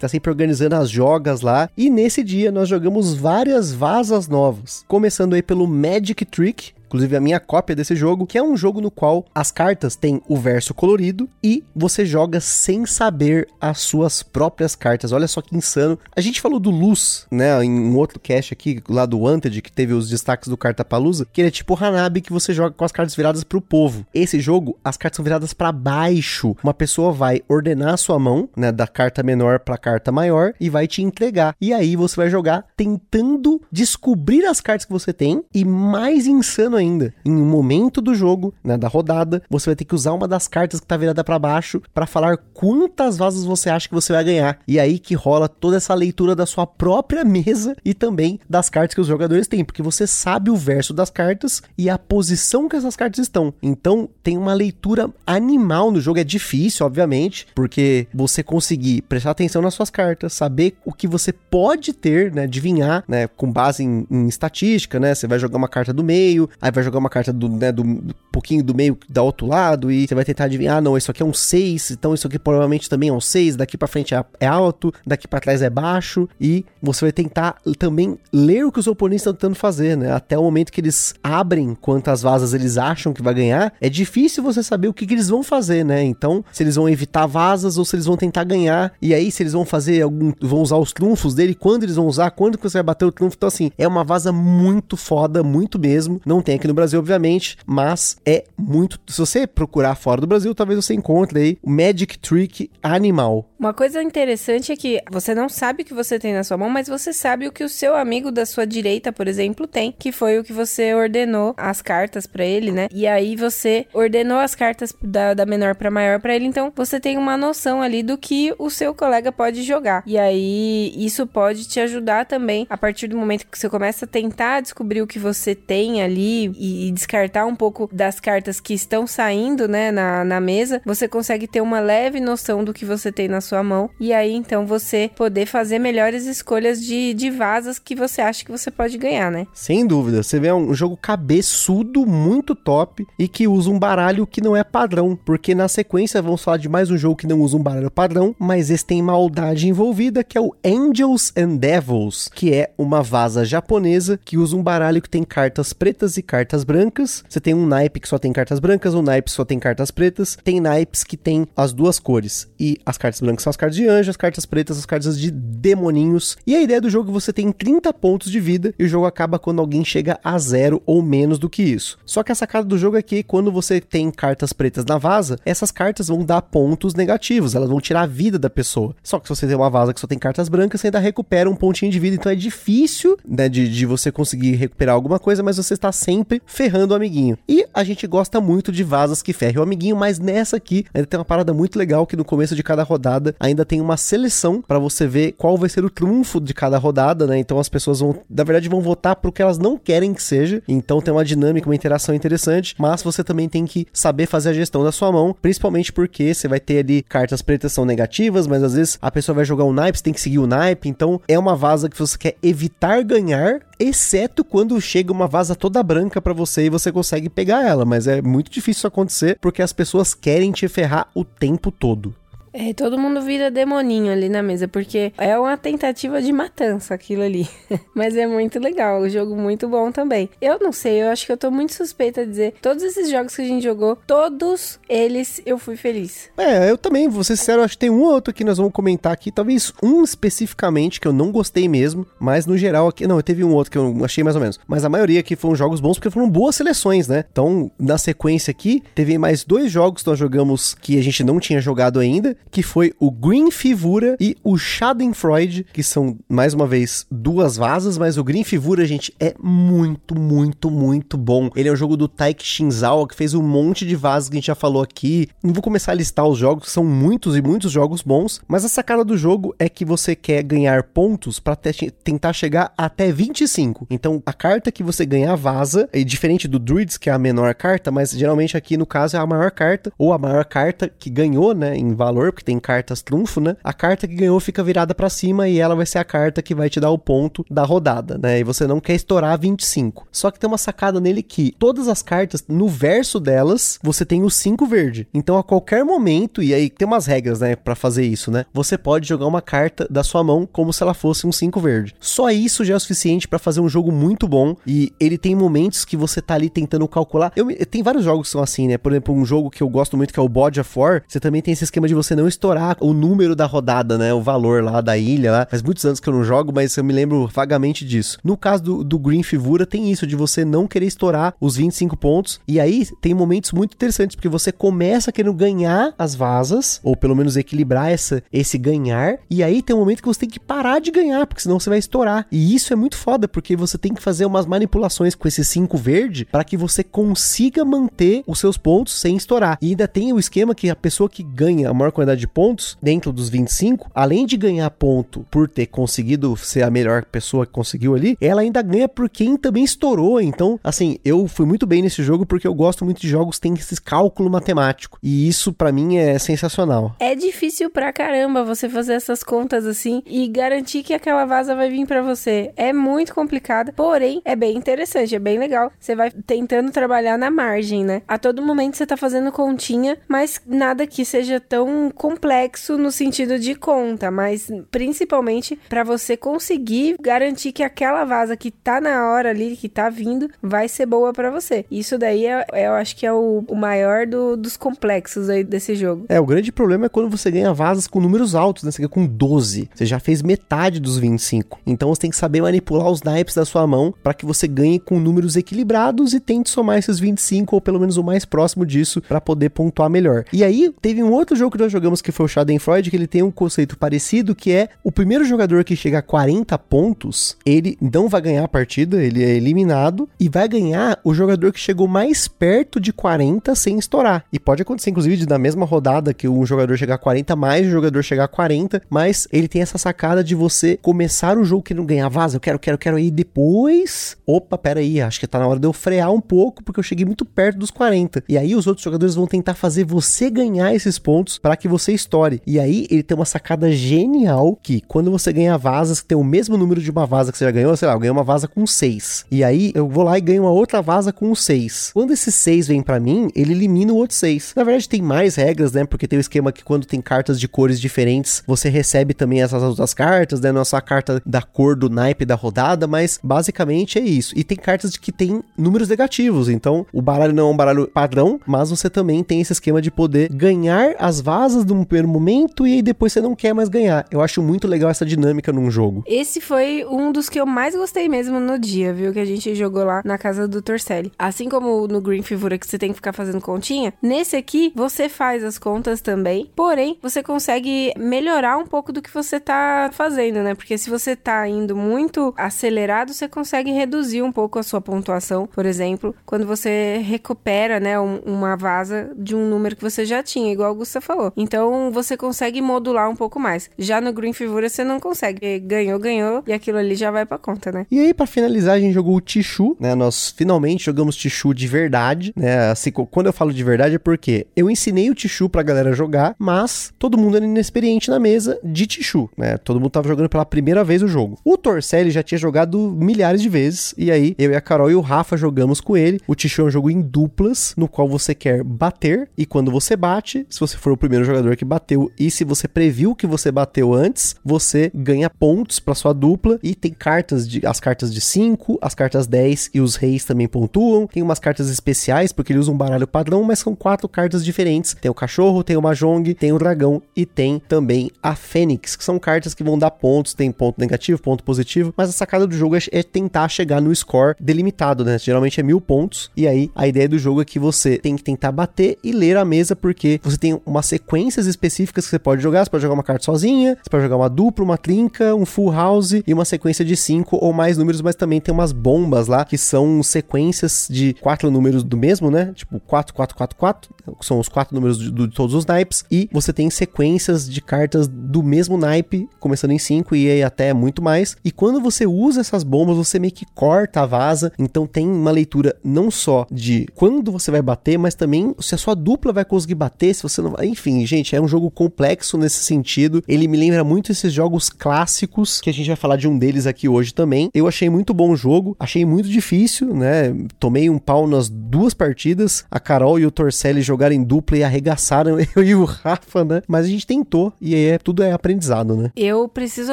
tá 0.00 0.08
sempre 0.08 0.30
organizando 0.30 0.76
as 0.76 0.90
jogas 0.90 1.40
lá. 1.40 1.68
E 1.76 1.90
nesse 1.90 2.22
dia 2.22 2.52
nós 2.52 2.68
jogamos 2.68 3.14
várias 3.14 3.72
vazas 3.72 4.28
novas. 4.28 4.84
Começando 4.86 5.34
aí 5.34 5.42
pelo 5.42 5.66
Magic 5.66 6.24
Trick, 6.24 6.73
inclusive 6.94 7.16
a 7.16 7.20
minha 7.20 7.40
cópia 7.40 7.74
desse 7.74 7.96
jogo, 7.96 8.24
que 8.24 8.38
é 8.38 8.42
um 8.42 8.56
jogo 8.56 8.80
no 8.80 8.88
qual 8.88 9.24
as 9.34 9.50
cartas 9.50 9.96
têm 9.96 10.22
o 10.28 10.36
verso 10.36 10.72
colorido 10.72 11.28
e 11.42 11.64
você 11.74 12.06
joga 12.06 12.38
sem 12.38 12.86
saber 12.86 13.48
as 13.60 13.80
suas 13.80 14.22
próprias 14.22 14.76
cartas. 14.76 15.10
Olha 15.10 15.26
só 15.26 15.42
que 15.42 15.56
insano. 15.56 15.98
A 16.14 16.20
gente 16.20 16.40
falou 16.40 16.60
do 16.60 16.70
Luz, 16.70 17.26
né, 17.32 17.64
em 17.64 17.72
um 17.72 17.96
outro 17.96 18.20
cast 18.20 18.54
aqui, 18.54 18.80
lá 18.88 19.06
do 19.06 19.18
Wanted, 19.18 19.60
que 19.60 19.72
teve 19.72 19.92
os 19.92 20.08
destaques 20.08 20.48
do 20.48 20.56
Carta 20.56 20.84
Palusa, 20.84 21.26
que 21.32 21.40
ele 21.40 21.48
é 21.48 21.50
tipo 21.50 21.74
Hanabi 21.74 22.20
que 22.20 22.32
você 22.32 22.54
joga 22.54 22.72
com 22.72 22.84
as 22.84 22.92
cartas 22.92 23.16
viradas 23.16 23.42
pro 23.42 23.60
povo. 23.60 24.06
Esse 24.14 24.38
jogo, 24.38 24.78
as 24.84 24.96
cartas 24.96 25.16
são 25.16 25.24
viradas 25.24 25.52
para 25.52 25.72
baixo. 25.72 26.54
Uma 26.62 26.72
pessoa 26.72 27.10
vai 27.10 27.42
ordenar 27.48 27.94
a 27.94 27.96
sua 27.96 28.20
mão, 28.20 28.48
né, 28.56 28.70
da 28.70 28.86
carta 28.86 29.20
menor 29.20 29.58
para 29.58 29.76
carta 29.76 30.12
maior 30.12 30.54
e 30.60 30.70
vai 30.70 30.86
te 30.86 31.02
entregar. 31.02 31.56
E 31.60 31.72
aí 31.72 31.96
você 31.96 32.14
vai 32.14 32.30
jogar 32.30 32.64
tentando 32.76 33.60
descobrir 33.72 34.44
as 34.44 34.60
cartas 34.60 34.84
que 34.84 34.92
você 34.92 35.12
tem 35.12 35.42
e 35.52 35.64
mais 35.64 36.28
insano 36.28 36.76
ainda 36.76 36.83
ainda. 36.84 37.14
Em 37.24 37.32
um 37.32 37.44
momento 37.44 38.00
do 38.00 38.14
jogo, 38.14 38.54
né, 38.62 38.76
da 38.76 38.88
rodada, 38.88 39.42
você 39.50 39.70
vai 39.70 39.76
ter 39.76 39.84
que 39.84 39.94
usar 39.94 40.12
uma 40.12 40.28
das 40.28 40.46
cartas 40.46 40.80
que 40.80 40.86
tá 40.86 40.96
virada 40.96 41.24
para 41.24 41.38
baixo 41.38 41.82
para 41.92 42.06
falar 42.06 42.38
quantas 42.52 43.16
vazas 43.16 43.44
você 43.44 43.70
acha 43.70 43.88
que 43.88 43.94
você 43.94 44.12
vai 44.12 44.24
ganhar. 44.24 44.58
E 44.66 44.78
aí 44.78 44.98
que 44.98 45.14
rola 45.14 45.48
toda 45.48 45.76
essa 45.76 45.94
leitura 45.94 46.34
da 46.34 46.46
sua 46.46 46.66
própria 46.66 47.24
mesa 47.24 47.76
e 47.84 47.94
também 47.94 48.38
das 48.48 48.70
cartas 48.70 48.94
que 48.94 49.00
os 49.00 49.06
jogadores 49.06 49.48
têm, 49.48 49.64
porque 49.64 49.82
você 49.82 50.06
sabe 50.06 50.50
o 50.50 50.56
verso 50.56 50.92
das 50.94 51.10
cartas 51.10 51.62
e 51.76 51.90
a 51.90 51.98
posição 51.98 52.68
que 52.68 52.76
essas 52.76 52.96
cartas 52.96 53.18
estão. 53.20 53.52
Então, 53.62 54.08
tem 54.22 54.36
uma 54.36 54.54
leitura 54.54 55.10
animal 55.26 55.90
no 55.90 56.00
jogo, 56.00 56.18
é 56.18 56.24
difícil, 56.24 56.86
obviamente, 56.86 57.46
porque 57.54 58.06
você 58.12 58.42
conseguir 58.42 59.02
prestar 59.02 59.30
atenção 59.30 59.62
nas 59.62 59.74
suas 59.74 59.90
cartas, 59.90 60.32
saber 60.32 60.76
o 60.84 60.92
que 60.92 61.06
você 61.06 61.32
pode 61.32 61.92
ter, 61.92 62.32
né, 62.32 62.42
adivinhar, 62.42 63.04
né, 63.08 63.26
com 63.28 63.50
base 63.50 63.82
em, 63.82 64.06
em 64.10 64.26
estatística, 64.28 65.00
né? 65.00 65.14
Você 65.14 65.26
vai 65.26 65.38
jogar 65.38 65.56
uma 65.56 65.68
carta 65.68 65.92
do 65.92 66.04
meio, 66.04 66.48
aí 66.64 66.70
vai 66.70 66.82
jogar 66.82 66.98
uma 66.98 67.10
carta 67.10 67.30
do, 67.30 67.46
né, 67.46 67.70
do, 67.70 67.82
do 67.82 68.14
pouquinho 68.32 68.64
do 68.64 68.74
meio 68.74 68.98
da 69.06 69.22
outro 69.22 69.46
lado 69.46 69.92
e 69.92 70.08
você 70.08 70.14
vai 70.14 70.24
tentar 70.24 70.44
adivinhar, 70.44 70.78
ah, 70.78 70.80
não, 70.80 70.96
isso 70.96 71.10
aqui 71.10 71.22
é 71.22 71.26
um 71.26 71.32
6, 71.32 71.90
então 71.90 72.14
isso 72.14 72.26
aqui 72.26 72.38
provavelmente 72.38 72.88
também 72.88 73.10
é 73.10 73.12
um 73.12 73.20
6, 73.20 73.56
daqui 73.56 73.76
para 73.76 73.86
frente 73.86 74.14
é, 74.14 74.24
é 74.40 74.46
alto, 74.46 74.90
daqui 75.06 75.28
para 75.28 75.40
trás 75.40 75.60
é 75.60 75.68
baixo 75.68 76.26
e 76.40 76.64
você 76.82 77.04
vai 77.04 77.12
tentar 77.12 77.56
também 77.78 78.18
ler 78.32 78.64
o 78.64 78.72
que 78.72 78.80
os 78.80 78.86
oponentes 78.86 79.20
estão 79.20 79.34
tentando 79.34 79.54
fazer, 79.56 79.94
né? 79.94 80.10
Até 80.12 80.38
o 80.38 80.42
momento 80.42 80.72
que 80.72 80.80
eles 80.80 81.14
abrem 81.22 81.76
quantas 81.78 82.22
vazas 82.22 82.54
eles 82.54 82.78
acham 82.78 83.12
que 83.12 83.20
vai 83.20 83.34
ganhar, 83.34 83.74
é 83.78 83.90
difícil 83.90 84.42
você 84.42 84.62
saber 84.62 84.88
o 84.88 84.94
que, 84.94 85.06
que 85.06 85.12
eles 85.12 85.28
vão 85.28 85.42
fazer, 85.42 85.84
né? 85.84 86.02
Então, 86.02 86.42
se 86.50 86.62
eles 86.62 86.76
vão 86.76 86.88
evitar 86.88 87.26
vazas 87.26 87.76
ou 87.76 87.84
se 87.84 87.94
eles 87.94 88.06
vão 88.06 88.16
tentar 88.16 88.44
ganhar, 88.44 88.94
e 89.02 89.12
aí 89.12 89.30
se 89.30 89.42
eles 89.42 89.52
vão 89.52 89.66
fazer 89.66 90.00
algum, 90.00 90.32
vão 90.40 90.60
usar 90.60 90.78
os 90.78 90.94
trunfos 90.94 91.34
dele, 91.34 91.54
quando 91.54 91.82
eles 91.82 91.96
vão 91.96 92.06
usar, 92.06 92.30
quando 92.30 92.56
que 92.56 92.64
você 92.64 92.78
vai 92.78 92.84
bater 92.84 93.04
o 93.04 93.12
trunfo, 93.12 93.36
então 93.36 93.48
assim, 93.48 93.70
é 93.76 93.86
uma 93.86 94.02
vaza 94.02 94.32
muito 94.32 94.96
foda, 94.96 95.42
muito 95.42 95.78
mesmo, 95.78 96.22
não 96.24 96.40
tem 96.40 96.53
aqui 96.56 96.68
no 96.68 96.74
Brasil, 96.74 96.98
obviamente, 96.98 97.56
mas 97.66 98.16
é 98.24 98.44
muito. 98.56 99.00
Se 99.06 99.18
você 99.18 99.46
procurar 99.46 99.94
fora 99.94 100.20
do 100.20 100.26
Brasil, 100.26 100.54
talvez 100.54 100.84
você 100.84 100.94
encontre 100.94 101.38
aí 101.38 101.58
o 101.62 101.70
Magic 101.70 102.18
Trick 102.18 102.70
Animal. 102.82 103.48
Uma 103.58 103.72
coisa 103.72 104.02
interessante 104.02 104.72
é 104.72 104.76
que 104.76 105.00
você 105.10 105.34
não 105.34 105.48
sabe 105.48 105.82
o 105.82 105.86
que 105.86 105.94
você 105.94 106.18
tem 106.18 106.34
na 106.34 106.44
sua 106.44 106.58
mão, 106.58 106.68
mas 106.68 106.86
você 106.86 107.12
sabe 107.12 107.46
o 107.46 107.52
que 107.52 107.64
o 107.64 107.68
seu 107.68 107.96
amigo 107.96 108.30
da 108.30 108.44
sua 108.44 108.66
direita, 108.66 109.12
por 109.12 109.26
exemplo, 109.26 109.66
tem, 109.66 109.90
que 109.90 110.12
foi 110.12 110.38
o 110.38 110.44
que 110.44 110.52
você 110.52 110.94
ordenou 110.94 111.54
as 111.56 111.80
cartas 111.80 112.26
para 112.26 112.44
ele, 112.44 112.70
né? 112.70 112.88
E 112.92 113.06
aí 113.06 113.36
você 113.36 113.86
ordenou 113.92 114.38
as 114.38 114.54
cartas 114.54 114.94
da, 115.02 115.34
da 115.34 115.46
menor 115.46 115.74
para 115.74 115.90
maior 115.90 116.20
para 116.20 116.34
ele, 116.34 116.44
então 116.44 116.72
você 116.76 117.00
tem 117.00 117.16
uma 117.16 117.36
noção 117.36 117.80
ali 117.80 118.02
do 118.02 118.18
que 118.18 118.54
o 118.58 118.68
seu 118.68 118.94
colega 118.94 119.32
pode 119.32 119.62
jogar. 119.62 120.02
E 120.06 120.18
aí 120.18 120.92
isso 120.96 121.26
pode 121.26 121.66
te 121.66 121.80
ajudar 121.80 122.26
também 122.26 122.66
a 122.68 122.76
partir 122.76 123.08
do 123.08 123.16
momento 123.16 123.46
que 123.46 123.58
você 123.58 123.68
começa 123.68 124.04
a 124.04 124.08
tentar 124.08 124.60
descobrir 124.60 125.00
o 125.00 125.06
que 125.06 125.18
você 125.18 125.54
tem 125.54 126.02
ali, 126.02 126.43
e, 126.56 126.88
e, 126.88 126.92
descartar 126.92 127.46
um 127.46 127.54
pouco 127.54 127.88
das 127.92 128.20
cartas 128.20 128.60
que 128.60 128.74
estão 128.74 129.06
saindo, 129.06 129.68
né, 129.68 129.90
na, 129.90 130.24
na 130.24 130.40
mesa, 130.40 130.80
você 130.84 131.08
consegue 131.08 131.46
ter 131.46 131.60
uma 131.60 131.80
leve 131.80 132.20
noção 132.20 132.64
do 132.64 132.72
que 132.72 132.84
você 132.84 133.10
tem 133.10 133.28
na 133.28 133.40
sua 133.40 133.62
mão 133.62 133.90
e 133.98 134.12
aí 134.12 134.32
então 134.32 134.66
você 134.66 135.10
poder 135.14 135.46
fazer 135.46 135.78
melhores 135.78 136.26
escolhas 136.26 136.82
de, 136.82 137.14
de 137.14 137.30
vasas 137.30 137.78
que 137.78 137.94
você 137.94 138.20
acha 138.20 138.44
que 138.44 138.50
você 138.50 138.70
pode 138.70 138.98
ganhar, 138.98 139.30
né? 139.30 139.46
Sem 139.52 139.86
dúvida. 139.86 140.22
Você 140.22 140.38
vê 140.38 140.52
um 140.52 140.74
jogo 140.74 140.96
cabeçudo, 140.96 142.06
muito 142.06 142.54
top 142.54 143.06
e 143.18 143.28
que 143.28 143.46
usa 143.46 143.70
um 143.70 143.78
baralho 143.78 144.26
que 144.26 144.40
não 144.40 144.56
é 144.56 144.64
padrão, 144.64 145.16
porque 145.24 145.54
na 145.54 145.68
sequência 145.68 146.22
vamos 146.22 146.42
falar 146.42 146.56
de 146.56 146.68
mais 146.68 146.90
um 146.90 146.96
jogo 146.96 147.16
que 147.16 147.26
não 147.26 147.40
usa 147.40 147.56
um 147.56 147.62
baralho 147.62 147.90
padrão, 147.90 148.34
mas 148.38 148.70
esse 148.70 148.84
tem 148.84 149.02
maldade 149.02 149.68
envolvida, 149.68 150.24
que 150.24 150.36
é 150.36 150.40
o 150.40 150.54
Angels 150.64 151.32
and 151.36 151.56
Devils, 151.56 152.28
que 152.34 152.52
é 152.52 152.72
uma 152.76 153.02
vaza 153.02 153.44
japonesa 153.44 154.18
que 154.24 154.36
usa 154.36 154.56
um 154.56 154.62
baralho 154.62 155.00
que 155.00 155.10
tem 155.10 155.22
cartas 155.22 155.72
pretas 155.72 156.16
e 156.16 156.22
cartas 156.22 156.33
brancas. 156.64 157.24
Você 157.28 157.40
tem 157.40 157.54
um 157.54 157.66
naipe 157.66 158.00
que 158.00 158.08
só 158.08 158.18
tem 158.18 158.32
cartas 158.32 158.58
brancas, 158.58 158.94
um 158.94 159.02
naipe 159.02 159.30
só 159.30 159.44
tem 159.44 159.58
cartas 159.58 159.90
pretas, 159.90 160.36
tem 160.42 160.60
naipes 160.60 161.04
que 161.04 161.16
tem 161.16 161.46
as 161.56 161.72
duas 161.72 161.98
cores. 161.98 162.48
E 162.58 162.78
as 162.84 162.98
cartas 162.98 163.20
brancas 163.20 163.42
são 163.42 163.50
as 163.50 163.56
cartas 163.56 163.76
de 163.76 163.86
anjo, 163.86 164.10
as 164.10 164.16
cartas 164.16 164.46
pretas 164.46 164.78
as 164.78 164.86
cartas 164.86 165.18
de 165.18 165.30
demoninhos. 165.30 166.36
E 166.46 166.54
a 166.54 166.62
ideia 166.62 166.80
do 166.80 166.90
jogo 166.90 167.04
é 167.04 167.08
que 167.08 167.20
você 167.20 167.32
tem 167.32 167.52
30 167.52 167.92
pontos 167.92 168.30
de 168.30 168.40
vida 168.40 168.74
e 168.78 168.84
o 168.84 168.88
jogo 168.88 169.06
acaba 169.06 169.38
quando 169.38 169.60
alguém 169.60 169.84
chega 169.84 170.18
a 170.22 170.38
zero 170.38 170.82
ou 170.86 171.02
menos 171.02 171.38
do 171.38 171.48
que 171.48 171.62
isso. 171.62 171.98
Só 172.04 172.22
que 172.22 172.32
a 172.32 172.34
sacada 172.34 172.66
do 172.66 172.78
jogo 172.78 172.96
é 172.96 173.02
que 173.02 173.22
quando 173.22 173.52
você 173.52 173.80
tem 173.80 174.10
cartas 174.10 174.52
pretas 174.52 174.84
na 174.84 174.98
vaza, 174.98 175.38
essas 175.44 175.70
cartas 175.70 176.08
vão 176.08 176.24
dar 176.24 176.42
pontos 176.42 176.94
negativos, 176.94 177.54
elas 177.54 177.68
vão 177.68 177.80
tirar 177.80 178.02
a 178.02 178.06
vida 178.06 178.38
da 178.38 178.50
pessoa. 178.50 178.94
Só 179.02 179.18
que 179.18 179.26
se 179.26 179.34
você 179.34 179.46
tem 179.46 179.56
uma 179.56 179.70
vaza 179.70 179.92
que 179.92 180.00
só 180.00 180.06
tem 180.06 180.18
cartas 180.18 180.48
brancas, 180.48 180.80
você 180.80 180.88
ainda 180.88 180.98
recupera 180.98 181.48
um 181.48 181.56
pontinho 181.56 181.90
de 181.90 181.98
vida, 181.98 182.16
então 182.16 182.30
é 182.30 182.34
difícil, 182.34 183.16
né, 183.26 183.48
de, 183.48 183.68
de 183.68 183.86
você 183.86 184.10
conseguir 184.10 184.54
recuperar 184.54 184.94
alguma 184.94 185.18
coisa, 185.18 185.42
mas 185.42 185.56
você 185.56 185.74
está 185.74 185.92
sempre 185.92 186.23
ferrando 186.46 186.92
o 186.92 186.96
amiguinho. 186.96 187.38
E 187.48 187.66
a 187.72 187.84
gente 187.84 188.06
gosta 188.06 188.40
muito 188.40 188.70
de 188.70 188.82
vazas 188.82 189.22
que 189.22 189.32
ferrem 189.32 189.58
o 189.58 189.62
amiguinho, 189.62 189.96
mas 189.96 190.18
nessa 190.18 190.56
aqui 190.56 190.84
ainda 190.92 191.06
tem 191.06 191.18
uma 191.18 191.24
parada 191.24 191.52
muito 191.52 191.78
legal 191.78 192.06
que 192.06 192.16
no 192.16 192.24
começo 192.24 192.54
de 192.54 192.62
cada 192.62 192.82
rodada 192.82 193.34
ainda 193.38 193.64
tem 193.64 193.80
uma 193.80 193.96
seleção 193.96 194.62
para 194.62 194.78
você 194.78 195.06
ver 195.06 195.32
qual 195.32 195.56
vai 195.56 195.68
ser 195.68 195.84
o 195.84 195.90
trunfo 195.90 196.40
de 196.40 196.54
cada 196.54 196.78
rodada, 196.78 197.26
né? 197.26 197.38
Então 197.38 197.58
as 197.58 197.68
pessoas 197.68 198.00
vão, 198.00 198.16
na 198.28 198.44
verdade, 198.44 198.68
vão 198.68 198.80
votar 198.80 199.16
pro 199.16 199.32
que 199.32 199.42
elas 199.42 199.58
não 199.58 199.76
querem 199.76 200.14
que 200.14 200.22
seja. 200.22 200.62
Então 200.66 201.00
tem 201.00 201.12
uma 201.12 201.24
dinâmica, 201.24 201.68
uma 201.68 201.74
interação 201.74 202.14
interessante, 202.14 202.74
mas 202.78 203.02
você 203.02 203.22
também 203.22 203.48
tem 203.48 203.66
que 203.66 203.86
saber 203.92 204.26
fazer 204.26 204.50
a 204.50 204.54
gestão 204.54 204.84
da 204.84 204.92
sua 204.92 205.12
mão, 205.12 205.36
principalmente 205.40 205.92
porque 205.92 206.34
você 206.34 206.48
vai 206.48 206.60
ter 206.60 206.78
ali 206.78 207.02
cartas 207.02 207.42
pretas 207.42 207.72
são 207.72 207.84
negativas, 207.84 208.46
mas 208.46 208.62
às 208.62 208.74
vezes 208.74 208.98
a 209.00 209.10
pessoa 209.10 209.36
vai 209.36 209.44
jogar 209.44 209.64
um 209.64 209.72
naipe, 209.72 209.98
você 209.98 210.04
tem 210.04 210.12
que 210.12 210.20
seguir 210.20 210.38
o 210.38 210.46
naipe, 210.46 210.88
então 210.88 211.20
é 211.28 211.38
uma 211.38 211.56
vaza 211.56 211.88
que 211.88 211.98
você 211.98 212.16
quer 212.16 212.36
evitar 212.42 213.02
ganhar, 213.02 213.60
exceto 213.78 214.44
quando 214.44 214.80
chega 214.80 215.12
uma 215.12 215.26
vaza 215.26 215.54
toda 215.54 215.82
branca 215.82 216.13
para 216.20 216.32
você 216.32 216.66
e 216.66 216.70
você 216.70 216.92
consegue 216.92 217.28
pegar 217.28 217.66
ela, 217.66 217.84
mas 217.84 218.06
é 218.06 218.20
muito 218.22 218.50
difícil 218.50 218.74
isso 218.78 218.86
acontecer 218.86 219.38
porque 219.40 219.62
as 219.62 219.72
pessoas 219.72 220.14
querem 220.14 220.52
te 220.52 220.68
ferrar 220.68 221.08
o 221.14 221.24
tempo 221.24 221.70
todo. 221.70 222.14
É, 222.54 222.72
todo 222.72 222.96
mundo 222.96 223.20
vira 223.20 223.50
demoninho 223.50 224.12
ali 224.12 224.28
na 224.28 224.40
mesa, 224.40 224.68
porque 224.68 225.12
é 225.18 225.36
uma 225.36 225.56
tentativa 225.56 226.22
de 226.22 226.32
matança 226.32 226.94
aquilo 226.94 227.22
ali. 227.22 227.48
Mas 227.92 228.16
é 228.16 228.28
muito 228.28 228.60
legal, 228.60 229.00
o 229.00 229.08
jogo 229.08 229.34
muito 229.34 229.68
bom 229.68 229.90
também. 229.90 230.30
Eu 230.40 230.60
não 230.60 230.70
sei, 230.70 231.02
eu 231.02 231.08
acho 231.08 231.26
que 231.26 231.32
eu 231.32 231.36
tô 231.36 231.50
muito 231.50 231.74
suspeita 231.74 232.24
de 232.24 232.30
dizer, 232.30 232.54
todos 232.62 232.84
esses 232.84 233.10
jogos 233.10 233.34
que 233.34 233.42
a 233.42 233.44
gente 233.44 233.64
jogou, 233.64 233.96
todos 234.06 234.78
eles 234.88 235.42
eu 235.44 235.58
fui 235.58 235.74
feliz. 235.74 236.30
É, 236.38 236.70
eu 236.70 236.78
também, 236.78 237.08
vou 237.08 237.24
ser 237.24 237.36
sincero, 237.36 237.62
acho 237.62 237.74
que 237.74 237.78
tem 237.78 237.90
um 237.90 238.02
ou 238.02 238.12
outro 238.12 238.32
que 238.32 238.44
nós 238.44 238.58
vamos 238.58 238.72
comentar 238.72 239.12
aqui, 239.12 239.32
talvez 239.32 239.72
um 239.82 240.04
especificamente 240.04 241.00
que 241.00 241.08
eu 241.08 241.12
não 241.12 241.32
gostei 241.32 241.66
mesmo, 241.66 242.06
mas 242.20 242.46
no 242.46 242.56
geral 242.56 242.86
aqui, 242.86 243.04
não, 243.04 243.20
teve 243.20 243.42
um 243.42 243.52
outro 243.52 243.72
que 243.72 243.78
eu 243.78 244.04
achei 244.04 244.22
mais 244.22 244.36
ou 244.36 244.40
menos. 244.40 244.60
Mas 244.68 244.84
a 244.84 244.88
maioria 244.88 245.18
aqui 245.18 245.34
foram 245.34 245.56
jogos 245.56 245.80
bons 245.80 245.98
porque 245.98 246.10
foram 246.10 246.30
boas 246.30 246.54
seleções, 246.54 247.08
né? 247.08 247.24
Então, 247.32 247.68
na 247.76 247.98
sequência 247.98 248.52
aqui, 248.52 248.80
teve 248.94 249.18
mais 249.18 249.42
dois 249.42 249.72
jogos 249.72 250.02
que 250.02 250.08
nós 250.08 250.18
jogamos 250.18 250.74
que 250.74 250.96
a 250.98 251.02
gente 251.02 251.24
não 251.24 251.40
tinha 251.40 251.60
jogado 251.60 251.98
ainda, 251.98 252.36
que 252.50 252.62
foi 252.62 252.92
o 252.98 253.10
Green 253.10 253.50
Fivura 253.50 254.16
e 254.20 254.36
o 254.42 254.56
Schadenfreude, 254.56 255.66
que 255.72 255.82
são, 255.82 256.16
mais 256.28 256.54
uma 256.54 256.66
vez, 256.66 257.06
duas 257.10 257.56
vasas, 257.56 257.98
mas 257.98 258.16
o 258.16 258.24
Green 258.24 258.44
Fivura, 258.44 258.84
gente, 258.86 259.14
é 259.18 259.34
muito, 259.42 260.18
muito, 260.18 260.70
muito 260.70 261.16
bom. 261.16 261.50
Ele 261.56 261.68
é 261.68 261.72
um 261.72 261.76
jogo 261.76 261.96
do 261.96 262.08
Taiki 262.08 262.44
Shinzawa, 262.44 263.08
que 263.08 263.14
fez 263.14 263.34
um 263.34 263.42
monte 263.42 263.86
de 263.86 263.96
vasas 263.96 264.28
que 264.28 264.36
a 264.36 264.38
gente 264.38 264.46
já 264.46 264.54
falou 264.54 264.82
aqui. 264.82 265.28
Não 265.42 265.52
vou 265.52 265.62
começar 265.62 265.92
a 265.92 265.96
listar 265.96 266.26
os 266.26 266.38
jogos, 266.38 266.70
são 266.70 266.84
muitos 266.84 267.36
e 267.36 267.42
muitos 267.42 267.72
jogos 267.72 268.02
bons, 268.02 268.40
mas 268.46 268.64
a 268.64 268.68
sacada 268.68 269.04
do 269.04 269.16
jogo 269.16 269.54
é 269.58 269.68
que 269.68 269.84
você 269.84 270.14
quer 270.14 270.42
ganhar 270.42 270.82
pontos 270.82 271.38
para 271.40 271.56
tentar 271.56 272.32
chegar 272.32 272.72
até 272.76 273.10
25. 273.10 273.86
Então, 273.90 274.22
a 274.24 274.32
carta 274.32 274.70
que 274.70 274.82
você 274.82 275.04
ganhar 275.06 275.34
vaza, 275.36 275.88
é 275.92 276.02
diferente 276.04 276.48
do 276.48 276.58
Druids, 276.58 276.96
que 276.96 277.10
é 277.10 277.12
a 277.12 277.18
menor 277.18 277.54
carta, 277.54 277.90
mas 277.90 278.10
geralmente 278.10 278.56
aqui 278.56 278.76
no 278.76 278.86
caso 278.86 279.16
é 279.16 279.20
a 279.20 279.26
maior 279.26 279.50
carta, 279.50 279.92
ou 279.98 280.12
a 280.12 280.18
maior 280.18 280.44
carta 280.44 280.88
que 280.88 281.10
ganhou, 281.10 281.54
né, 281.54 281.76
em 281.76 281.94
valor, 281.94 282.32
porque 282.34 282.44
tem 282.44 282.58
cartas 282.58 283.00
trunfo, 283.00 283.40
né? 283.40 283.56
A 283.64 283.72
carta 283.72 284.06
que 284.06 284.14
ganhou 284.14 284.38
fica 284.38 284.62
virada 284.62 284.94
para 284.94 285.08
cima 285.08 285.48
e 285.48 285.58
ela 285.58 285.74
vai 285.74 285.86
ser 285.86 285.98
a 285.98 286.04
carta 286.04 286.42
que 286.42 286.54
vai 286.54 286.68
te 286.68 286.78
dar 286.78 286.90
o 286.90 286.98
ponto 286.98 287.44
da 287.50 287.64
rodada, 287.64 288.18
né? 288.18 288.38
E 288.38 288.44
você 288.44 288.66
não 288.66 288.80
quer 288.80 288.94
estourar 288.94 289.38
25. 289.38 290.06
Só 290.12 290.30
que 290.30 290.38
tem 290.38 290.46
uma 290.46 290.58
sacada 290.58 291.00
nele 291.00 291.22
que 291.22 291.54
todas 291.58 291.88
as 291.88 292.02
cartas, 292.02 292.44
no 292.46 292.68
verso 292.68 293.18
delas, 293.18 293.78
você 293.82 294.04
tem 294.04 294.22
o 294.22 294.30
5 294.30 294.66
verde. 294.66 295.08
Então 295.14 295.38
a 295.38 295.42
qualquer 295.42 295.84
momento, 295.84 296.42
e 296.42 296.52
aí 296.52 296.68
tem 296.68 296.86
umas 296.86 297.06
regras, 297.06 297.40
né, 297.40 297.56
para 297.56 297.74
fazer 297.74 298.04
isso, 298.04 298.30
né? 298.30 298.44
Você 298.52 298.76
pode 298.76 299.08
jogar 299.08 299.26
uma 299.26 299.40
carta 299.40 299.86
da 299.90 300.02
sua 300.02 300.22
mão 300.22 300.46
como 300.50 300.72
se 300.72 300.82
ela 300.82 300.94
fosse 300.94 301.26
um 301.26 301.32
5 301.32 301.60
verde. 301.60 301.94
Só 302.00 302.30
isso 302.30 302.64
já 302.64 302.74
é 302.74 302.76
o 302.76 302.80
suficiente 302.80 303.26
para 303.26 303.38
fazer 303.38 303.60
um 303.60 303.68
jogo 303.68 303.90
muito 303.90 304.28
bom 304.28 304.56
e 304.66 304.92
ele 305.00 305.16
tem 305.16 305.34
momentos 305.34 305.84
que 305.84 305.96
você 305.96 306.20
tá 306.20 306.34
ali 306.34 306.50
tentando 306.50 306.86
calcular. 306.86 307.32
Eu, 307.34 307.48
tem 307.66 307.82
vários 307.82 308.04
jogos 308.04 308.28
que 308.28 308.32
são 308.32 308.42
assim, 308.42 308.68
né? 308.68 308.76
Por 308.76 308.92
exemplo, 308.92 309.14
um 309.14 309.24
jogo 309.24 309.50
que 309.50 309.62
eu 309.62 309.68
gosto 309.68 309.96
muito 309.96 310.12
que 310.12 310.20
é 310.20 310.22
o 310.22 310.28
Body 310.28 310.60
of 310.60 310.74
você 311.06 311.20
também 311.20 311.40
tem 311.40 311.52
esse 311.52 311.64
esquema 311.64 311.86
de 311.86 311.94
você 311.94 312.16
não 312.16 312.23
estourar 312.28 312.76
o 312.80 312.92
número 312.92 313.34
da 313.34 313.46
rodada, 313.46 313.98
né? 313.98 314.12
O 314.12 314.20
valor 314.20 314.62
lá 314.62 314.80
da 314.80 314.96
ilha. 314.96 315.32
Lá. 315.32 315.46
Faz 315.48 315.62
muitos 315.62 315.84
anos 315.84 316.00
que 316.00 316.08
eu 316.08 316.12
não 316.12 316.24
jogo, 316.24 316.52
mas 316.54 316.76
eu 316.76 316.84
me 316.84 316.92
lembro 316.92 317.28
vagamente 317.32 317.84
disso. 317.84 318.18
No 318.22 318.36
caso 318.36 318.62
do, 318.62 318.84
do 318.84 318.98
Green 318.98 319.22
Figura, 319.22 319.66
tem 319.66 319.90
isso 319.90 320.06
de 320.06 320.16
você 320.16 320.44
não 320.44 320.66
querer 320.66 320.86
estourar 320.86 321.34
os 321.40 321.56
25 321.56 321.96
pontos. 321.96 322.40
E 322.46 322.60
aí 322.60 322.86
tem 323.00 323.14
momentos 323.14 323.52
muito 323.52 323.74
interessantes, 323.74 324.16
porque 324.16 324.28
você 324.28 324.52
começa 324.52 325.12
querendo 325.12 325.34
ganhar 325.34 325.94
as 325.98 326.14
vasas, 326.14 326.80
ou 326.82 326.96
pelo 326.96 327.14
menos 327.14 327.36
equilibrar 327.36 327.90
essa, 327.90 328.22
esse 328.32 328.58
ganhar. 328.58 329.18
E 329.30 329.42
aí 329.42 329.62
tem 329.62 329.74
um 329.74 329.80
momento 329.80 330.02
que 330.02 330.08
você 330.08 330.20
tem 330.20 330.28
que 330.28 330.40
parar 330.40 330.80
de 330.80 330.90
ganhar, 330.90 331.26
porque 331.26 331.42
senão 331.42 331.58
você 331.58 331.70
vai 331.70 331.78
estourar. 331.78 332.26
E 332.30 332.54
isso 332.54 332.72
é 332.72 332.76
muito 332.76 332.96
foda, 332.96 333.28
porque 333.28 333.56
você 333.56 333.78
tem 333.78 333.92
que 333.92 334.02
fazer 334.02 334.26
umas 334.26 334.46
manipulações 334.46 335.14
com 335.14 335.28
esse 335.28 335.44
5 335.44 335.76
verde 335.76 336.26
para 336.30 336.44
que 336.44 336.56
você 336.56 336.82
consiga 336.82 337.64
manter 337.64 338.22
os 338.26 338.38
seus 338.38 338.56
pontos 338.56 338.98
sem 338.98 339.16
estourar. 339.16 339.58
E 339.60 339.70
ainda 339.70 339.88
tem 339.88 340.12
o 340.12 340.18
esquema 340.18 340.54
que 340.54 340.70
a 340.70 340.76
pessoa 340.76 341.08
que 341.08 341.22
ganha 341.22 341.68
a 341.70 341.74
maior 341.74 341.92
quantidade 341.92 342.13
de 342.16 342.26
pontos 342.26 342.76
dentro 342.82 343.12
dos 343.12 343.28
25, 343.28 343.90
além 343.94 344.26
de 344.26 344.36
ganhar 344.36 344.70
ponto 344.70 345.26
por 345.30 345.48
ter 345.48 345.66
conseguido 345.66 346.36
ser 346.36 346.62
a 346.62 346.70
melhor 346.70 347.04
pessoa 347.04 347.46
que 347.46 347.52
conseguiu 347.52 347.94
ali, 347.94 348.16
ela 348.20 348.42
ainda 348.42 348.62
ganha 348.62 348.88
por 348.88 349.08
quem 349.08 349.36
também 349.36 349.64
estourou. 349.64 350.20
Então, 350.20 350.58
assim, 350.62 350.98
eu 351.04 351.26
fui 351.28 351.46
muito 351.46 351.66
bem 351.66 351.82
nesse 351.82 352.02
jogo 352.02 352.26
porque 352.26 352.46
eu 352.46 352.54
gosto 352.54 352.84
muito 352.84 353.00
de 353.00 353.08
jogos 353.08 353.36
que 353.36 353.42
tem 353.42 353.54
esse 353.54 353.80
cálculo 353.80 354.30
matemático. 354.30 354.98
E 355.02 355.28
isso 355.28 355.52
para 355.52 355.72
mim 355.72 355.96
é 355.96 356.18
sensacional. 356.18 356.94
É 356.98 357.14
difícil 357.14 357.70
pra 357.70 357.92
caramba 357.92 358.44
você 358.44 358.68
fazer 358.68 358.94
essas 358.94 359.22
contas 359.22 359.66
assim 359.66 360.02
e 360.06 360.26
garantir 360.28 360.82
que 360.82 360.94
aquela 360.94 361.24
vaza 361.24 361.54
vai 361.54 361.70
vir 361.70 361.86
para 361.86 362.02
você. 362.02 362.52
É 362.56 362.72
muito 362.72 363.14
complicado, 363.14 363.72
porém 363.72 364.20
é 364.24 364.36
bem 364.36 364.56
interessante, 364.56 365.14
é 365.14 365.18
bem 365.18 365.38
legal. 365.38 365.70
Você 365.78 365.94
vai 365.94 366.10
tentando 366.10 366.70
trabalhar 366.70 367.18
na 367.18 367.30
margem, 367.30 367.84
né? 367.84 368.02
A 368.06 368.18
todo 368.18 368.42
momento 368.42 368.76
você 368.76 368.86
tá 368.86 368.96
fazendo 368.96 369.32
continha, 369.32 369.98
mas 370.08 370.40
nada 370.46 370.86
que 370.86 371.04
seja 371.04 371.40
tão 371.40 371.90
complexo 372.04 372.76
no 372.76 372.92
sentido 372.92 373.38
de 373.38 373.54
conta, 373.54 374.10
mas 374.10 374.50
principalmente 374.70 375.58
para 375.70 375.82
você 375.82 376.18
conseguir 376.18 376.96
garantir 377.00 377.50
que 377.50 377.62
aquela 377.62 378.04
vaza 378.04 378.36
que 378.36 378.50
tá 378.50 378.78
na 378.78 379.08
hora 379.08 379.30
ali, 379.30 379.56
que 379.56 379.70
tá 379.70 379.88
vindo, 379.88 380.28
vai 380.42 380.68
ser 380.68 380.84
boa 380.84 381.14
para 381.14 381.30
você. 381.30 381.64
Isso 381.70 381.96
daí 381.96 382.26
é, 382.26 382.44
é, 382.52 382.66
eu 382.66 382.72
acho 382.72 382.94
que 382.94 383.06
é 383.06 383.12
o, 383.12 383.42
o 383.48 383.56
maior 383.56 384.06
do, 384.06 384.36
dos 384.36 384.54
complexos 384.54 385.30
aí 385.30 385.42
desse 385.42 385.74
jogo. 385.74 386.04
É, 386.06 386.20
o 386.20 386.26
grande 386.26 386.52
problema 386.52 386.84
é 386.84 386.88
quando 386.90 387.08
você 387.08 387.30
ganha 387.30 387.54
vazas 387.54 387.86
com 387.86 388.00
números 388.00 388.34
altos, 388.34 388.64
né? 388.64 388.70
Você 388.70 388.82
ganha 388.82 388.88
com 388.90 389.06
12. 389.06 389.70
Você 389.74 389.86
já 389.86 389.98
fez 389.98 390.20
metade 390.20 390.80
dos 390.80 390.98
25. 390.98 391.58
Então 391.66 391.88
você 391.88 392.02
tem 392.02 392.10
que 392.10 392.18
saber 392.18 392.42
manipular 392.42 392.90
os 392.90 393.02
naipes 393.02 393.34
da 393.34 393.46
sua 393.46 393.66
mão 393.66 393.94
para 394.02 394.12
que 394.12 394.26
você 394.26 394.46
ganhe 394.46 394.78
com 394.78 395.00
números 395.00 395.36
equilibrados 395.36 396.12
e 396.12 396.20
tente 396.20 396.50
somar 396.50 396.76
esses 396.76 397.00
25 397.00 397.56
ou 397.56 397.62
pelo 397.62 397.80
menos 397.80 397.96
o 397.96 398.04
mais 398.04 398.26
próximo 398.26 398.66
disso 398.66 399.00
para 399.00 399.22
poder 399.22 399.48
pontuar 399.48 399.88
melhor. 399.88 400.26
E 400.30 400.44
aí 400.44 400.70
teve 400.82 401.02
um 401.02 401.10
outro 401.10 401.34
jogo 401.34 401.56
que 401.56 401.68
jogamos 401.70 401.83
jogamos 401.84 402.00
que 402.00 402.10
foi 402.10 402.24
o 402.24 402.28
Schadenfreude, 402.28 402.90
que 402.90 402.96
ele 402.96 403.06
tem 403.06 403.22
um 403.22 403.30
conceito 403.30 403.76
parecido, 403.76 404.34
que 404.34 404.50
é 404.50 404.70
o 404.82 404.90
primeiro 404.90 405.22
jogador 405.22 405.62
que 405.64 405.76
chega 405.76 405.98
a 405.98 406.02
40 406.02 406.58
pontos, 406.58 407.36
ele 407.44 407.76
não 407.78 408.08
vai 408.08 408.22
ganhar 408.22 408.44
a 408.44 408.48
partida, 408.48 409.02
ele 409.02 409.22
é 409.22 409.36
eliminado, 409.36 410.08
e 410.18 410.30
vai 410.30 410.48
ganhar 410.48 410.98
o 411.04 411.12
jogador 411.12 411.52
que 411.52 411.60
chegou 411.60 411.86
mais 411.86 412.26
perto 412.26 412.80
de 412.80 412.90
40 412.90 413.54
sem 413.54 413.78
estourar. 413.78 414.24
E 414.32 414.38
pode 414.38 414.62
acontecer, 414.62 414.88
inclusive, 414.88 415.18
de 415.18 415.28
na 415.28 415.38
mesma 415.38 415.66
rodada 415.66 416.14
que 416.14 416.26
um 416.26 416.46
jogador 416.46 416.74
chegar 416.78 416.94
a 416.94 416.98
40, 416.98 417.36
mais 417.36 417.66
o 417.66 417.70
jogador 417.70 418.02
chegar 418.02 418.24
a 418.24 418.28
40, 418.28 418.80
mas 418.88 419.28
ele 419.30 419.46
tem 419.46 419.60
essa 419.60 419.76
sacada 419.76 420.24
de 420.24 420.34
você 420.34 420.78
começar 420.80 421.36
o 421.36 421.44
jogo 421.44 421.62
que 421.62 421.74
não 421.74 421.84
ganhar 421.84 422.08
vaza, 422.08 422.36
eu 422.36 422.40
quero, 422.40 422.58
quero, 422.58 422.78
quero 422.78 422.96
aí 422.96 423.10
depois. 423.10 424.16
Opa, 424.26 424.56
pera 424.56 424.80
aí, 424.80 425.02
acho 425.02 425.20
que 425.20 425.26
tá 425.26 425.38
na 425.38 425.46
hora 425.46 425.60
de 425.60 425.66
eu 425.66 425.72
frear 425.74 426.10
um 426.10 426.20
pouco, 426.20 426.64
porque 426.64 426.80
eu 426.80 426.84
cheguei 426.84 427.04
muito 427.04 427.26
perto 427.26 427.58
dos 427.58 427.70
40. 427.70 428.24
E 428.26 428.38
aí 428.38 428.56
os 428.56 428.66
outros 428.66 428.82
jogadores 428.82 429.14
vão 429.14 429.26
tentar 429.26 429.52
fazer 429.52 429.84
você 429.84 430.30
ganhar 430.30 430.74
esses 430.74 430.98
pontos 430.98 431.36
para 431.36 431.56
que 431.56 431.68
você 431.78 431.92
estoure. 431.92 432.40
E 432.46 432.58
aí 432.58 432.86
ele 432.90 433.02
tem 433.02 433.16
uma 433.16 433.24
sacada 433.24 433.70
genial 433.70 434.58
que 434.62 434.80
quando 434.86 435.10
você 435.10 435.32
ganha 435.32 435.58
vazas 435.58 436.00
que 436.00 436.06
tem 436.06 436.16
o 436.18 436.24
mesmo 436.24 436.56
número 436.56 436.80
de 436.80 436.90
uma 436.90 437.06
vaza 437.06 437.32
que 437.32 437.38
você 437.38 437.44
já 437.44 437.50
ganhou, 437.50 437.76
sei 437.76 437.88
lá, 437.88 437.94
eu 437.94 437.98
ganhei 437.98 438.10
uma 438.10 438.24
vaza 438.24 438.48
com 438.48 438.66
6. 438.66 439.26
E 439.30 439.42
aí 439.42 439.72
eu 439.74 439.88
vou 439.88 440.04
lá 440.04 440.16
e 440.18 440.20
ganho 440.20 440.42
uma 440.42 440.50
outra 440.50 440.80
vaza 440.80 441.12
com 441.12 441.34
6. 441.34 441.90
Quando 441.94 442.12
esse 442.12 442.30
6 442.30 442.68
vem 442.68 442.82
para 442.82 443.00
mim, 443.00 443.28
ele 443.34 443.52
elimina 443.52 443.92
o 443.92 443.96
outro 443.96 444.16
6. 444.16 444.52
Na 444.56 444.64
verdade 444.64 444.88
tem 444.88 445.02
mais 445.02 445.34
regras, 445.34 445.72
né? 445.72 445.84
Porque 445.84 446.06
tem 446.06 446.18
o 446.18 446.20
esquema 446.20 446.52
que 446.52 446.64
quando 446.64 446.86
tem 446.86 447.00
cartas 447.00 447.40
de 447.40 447.48
cores 447.48 447.80
diferentes, 447.80 448.42
você 448.46 448.68
recebe 448.68 449.14
também 449.14 449.42
essas 449.42 449.62
outras 449.62 449.94
cartas, 449.94 450.40
né? 450.40 450.52
Não 450.52 450.60
é 450.60 450.64
só 450.64 450.76
a 450.76 450.82
carta 450.82 451.20
da 451.24 451.42
cor 451.42 451.76
do 451.76 451.88
naipe 451.88 452.24
da 452.24 452.34
rodada, 452.34 452.86
mas 452.86 453.18
basicamente 453.22 453.98
é 453.98 454.02
isso. 454.02 454.32
E 454.36 454.44
tem 454.44 454.56
cartas 454.56 454.96
que 454.96 455.12
tem 455.12 455.42
números 455.56 455.88
negativos, 455.88 456.48
então 456.48 456.86
o 456.92 457.02
baralho 457.02 457.32
não 457.32 457.48
é 457.48 457.52
um 457.52 457.56
baralho 457.56 457.88
padrão, 457.88 458.40
mas 458.46 458.70
você 458.70 458.88
também 458.88 459.22
tem 459.22 459.40
esse 459.40 459.52
esquema 459.52 459.80
de 459.80 459.90
poder 459.90 460.28
ganhar 460.32 460.94
as 460.98 461.20
vazas 461.64 461.76
num 461.76 461.84
primeiro 461.84 462.08
momento 462.08 462.66
e 462.66 462.74
aí 462.74 462.82
depois 462.82 463.12
você 463.12 463.20
não 463.20 463.34
quer 463.34 463.54
mais 463.54 463.68
ganhar. 463.68 464.06
Eu 464.10 464.20
acho 464.20 464.42
muito 464.42 464.68
legal 464.68 464.90
essa 464.90 465.04
dinâmica 465.04 465.52
num 465.52 465.70
jogo. 465.70 466.04
Esse 466.06 466.40
foi 466.40 466.84
um 466.88 467.10
dos 467.10 467.28
que 467.28 467.40
eu 467.40 467.46
mais 467.46 467.74
gostei 467.74 468.08
mesmo 468.08 468.38
no 468.38 468.58
dia, 468.58 468.92
viu? 468.92 469.12
Que 469.12 469.20
a 469.20 469.24
gente 469.24 469.54
jogou 469.54 469.84
lá 469.84 470.02
na 470.04 470.18
casa 470.18 470.46
do 470.46 470.60
Torcelli. 470.60 471.12
Assim 471.18 471.48
como 471.48 471.86
no 471.88 472.00
Green 472.00 472.22
Figura 472.22 472.58
que 472.58 472.66
você 472.66 472.78
tem 472.78 472.90
que 472.90 472.96
ficar 472.96 473.12
fazendo 473.12 473.40
continha, 473.40 473.94
nesse 474.02 474.36
aqui 474.36 474.72
você 474.74 475.08
faz 475.08 475.42
as 475.42 475.58
contas 475.58 476.00
também, 476.00 476.50
porém 476.54 476.98
você 477.02 477.22
consegue 477.22 477.92
melhorar 477.96 478.58
um 478.58 478.66
pouco 478.66 478.92
do 478.92 479.00
que 479.00 479.12
você 479.12 479.40
tá 479.40 479.90
fazendo, 479.92 480.42
né? 480.42 480.54
Porque 480.54 480.76
se 480.76 480.90
você 480.90 481.16
tá 481.16 481.48
indo 481.48 481.76
muito 481.76 482.34
acelerado, 482.36 483.12
você 483.12 483.28
consegue 483.28 483.70
reduzir 483.70 484.22
um 484.22 484.32
pouco 484.32 484.58
a 484.58 484.62
sua 484.62 484.80
pontuação, 484.80 485.46
por 485.46 485.66
exemplo, 485.66 486.14
quando 486.26 486.46
você 486.46 486.98
recupera, 487.04 487.78
né, 487.78 487.98
um, 487.98 488.18
uma 488.24 488.56
vaza 488.56 489.10
de 489.16 489.34
um 489.34 489.48
número 489.48 489.76
que 489.76 489.82
você 489.82 490.04
já 490.04 490.22
tinha, 490.22 490.52
igual 490.52 490.72
o 490.72 490.74
Gusta 490.74 491.00
falou. 491.00 491.32
Então 491.36 491.53
você 491.92 492.16
consegue 492.16 492.60
modular 492.60 493.10
um 493.10 493.16
pouco 493.16 493.38
mais. 493.38 493.70
Já 493.78 494.00
no 494.00 494.12
Green 494.12 494.32
Figura 494.32 494.68
você 494.68 494.84
não 494.84 495.00
consegue. 495.00 495.58
Ganhou, 495.60 495.98
ganhou 495.98 496.42
e 496.46 496.52
aquilo 496.52 496.78
ali 496.78 496.94
já 496.94 497.10
vai 497.10 497.24
pra 497.26 497.38
conta, 497.38 497.70
né? 497.70 497.86
E 497.90 497.98
aí, 497.98 498.14
para 498.14 498.26
finalizar, 498.26 498.76
a 498.76 498.80
gente 498.80 498.92
jogou 498.92 499.16
o 499.16 499.20
Tichu, 499.20 499.76
né? 499.78 499.94
Nós 499.94 500.34
finalmente 500.36 500.84
jogamos 500.84 501.16
Tichu 501.16 501.54
de 501.54 501.66
verdade, 501.66 502.32
né? 502.36 502.70
Assim, 502.70 502.90
quando 502.90 503.26
eu 503.26 503.32
falo 503.32 503.52
de 503.52 503.64
verdade 503.64 503.96
é 503.96 503.98
porque 503.98 504.46
eu 504.56 504.70
ensinei 504.70 505.10
o 505.10 505.14
Tichu 505.14 505.48
pra 505.48 505.62
galera 505.62 505.92
jogar, 505.92 506.34
mas 506.38 506.92
todo 506.98 507.18
mundo 507.18 507.36
era 507.36 507.44
inexperiente 507.44 508.10
na 508.10 508.18
mesa 508.18 508.58
de 508.62 508.86
Tichu, 508.86 509.28
né? 509.36 509.56
Todo 509.58 509.80
mundo 509.80 509.90
tava 509.90 510.08
jogando 510.08 510.28
pela 510.28 510.44
primeira 510.44 510.84
vez 510.84 511.02
o 511.02 511.08
jogo. 511.08 511.38
O 511.44 511.56
Torcelli 511.56 512.10
já 512.10 512.22
tinha 512.22 512.38
jogado 512.38 512.78
milhares 512.78 513.42
de 513.42 513.48
vezes, 513.48 513.94
e 513.96 514.10
aí 514.10 514.34
eu 514.38 514.50
e 514.50 514.56
a 514.56 514.60
Carol 514.60 514.90
e 514.90 514.94
o 514.94 515.00
Rafa 515.00 515.36
jogamos 515.36 515.80
com 515.80 515.96
ele. 515.96 516.20
O 516.26 516.34
Tichu 516.34 516.62
é 516.62 516.64
um 516.64 516.70
jogo 516.70 516.90
em 516.90 517.00
duplas, 517.00 517.74
no 517.76 517.88
qual 517.88 518.08
você 518.08 518.34
quer 518.34 518.62
bater, 518.62 519.28
e 519.36 519.46
quando 519.46 519.70
você 519.70 519.96
bate, 519.96 520.46
se 520.48 520.60
você 520.60 520.76
for 520.76 520.92
o 520.92 520.96
primeiro 520.96 521.24
jogador 521.24 521.43
que 521.56 521.64
bateu, 521.64 522.10
e 522.18 522.30
se 522.30 522.44
você 522.44 522.66
previu 522.66 523.14
que 523.14 523.26
você 523.26 523.50
bateu 523.50 523.92
antes, 523.92 524.36
você 524.44 524.90
ganha 524.94 525.28
pontos 525.28 525.78
para 525.78 525.94
sua 525.94 526.12
dupla, 526.12 526.58
e 526.62 526.74
tem 526.74 526.92
cartas 526.92 527.48
de 527.48 527.64
as 527.66 527.80
cartas 527.80 528.12
de 528.12 528.20
5, 528.20 528.78
as 528.80 528.94
cartas 528.94 529.26
10 529.26 529.70
e 529.74 529.80
os 529.80 529.96
reis 529.96 530.24
também 530.24 530.48
pontuam. 530.48 531.06
Tem 531.06 531.22
umas 531.22 531.38
cartas 531.38 531.68
especiais, 531.70 532.32
porque 532.32 532.52
ele 532.52 532.58
usa 532.58 532.70
um 532.70 532.76
baralho 532.76 533.06
padrão, 533.06 533.42
mas 533.42 533.58
são 533.58 533.74
quatro 533.74 534.08
cartas 534.08 534.44
diferentes. 534.44 534.94
Tem 535.00 535.10
o 535.10 535.14
cachorro, 535.14 535.62
tem 535.62 535.76
o 535.76 535.82
mahjong, 535.82 536.34
tem 536.34 536.52
o 536.52 536.58
dragão 536.58 537.02
e 537.16 537.26
tem 537.26 537.60
também 537.68 538.10
a 538.22 538.34
fênix, 538.34 538.96
que 538.96 539.04
são 539.04 539.18
cartas 539.18 539.54
que 539.54 539.64
vão 539.64 539.78
dar 539.78 539.90
pontos, 539.90 540.34
tem 540.34 540.50
ponto 540.50 540.80
negativo, 540.80 541.20
ponto 541.20 541.42
positivo, 541.44 541.92
mas 541.96 542.08
a 542.08 542.12
sacada 542.12 542.46
do 542.46 542.54
jogo 542.54 542.76
é, 542.76 542.80
é 542.92 543.02
tentar 543.02 543.48
chegar 543.48 543.80
no 543.80 543.94
score 543.94 544.36
delimitado, 544.40 545.04
né? 545.04 545.18
Geralmente 545.18 545.60
é 545.60 545.62
mil 545.62 545.80
pontos, 545.80 546.30
e 546.36 546.46
aí 546.46 546.70
a 546.74 546.86
ideia 546.86 547.08
do 547.08 547.18
jogo 547.18 547.40
é 547.40 547.44
que 547.44 547.58
você 547.58 547.98
tem 547.98 548.16
que 548.16 548.22
tentar 548.22 548.52
bater 548.52 548.98
e 549.02 549.12
ler 549.12 549.36
a 549.36 549.44
mesa, 549.44 549.74
porque 549.74 550.20
você 550.22 550.36
tem 550.36 550.60
umas 550.64 550.86
sequências 551.34 551.46
específicas 551.46 552.04
que 552.04 552.10
você 552.10 552.18
pode 552.18 552.42
jogar. 552.42 552.64
Você 552.64 552.70
pode 552.70 552.82
jogar 552.82 552.94
uma 552.94 553.02
carta 553.02 553.24
sozinha, 553.24 553.76
você 553.82 553.90
pode 553.90 554.02
jogar 554.02 554.16
uma 554.16 554.28
dupla, 554.28 554.64
uma 554.64 554.78
trinca, 554.78 555.34
um 555.34 555.44
full 555.44 555.72
house 555.72 556.12
e 556.26 556.32
uma 556.32 556.44
sequência 556.44 556.84
de 556.84 556.96
cinco 556.96 557.38
ou 557.40 557.52
mais 557.52 557.76
números, 557.76 558.00
mas 558.00 558.14
também 558.14 558.40
tem 558.40 558.54
umas 558.54 558.72
bombas 558.72 559.26
lá 559.26 559.44
que 559.44 559.58
são 559.58 560.02
sequências 560.02 560.86
de 560.90 561.14
quatro 561.14 561.50
números 561.50 561.82
do 561.82 561.96
mesmo, 561.96 562.30
né? 562.30 562.52
Tipo 562.54 562.80
4, 562.80 563.14
4, 563.14 563.36
4, 563.36 563.56
4, 563.56 563.94
são 564.20 564.38
os 564.38 564.48
quatro 564.48 564.74
números 564.74 564.98
de, 564.98 565.10
de 565.10 565.28
todos 565.28 565.54
os 565.54 565.66
naipes, 565.66 566.04
e 566.10 566.28
você 566.32 566.52
tem 566.52 566.68
sequências 566.70 567.48
de 567.48 567.60
cartas 567.60 568.06
do 568.06 568.42
mesmo 568.42 568.76
naipe, 568.76 569.28
começando 569.40 569.72
em 569.72 569.78
5 569.78 570.14
e 570.14 570.30
aí 570.30 570.42
até 570.42 570.72
muito 570.72 571.02
mais. 571.02 571.36
E 571.44 571.50
quando 571.50 571.80
você 571.80 572.06
usa 572.06 572.40
essas 572.40 572.62
bombas, 572.62 572.96
você 572.96 573.18
meio 573.18 573.32
que 573.32 573.46
corta 573.54 574.02
a 574.02 574.06
vaza, 574.06 574.52
então 574.58 574.86
tem 574.86 575.08
uma 575.08 575.30
leitura 575.30 575.76
não 575.82 576.10
só 576.10 576.46
de 576.50 576.86
quando 576.94 577.32
você 577.32 577.50
vai 577.50 577.62
bater, 577.62 577.98
mas 577.98 578.14
também 578.14 578.54
se 578.60 578.74
a 578.74 578.78
sua 578.78 578.94
dupla 578.94 579.32
vai 579.32 579.44
conseguir 579.44 579.74
bater, 579.74 580.14
se 580.14 580.22
você 580.22 580.40
não 580.40 580.52
vai. 580.52 580.66
Enfim, 580.66 581.04
gente, 581.06 581.23
é 581.32 581.40
um 581.40 581.46
jogo 581.48 581.70
complexo 581.70 582.36
nesse 582.36 582.64
sentido. 582.64 583.22
Ele 583.28 583.46
me 583.46 583.56
lembra 583.56 583.84
muito 583.84 584.10
esses 584.10 584.32
jogos 584.32 584.68
clássicos, 584.68 585.60
que 585.60 585.70
a 585.70 585.72
gente 585.72 585.86
vai 585.86 585.96
falar 585.96 586.16
de 586.16 586.26
um 586.26 586.36
deles 586.36 586.66
aqui 586.66 586.88
hoje 586.88 587.14
também. 587.14 587.50
Eu 587.54 587.68
achei 587.68 587.88
muito 587.88 588.12
bom 588.12 588.30
o 588.30 588.36
jogo, 588.36 588.76
achei 588.80 589.04
muito 589.04 589.28
difícil, 589.28 589.94
né? 589.94 590.34
Tomei 590.58 590.90
um 590.90 590.98
pau 590.98 591.26
nas 591.26 591.48
duas 591.48 591.94
partidas. 591.94 592.64
A 592.70 592.80
Carol 592.80 593.18
e 593.18 593.26
o 593.26 593.30
Torcelli 593.30 593.82
jogaram 593.82 594.14
em 594.14 594.22
dupla 594.22 594.58
e 594.58 594.64
arregaçaram 594.64 595.38
eu 595.54 595.62
e 595.62 595.74
o 595.74 595.84
Rafa, 595.84 596.44
né? 596.44 596.62
Mas 596.66 596.86
a 596.86 596.88
gente 596.88 597.06
tentou 597.06 597.52
e 597.60 597.74
aí 597.74 597.86
é, 597.86 597.98
tudo 597.98 598.22
é 598.22 598.32
aprendizado, 598.32 598.96
né? 598.96 599.10
Eu 599.16 599.48
preciso 599.48 599.92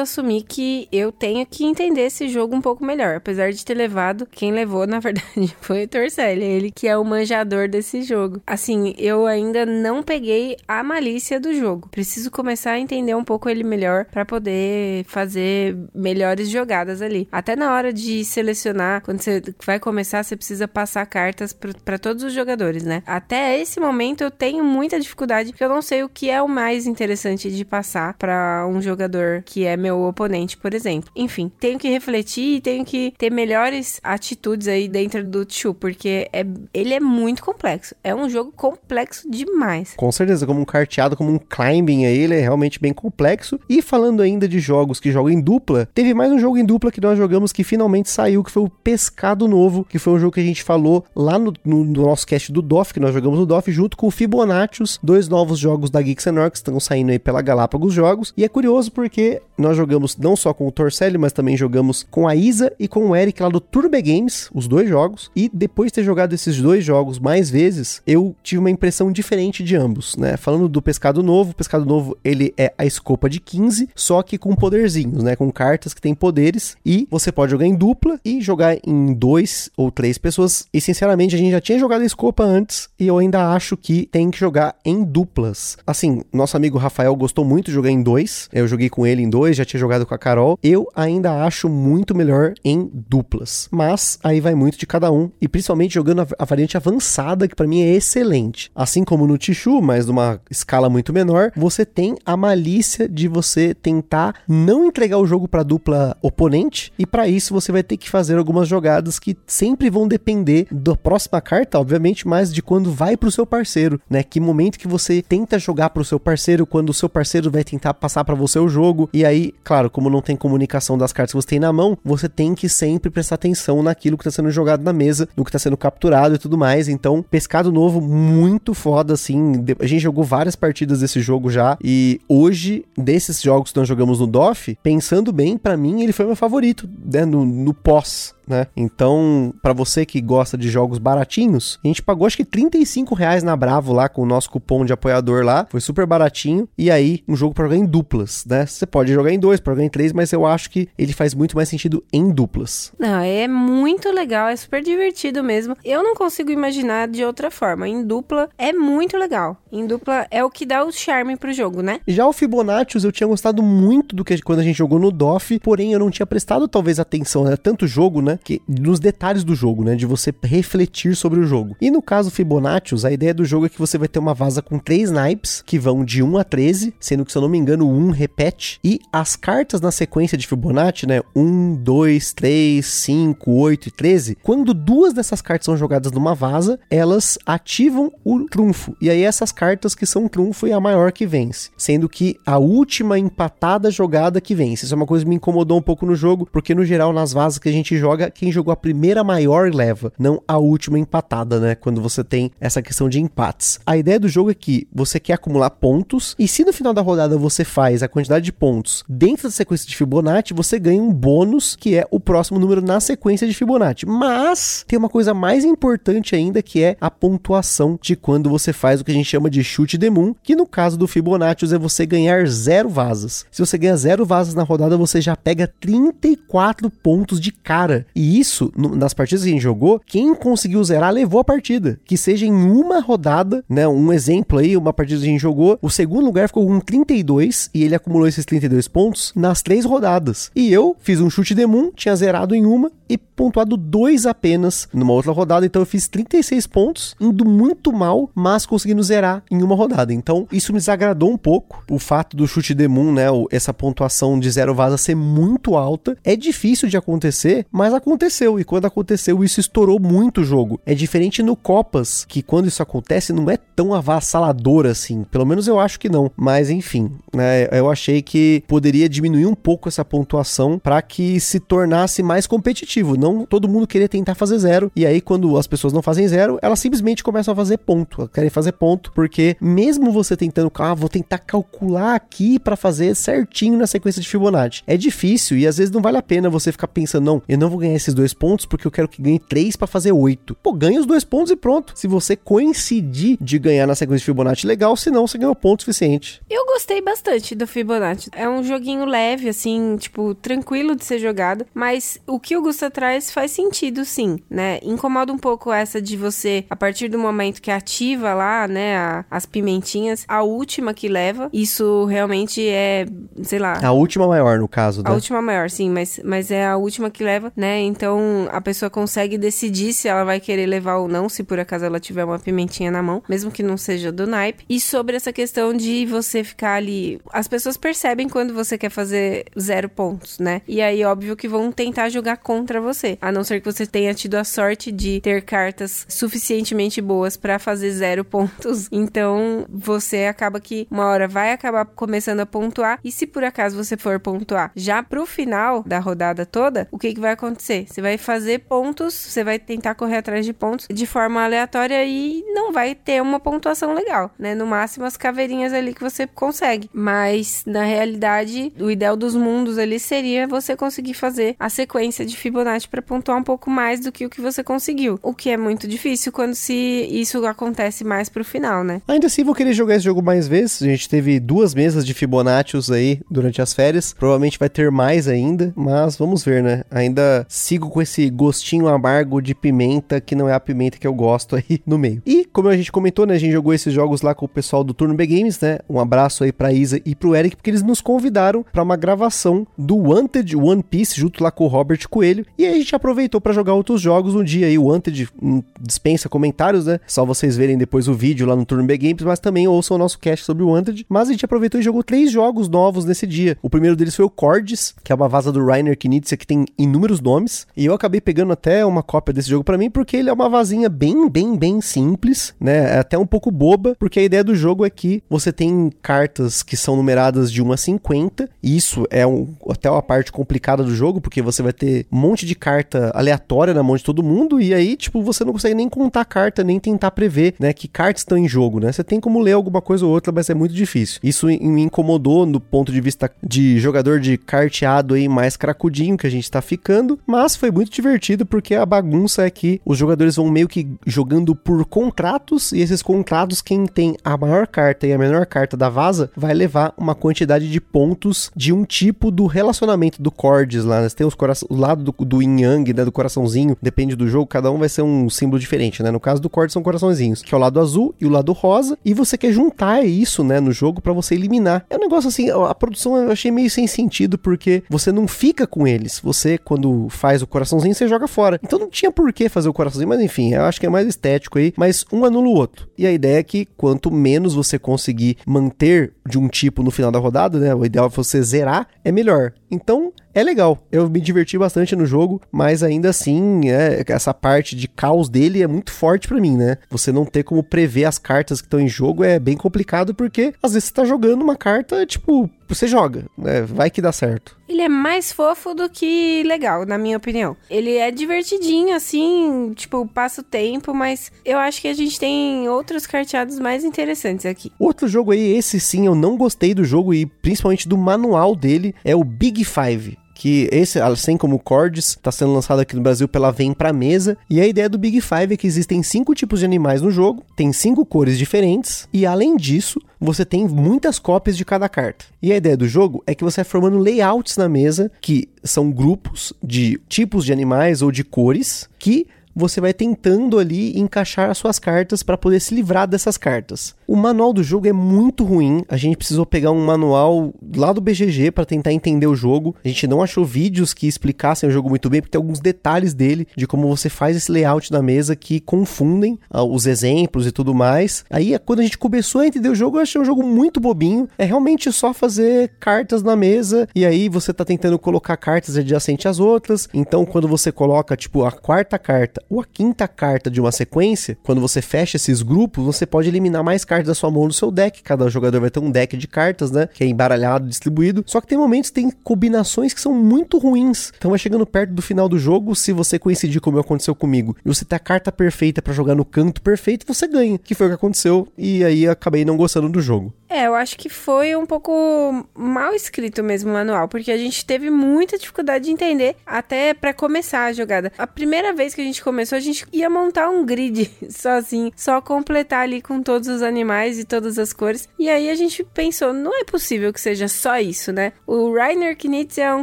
assumir 0.00 0.42
que 0.42 0.88
eu 0.90 1.12
tenho 1.12 1.44
que 1.46 1.64
entender 1.64 2.02
esse 2.02 2.28
jogo 2.28 2.54
um 2.54 2.60
pouco 2.60 2.84
melhor. 2.84 3.16
Apesar 3.16 3.52
de 3.52 3.64
ter 3.64 3.74
levado, 3.74 4.26
quem 4.26 4.52
levou, 4.52 4.86
na 4.88 4.98
verdade, 4.98 5.54
foi 5.60 5.84
o 5.84 5.88
Torcelli. 5.88 6.44
Ele 6.44 6.70
que 6.70 6.88
é 6.88 6.96
o 6.96 7.04
manjador 7.04 7.68
desse 7.68 8.02
jogo. 8.02 8.40
Assim, 8.46 8.94
eu 8.98 9.26
ainda 9.26 9.64
não 9.64 10.02
peguei 10.02 10.56
a 10.66 10.82
malícia 10.82 11.21
do 11.40 11.54
jogo. 11.54 11.88
Preciso 11.88 12.30
começar 12.30 12.72
a 12.72 12.78
entender 12.78 13.14
um 13.14 13.24
pouco 13.24 13.48
ele 13.48 13.64
melhor 13.64 14.04
para 14.06 14.24
poder 14.24 15.04
fazer 15.06 15.76
melhores 15.94 16.48
jogadas 16.48 17.02
ali. 17.02 17.28
Até 17.30 17.56
na 17.56 17.72
hora 17.72 17.92
de 17.92 18.24
selecionar, 18.24 19.02
quando 19.02 19.20
você 19.20 19.42
vai 19.64 19.78
começar, 19.78 20.22
você 20.22 20.36
precisa 20.36 20.66
passar 20.66 21.06
cartas 21.06 21.52
para 21.52 21.98
todos 21.98 22.24
os 22.24 22.32
jogadores, 22.32 22.82
né? 22.82 23.02
Até 23.06 23.58
esse 23.58 23.78
momento 23.78 24.22
eu 24.22 24.30
tenho 24.30 24.64
muita 24.64 24.98
dificuldade 24.98 25.50
porque 25.50 25.64
eu 25.64 25.68
não 25.68 25.82
sei 25.82 26.02
o 26.02 26.08
que 26.08 26.30
é 26.30 26.40
o 26.42 26.48
mais 26.48 26.86
interessante 26.86 27.50
de 27.50 27.64
passar 27.64 28.14
para 28.14 28.66
um 28.68 28.80
jogador 28.80 29.42
que 29.44 29.64
é 29.64 29.76
meu 29.76 30.02
oponente, 30.02 30.56
por 30.56 30.74
exemplo. 30.74 31.10
Enfim, 31.14 31.50
tenho 31.60 31.78
que 31.78 31.88
refletir 31.88 32.56
e 32.56 32.60
tenho 32.60 32.84
que 32.84 33.14
ter 33.18 33.30
melhores 33.30 34.00
atitudes 34.02 34.68
aí 34.68 34.88
dentro 34.88 35.24
do 35.24 35.46
Chu, 35.48 35.74
porque 35.74 36.28
é, 36.32 36.44
ele 36.72 36.94
é 36.94 37.00
muito 37.00 37.42
complexo. 37.42 37.94
É 38.02 38.14
um 38.14 38.28
jogo 38.28 38.52
complexo 38.52 39.30
demais. 39.30 39.94
Com 39.96 40.10
certeza, 40.10 40.46
como 40.46 40.60
um 40.60 40.64
carteado, 41.02 41.16
como 41.16 41.32
um 41.32 41.38
climbing 41.38 42.04
aí, 42.04 42.18
ele 42.18 42.34
é 42.34 42.40
realmente 42.40 42.80
bem 42.80 42.92
complexo. 42.92 43.58
E 43.68 43.82
falando 43.82 44.22
ainda 44.22 44.48
de 44.48 44.60
jogos 44.60 45.00
que 45.00 45.10
jogam 45.10 45.30
em 45.30 45.40
dupla, 45.40 45.88
teve 45.94 46.14
mais 46.14 46.30
um 46.30 46.38
jogo 46.38 46.56
em 46.56 46.64
dupla 46.64 46.90
que 46.90 47.00
nós 47.00 47.18
jogamos 47.18 47.52
que 47.52 47.64
finalmente 47.64 48.10
saiu, 48.10 48.44
que 48.44 48.50
foi 48.50 48.62
o 48.62 48.68
Pescado 48.68 49.48
Novo, 49.48 49.84
que 49.84 49.98
foi 49.98 50.12
um 50.12 50.18
jogo 50.18 50.32
que 50.32 50.40
a 50.40 50.44
gente 50.44 50.62
falou 50.62 51.04
lá 51.14 51.38
no, 51.38 51.52
no, 51.64 51.84
no 51.84 52.02
nosso 52.02 52.26
cast 52.26 52.52
do 52.52 52.62
DOF, 52.62 52.94
que 52.94 53.00
nós 53.00 53.12
jogamos 53.12 53.38
no 53.38 53.46
DOF, 53.46 53.70
junto 53.72 53.96
com 53.96 54.06
o 54.06 54.10
Fibonaccios, 54.10 54.98
dois 55.02 55.28
novos 55.28 55.58
jogos 55.58 55.90
da 55.90 56.00
Geeks 56.00 56.26
and 56.26 56.40
Orcs, 56.40 56.58
estão 56.58 56.78
saindo 56.78 57.10
aí 57.10 57.18
pela 57.18 57.42
Galápagos 57.42 57.92
Jogos. 57.92 58.32
E 58.36 58.44
é 58.44 58.48
curioso 58.48 58.92
porque 58.92 59.42
nós 59.58 59.76
jogamos 59.76 60.16
não 60.16 60.36
só 60.36 60.52
com 60.52 60.66
o 60.66 60.72
Torcelli, 60.72 61.18
mas 61.18 61.32
também 61.32 61.56
jogamos 61.56 62.06
com 62.10 62.28
a 62.28 62.34
Isa 62.34 62.72
e 62.78 62.86
com 62.88 63.08
o 63.08 63.16
Eric 63.16 63.42
lá 63.42 63.48
do 63.48 63.60
Turbe 63.60 64.00
Games, 64.02 64.48
os 64.54 64.68
dois 64.68 64.88
jogos. 64.88 65.30
E 65.34 65.50
depois 65.52 65.88
de 65.88 65.94
ter 65.94 66.04
jogado 66.04 66.32
esses 66.32 66.60
dois 66.60 66.84
jogos 66.84 67.18
mais 67.18 67.50
vezes, 67.50 68.02
eu 68.06 68.34
tive 68.42 68.58
uma 68.58 68.70
impressão 68.70 69.10
diferente 69.12 69.62
de 69.62 69.76
ambos, 69.76 70.16
né? 70.16 70.36
Falando 70.36 70.68
do 70.68 70.82
Pescado 70.92 71.22
Novo, 71.22 71.52
o 71.52 71.54
Pescado 71.54 71.86
Novo 71.86 72.18
ele 72.22 72.52
é 72.54 72.74
a 72.76 72.84
escopa 72.84 73.26
de 73.30 73.40
15, 73.40 73.88
só 73.94 74.22
que 74.22 74.36
com 74.36 74.54
poderzinhos, 74.54 75.22
né? 75.22 75.34
Com 75.34 75.50
cartas 75.50 75.94
que 75.94 76.02
têm 76.02 76.14
poderes 76.14 76.76
e 76.84 77.08
você 77.10 77.32
pode 77.32 77.50
jogar 77.50 77.64
em 77.64 77.74
dupla 77.74 78.20
e 78.22 78.42
jogar 78.42 78.76
em 78.86 79.14
dois 79.14 79.70
ou 79.74 79.90
três 79.90 80.18
pessoas. 80.18 80.66
E 80.70 80.82
sinceramente, 80.82 81.34
a 81.34 81.38
gente 81.38 81.50
já 81.50 81.62
tinha 81.62 81.78
jogado 81.78 82.02
a 82.02 82.04
escopa 82.04 82.44
antes 82.44 82.90
e 83.00 83.06
eu 83.06 83.16
ainda 83.16 83.54
acho 83.54 83.74
que 83.74 84.06
tem 84.12 84.30
que 84.30 84.38
jogar 84.38 84.76
em 84.84 85.02
duplas. 85.02 85.78
Assim, 85.86 86.20
nosso 86.30 86.58
amigo 86.58 86.76
Rafael 86.76 87.16
gostou 87.16 87.42
muito 87.42 87.68
de 87.68 87.72
jogar 87.72 87.90
em 87.90 88.02
dois. 88.02 88.50
Eu 88.52 88.68
joguei 88.68 88.90
com 88.90 89.06
ele 89.06 89.22
em 89.22 89.30
dois, 89.30 89.56
já 89.56 89.64
tinha 89.64 89.80
jogado 89.80 90.04
com 90.04 90.14
a 90.14 90.18
Carol. 90.18 90.58
Eu 90.62 90.86
ainda 90.94 91.42
acho 91.42 91.70
muito 91.70 92.14
melhor 92.14 92.52
em 92.62 92.90
duplas. 92.92 93.66
Mas 93.70 94.18
aí 94.22 94.42
vai 94.42 94.54
muito 94.54 94.78
de 94.78 94.86
cada 94.86 95.10
um. 95.10 95.30
E 95.40 95.48
principalmente 95.48 95.94
jogando 95.94 96.20
a, 96.20 96.26
a 96.38 96.44
variante 96.44 96.76
avançada, 96.76 97.48
que 97.48 97.56
para 97.56 97.66
mim 97.66 97.80
é 97.80 97.94
excelente. 97.94 98.70
Assim 98.74 99.04
como 99.04 99.26
no 99.26 99.38
Tichu, 99.38 99.80
mas 99.80 100.04
numa 100.04 100.38
escala 100.50 100.81
escala 100.82 100.88
muito 100.88 101.12
menor, 101.12 101.52
você 101.54 101.84
tem 101.84 102.16
a 102.24 102.36
malícia 102.36 103.08
de 103.08 103.28
você 103.28 103.74
tentar 103.74 104.34
não 104.48 104.84
entregar 104.84 105.18
o 105.18 105.26
jogo 105.26 105.46
para 105.46 105.62
dupla 105.62 106.16
oponente 106.20 106.92
e 106.98 107.06
para 107.06 107.28
isso 107.28 107.54
você 107.54 107.70
vai 107.70 107.82
ter 107.82 107.96
que 107.96 108.10
fazer 108.10 108.38
algumas 108.38 108.66
jogadas 108.66 109.18
que 109.18 109.36
sempre 109.46 109.90
vão 109.90 110.08
depender 110.08 110.66
da 110.70 110.96
próxima 110.96 111.40
carta, 111.40 111.78
obviamente, 111.78 112.26
mas 112.26 112.52
de 112.52 112.62
quando 112.62 112.90
vai 112.90 113.16
pro 113.16 113.30
seu 113.30 113.46
parceiro, 113.46 114.00
né? 114.08 114.22
Que 114.22 114.40
momento 114.40 114.78
que 114.78 114.88
você 114.88 115.22
tenta 115.22 115.58
jogar 115.58 115.90
pro 115.90 116.04
seu 116.04 116.18
parceiro, 116.18 116.66
quando 116.66 116.90
o 116.90 116.94
seu 116.94 117.08
parceiro 117.08 117.50
vai 117.50 117.62
tentar 117.62 117.94
passar 117.94 118.24
para 118.24 118.34
você 118.34 118.58
o 118.58 118.68
jogo. 118.68 119.08
E 119.12 119.24
aí, 119.24 119.52
claro, 119.62 119.90
como 119.90 120.10
não 120.10 120.22
tem 120.22 120.36
comunicação 120.36 120.96
das 120.98 121.12
cartas 121.12 121.32
que 121.32 121.36
você 121.36 121.48
tem 121.48 121.60
na 121.60 121.72
mão, 121.72 121.96
você 122.04 122.28
tem 122.28 122.54
que 122.54 122.68
sempre 122.68 123.10
prestar 123.10 123.36
atenção 123.36 123.82
naquilo 123.82 124.16
que 124.16 124.24
tá 124.24 124.30
sendo 124.30 124.50
jogado 124.50 124.82
na 124.82 124.92
mesa, 124.92 125.28
no 125.36 125.44
que 125.44 125.52
tá 125.52 125.58
sendo 125.58 125.76
capturado 125.76 126.34
e 126.34 126.38
tudo 126.38 126.58
mais. 126.58 126.88
Então, 126.88 127.22
pescado 127.22 127.70
novo 127.70 128.00
muito 128.00 128.74
foda 128.74 129.14
assim. 129.14 129.64
A 129.78 129.86
gente 129.86 130.02
jogou 130.02 130.24
várias 130.24 130.56
partidas 130.56 130.71
desse 131.00 131.20
jogo 131.20 131.50
já. 131.50 131.76
E 131.82 132.20
hoje 132.28 132.84
desses 132.96 133.40
jogos 133.40 133.72
que 133.72 133.78
nós 133.78 133.88
jogamos 133.88 134.20
no 134.20 134.26
DOF, 134.26 134.78
pensando 134.82 135.32
bem, 135.32 135.56
para 135.56 135.76
mim 135.76 136.02
ele 136.02 136.12
foi 136.12 136.26
meu 136.26 136.36
favorito, 136.36 136.88
né, 137.04 137.24
no, 137.24 137.44
no 137.44 137.74
pós 137.74 138.34
né? 138.46 138.66
Então, 138.76 139.54
para 139.62 139.72
você 139.72 140.04
que 140.04 140.20
gosta 140.20 140.56
de 140.56 140.68
jogos 140.68 140.98
baratinhos, 140.98 141.78
a 141.84 141.88
gente 141.88 142.02
pagou 142.02 142.26
acho 142.26 142.36
que 142.36 142.44
35 142.44 143.14
reais 143.14 143.42
na 143.42 143.56
Bravo 143.56 143.92
lá 143.92 144.08
com 144.08 144.22
o 144.22 144.26
nosso 144.26 144.50
cupom 144.50 144.84
de 144.84 144.92
apoiador 144.92 145.44
lá, 145.44 145.66
foi 145.70 145.80
super 145.80 146.06
baratinho. 146.06 146.68
E 146.76 146.90
aí, 146.90 147.22
um 147.28 147.36
jogo 147.36 147.54
para 147.54 147.64
jogar 147.64 147.76
em 147.76 147.86
duplas, 147.86 148.44
né? 148.46 148.66
Você 148.66 148.86
pode 148.86 149.12
jogar 149.12 149.32
em 149.32 149.38
dois, 149.38 149.60
pode 149.60 149.76
jogar 149.76 149.86
em 149.86 149.90
três, 149.90 150.12
mas 150.12 150.32
eu 150.32 150.46
acho 150.46 150.70
que 150.70 150.88
ele 150.98 151.12
faz 151.12 151.34
muito 151.34 151.56
mais 151.56 151.68
sentido 151.68 152.02
em 152.12 152.30
duplas. 152.30 152.92
Não, 152.98 153.20
é 153.20 153.46
muito 153.48 154.10
legal, 154.10 154.48
é 154.48 154.56
super 154.56 154.82
divertido 154.82 155.42
mesmo. 155.42 155.76
Eu 155.84 156.02
não 156.02 156.14
consigo 156.14 156.50
imaginar 156.50 157.08
de 157.08 157.24
outra 157.24 157.50
forma. 157.50 157.88
Em 157.88 158.04
dupla 158.04 158.48
é 158.58 158.72
muito 158.72 159.16
legal. 159.16 159.56
Em 159.70 159.86
dupla 159.86 160.26
é 160.30 160.44
o 160.44 160.50
que 160.50 160.66
dá 160.66 160.84
o 160.84 160.92
charme 160.92 161.36
pro 161.36 161.52
jogo, 161.52 161.82
né? 161.82 162.00
Já 162.06 162.26
o 162.26 162.32
Fibonacci 162.32 163.02
eu 163.02 163.12
tinha 163.12 163.26
gostado 163.26 163.62
muito 163.62 164.14
do 164.14 164.24
que 164.24 164.40
quando 164.42 164.60
a 164.60 164.62
gente 164.62 164.76
jogou 164.76 164.98
no 164.98 165.10
DOF, 165.10 165.58
porém 165.60 165.92
eu 165.92 165.98
não 165.98 166.10
tinha 166.10 166.26
prestado 166.26 166.68
talvez 166.68 166.98
atenção, 166.98 167.44
né? 167.44 167.56
Tanto 167.56 167.86
jogo, 167.86 168.20
né? 168.20 168.31
Que 168.42 168.60
nos 168.66 169.00
detalhes 169.00 169.44
do 169.44 169.54
jogo, 169.54 169.84
né? 169.84 169.94
De 169.94 170.06
você 170.06 170.32
refletir 170.42 171.16
sobre 171.16 171.40
o 171.40 171.44
jogo. 171.44 171.76
E 171.80 171.90
no 171.90 172.02
caso 172.02 172.30
Fibonacci, 172.30 172.94
a 173.06 173.10
ideia 173.10 173.34
do 173.34 173.44
jogo 173.44 173.66
é 173.66 173.68
que 173.68 173.78
você 173.78 173.98
vai 173.98 174.08
ter 174.08 174.18
uma 174.18 174.34
vaza 174.34 174.62
com 174.62 174.78
três 174.78 175.10
naipes 175.10 175.62
que 175.64 175.78
vão 175.78 176.04
de 176.04 176.22
1 176.22 176.38
a 176.38 176.44
13, 176.44 176.94
sendo 177.00 177.24
que 177.24 177.32
se 177.32 177.38
eu 177.38 177.42
não 177.42 177.48
me 177.48 177.58
engano, 177.58 177.86
o 177.86 177.96
1 177.96 178.10
repete. 178.10 178.78
E 178.84 179.00
as 179.12 179.36
cartas 179.36 179.80
na 179.80 179.90
sequência 179.90 180.36
de 180.38 180.46
Fibonacci, 180.46 181.06
né? 181.06 181.20
1, 181.34 181.76
2, 181.76 182.32
3, 182.32 182.84
5, 182.84 183.50
8 183.50 183.88
e 183.88 183.90
13. 183.90 184.38
Quando 184.42 184.74
duas 184.74 185.12
dessas 185.12 185.40
cartas 185.40 185.66
são 185.66 185.76
jogadas 185.76 186.12
numa 186.12 186.34
vaza, 186.34 186.78
elas 186.90 187.38
ativam 187.46 188.12
o 188.24 188.44
trunfo. 188.44 188.96
E 189.00 189.10
aí 189.10 189.22
essas 189.22 189.52
cartas 189.52 189.94
que 189.94 190.06
são 190.06 190.28
trunfo 190.28 190.66
é 190.66 190.72
a 190.72 190.80
maior 190.80 191.12
que 191.12 191.26
vence. 191.26 191.70
Sendo 191.76 192.08
que 192.08 192.36
a 192.44 192.58
última 192.58 193.18
empatada 193.18 193.90
jogada 193.90 194.40
que 194.40 194.54
vence. 194.54 194.84
Isso 194.84 194.94
é 194.94 194.96
uma 194.96 195.06
coisa 195.06 195.24
que 195.24 195.28
me 195.28 195.36
incomodou 195.36 195.78
um 195.78 195.82
pouco 195.82 196.06
no 196.06 196.14
jogo, 196.14 196.48
porque 196.50 196.74
no 196.74 196.84
geral 196.84 197.12
nas 197.12 197.32
vazas 197.32 197.58
que 197.58 197.68
a 197.68 197.72
gente 197.72 197.96
joga, 198.22 198.30
quem 198.30 198.52
jogou 198.52 198.72
a 198.72 198.76
primeira 198.76 199.24
maior 199.24 199.72
leva, 199.74 200.12
não 200.18 200.42
a 200.46 200.58
última 200.58 200.98
empatada, 200.98 201.58
né? 201.58 201.74
Quando 201.74 202.00
você 202.00 202.22
tem 202.22 202.50
essa 202.60 202.82
questão 202.82 203.08
de 203.08 203.20
empates. 203.20 203.80
A 203.86 203.96
ideia 203.96 204.20
do 204.20 204.28
jogo 204.28 204.50
é 204.50 204.54
que 204.54 204.86
você 204.92 205.18
quer 205.18 205.34
acumular 205.34 205.70
pontos 205.70 206.36
e 206.38 206.46
se 206.46 206.64
no 206.64 206.72
final 206.72 206.92
da 206.92 207.02
rodada 207.02 207.36
você 207.36 207.64
faz 207.64 208.02
a 208.02 208.08
quantidade 208.08 208.44
de 208.44 208.52
pontos 208.52 209.04
dentro 209.08 209.44
da 209.44 209.50
sequência 209.50 209.88
de 209.88 209.96
Fibonacci, 209.96 210.54
você 210.54 210.78
ganha 210.78 211.02
um 211.02 211.12
bônus 211.12 211.76
que 211.76 211.96
é 211.96 212.06
o 212.10 212.20
próximo 212.20 212.58
número 212.58 212.82
na 212.82 213.00
sequência 213.00 213.46
de 213.46 213.54
Fibonacci. 213.54 214.06
Mas 214.06 214.84
tem 214.86 214.98
uma 214.98 215.08
coisa 215.08 215.34
mais 215.34 215.64
importante 215.64 216.34
ainda 216.34 216.62
que 216.62 216.82
é 216.82 216.96
a 217.00 217.10
pontuação 217.10 217.98
de 218.00 218.14
quando 218.14 218.50
você 218.50 218.72
faz 218.72 219.00
o 219.00 219.04
que 219.04 219.10
a 219.10 219.14
gente 219.14 219.28
chama 219.28 219.50
de 219.50 219.64
chute 219.64 219.98
de 219.98 220.10
moon, 220.10 220.34
que 220.42 220.54
no 220.54 220.66
caso 220.66 220.96
do 220.96 221.08
Fibonacci 221.08 221.72
é 221.74 221.78
você 221.78 222.04
ganhar 222.04 222.46
zero 222.46 222.88
vasas. 222.88 223.46
Se 223.50 223.64
você 223.64 223.78
ganha 223.78 223.96
zero 223.96 224.24
vasas 224.24 224.54
na 224.54 224.62
rodada, 224.62 224.96
você 224.96 225.20
já 225.20 225.36
pega 225.36 225.66
34 225.80 226.90
pontos 226.90 227.40
de 227.40 227.52
cara. 227.52 228.06
E 228.14 228.38
isso, 228.38 228.72
nas 228.76 229.14
partidas 229.14 229.44
que 229.44 229.50
a 229.50 229.52
gente 229.52 229.62
jogou, 229.62 230.00
quem 230.04 230.34
conseguiu 230.34 230.82
zerar 230.84 231.12
levou 231.12 231.40
a 231.40 231.44
partida. 231.44 231.98
Que 232.04 232.16
seja 232.16 232.46
em 232.46 232.52
uma 232.52 233.00
rodada, 233.00 233.64
né? 233.68 233.86
Um 233.86 234.12
exemplo 234.12 234.58
aí, 234.58 234.76
uma 234.76 234.92
partida 234.92 235.20
que 235.20 235.26
a 235.26 235.30
gente 235.30 235.40
jogou, 235.40 235.78
o 235.80 235.90
segundo 235.90 236.24
lugar 236.24 236.48
ficou 236.48 236.66
com 236.66 236.80
32 236.80 237.70
e 237.74 237.82
ele 237.82 237.94
acumulou 237.94 238.26
esses 238.26 238.44
32 238.44 238.88
pontos 238.88 239.32
nas 239.34 239.62
três 239.62 239.84
rodadas. 239.84 240.50
E 240.54 240.72
eu 240.72 240.96
fiz 241.00 241.20
um 241.20 241.30
chute 241.30 241.54
de 241.54 241.66
moon, 241.66 241.90
tinha 241.94 242.14
zerado 242.16 242.54
em 242.54 242.64
uma 242.66 242.90
e 243.08 243.18
pontuado 243.18 243.76
dois 243.76 244.24
apenas 244.24 244.88
numa 244.92 245.12
outra 245.12 245.32
rodada, 245.32 245.66
então 245.66 245.82
eu 245.82 245.86
fiz 245.86 246.08
36 246.08 246.66
pontos, 246.66 247.14
indo 247.20 247.44
muito 247.44 247.92
mal, 247.92 248.30
mas 248.34 248.64
conseguindo 248.64 249.02
zerar 249.02 249.42
em 249.50 249.62
uma 249.62 249.74
rodada. 249.74 250.14
Então, 250.14 250.46
isso 250.50 250.72
me 250.72 250.78
desagradou 250.78 251.30
um 251.30 251.36
pouco, 251.36 251.84
o 251.90 251.98
fato 251.98 252.36
do 252.36 252.46
chute 252.46 252.74
de 252.74 252.88
moon, 252.88 253.12
né, 253.12 253.26
essa 253.50 253.74
pontuação 253.74 254.38
de 254.38 254.50
zero 254.50 254.74
vaza 254.74 254.96
ser 254.96 255.14
muito 255.14 255.76
alta. 255.76 256.16
É 256.24 256.34
difícil 256.34 256.88
de 256.88 256.96
acontecer, 256.96 257.66
mas 257.70 257.92
aconteceu, 258.02 258.58
e 258.58 258.64
quando 258.64 258.86
aconteceu, 258.86 259.42
isso 259.42 259.60
estourou 259.60 259.98
muito 259.98 260.40
o 260.40 260.44
jogo. 260.44 260.80
É 260.84 260.94
diferente 260.94 261.42
no 261.42 261.56
Copas, 261.56 262.24
que 262.28 262.42
quando 262.42 262.66
isso 262.66 262.82
acontece, 262.82 263.32
não 263.32 263.48
é 263.48 263.56
tão 263.56 263.94
avassalador 263.94 264.86
assim, 264.86 265.24
pelo 265.24 265.46
menos 265.46 265.66
eu 265.66 265.78
acho 265.78 265.98
que 265.98 266.08
não, 266.08 266.30
mas 266.36 266.68
enfim, 266.68 267.10
né, 267.32 267.68
eu 267.70 267.90
achei 267.90 268.20
que 268.20 268.62
poderia 268.66 269.08
diminuir 269.08 269.46
um 269.46 269.54
pouco 269.54 269.88
essa 269.88 270.04
pontuação 270.04 270.78
para 270.78 271.00
que 271.00 271.40
se 271.40 271.60
tornasse 271.60 272.22
mais 272.22 272.46
competitivo, 272.46 273.16
não 273.16 273.46
todo 273.46 273.68
mundo 273.68 273.86
querer 273.86 274.08
tentar 274.08 274.34
fazer 274.34 274.58
zero, 274.58 274.90
e 274.94 275.06
aí 275.06 275.20
quando 275.20 275.56
as 275.56 275.66
pessoas 275.66 275.92
não 275.92 276.02
fazem 276.02 276.26
zero, 276.26 276.58
elas 276.60 276.80
simplesmente 276.80 277.22
começam 277.22 277.52
a 277.52 277.56
fazer 277.56 277.78
ponto, 277.78 278.28
querem 278.28 278.50
fazer 278.50 278.72
ponto, 278.72 279.12
porque 279.12 279.56
mesmo 279.60 280.10
você 280.10 280.36
tentando, 280.36 280.70
ah, 280.74 280.94
vou 280.94 281.08
tentar 281.08 281.38
calcular 281.38 282.14
aqui 282.14 282.58
para 282.58 282.76
fazer 282.76 283.14
certinho 283.14 283.78
na 283.78 283.86
sequência 283.86 284.20
de 284.20 284.28
Fibonacci, 284.28 284.82
é 284.86 284.96
difícil 284.96 285.56
e 285.56 285.66
às 285.66 285.78
vezes 285.78 285.92
não 285.92 286.02
vale 286.02 286.18
a 286.18 286.22
pena 286.22 286.50
você 286.50 286.72
ficar 286.72 286.88
pensando, 286.88 287.24
não, 287.24 287.42
eu 287.48 287.56
não 287.56 287.70
vou 287.70 287.78
ganhar 287.78 287.91
esses 287.94 288.14
dois 288.14 288.32
pontos 288.32 288.66
porque 288.66 288.86
eu 288.86 288.90
quero 288.90 289.08
que 289.08 289.22
ganhe 289.22 289.38
três 289.38 289.76
para 289.76 289.86
fazer 289.86 290.12
oito. 290.12 290.54
Pô, 290.62 290.72
ganha 290.72 291.00
os 291.00 291.06
dois 291.06 291.24
pontos 291.24 291.50
e 291.50 291.56
pronto. 291.56 291.92
Se 291.96 292.06
você 292.06 292.36
coincidir 292.36 293.36
de 293.40 293.58
ganhar 293.58 293.86
na 293.86 293.94
sequência 293.94 294.20
de 294.20 294.24
Fibonacci, 294.26 294.66
legal, 294.66 294.96
se 294.96 295.10
não, 295.10 295.26
você 295.26 295.38
ganhou 295.38 295.54
ponto 295.54 295.82
suficiente. 295.82 296.42
Eu 296.48 296.64
gostei 296.66 297.00
bastante 297.00 297.54
do 297.54 297.66
Fibonacci. 297.66 298.30
É 298.32 298.48
um 298.48 298.62
joguinho 298.62 299.04
leve, 299.04 299.48
assim, 299.48 299.96
tipo, 299.96 300.34
tranquilo 300.34 300.96
de 300.96 301.04
ser 301.04 301.18
jogado, 301.18 301.66
mas 301.74 302.18
o 302.26 302.38
que 302.38 302.56
o 302.56 302.62
Gusta 302.62 302.90
traz 302.90 303.30
faz 303.30 303.50
sentido, 303.50 304.04
sim, 304.04 304.38
né? 304.48 304.78
Incomoda 304.82 305.32
um 305.32 305.38
pouco 305.38 305.72
essa 305.72 306.00
de 306.00 306.16
você, 306.16 306.64
a 306.70 306.76
partir 306.76 307.08
do 307.08 307.18
momento 307.18 307.60
que 307.60 307.70
ativa 307.70 308.34
lá, 308.34 308.66
né, 308.68 308.96
a, 308.96 309.24
as 309.30 309.46
pimentinhas, 309.46 310.24
a 310.26 310.42
última 310.42 310.94
que 310.94 311.08
leva, 311.08 311.50
isso 311.52 312.04
realmente 312.06 312.66
é, 312.66 313.06
sei 313.42 313.58
lá. 313.58 313.80
A 313.82 313.92
última 313.92 314.26
maior, 314.26 314.58
no 314.58 314.68
caso, 314.68 315.02
né? 315.02 315.10
A 315.10 315.12
última 315.12 315.42
maior, 315.42 315.68
sim, 315.70 315.90
mas, 315.90 316.20
mas 316.24 316.50
é 316.50 316.66
a 316.66 316.76
última 316.76 317.10
que 317.10 317.22
leva, 317.22 317.52
né? 317.56 317.81
Então 317.82 318.48
a 318.50 318.60
pessoa 318.60 318.90
consegue 318.90 319.36
decidir 319.38 319.92
se 319.92 320.08
ela 320.08 320.24
vai 320.24 320.40
querer 320.40 320.66
levar 320.66 320.96
ou 320.96 321.08
não, 321.08 321.28
se 321.28 321.42
por 321.42 321.58
acaso 321.58 321.84
ela 321.84 322.00
tiver 322.00 322.24
uma 322.24 322.38
pimentinha 322.38 322.90
na 322.90 323.02
mão, 323.02 323.22
mesmo 323.28 323.50
que 323.50 323.62
não 323.62 323.76
seja 323.76 324.12
do 324.12 324.26
naipe. 324.26 324.64
E 324.68 324.80
sobre 324.80 325.16
essa 325.16 325.32
questão 325.32 325.72
de 325.74 326.06
você 326.06 326.44
ficar 326.44 326.74
ali. 326.74 327.20
As 327.32 327.48
pessoas 327.48 327.76
percebem 327.76 328.28
quando 328.28 328.54
você 328.54 328.76
quer 328.78 328.90
fazer 328.90 329.44
zero 329.58 329.88
pontos, 329.88 330.38
né? 330.38 330.62
E 330.66 330.80
aí, 330.80 331.04
óbvio 331.04 331.36
que 331.36 331.48
vão 331.48 331.70
tentar 331.72 332.08
jogar 332.08 332.36
contra 332.36 332.80
você. 332.80 333.18
A 333.20 333.32
não 333.32 333.44
ser 333.44 333.60
que 333.60 333.70
você 333.70 333.86
tenha 333.86 334.14
tido 334.14 334.36
a 334.36 334.44
sorte 334.44 334.90
de 334.92 335.20
ter 335.20 335.42
cartas 335.42 336.06
suficientemente 336.08 337.00
boas 337.00 337.36
para 337.36 337.58
fazer 337.58 337.90
zero 337.90 338.24
pontos. 338.24 338.88
Então, 339.02 339.66
você 339.68 340.26
acaba 340.26 340.60
que 340.60 340.86
uma 340.90 341.06
hora 341.06 341.26
vai 341.26 341.52
acabar 341.52 341.84
começando 341.84 342.40
a 342.40 342.46
pontuar. 342.46 343.00
E 343.02 343.10
se 343.10 343.26
por 343.26 343.42
acaso 343.42 343.76
você 343.76 343.96
for 343.96 344.20
pontuar 344.20 344.70
já 344.76 345.02
pro 345.02 345.26
final 345.26 345.82
da 345.82 345.98
rodada 345.98 346.46
toda, 346.46 346.86
o 346.90 346.98
que, 346.98 347.14
que 347.14 347.20
vai 347.20 347.32
acontecer? 347.32 347.71
Você 347.80 348.00
vai 348.00 348.18
fazer 348.18 348.60
pontos, 348.60 349.14
você 349.14 349.42
vai 349.42 349.58
tentar 349.58 349.94
correr 349.94 350.18
atrás 350.18 350.44
de 350.44 350.52
pontos 350.52 350.86
de 350.90 351.06
forma 351.06 351.42
aleatória 351.42 352.04
e 352.04 352.44
não 352.54 352.72
vai 352.72 352.94
ter 352.94 353.20
uma 353.20 353.40
pontuação 353.40 353.94
legal, 353.94 354.30
né? 354.38 354.54
No 354.54 354.66
máximo 354.66 355.04
as 355.04 355.16
caveirinhas 355.16 355.72
ali 355.72 355.94
que 355.94 356.02
você 356.02 356.26
consegue. 356.26 356.88
Mas 356.92 357.62
na 357.66 357.84
realidade, 357.84 358.72
o 358.78 358.90
ideal 358.90 359.16
dos 359.16 359.34
mundos 359.34 359.78
ali 359.78 359.98
seria 359.98 360.46
você 360.46 360.76
conseguir 360.76 361.14
fazer 361.14 361.56
a 361.58 361.68
sequência 361.68 362.24
de 362.24 362.36
Fibonacci 362.36 362.88
para 362.88 363.02
pontuar 363.02 363.38
um 363.38 363.42
pouco 363.42 363.70
mais 363.70 364.00
do 364.00 364.12
que 364.12 364.26
o 364.26 364.30
que 364.30 364.40
você 364.40 364.62
conseguiu. 364.62 365.18
O 365.22 365.34
que 365.34 365.50
é 365.50 365.56
muito 365.56 365.86
difícil 365.88 366.32
quando 366.32 366.54
se 366.54 366.74
isso 367.10 367.44
acontece 367.46 368.04
mais 368.04 368.28
pro 368.28 368.44
final, 368.44 368.84
né? 368.84 369.02
Ainda 369.08 369.26
assim, 369.26 369.44
vou 369.44 369.54
querer 369.54 369.72
jogar 369.72 369.96
esse 369.96 370.04
jogo 370.04 370.22
mais 370.22 370.46
vezes. 370.48 370.82
A 370.82 370.86
gente 370.86 371.08
teve 371.08 371.38
duas 371.40 371.74
mesas 371.74 372.04
de 372.04 372.14
Fibonacci 372.14 372.76
aí 372.92 373.20
durante 373.30 373.60
as 373.60 373.72
férias. 373.72 374.12
Provavelmente 374.12 374.58
vai 374.58 374.68
ter 374.68 374.90
mais 374.90 375.28
ainda, 375.28 375.72
mas 375.76 376.16
vamos 376.16 376.44
ver, 376.44 376.62
né? 376.62 376.84
Ainda 376.90 377.46
sigo 377.62 377.88
com 377.88 378.02
esse 378.02 378.28
gostinho 378.28 378.88
amargo 378.88 379.40
de 379.40 379.54
pimenta, 379.54 380.20
que 380.20 380.34
não 380.34 380.48
é 380.48 380.52
a 380.52 380.60
pimenta 380.60 380.98
que 380.98 381.06
eu 381.06 381.14
gosto 381.14 381.56
aí 381.56 381.80
no 381.86 381.96
meio. 381.96 382.20
E, 382.26 382.44
como 382.44 382.68
a 382.68 382.76
gente 382.76 382.90
comentou, 382.90 383.24
né, 383.24 383.34
a 383.34 383.38
gente 383.38 383.52
jogou 383.52 383.72
esses 383.72 383.92
jogos 383.92 384.20
lá 384.22 384.34
com 384.34 384.44
o 384.44 384.48
pessoal 384.48 384.82
do 384.82 384.92
Turno 384.92 385.14
B 385.14 385.26
Games, 385.26 385.60
né? 385.60 385.78
Um 385.88 386.00
abraço 386.00 386.42
aí 386.42 386.52
pra 386.52 386.72
Isa 386.72 387.00
e 387.04 387.14
pro 387.14 387.34
Eric, 387.36 387.56
porque 387.56 387.70
eles 387.70 387.82
nos 387.82 388.00
convidaram 388.00 388.64
para 388.72 388.82
uma 388.82 388.96
gravação 388.96 389.66
do 389.78 389.96
Wanted 389.96 390.56
One 390.56 390.82
Piece, 390.82 391.18
junto 391.18 391.42
lá 391.42 391.50
com 391.50 391.64
o 391.64 391.68
Robert 391.68 392.08
Coelho. 392.08 392.44
E 392.58 392.66
a 392.66 392.72
gente 392.72 392.94
aproveitou 392.94 393.40
para 393.40 393.52
jogar 393.52 393.74
outros 393.74 394.00
jogos 394.00 394.34
um 394.34 394.42
dia 394.42 394.66
aí. 394.66 394.76
O 394.76 394.86
Wanted 394.86 395.28
hum, 395.40 395.62
dispensa 395.80 396.28
comentários, 396.28 396.86
né? 396.86 396.98
Só 397.06 397.24
vocês 397.24 397.56
verem 397.56 397.78
depois 397.78 398.08
o 398.08 398.14
vídeo 398.14 398.46
lá 398.46 398.56
no 398.56 398.64
Turno 398.64 398.84
B 398.84 398.98
Games, 398.98 399.22
mas 399.22 399.38
também 399.38 399.68
ouçam 399.68 399.96
o 399.96 399.98
nosso 399.98 400.18
cast 400.18 400.44
sobre 400.44 400.64
o 400.64 400.68
Wanted. 400.68 401.06
Mas 401.08 401.28
a 401.28 401.32
gente 401.32 401.44
aproveitou 401.44 401.80
e 401.80 401.84
jogou 401.84 402.02
três 402.02 402.30
jogos 402.30 402.68
novos 402.68 403.04
nesse 403.04 403.26
dia. 403.26 403.56
O 403.62 403.70
primeiro 403.70 403.94
deles 403.94 404.16
foi 404.16 404.24
o 404.24 404.30
Cordes, 404.30 404.94
que 405.04 405.12
é 405.12 405.14
uma 405.14 405.28
vaza 405.28 405.52
do 405.52 405.64
Rainer 405.64 405.96
Knizia 405.96 406.36
que 406.36 406.46
tem 406.46 406.64
inúmeros 406.76 407.20
nomes. 407.20 407.51
E 407.76 407.84
eu 407.84 407.94
acabei 407.94 408.20
pegando 408.20 408.52
até 408.52 408.84
uma 408.84 409.02
cópia 409.02 409.32
desse 409.32 409.48
jogo 409.48 409.64
para 409.64 409.78
mim, 409.78 409.90
porque 409.90 410.16
ele 410.16 410.30
é 410.30 410.32
uma 410.32 410.48
vazinha 410.48 410.88
bem, 410.88 411.28
bem, 411.28 411.56
bem 411.56 411.80
simples, 411.80 412.54
né? 412.60 412.96
É 412.96 412.98
até 412.98 413.18
um 413.18 413.26
pouco 413.26 413.50
boba, 413.50 413.96
porque 413.98 414.20
a 414.20 414.22
ideia 414.22 414.44
do 414.44 414.54
jogo 414.54 414.84
é 414.84 414.90
que 414.90 415.22
você 415.28 415.52
tem 415.52 415.90
cartas 416.02 416.62
que 416.62 416.76
são 416.76 416.96
numeradas 416.96 417.50
de 417.50 417.62
1 417.62 417.72
a 417.72 417.76
50. 417.76 418.48
E 418.62 418.76
isso 418.76 419.06
é 419.10 419.26
um, 419.26 419.48
até 419.68 419.90
uma 419.90 420.02
parte 420.02 420.32
complicada 420.32 420.82
do 420.82 420.94
jogo, 420.94 421.20
porque 421.20 421.42
você 421.42 421.62
vai 421.62 421.72
ter 421.72 422.06
um 422.10 422.18
monte 422.18 422.46
de 422.46 422.54
carta 422.54 423.10
aleatória 423.14 423.74
na 423.74 423.82
mão 423.82 423.96
de 423.96 424.04
todo 424.04 424.22
mundo. 424.22 424.60
E 424.60 424.72
aí, 424.72 424.96
tipo, 424.96 425.22
você 425.22 425.44
não 425.44 425.52
consegue 425.52 425.74
nem 425.74 425.88
contar 425.88 426.24
carta, 426.24 426.64
nem 426.64 426.78
tentar 426.78 427.10
prever, 427.10 427.54
né? 427.58 427.72
Que 427.72 427.88
cartas 427.88 428.22
estão 428.22 428.38
em 428.38 428.48
jogo, 428.48 428.80
né? 428.80 428.92
Você 428.92 429.04
tem 429.04 429.20
como 429.20 429.40
ler 429.40 429.52
alguma 429.52 429.80
coisa 429.80 430.06
ou 430.06 430.12
outra, 430.12 430.32
mas 430.32 430.48
é 430.48 430.54
muito 430.54 430.74
difícil. 430.74 431.20
Isso 431.22 431.46
me 431.46 431.82
incomodou 431.82 432.46
no 432.46 432.60
ponto 432.60 432.92
de 432.92 433.00
vista 433.00 433.30
de 433.42 433.78
jogador 433.78 434.20
de 434.20 434.38
carteado 434.38 435.14
aí 435.14 435.28
mais 435.28 435.56
cracudinho 435.56 436.16
que 436.16 436.26
a 436.26 436.30
gente 436.30 436.50
tá 436.50 436.62
ficando, 436.62 437.18
mas 437.26 437.41
foi 437.48 437.70
muito 437.70 437.90
divertido 437.90 438.46
porque 438.46 438.74
a 438.74 438.86
bagunça 438.86 439.44
é 439.44 439.50
que 439.50 439.80
os 439.84 439.98
jogadores 439.98 440.36
vão 440.36 440.50
meio 440.50 440.68
que 440.68 440.88
jogando 441.06 441.54
por 441.54 441.84
contratos 441.84 442.72
e 442.72 442.80
esses 442.80 443.02
contratos 443.02 443.60
quem 443.60 443.86
tem 443.86 444.16
a 444.24 444.36
maior 444.36 444.66
carta 444.66 445.06
e 445.06 445.12
a 445.12 445.18
menor 445.18 445.46
carta 445.46 445.76
da 445.76 445.88
vaza 445.88 446.30
vai 446.36 446.54
levar 446.54 446.92
uma 446.96 447.14
quantidade 447.14 447.70
de 447.70 447.80
pontos 447.80 448.50
de 448.54 448.72
um 448.72 448.84
tipo 448.84 449.30
do 449.30 449.46
relacionamento 449.46 450.20
do 450.20 450.30
Cordes 450.30 450.84
lá. 450.84 451.00
Né? 451.00 451.08
Tem 451.08 451.26
os 451.26 451.36
o 451.68 451.76
lado 451.76 452.04
do, 452.04 452.24
do 452.24 452.42
yin 452.42 452.60
yang, 452.60 452.92
né, 452.92 453.04
do 453.04 453.12
coraçãozinho, 453.12 453.76
depende 453.80 454.14
do 454.14 454.28
jogo, 454.28 454.46
cada 454.46 454.70
um 454.70 454.78
vai 454.78 454.88
ser 454.88 455.02
um 455.02 455.28
símbolo 455.28 455.58
diferente, 455.58 456.02
né? 456.02 456.10
No 456.10 456.20
caso 456.20 456.40
do 456.40 456.48
Cordes 456.48 456.72
são 456.72 456.82
coraçõezinhos, 456.82 457.42
que 457.42 457.54
é 457.54 457.58
o 457.58 457.60
lado 457.60 457.80
azul 457.80 458.14
e 458.20 458.26
o 458.26 458.30
lado 458.30 458.52
rosa, 458.52 458.96
e 459.04 459.12
você 459.12 459.36
quer 459.36 459.52
juntar 459.52 460.04
isso, 460.04 460.44
né, 460.44 460.60
no 460.60 460.72
jogo 460.72 461.00
para 461.00 461.12
você 461.12 461.34
eliminar. 461.34 461.84
É 461.90 461.96
um 461.96 462.00
negócio 462.00 462.28
assim, 462.28 462.50
a 462.50 462.74
produção 462.74 463.16
eu 463.16 463.32
achei 463.32 463.50
meio 463.50 463.70
sem 463.70 463.86
sentido 463.86 464.38
porque 464.38 464.82
você 464.88 465.10
não 465.10 465.26
fica 465.26 465.66
com 465.66 465.86
eles. 465.86 466.20
Você 466.22 466.58
quando 466.58 467.08
faz 467.08 467.31
o 467.40 467.46
coraçãozinho, 467.46 467.94
você 467.94 468.08
joga 468.08 468.26
fora. 468.28 468.60
Então 468.62 468.78
não 468.78 468.90
tinha 468.90 469.10
por 469.10 469.32
que 469.32 469.48
fazer 469.48 469.68
o 469.68 469.72
coraçãozinho, 469.72 470.08
mas 470.08 470.20
enfim, 470.20 470.52
eu 470.52 470.64
acho 470.64 470.80
que 470.80 470.86
é 470.86 470.90
mais 470.90 471.06
estético 471.06 471.58
aí, 471.58 471.72
mas 471.76 472.04
um 472.12 472.24
anula 472.24 472.48
o 472.48 472.54
outro. 472.54 472.88
E 472.98 473.06
a 473.06 473.12
ideia 473.12 473.38
é 473.38 473.42
que 473.42 473.64
quanto 473.76 474.10
menos 474.10 474.54
você 474.54 474.78
conseguir 474.78 475.38
manter 475.46 476.12
de 476.28 476.38
um 476.38 476.48
tipo 476.48 476.82
no 476.82 476.90
final 476.90 477.10
da 477.10 477.18
rodada, 477.18 477.58
né? 477.58 477.74
O 477.74 477.84
ideal 477.84 478.06
é 478.06 478.10
você 478.10 478.42
zerar, 478.42 478.88
é 479.04 479.12
melhor. 479.12 479.52
Então, 479.72 480.12
é 480.34 480.42
legal. 480.42 480.86
Eu 480.92 481.08
me 481.08 481.20
diverti 481.20 481.56
bastante 481.56 481.96
no 481.96 482.04
jogo, 482.04 482.40
mas 482.52 482.82
ainda 482.82 483.08
assim, 483.08 483.70
é, 483.70 484.04
essa 484.06 484.34
parte 484.34 484.76
de 484.76 484.86
caos 484.86 485.30
dele 485.30 485.62
é 485.62 485.66
muito 485.66 485.90
forte 485.90 486.28
para 486.28 486.40
mim, 486.40 486.56
né? 486.56 486.76
Você 486.90 487.10
não 487.10 487.24
ter 487.24 487.42
como 487.42 487.62
prever 487.62 488.04
as 488.04 488.18
cartas 488.18 488.60
que 488.60 488.66
estão 488.66 488.80
em 488.80 488.88
jogo 488.88 489.24
é 489.24 489.38
bem 489.38 489.56
complicado 489.56 490.14
porque 490.14 490.52
às 490.62 490.74
vezes 490.74 490.88
você 490.88 490.94
tá 490.94 491.04
jogando 491.04 491.42
uma 491.42 491.56
carta, 491.56 492.04
tipo, 492.04 492.50
você 492.68 492.86
joga, 492.86 493.26
né? 493.36 493.62
Vai 493.62 493.90
que 493.90 494.00
dá 494.00 494.12
certo. 494.12 494.56
Ele 494.68 494.80
é 494.80 494.88
mais 494.88 495.30
fofo 495.30 495.74
do 495.74 495.90
que 495.90 496.42
legal, 496.44 496.86
na 496.86 496.96
minha 496.96 497.18
opinião. 497.18 497.54
Ele 497.68 497.96
é 497.96 498.10
divertidinho, 498.10 498.96
assim, 498.96 499.72
tipo, 499.74 500.06
passa 500.06 500.40
o 500.40 500.44
tempo, 500.44 500.94
mas 500.94 501.30
eu 501.44 501.58
acho 501.58 501.82
que 501.82 501.88
a 501.88 501.94
gente 501.94 502.18
tem 502.18 502.66
outros 502.68 503.06
carteados 503.06 503.58
mais 503.58 503.84
interessantes 503.84 504.46
aqui. 504.46 504.72
Outro 504.78 505.06
jogo 505.06 505.32
aí, 505.32 505.56
esse 505.56 505.78
sim, 505.78 506.06
eu 506.06 506.14
não 506.14 506.38
gostei 506.38 506.72
do 506.72 506.84
jogo 506.84 507.12
e 507.12 507.26
principalmente 507.26 507.86
do 507.86 507.98
manual 507.98 508.56
dele, 508.56 508.94
é 509.04 509.14
o 509.14 509.22
Big 509.22 509.61
Five 509.64 510.18
que 510.42 510.68
esse, 510.72 510.98
assim 510.98 511.36
como 511.36 511.54
o 511.54 511.58
Cords, 511.60 512.08
está 512.08 512.32
sendo 512.32 512.52
lançado 512.52 512.80
aqui 512.80 512.96
no 512.96 513.02
Brasil 513.02 513.28
pela 513.28 513.52
Vem 513.52 513.72
Pra 513.72 513.92
Mesa. 513.92 514.36
E 514.50 514.60
a 514.60 514.66
ideia 514.66 514.88
do 514.88 514.98
Big 514.98 515.20
Five 515.20 515.54
é 515.54 515.56
que 515.56 515.68
existem 515.68 516.02
cinco 516.02 516.34
tipos 516.34 516.58
de 516.58 516.64
animais 516.64 517.00
no 517.00 517.12
jogo, 517.12 517.44
tem 517.54 517.72
cinco 517.72 518.04
cores 518.04 518.36
diferentes, 518.36 519.08
e 519.12 519.24
além 519.24 519.56
disso, 519.56 520.00
você 520.20 520.44
tem 520.44 520.66
muitas 520.66 521.20
cópias 521.20 521.56
de 521.56 521.64
cada 521.64 521.88
carta. 521.88 522.24
E 522.42 522.52
a 522.52 522.56
ideia 522.56 522.76
do 522.76 522.88
jogo 522.88 523.22
é 523.24 523.36
que 523.36 523.44
você 523.44 523.62
vai 523.62 523.64
formando 523.64 523.98
layouts 523.98 524.56
na 524.56 524.68
mesa, 524.68 525.12
que 525.20 525.48
são 525.62 525.92
grupos 525.92 526.52
de 526.60 527.00
tipos 527.08 527.44
de 527.44 527.52
animais 527.52 528.02
ou 528.02 528.10
de 528.10 528.24
cores, 528.24 528.88
que 528.98 529.28
você 529.54 529.80
vai 529.80 529.92
tentando 529.92 530.58
ali 530.58 530.98
encaixar 530.98 531.50
as 531.50 531.58
suas 531.58 531.78
cartas 531.78 532.22
para 532.22 532.38
poder 532.38 532.60
se 532.60 532.74
livrar 532.74 533.06
dessas 533.06 533.36
cartas. 533.36 533.94
O 534.06 534.16
manual 534.16 534.52
do 534.52 534.62
jogo 534.62 534.86
é 534.86 534.92
muito 534.92 535.44
ruim. 535.44 535.84
A 535.88 535.96
gente 535.96 536.16
precisou 536.16 536.44
pegar 536.44 536.70
um 536.70 536.84
manual 536.84 537.52
lá 537.74 537.92
do 537.92 538.00
BGG 538.00 538.50
para 538.50 538.64
tentar 538.64 538.92
entender 538.92 539.26
o 539.26 539.34
jogo. 539.34 539.74
A 539.84 539.88
gente 539.88 540.06
não 540.06 540.22
achou 540.22 540.44
vídeos 540.44 540.92
que 540.92 541.06
explicassem 541.06 541.68
o 541.68 541.72
jogo 541.72 541.88
muito 541.88 542.10
bem, 542.10 542.20
porque 542.20 542.32
tem 542.32 542.38
alguns 542.38 542.60
detalhes 542.60 543.14
dele 543.14 543.46
de 543.56 543.66
como 543.66 543.88
você 543.88 544.08
faz 544.08 544.36
esse 544.36 544.50
layout 544.50 544.90
da 544.90 545.02
mesa 545.02 545.36
que 545.36 545.60
confundem 545.60 546.38
uh, 546.52 546.62
os 546.62 546.86
exemplos 546.86 547.46
e 547.46 547.52
tudo 547.52 547.74
mais. 547.74 548.24
Aí 548.30 548.58
quando 548.58 548.80
a 548.80 548.82
gente 548.82 548.98
começou 548.98 549.40
a 549.40 549.46
entender 549.46 549.68
o 549.68 549.74
jogo, 549.74 549.98
eu 549.98 550.02
achei 550.02 550.20
um 550.20 550.24
jogo 550.24 550.42
muito 550.42 550.80
bobinho. 550.80 551.28
É 551.38 551.44
realmente 551.44 551.90
só 551.92 552.12
fazer 552.12 552.72
cartas 552.80 553.22
na 553.22 553.36
mesa 553.36 553.88
e 553.94 554.04
aí 554.04 554.28
você 554.28 554.52
tá 554.52 554.64
tentando 554.64 554.98
colocar 554.98 555.36
cartas 555.36 555.76
adjacentes 555.76 556.26
às 556.26 556.40
outras. 556.40 556.88
Então 556.92 557.24
quando 557.24 557.48
você 557.48 557.72
coloca 557.72 558.16
tipo 558.16 558.44
a 558.44 558.52
quarta 558.52 558.98
carta 558.98 559.41
ou 559.48 559.60
a 559.60 559.64
quinta 559.64 560.06
carta 560.08 560.50
de 560.50 560.60
uma 560.60 560.72
sequência, 560.72 561.36
quando 561.42 561.60
você 561.60 561.82
fecha 561.82 562.16
esses 562.16 562.42
grupos, 562.42 562.84
você 562.84 563.06
pode 563.06 563.28
eliminar 563.28 563.62
mais 563.62 563.84
cartas 563.84 564.08
da 564.08 564.14
sua 564.14 564.30
mão 564.30 564.46
no 564.46 564.52
seu 564.52 564.70
deck. 564.70 565.02
Cada 565.02 565.28
jogador 565.28 565.60
vai 565.60 565.70
ter 565.70 565.80
um 565.80 565.90
deck 565.90 566.16
de 566.16 566.26
cartas, 566.26 566.70
né? 566.70 566.88
Que 566.92 567.04
é 567.04 567.06
embaralhado, 567.06 567.68
distribuído. 567.68 568.24
Só 568.26 568.40
que 568.40 568.46
tem 568.46 568.58
momentos 568.58 568.90
tem 568.90 569.10
combinações 569.10 569.92
que 569.92 570.00
são 570.00 570.12
muito 570.12 570.58
ruins. 570.58 571.12
Então 571.16 571.30
vai 571.30 571.38
chegando 571.38 571.66
perto 571.66 571.92
do 571.92 572.02
final 572.02 572.28
do 572.28 572.38
jogo, 572.38 572.74
se 572.74 572.92
você 572.92 573.18
coincidir 573.18 573.60
como 573.60 573.78
aconteceu 573.78 574.14
comigo, 574.14 574.56
e 574.64 574.68
você 574.68 574.84
ter 574.84 574.96
a 574.96 574.98
carta 574.98 575.32
perfeita 575.32 575.82
para 575.82 575.92
jogar 575.92 576.14
no 576.14 576.24
canto 576.24 576.62
perfeito, 576.62 577.06
você 577.06 577.26
ganha. 577.26 577.58
Que 577.58 577.74
foi 577.74 577.86
o 577.86 577.90
que 577.90 577.94
aconteceu. 577.94 578.48
E 578.56 578.84
aí 578.84 579.08
acabei 579.08 579.44
não 579.44 579.56
gostando 579.56 579.88
do 579.88 580.00
jogo. 580.00 580.32
É, 580.52 580.66
eu 580.66 580.74
acho 580.74 580.98
que 580.98 581.08
foi 581.08 581.56
um 581.56 581.64
pouco 581.64 582.46
mal 582.54 582.92
escrito 582.94 583.42
mesmo 583.42 583.70
o 583.70 583.72
manual, 583.72 584.06
porque 584.06 584.30
a 584.30 584.36
gente 584.36 584.66
teve 584.66 584.90
muita 584.90 585.38
dificuldade 585.38 585.86
de 585.86 585.90
entender 585.90 586.36
até 586.44 586.92
para 586.92 587.14
começar 587.14 587.64
a 587.64 587.72
jogada. 587.72 588.12
A 588.18 588.26
primeira 588.26 588.70
vez 588.74 588.94
que 588.94 589.00
a 589.00 589.04
gente 589.04 589.22
começou, 589.32 589.56
a 589.56 589.60
gente 589.60 589.86
ia 589.90 590.10
montar 590.10 590.50
um 590.50 590.64
grid 590.64 591.10
sozinho, 591.30 591.90
só 591.96 592.20
completar 592.20 592.82
ali 592.82 593.00
com 593.00 593.22
todos 593.22 593.48
os 593.48 593.62
animais 593.62 594.18
e 594.18 594.24
todas 594.24 594.58
as 594.58 594.74
cores. 594.74 595.08
E 595.18 595.30
aí 595.30 595.48
a 595.48 595.54
gente 595.54 595.82
pensou, 595.82 596.34
não 596.34 596.54
é 596.54 596.64
possível 596.64 597.10
que 597.12 597.20
seja 597.20 597.48
só 597.48 597.78
isso, 597.78 598.12
né? 598.12 598.34
O 598.46 598.74
Rainer 598.74 599.16
Knizia 599.16 599.64
é 599.64 599.74
um 599.74 599.82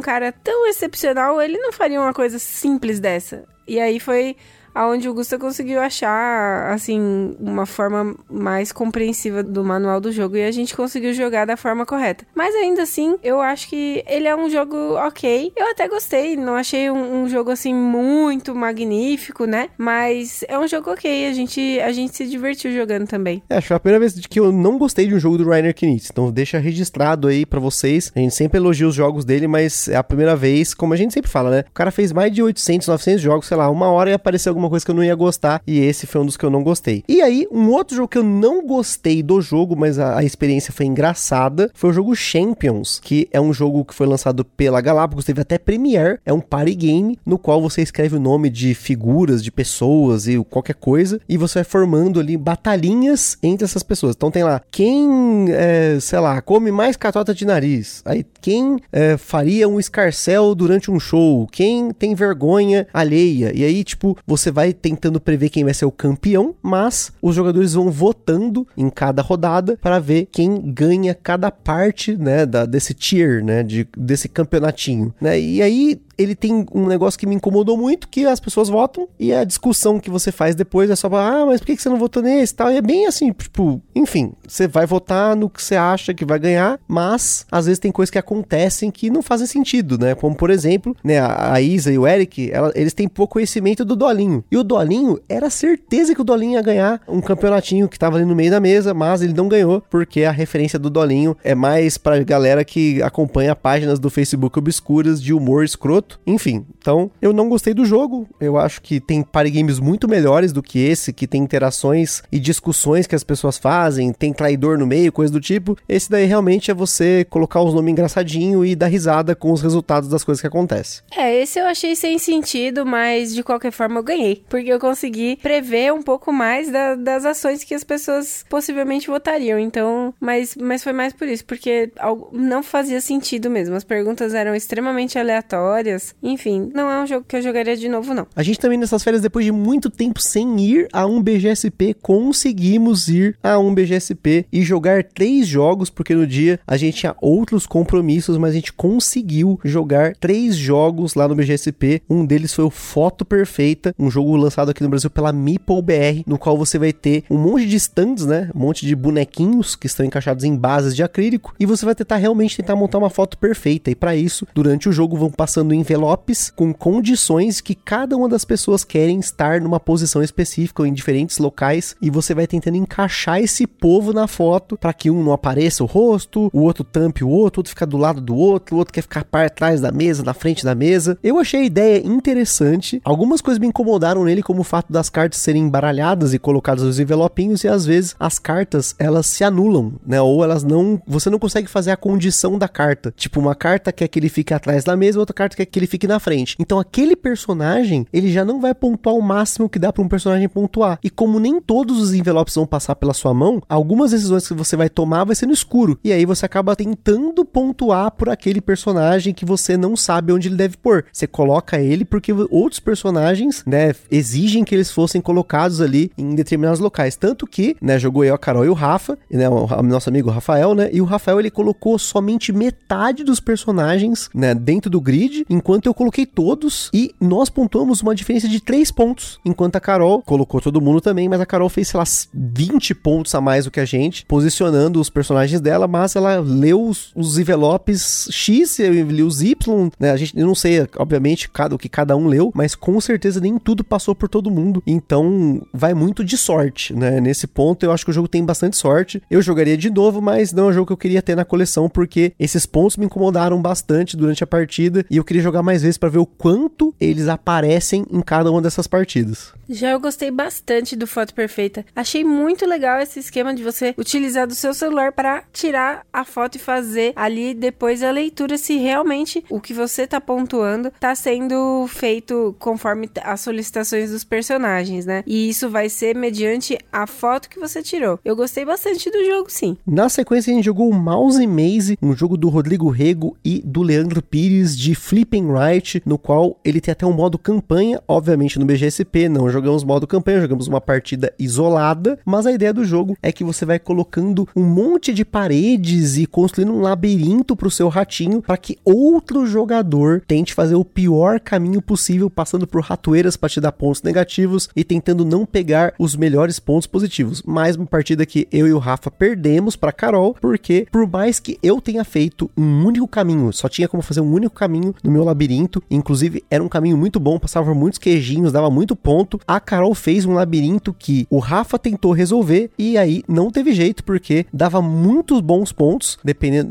cara 0.00 0.30
tão 0.30 0.68
excepcional, 0.68 1.42
ele 1.42 1.58
não 1.58 1.72
faria 1.72 2.00
uma 2.00 2.14
coisa 2.14 2.38
simples 2.38 3.00
dessa. 3.00 3.44
E 3.66 3.80
aí 3.80 3.98
foi 3.98 4.36
aonde 4.74 5.08
o 5.08 5.14
Gusta 5.14 5.38
conseguiu 5.38 5.80
achar, 5.80 6.72
assim, 6.72 7.36
uma 7.38 7.66
forma 7.66 8.14
mais 8.30 8.72
compreensiva 8.72 9.42
do 9.42 9.64
manual 9.64 10.00
do 10.00 10.12
jogo 10.12 10.36
e 10.36 10.44
a 10.44 10.50
gente 10.50 10.74
conseguiu 10.74 11.12
jogar 11.12 11.44
da 11.44 11.56
forma 11.56 11.84
correta. 11.86 12.24
Mas 12.34 12.54
ainda 12.54 12.82
assim, 12.82 13.16
eu 13.22 13.40
acho 13.40 13.68
que 13.68 14.02
ele 14.06 14.28
é 14.28 14.36
um 14.36 14.48
jogo 14.48 14.76
ok. 14.96 15.52
Eu 15.56 15.70
até 15.70 15.88
gostei, 15.88 16.36
não 16.36 16.54
achei 16.54 16.90
um, 16.90 17.22
um 17.22 17.28
jogo, 17.28 17.50
assim, 17.50 17.74
muito 17.74 18.54
magnífico, 18.54 19.44
né? 19.44 19.68
Mas 19.76 20.44
é 20.48 20.58
um 20.58 20.66
jogo 20.66 20.90
ok, 20.90 21.26
a 21.28 21.32
gente, 21.32 21.80
a 21.80 21.92
gente 21.92 22.16
se 22.16 22.26
divertiu 22.26 22.72
jogando 22.72 23.06
também. 23.06 23.42
É, 23.48 23.56
acho 23.56 23.68
que 23.68 23.74
a 23.74 23.80
primeira 23.80 24.00
vez 24.00 24.14
que 24.26 24.40
eu 24.40 24.52
não 24.52 24.78
gostei 24.78 25.06
de 25.06 25.14
um 25.14 25.18
jogo 25.18 25.38
do 25.38 25.48
Rainer 25.48 25.74
Knizia, 25.74 26.08
então 26.12 26.30
deixa 26.30 26.58
registrado 26.58 27.28
aí 27.28 27.44
para 27.44 27.60
vocês. 27.60 28.12
A 28.14 28.18
gente 28.18 28.34
sempre 28.34 28.58
elogia 28.58 28.86
os 28.86 28.94
jogos 28.94 29.24
dele, 29.24 29.46
mas 29.46 29.88
é 29.88 29.96
a 29.96 30.04
primeira 30.04 30.36
vez, 30.36 30.74
como 30.74 30.94
a 30.94 30.96
gente 30.96 31.12
sempre 31.12 31.30
fala, 31.30 31.50
né? 31.50 31.64
O 31.68 31.72
cara 31.72 31.90
fez 31.90 32.12
mais 32.12 32.32
de 32.32 32.42
800, 32.42 32.88
900 32.88 33.20
jogos, 33.20 33.46
sei 33.46 33.56
lá, 33.56 33.68
uma 33.70 33.90
hora 33.90 34.10
e 34.10 34.12
apareceu 34.12 34.50
alguma 34.50 34.68
coisa 34.70 34.84
que 34.84 34.90
eu 34.90 34.94
não 34.94 35.04
ia 35.04 35.14
gostar, 35.14 35.60
e 35.66 35.78
esse 35.80 36.06
foi 36.06 36.20
um 36.20 36.26
dos 36.26 36.36
que 36.36 36.44
eu 36.44 36.50
não 36.50 36.62
gostei. 36.62 37.04
E 37.08 37.20
aí, 37.20 37.46
um 37.50 37.68
outro 37.70 37.96
jogo 37.96 38.08
que 38.08 38.18
eu 38.18 38.22
não 38.22 38.66
gostei 38.66 39.22
do 39.22 39.40
jogo, 39.40 39.76
mas 39.76 39.98
a, 39.98 40.18
a 40.18 40.24
experiência 40.24 40.72
foi 40.72 40.86
engraçada, 40.86 41.70
foi 41.74 41.90
o 41.90 41.92
jogo 41.92 42.14
Champions, 42.14 43.00
que 43.02 43.28
é 43.32 43.40
um 43.40 43.52
jogo 43.52 43.84
que 43.84 43.94
foi 43.94 44.06
lançado 44.06 44.44
pela 44.44 44.80
Galápagos, 44.80 45.24
teve 45.24 45.40
até 45.40 45.58
Premiere, 45.58 46.18
é 46.24 46.32
um 46.32 46.40
party 46.40 46.74
game 46.74 47.18
no 47.26 47.38
qual 47.38 47.60
você 47.60 47.82
escreve 47.82 48.16
o 48.16 48.20
nome 48.20 48.48
de 48.48 48.74
figuras, 48.74 49.42
de 49.42 49.50
pessoas 49.50 50.26
e 50.26 50.42
qualquer 50.44 50.74
coisa, 50.74 51.20
e 51.28 51.36
você 51.36 51.58
vai 51.58 51.64
formando 51.64 52.20
ali 52.20 52.36
batalhinhas 52.36 53.36
entre 53.42 53.64
essas 53.64 53.82
pessoas. 53.82 54.14
Então 54.16 54.30
tem 54.30 54.44
lá, 54.44 54.60
quem, 54.70 55.46
é, 55.50 55.98
sei 56.00 56.18
lá, 56.20 56.40
come 56.40 56.70
mais 56.70 56.96
catota 56.96 57.34
de 57.34 57.44
nariz, 57.44 58.02
aí 58.04 58.24
quem 58.40 58.78
é, 58.92 59.16
faria 59.16 59.68
um 59.68 59.78
escarcel 59.78 60.54
durante 60.54 60.90
um 60.90 61.00
show, 61.00 61.46
quem 61.50 61.92
tem 61.92 62.14
vergonha 62.14 62.86
alheia, 62.92 63.52
e 63.54 63.64
aí, 63.64 63.82
tipo, 63.84 64.16
você 64.26 64.49
vai 64.50 64.72
tentando 64.72 65.20
prever 65.20 65.48
quem 65.48 65.64
vai 65.64 65.74
ser 65.74 65.84
o 65.84 65.92
campeão, 65.92 66.54
mas 66.62 67.12
os 67.20 67.34
jogadores 67.34 67.74
vão 67.74 67.90
votando 67.90 68.66
em 68.76 68.88
cada 68.88 69.22
rodada 69.22 69.78
para 69.80 69.98
ver 69.98 70.28
quem 70.30 70.60
ganha 70.72 71.14
cada 71.14 71.50
parte, 71.50 72.16
né, 72.16 72.46
da, 72.46 72.64
desse 72.66 72.94
tier, 72.94 73.44
né, 73.44 73.62
de, 73.62 73.86
desse 73.96 74.28
campeonatinho, 74.28 75.14
né? 75.20 75.40
E 75.40 75.62
aí 75.62 76.00
ele 76.20 76.34
tem 76.34 76.66
um 76.74 76.86
negócio 76.86 77.18
que 77.18 77.26
me 77.26 77.34
incomodou 77.34 77.76
muito, 77.76 78.08
que 78.08 78.26
as 78.26 78.38
pessoas 78.38 78.68
votam 78.68 79.08
e 79.18 79.32
a 79.32 79.44
discussão 79.44 79.98
que 79.98 80.10
você 80.10 80.30
faz 80.30 80.54
depois 80.54 80.90
é 80.90 80.96
só 80.96 81.08
ah, 81.12 81.46
mas 81.46 81.60
por 81.60 81.66
que 81.66 81.76
você 81.76 81.88
não 81.88 81.98
votou 81.98 82.22
nesse 82.22 82.52
e 82.52 82.56
tal? 82.56 82.70
E 82.70 82.76
é 82.76 82.82
bem 82.82 83.06
assim, 83.06 83.32
tipo, 83.32 83.80
enfim, 83.94 84.32
você 84.46 84.68
vai 84.68 84.86
votar 84.86 85.34
no 85.34 85.48
que 85.48 85.62
você 85.62 85.76
acha 85.76 86.14
que 86.14 86.24
vai 86.24 86.38
ganhar, 86.38 86.78
mas 86.86 87.46
às 87.50 87.66
vezes 87.66 87.78
tem 87.78 87.90
coisas 87.90 88.10
que 88.10 88.18
acontecem 88.18 88.90
que 88.90 89.10
não 89.10 89.22
fazem 89.22 89.46
sentido, 89.46 89.98
né? 89.98 90.14
Como, 90.14 90.34
por 90.34 90.50
exemplo, 90.50 90.96
né, 91.02 91.20
a 91.20 91.60
Isa 91.60 91.92
e 91.92 91.98
o 91.98 92.06
Eric, 92.06 92.50
ela, 92.52 92.72
eles 92.74 92.92
têm 92.92 93.08
pouco 93.08 93.34
conhecimento 93.34 93.84
do 93.84 93.96
Dolinho. 93.96 94.44
E 94.50 94.56
o 94.56 94.64
Dolinho, 94.64 95.18
era 95.28 95.48
certeza 95.48 96.14
que 96.14 96.20
o 96.20 96.24
Dolinho 96.24 96.54
ia 96.54 96.62
ganhar 96.62 97.00
um 97.08 97.20
campeonatinho 97.20 97.88
que 97.88 97.98
tava 97.98 98.16
ali 98.16 98.24
no 98.24 98.34
meio 98.34 98.50
da 98.50 98.60
mesa, 98.60 98.92
mas 98.92 99.22
ele 99.22 99.32
não 99.32 99.48
ganhou, 99.48 99.82
porque 99.88 100.24
a 100.24 100.30
referência 100.30 100.78
do 100.78 100.90
Dolinho 100.90 101.36
é 101.42 101.54
mais 101.54 101.96
pra 101.96 102.22
galera 102.22 102.64
que 102.64 103.02
acompanha 103.02 103.54
páginas 103.54 103.98
do 103.98 104.10
Facebook 104.10 104.58
obscuras 104.58 105.22
de 105.22 105.32
humor 105.32 105.64
escroto. 105.64 106.09
Enfim, 106.26 106.64
então 106.78 107.10
eu 107.20 107.32
não 107.32 107.48
gostei 107.48 107.74
do 107.74 107.84
jogo. 107.84 108.28
Eu 108.40 108.56
acho 108.56 108.80
que 108.82 109.00
tem 109.00 109.22
party 109.22 109.50
games 109.50 109.78
muito 109.78 110.08
melhores 110.08 110.52
do 110.52 110.62
que 110.62 110.78
esse, 110.78 111.12
que 111.12 111.26
tem 111.26 111.42
interações 111.42 112.22
e 112.30 112.38
discussões 112.38 113.06
que 113.06 113.14
as 113.14 113.24
pessoas 113.24 113.58
fazem, 113.58 114.12
tem 114.12 114.32
traidor 114.32 114.78
no 114.78 114.86
meio, 114.86 115.12
coisa 115.12 115.32
do 115.32 115.40
tipo. 115.40 115.76
Esse 115.88 116.10
daí 116.10 116.26
realmente 116.26 116.70
é 116.70 116.74
você 116.74 117.24
colocar 117.28 117.60
os 117.60 117.74
nomes 117.74 117.92
engraçadinho 117.92 118.64
e 118.64 118.74
dar 118.74 118.86
risada 118.86 119.34
com 119.34 119.52
os 119.52 119.62
resultados 119.62 120.08
das 120.08 120.24
coisas 120.24 120.40
que 120.40 120.46
acontecem. 120.46 121.02
É, 121.16 121.42
esse 121.42 121.58
eu 121.58 121.66
achei 121.66 121.94
sem 121.96 122.18
sentido, 122.18 122.86
mas 122.86 123.34
de 123.34 123.42
qualquer 123.42 123.72
forma 123.72 123.98
eu 123.98 124.02
ganhei. 124.02 124.44
Porque 124.48 124.68
eu 124.68 124.78
consegui 124.78 125.36
prever 125.36 125.92
um 125.92 126.02
pouco 126.02 126.32
mais 126.32 126.70
da, 126.70 126.94
das 126.94 127.24
ações 127.24 127.64
que 127.64 127.74
as 127.74 127.84
pessoas 127.84 128.44
possivelmente 128.48 129.08
votariam. 129.08 129.58
Então, 129.58 130.14
mas, 130.20 130.56
mas 130.56 130.82
foi 130.82 130.92
mais 130.92 131.12
por 131.12 131.28
isso, 131.28 131.44
porque 131.44 131.90
não 132.32 132.62
fazia 132.62 133.00
sentido 133.00 133.50
mesmo. 133.50 133.74
As 133.74 133.84
perguntas 133.84 134.34
eram 134.34 134.54
extremamente 134.54 135.18
aleatórias. 135.18 135.99
Enfim, 136.22 136.70
não 136.74 136.90
é 136.90 137.02
um 137.02 137.06
jogo 137.06 137.24
que 137.26 137.36
eu 137.36 137.42
jogaria 137.42 137.76
de 137.76 137.88
novo, 137.88 138.14
não. 138.14 138.26
A 138.34 138.42
gente 138.42 138.58
também 138.58 138.78
nessas 138.78 139.02
férias, 139.02 139.22
depois 139.22 139.44
de 139.44 139.52
muito 139.52 139.90
tempo 139.90 140.20
sem 140.20 140.60
ir 140.60 140.88
a 140.92 141.06
um 141.06 141.22
BGSP, 141.22 141.94
conseguimos 142.02 143.08
ir 143.08 143.36
a 143.42 143.58
um 143.58 143.74
BGSP 143.74 144.46
e 144.52 144.62
jogar 144.62 145.04
três 145.04 145.46
jogos, 145.46 145.90
porque 145.90 146.14
no 146.14 146.26
dia 146.26 146.60
a 146.66 146.76
gente 146.76 146.98
tinha 146.98 147.16
outros 147.20 147.66
compromissos, 147.66 148.36
mas 148.36 148.50
a 148.50 148.54
gente 148.54 148.72
conseguiu 148.72 149.58
jogar 149.64 150.14
três 150.16 150.56
jogos 150.56 151.14
lá 151.14 151.26
no 151.28 151.34
BGSP. 151.34 152.02
Um 152.08 152.24
deles 152.24 152.52
foi 152.52 152.64
o 152.64 152.70
Foto 152.70 153.24
Perfeita, 153.24 153.94
um 153.98 154.10
jogo 154.10 154.36
lançado 154.36 154.70
aqui 154.70 154.82
no 154.82 154.88
Brasil 154.88 155.10
pela 155.10 155.32
Meeple 155.32 155.82
BR, 155.82 156.22
no 156.26 156.38
qual 156.38 156.56
você 156.56 156.78
vai 156.78 156.92
ter 156.92 157.24
um 157.30 157.38
monte 157.38 157.66
de 157.66 157.76
stands, 157.76 158.26
né? 158.26 158.50
Um 158.54 158.60
monte 158.60 158.86
de 158.86 158.94
bonequinhos 158.94 159.76
que 159.76 159.86
estão 159.86 160.04
encaixados 160.04 160.44
em 160.44 160.56
bases 160.56 160.94
de 160.94 161.02
acrílico 161.02 161.54
e 161.58 161.66
você 161.66 161.84
vai 161.84 161.94
tentar 161.94 162.16
realmente 162.16 162.56
tentar 162.56 162.76
montar 162.76 162.98
uma 162.98 163.10
foto 163.10 163.38
perfeita. 163.38 163.90
E 163.90 163.94
para 163.94 164.14
isso, 164.16 164.46
durante 164.54 164.88
o 164.88 164.92
jogo 164.92 165.16
vão 165.16 165.30
passando 165.30 165.74
envelopes 165.90 166.50
com 166.54 166.72
condições 166.72 167.60
que 167.60 167.74
cada 167.74 168.16
uma 168.16 168.28
das 168.28 168.44
pessoas 168.44 168.84
querem 168.84 169.18
estar 169.18 169.60
numa 169.60 169.80
posição 169.80 170.22
específica 170.22 170.82
ou 170.82 170.86
em 170.86 170.92
diferentes 170.92 171.38
locais 171.38 171.96
e 172.00 172.08
você 172.08 172.32
vai 172.32 172.46
tentando 172.46 172.76
encaixar 172.76 173.40
esse 173.40 173.66
povo 173.66 174.12
na 174.12 174.28
foto 174.28 174.76
para 174.78 174.92
que 174.92 175.10
um 175.10 175.24
não 175.24 175.32
apareça 175.32 175.82
o 175.82 175.86
rosto, 175.86 176.48
o 176.52 176.60
outro 176.60 176.84
tampe 176.84 177.24
o 177.24 177.28
outro, 177.28 177.58
o 177.58 177.60
outro 177.60 177.70
fica 177.70 177.86
do 177.86 177.96
lado 177.96 178.20
do 178.20 178.36
outro, 178.36 178.76
o 178.76 178.78
outro 178.78 178.94
quer 178.94 179.02
ficar 179.02 179.24
para 179.24 179.50
trás 179.50 179.80
da 179.80 179.90
mesa, 179.90 180.22
na 180.22 180.32
frente 180.32 180.64
da 180.64 180.74
mesa. 180.74 181.18
Eu 181.22 181.38
achei 181.38 181.62
a 181.62 181.64
ideia 181.64 182.06
interessante. 182.06 183.00
Algumas 183.04 183.40
coisas 183.40 183.58
me 183.58 183.66
incomodaram 183.66 184.24
nele, 184.24 184.42
como 184.42 184.60
o 184.60 184.64
fato 184.64 184.92
das 184.92 185.10
cartas 185.10 185.40
serem 185.40 185.64
embaralhadas 185.64 186.32
e 186.32 186.38
colocadas 186.38 186.84
nos 186.84 187.00
envelopinhos 187.00 187.64
e 187.64 187.68
às 187.68 187.84
vezes 187.84 188.14
as 188.18 188.38
cartas 188.38 188.94
elas 188.98 189.26
se 189.26 189.42
anulam, 189.42 189.94
né? 190.06 190.20
Ou 190.20 190.44
elas 190.44 190.62
não, 190.62 191.02
você 191.06 191.28
não 191.28 191.38
consegue 191.38 191.68
fazer 191.68 191.90
a 191.90 191.96
condição 191.96 192.56
da 192.56 192.68
carta. 192.68 193.12
Tipo, 193.16 193.40
uma 193.40 193.54
carta 193.54 193.90
quer 193.90 194.06
que 194.06 194.18
ele 194.18 194.28
fique 194.28 194.54
atrás 194.54 194.84
da 194.84 194.96
mesa, 194.96 195.18
outra 195.18 195.34
carta 195.34 195.56
quer 195.56 195.66
que 195.70 195.78
ele 195.78 195.86
fique 195.86 196.06
na 196.06 196.18
frente. 196.18 196.56
Então 196.58 196.78
aquele 196.78 197.16
personagem, 197.16 198.06
ele 198.12 198.30
já 198.30 198.44
não 198.44 198.60
vai 198.60 198.74
pontuar 198.74 199.14
o 199.14 199.22
máximo 199.22 199.68
que 199.68 199.78
dá 199.78 199.92
para 199.92 200.02
um 200.02 200.08
personagem 200.08 200.48
pontuar. 200.48 200.98
E 201.02 201.10
como 201.10 201.38
nem 201.38 201.60
todos 201.60 202.00
os 202.00 202.12
envelopes 202.12 202.54
vão 202.54 202.66
passar 202.66 202.94
pela 202.96 203.14
sua 203.14 203.32
mão, 203.32 203.62
algumas 203.68 204.10
decisões 204.10 204.46
que 204.46 204.54
você 204.54 204.76
vai 204.76 204.88
tomar 204.88 205.24
vai 205.24 205.34
ser 205.34 205.46
no 205.46 205.52
escuro. 205.52 205.98
E 206.04 206.12
aí 206.12 206.26
você 206.26 206.44
acaba 206.44 206.76
tentando 206.76 207.44
pontuar 207.44 208.10
por 208.12 208.28
aquele 208.28 208.60
personagem 208.60 209.32
que 209.32 209.44
você 209.44 209.76
não 209.76 209.96
sabe 209.96 210.32
onde 210.32 210.48
ele 210.48 210.56
deve 210.56 210.76
pôr. 210.76 211.04
Você 211.12 211.26
coloca 211.26 211.80
ele 211.80 212.04
porque 212.04 212.32
outros 212.50 212.80
personagens, 212.80 213.62
né, 213.66 213.94
exigem 214.10 214.64
que 214.64 214.74
eles 214.74 214.90
fossem 214.90 215.20
colocados 215.20 215.80
ali 215.80 216.10
em 216.16 216.34
determinados 216.34 216.80
locais. 216.80 217.16
Tanto 217.16 217.46
que, 217.46 217.76
né, 217.80 217.98
jogou 217.98 218.24
eu, 218.24 218.34
a 218.34 218.38
Carol 218.38 218.64
e 218.64 218.68
o 218.68 218.74
Rafa, 218.74 219.18
né, 219.30 219.48
o 219.48 219.82
nosso 219.82 220.08
amigo 220.08 220.30
Rafael, 220.30 220.74
né, 220.74 220.88
e 220.92 221.00
o 221.00 221.04
Rafael 221.04 221.38
ele 221.38 221.50
colocou 221.50 221.98
somente 221.98 222.52
metade 222.52 223.22
dos 223.22 223.40
personagens, 223.40 224.28
né, 224.34 224.54
dentro 224.54 224.90
do 224.90 225.00
grid, 225.00 225.44
enquanto 225.60 225.86
eu 225.86 225.94
coloquei 225.94 226.24
todos 226.24 226.90
e 226.92 227.14
nós 227.20 227.50
pontuamos 227.50 228.00
uma 228.00 228.14
diferença 228.14 228.48
de 228.48 228.60
3 228.60 228.90
pontos, 228.90 229.38
enquanto 229.44 229.76
a 229.76 229.80
Carol 229.80 230.22
colocou 230.22 230.58
todo 230.58 230.80
mundo 230.80 231.02
também, 231.02 231.28
mas 231.28 231.40
a 231.40 231.46
Carol 231.46 231.68
fez, 231.68 231.88
sei 231.88 231.98
lá, 231.98 232.04
20 232.32 232.94
pontos 232.94 233.34
a 233.34 233.40
mais 233.42 233.66
do 233.66 233.70
que 233.70 233.78
a 233.78 233.84
gente, 233.84 234.24
posicionando 234.24 234.98
os 234.98 235.10
personagens 235.10 235.60
dela, 235.60 235.86
mas 235.86 236.16
ela 236.16 236.40
leu 236.40 236.82
os, 236.82 237.12
os 237.14 237.38
envelopes 237.38 238.28
X, 238.30 238.78
eu 238.78 238.92
li 239.04 239.22
os 239.22 239.42
Y, 239.42 239.90
né, 240.00 240.10
a 240.10 240.16
gente, 240.16 240.36
eu 240.36 240.46
não 240.46 240.54
sei, 240.54 240.88
obviamente, 240.96 241.50
cada, 241.50 241.74
o 241.74 241.78
que 241.78 241.90
cada 241.90 242.16
um 242.16 242.26
leu, 242.26 242.50
mas 242.54 242.74
com 242.74 242.98
certeza 243.00 243.38
nem 243.38 243.58
tudo 243.58 243.84
passou 243.84 244.14
por 244.14 244.28
todo 244.28 244.50
mundo, 244.50 244.82
então 244.86 245.60
vai 245.74 245.92
muito 245.92 246.24
de 246.24 246.38
sorte, 246.38 246.94
né, 246.94 247.20
nesse 247.20 247.46
ponto 247.46 247.84
eu 247.84 247.92
acho 247.92 248.04
que 248.04 248.10
o 248.10 248.14
jogo 248.14 248.28
tem 248.28 248.42
bastante 248.42 248.78
sorte, 248.78 249.22
eu 249.30 249.42
jogaria 249.42 249.76
de 249.76 249.90
novo, 249.90 250.22
mas 250.22 250.54
não 250.54 250.68
é 250.68 250.70
um 250.70 250.72
jogo 250.72 250.86
que 250.86 250.92
eu 250.94 250.96
queria 250.96 251.20
ter 251.20 251.36
na 251.36 251.44
coleção, 251.44 251.86
porque 251.86 252.32
esses 252.38 252.64
pontos 252.64 252.96
me 252.96 253.04
incomodaram 253.04 253.60
bastante 253.60 254.16
durante 254.16 254.42
a 254.42 254.46
partida, 254.46 255.04
e 255.10 255.18
eu 255.18 255.24
queria 255.24 255.42
jogar 255.42 255.49
mais 255.62 255.82
vezes 255.82 255.98
para 255.98 256.08
ver 256.08 256.18
o 256.18 256.26
quanto 256.26 256.94
eles 257.00 257.28
aparecem 257.28 258.04
em 258.10 258.20
cada 258.20 258.50
uma 258.50 258.62
dessas 258.62 258.86
partidas. 258.86 259.52
Já 259.68 259.90
eu 259.90 260.00
gostei 260.00 260.30
bastante 260.30 260.96
do 260.96 261.06
Foto 261.06 261.32
Perfeita. 261.32 261.84
Achei 261.94 262.24
muito 262.24 262.66
legal 262.66 263.00
esse 263.00 263.20
esquema 263.20 263.54
de 263.54 263.62
você 263.62 263.94
utilizar 263.96 264.46
do 264.46 264.54
seu 264.54 264.74
celular 264.74 265.12
para 265.12 265.44
tirar 265.52 266.04
a 266.12 266.24
foto 266.24 266.56
e 266.56 266.58
fazer 266.58 267.12
ali 267.14 267.54
depois 267.54 268.02
a 268.02 268.10
leitura 268.10 268.58
se 268.58 268.76
realmente 268.76 269.44
o 269.48 269.60
que 269.60 269.72
você 269.72 270.06
tá 270.06 270.20
pontuando 270.20 270.92
tá 270.98 271.14
sendo 271.14 271.86
feito 271.88 272.54
conforme 272.58 273.08
as 273.22 273.40
solicitações 273.40 274.10
dos 274.10 274.24
personagens, 274.24 275.06
né? 275.06 275.22
E 275.26 275.48
isso 275.48 275.68
vai 275.68 275.88
ser 275.88 276.16
mediante 276.16 276.78
a 276.92 277.06
foto 277.06 277.48
que 277.48 277.60
você 277.60 277.82
tirou. 277.82 278.18
Eu 278.24 278.34
gostei 278.34 278.64
bastante 278.64 279.10
do 279.10 279.24
jogo, 279.24 279.50
sim. 279.50 279.76
Na 279.86 280.08
sequência 280.08 280.52
a 280.52 280.56
gente 280.56 280.64
jogou 280.64 280.88
o 280.88 280.94
Mouse 280.94 281.46
Maze, 281.46 281.96
um 282.02 282.14
jogo 282.14 282.36
do 282.36 282.48
Rodrigo 282.48 282.88
Rego 282.90 283.36
e 283.44 283.62
do 283.64 283.82
Leandro 283.82 284.22
Pires 284.22 284.76
de 284.76 284.94
Flipping 284.94 285.39
Right, 285.48 286.02
no 286.04 286.18
qual 286.18 286.58
ele 286.64 286.80
tem 286.80 286.92
até 286.92 287.06
um 287.06 287.12
modo 287.12 287.38
campanha, 287.38 288.00
obviamente 288.06 288.58
no 288.58 288.64
BGSP, 288.64 289.28
não 289.28 289.50
jogamos 289.50 289.84
modo 289.84 290.06
campanha, 290.06 290.40
jogamos 290.40 290.66
uma 290.66 290.80
partida 290.80 291.32
isolada, 291.38 292.18
mas 292.24 292.46
a 292.46 292.52
ideia 292.52 292.72
do 292.72 292.84
jogo 292.84 293.16
é 293.22 293.32
que 293.32 293.44
você 293.44 293.64
vai 293.64 293.78
colocando 293.78 294.48
um 294.54 294.62
monte 294.62 295.12
de 295.12 295.24
paredes 295.24 296.16
e 296.16 296.26
construindo 296.26 296.72
um 296.72 296.80
labirinto 296.80 297.56
para 297.56 297.68
o 297.68 297.70
seu 297.70 297.88
ratinho 297.88 298.42
para 298.42 298.56
que 298.56 298.78
outro 298.84 299.46
jogador 299.46 300.22
tente 300.26 300.54
fazer 300.54 300.74
o 300.74 300.84
pior 300.84 301.40
caminho 301.40 301.82
possível, 301.82 302.28
passando 302.30 302.66
por 302.66 302.82
ratoeiras 302.82 303.36
para 303.36 303.48
te 303.48 303.60
dar 303.60 303.72
pontos 303.72 304.02
negativos 304.02 304.68
e 304.74 304.84
tentando 304.84 305.24
não 305.24 305.46
pegar 305.46 305.94
os 305.98 306.16
melhores 306.16 306.58
pontos 306.58 306.86
positivos. 306.86 307.42
Mais 307.42 307.76
uma 307.76 307.86
partida 307.86 308.26
que 308.26 308.46
eu 308.52 308.66
e 308.66 308.72
o 308.72 308.78
Rafa 308.78 309.10
perdemos 309.10 309.76
para 309.76 309.92
Carol, 309.92 310.36
porque 310.40 310.86
por 310.90 311.06
mais 311.06 311.40
que 311.40 311.58
eu 311.62 311.80
tenha 311.80 312.04
feito 312.04 312.50
um 312.56 312.84
único 312.84 313.06
caminho, 313.06 313.52
só 313.52 313.68
tinha 313.68 313.88
como 313.88 314.02
fazer 314.02 314.20
um 314.20 314.32
único 314.32 314.54
caminho 314.54 314.94
no 315.02 315.10
meu 315.10 315.24
labirinto, 315.30 315.82
inclusive 315.90 316.44
era 316.50 316.62
um 316.62 316.68
caminho 316.68 316.96
muito 316.96 317.18
bom, 317.18 317.38
passava 317.38 317.74
muitos 317.74 317.98
queijinhos, 317.98 318.52
dava 318.52 318.70
muito 318.70 318.94
ponto. 318.94 319.40
A 319.46 319.58
Carol 319.58 319.94
fez 319.94 320.26
um 320.26 320.34
labirinto 320.34 320.94
que 320.96 321.26
o 321.30 321.38
Rafa 321.38 321.78
tentou 321.78 322.12
resolver 322.12 322.70
e 322.78 322.98
aí 322.98 323.22
não 323.26 323.50
teve 323.50 323.72
jeito 323.72 324.04
porque 324.04 324.46
dava 324.52 324.82
muitos 324.82 325.40
bons 325.40 325.72
pontos, 325.72 326.18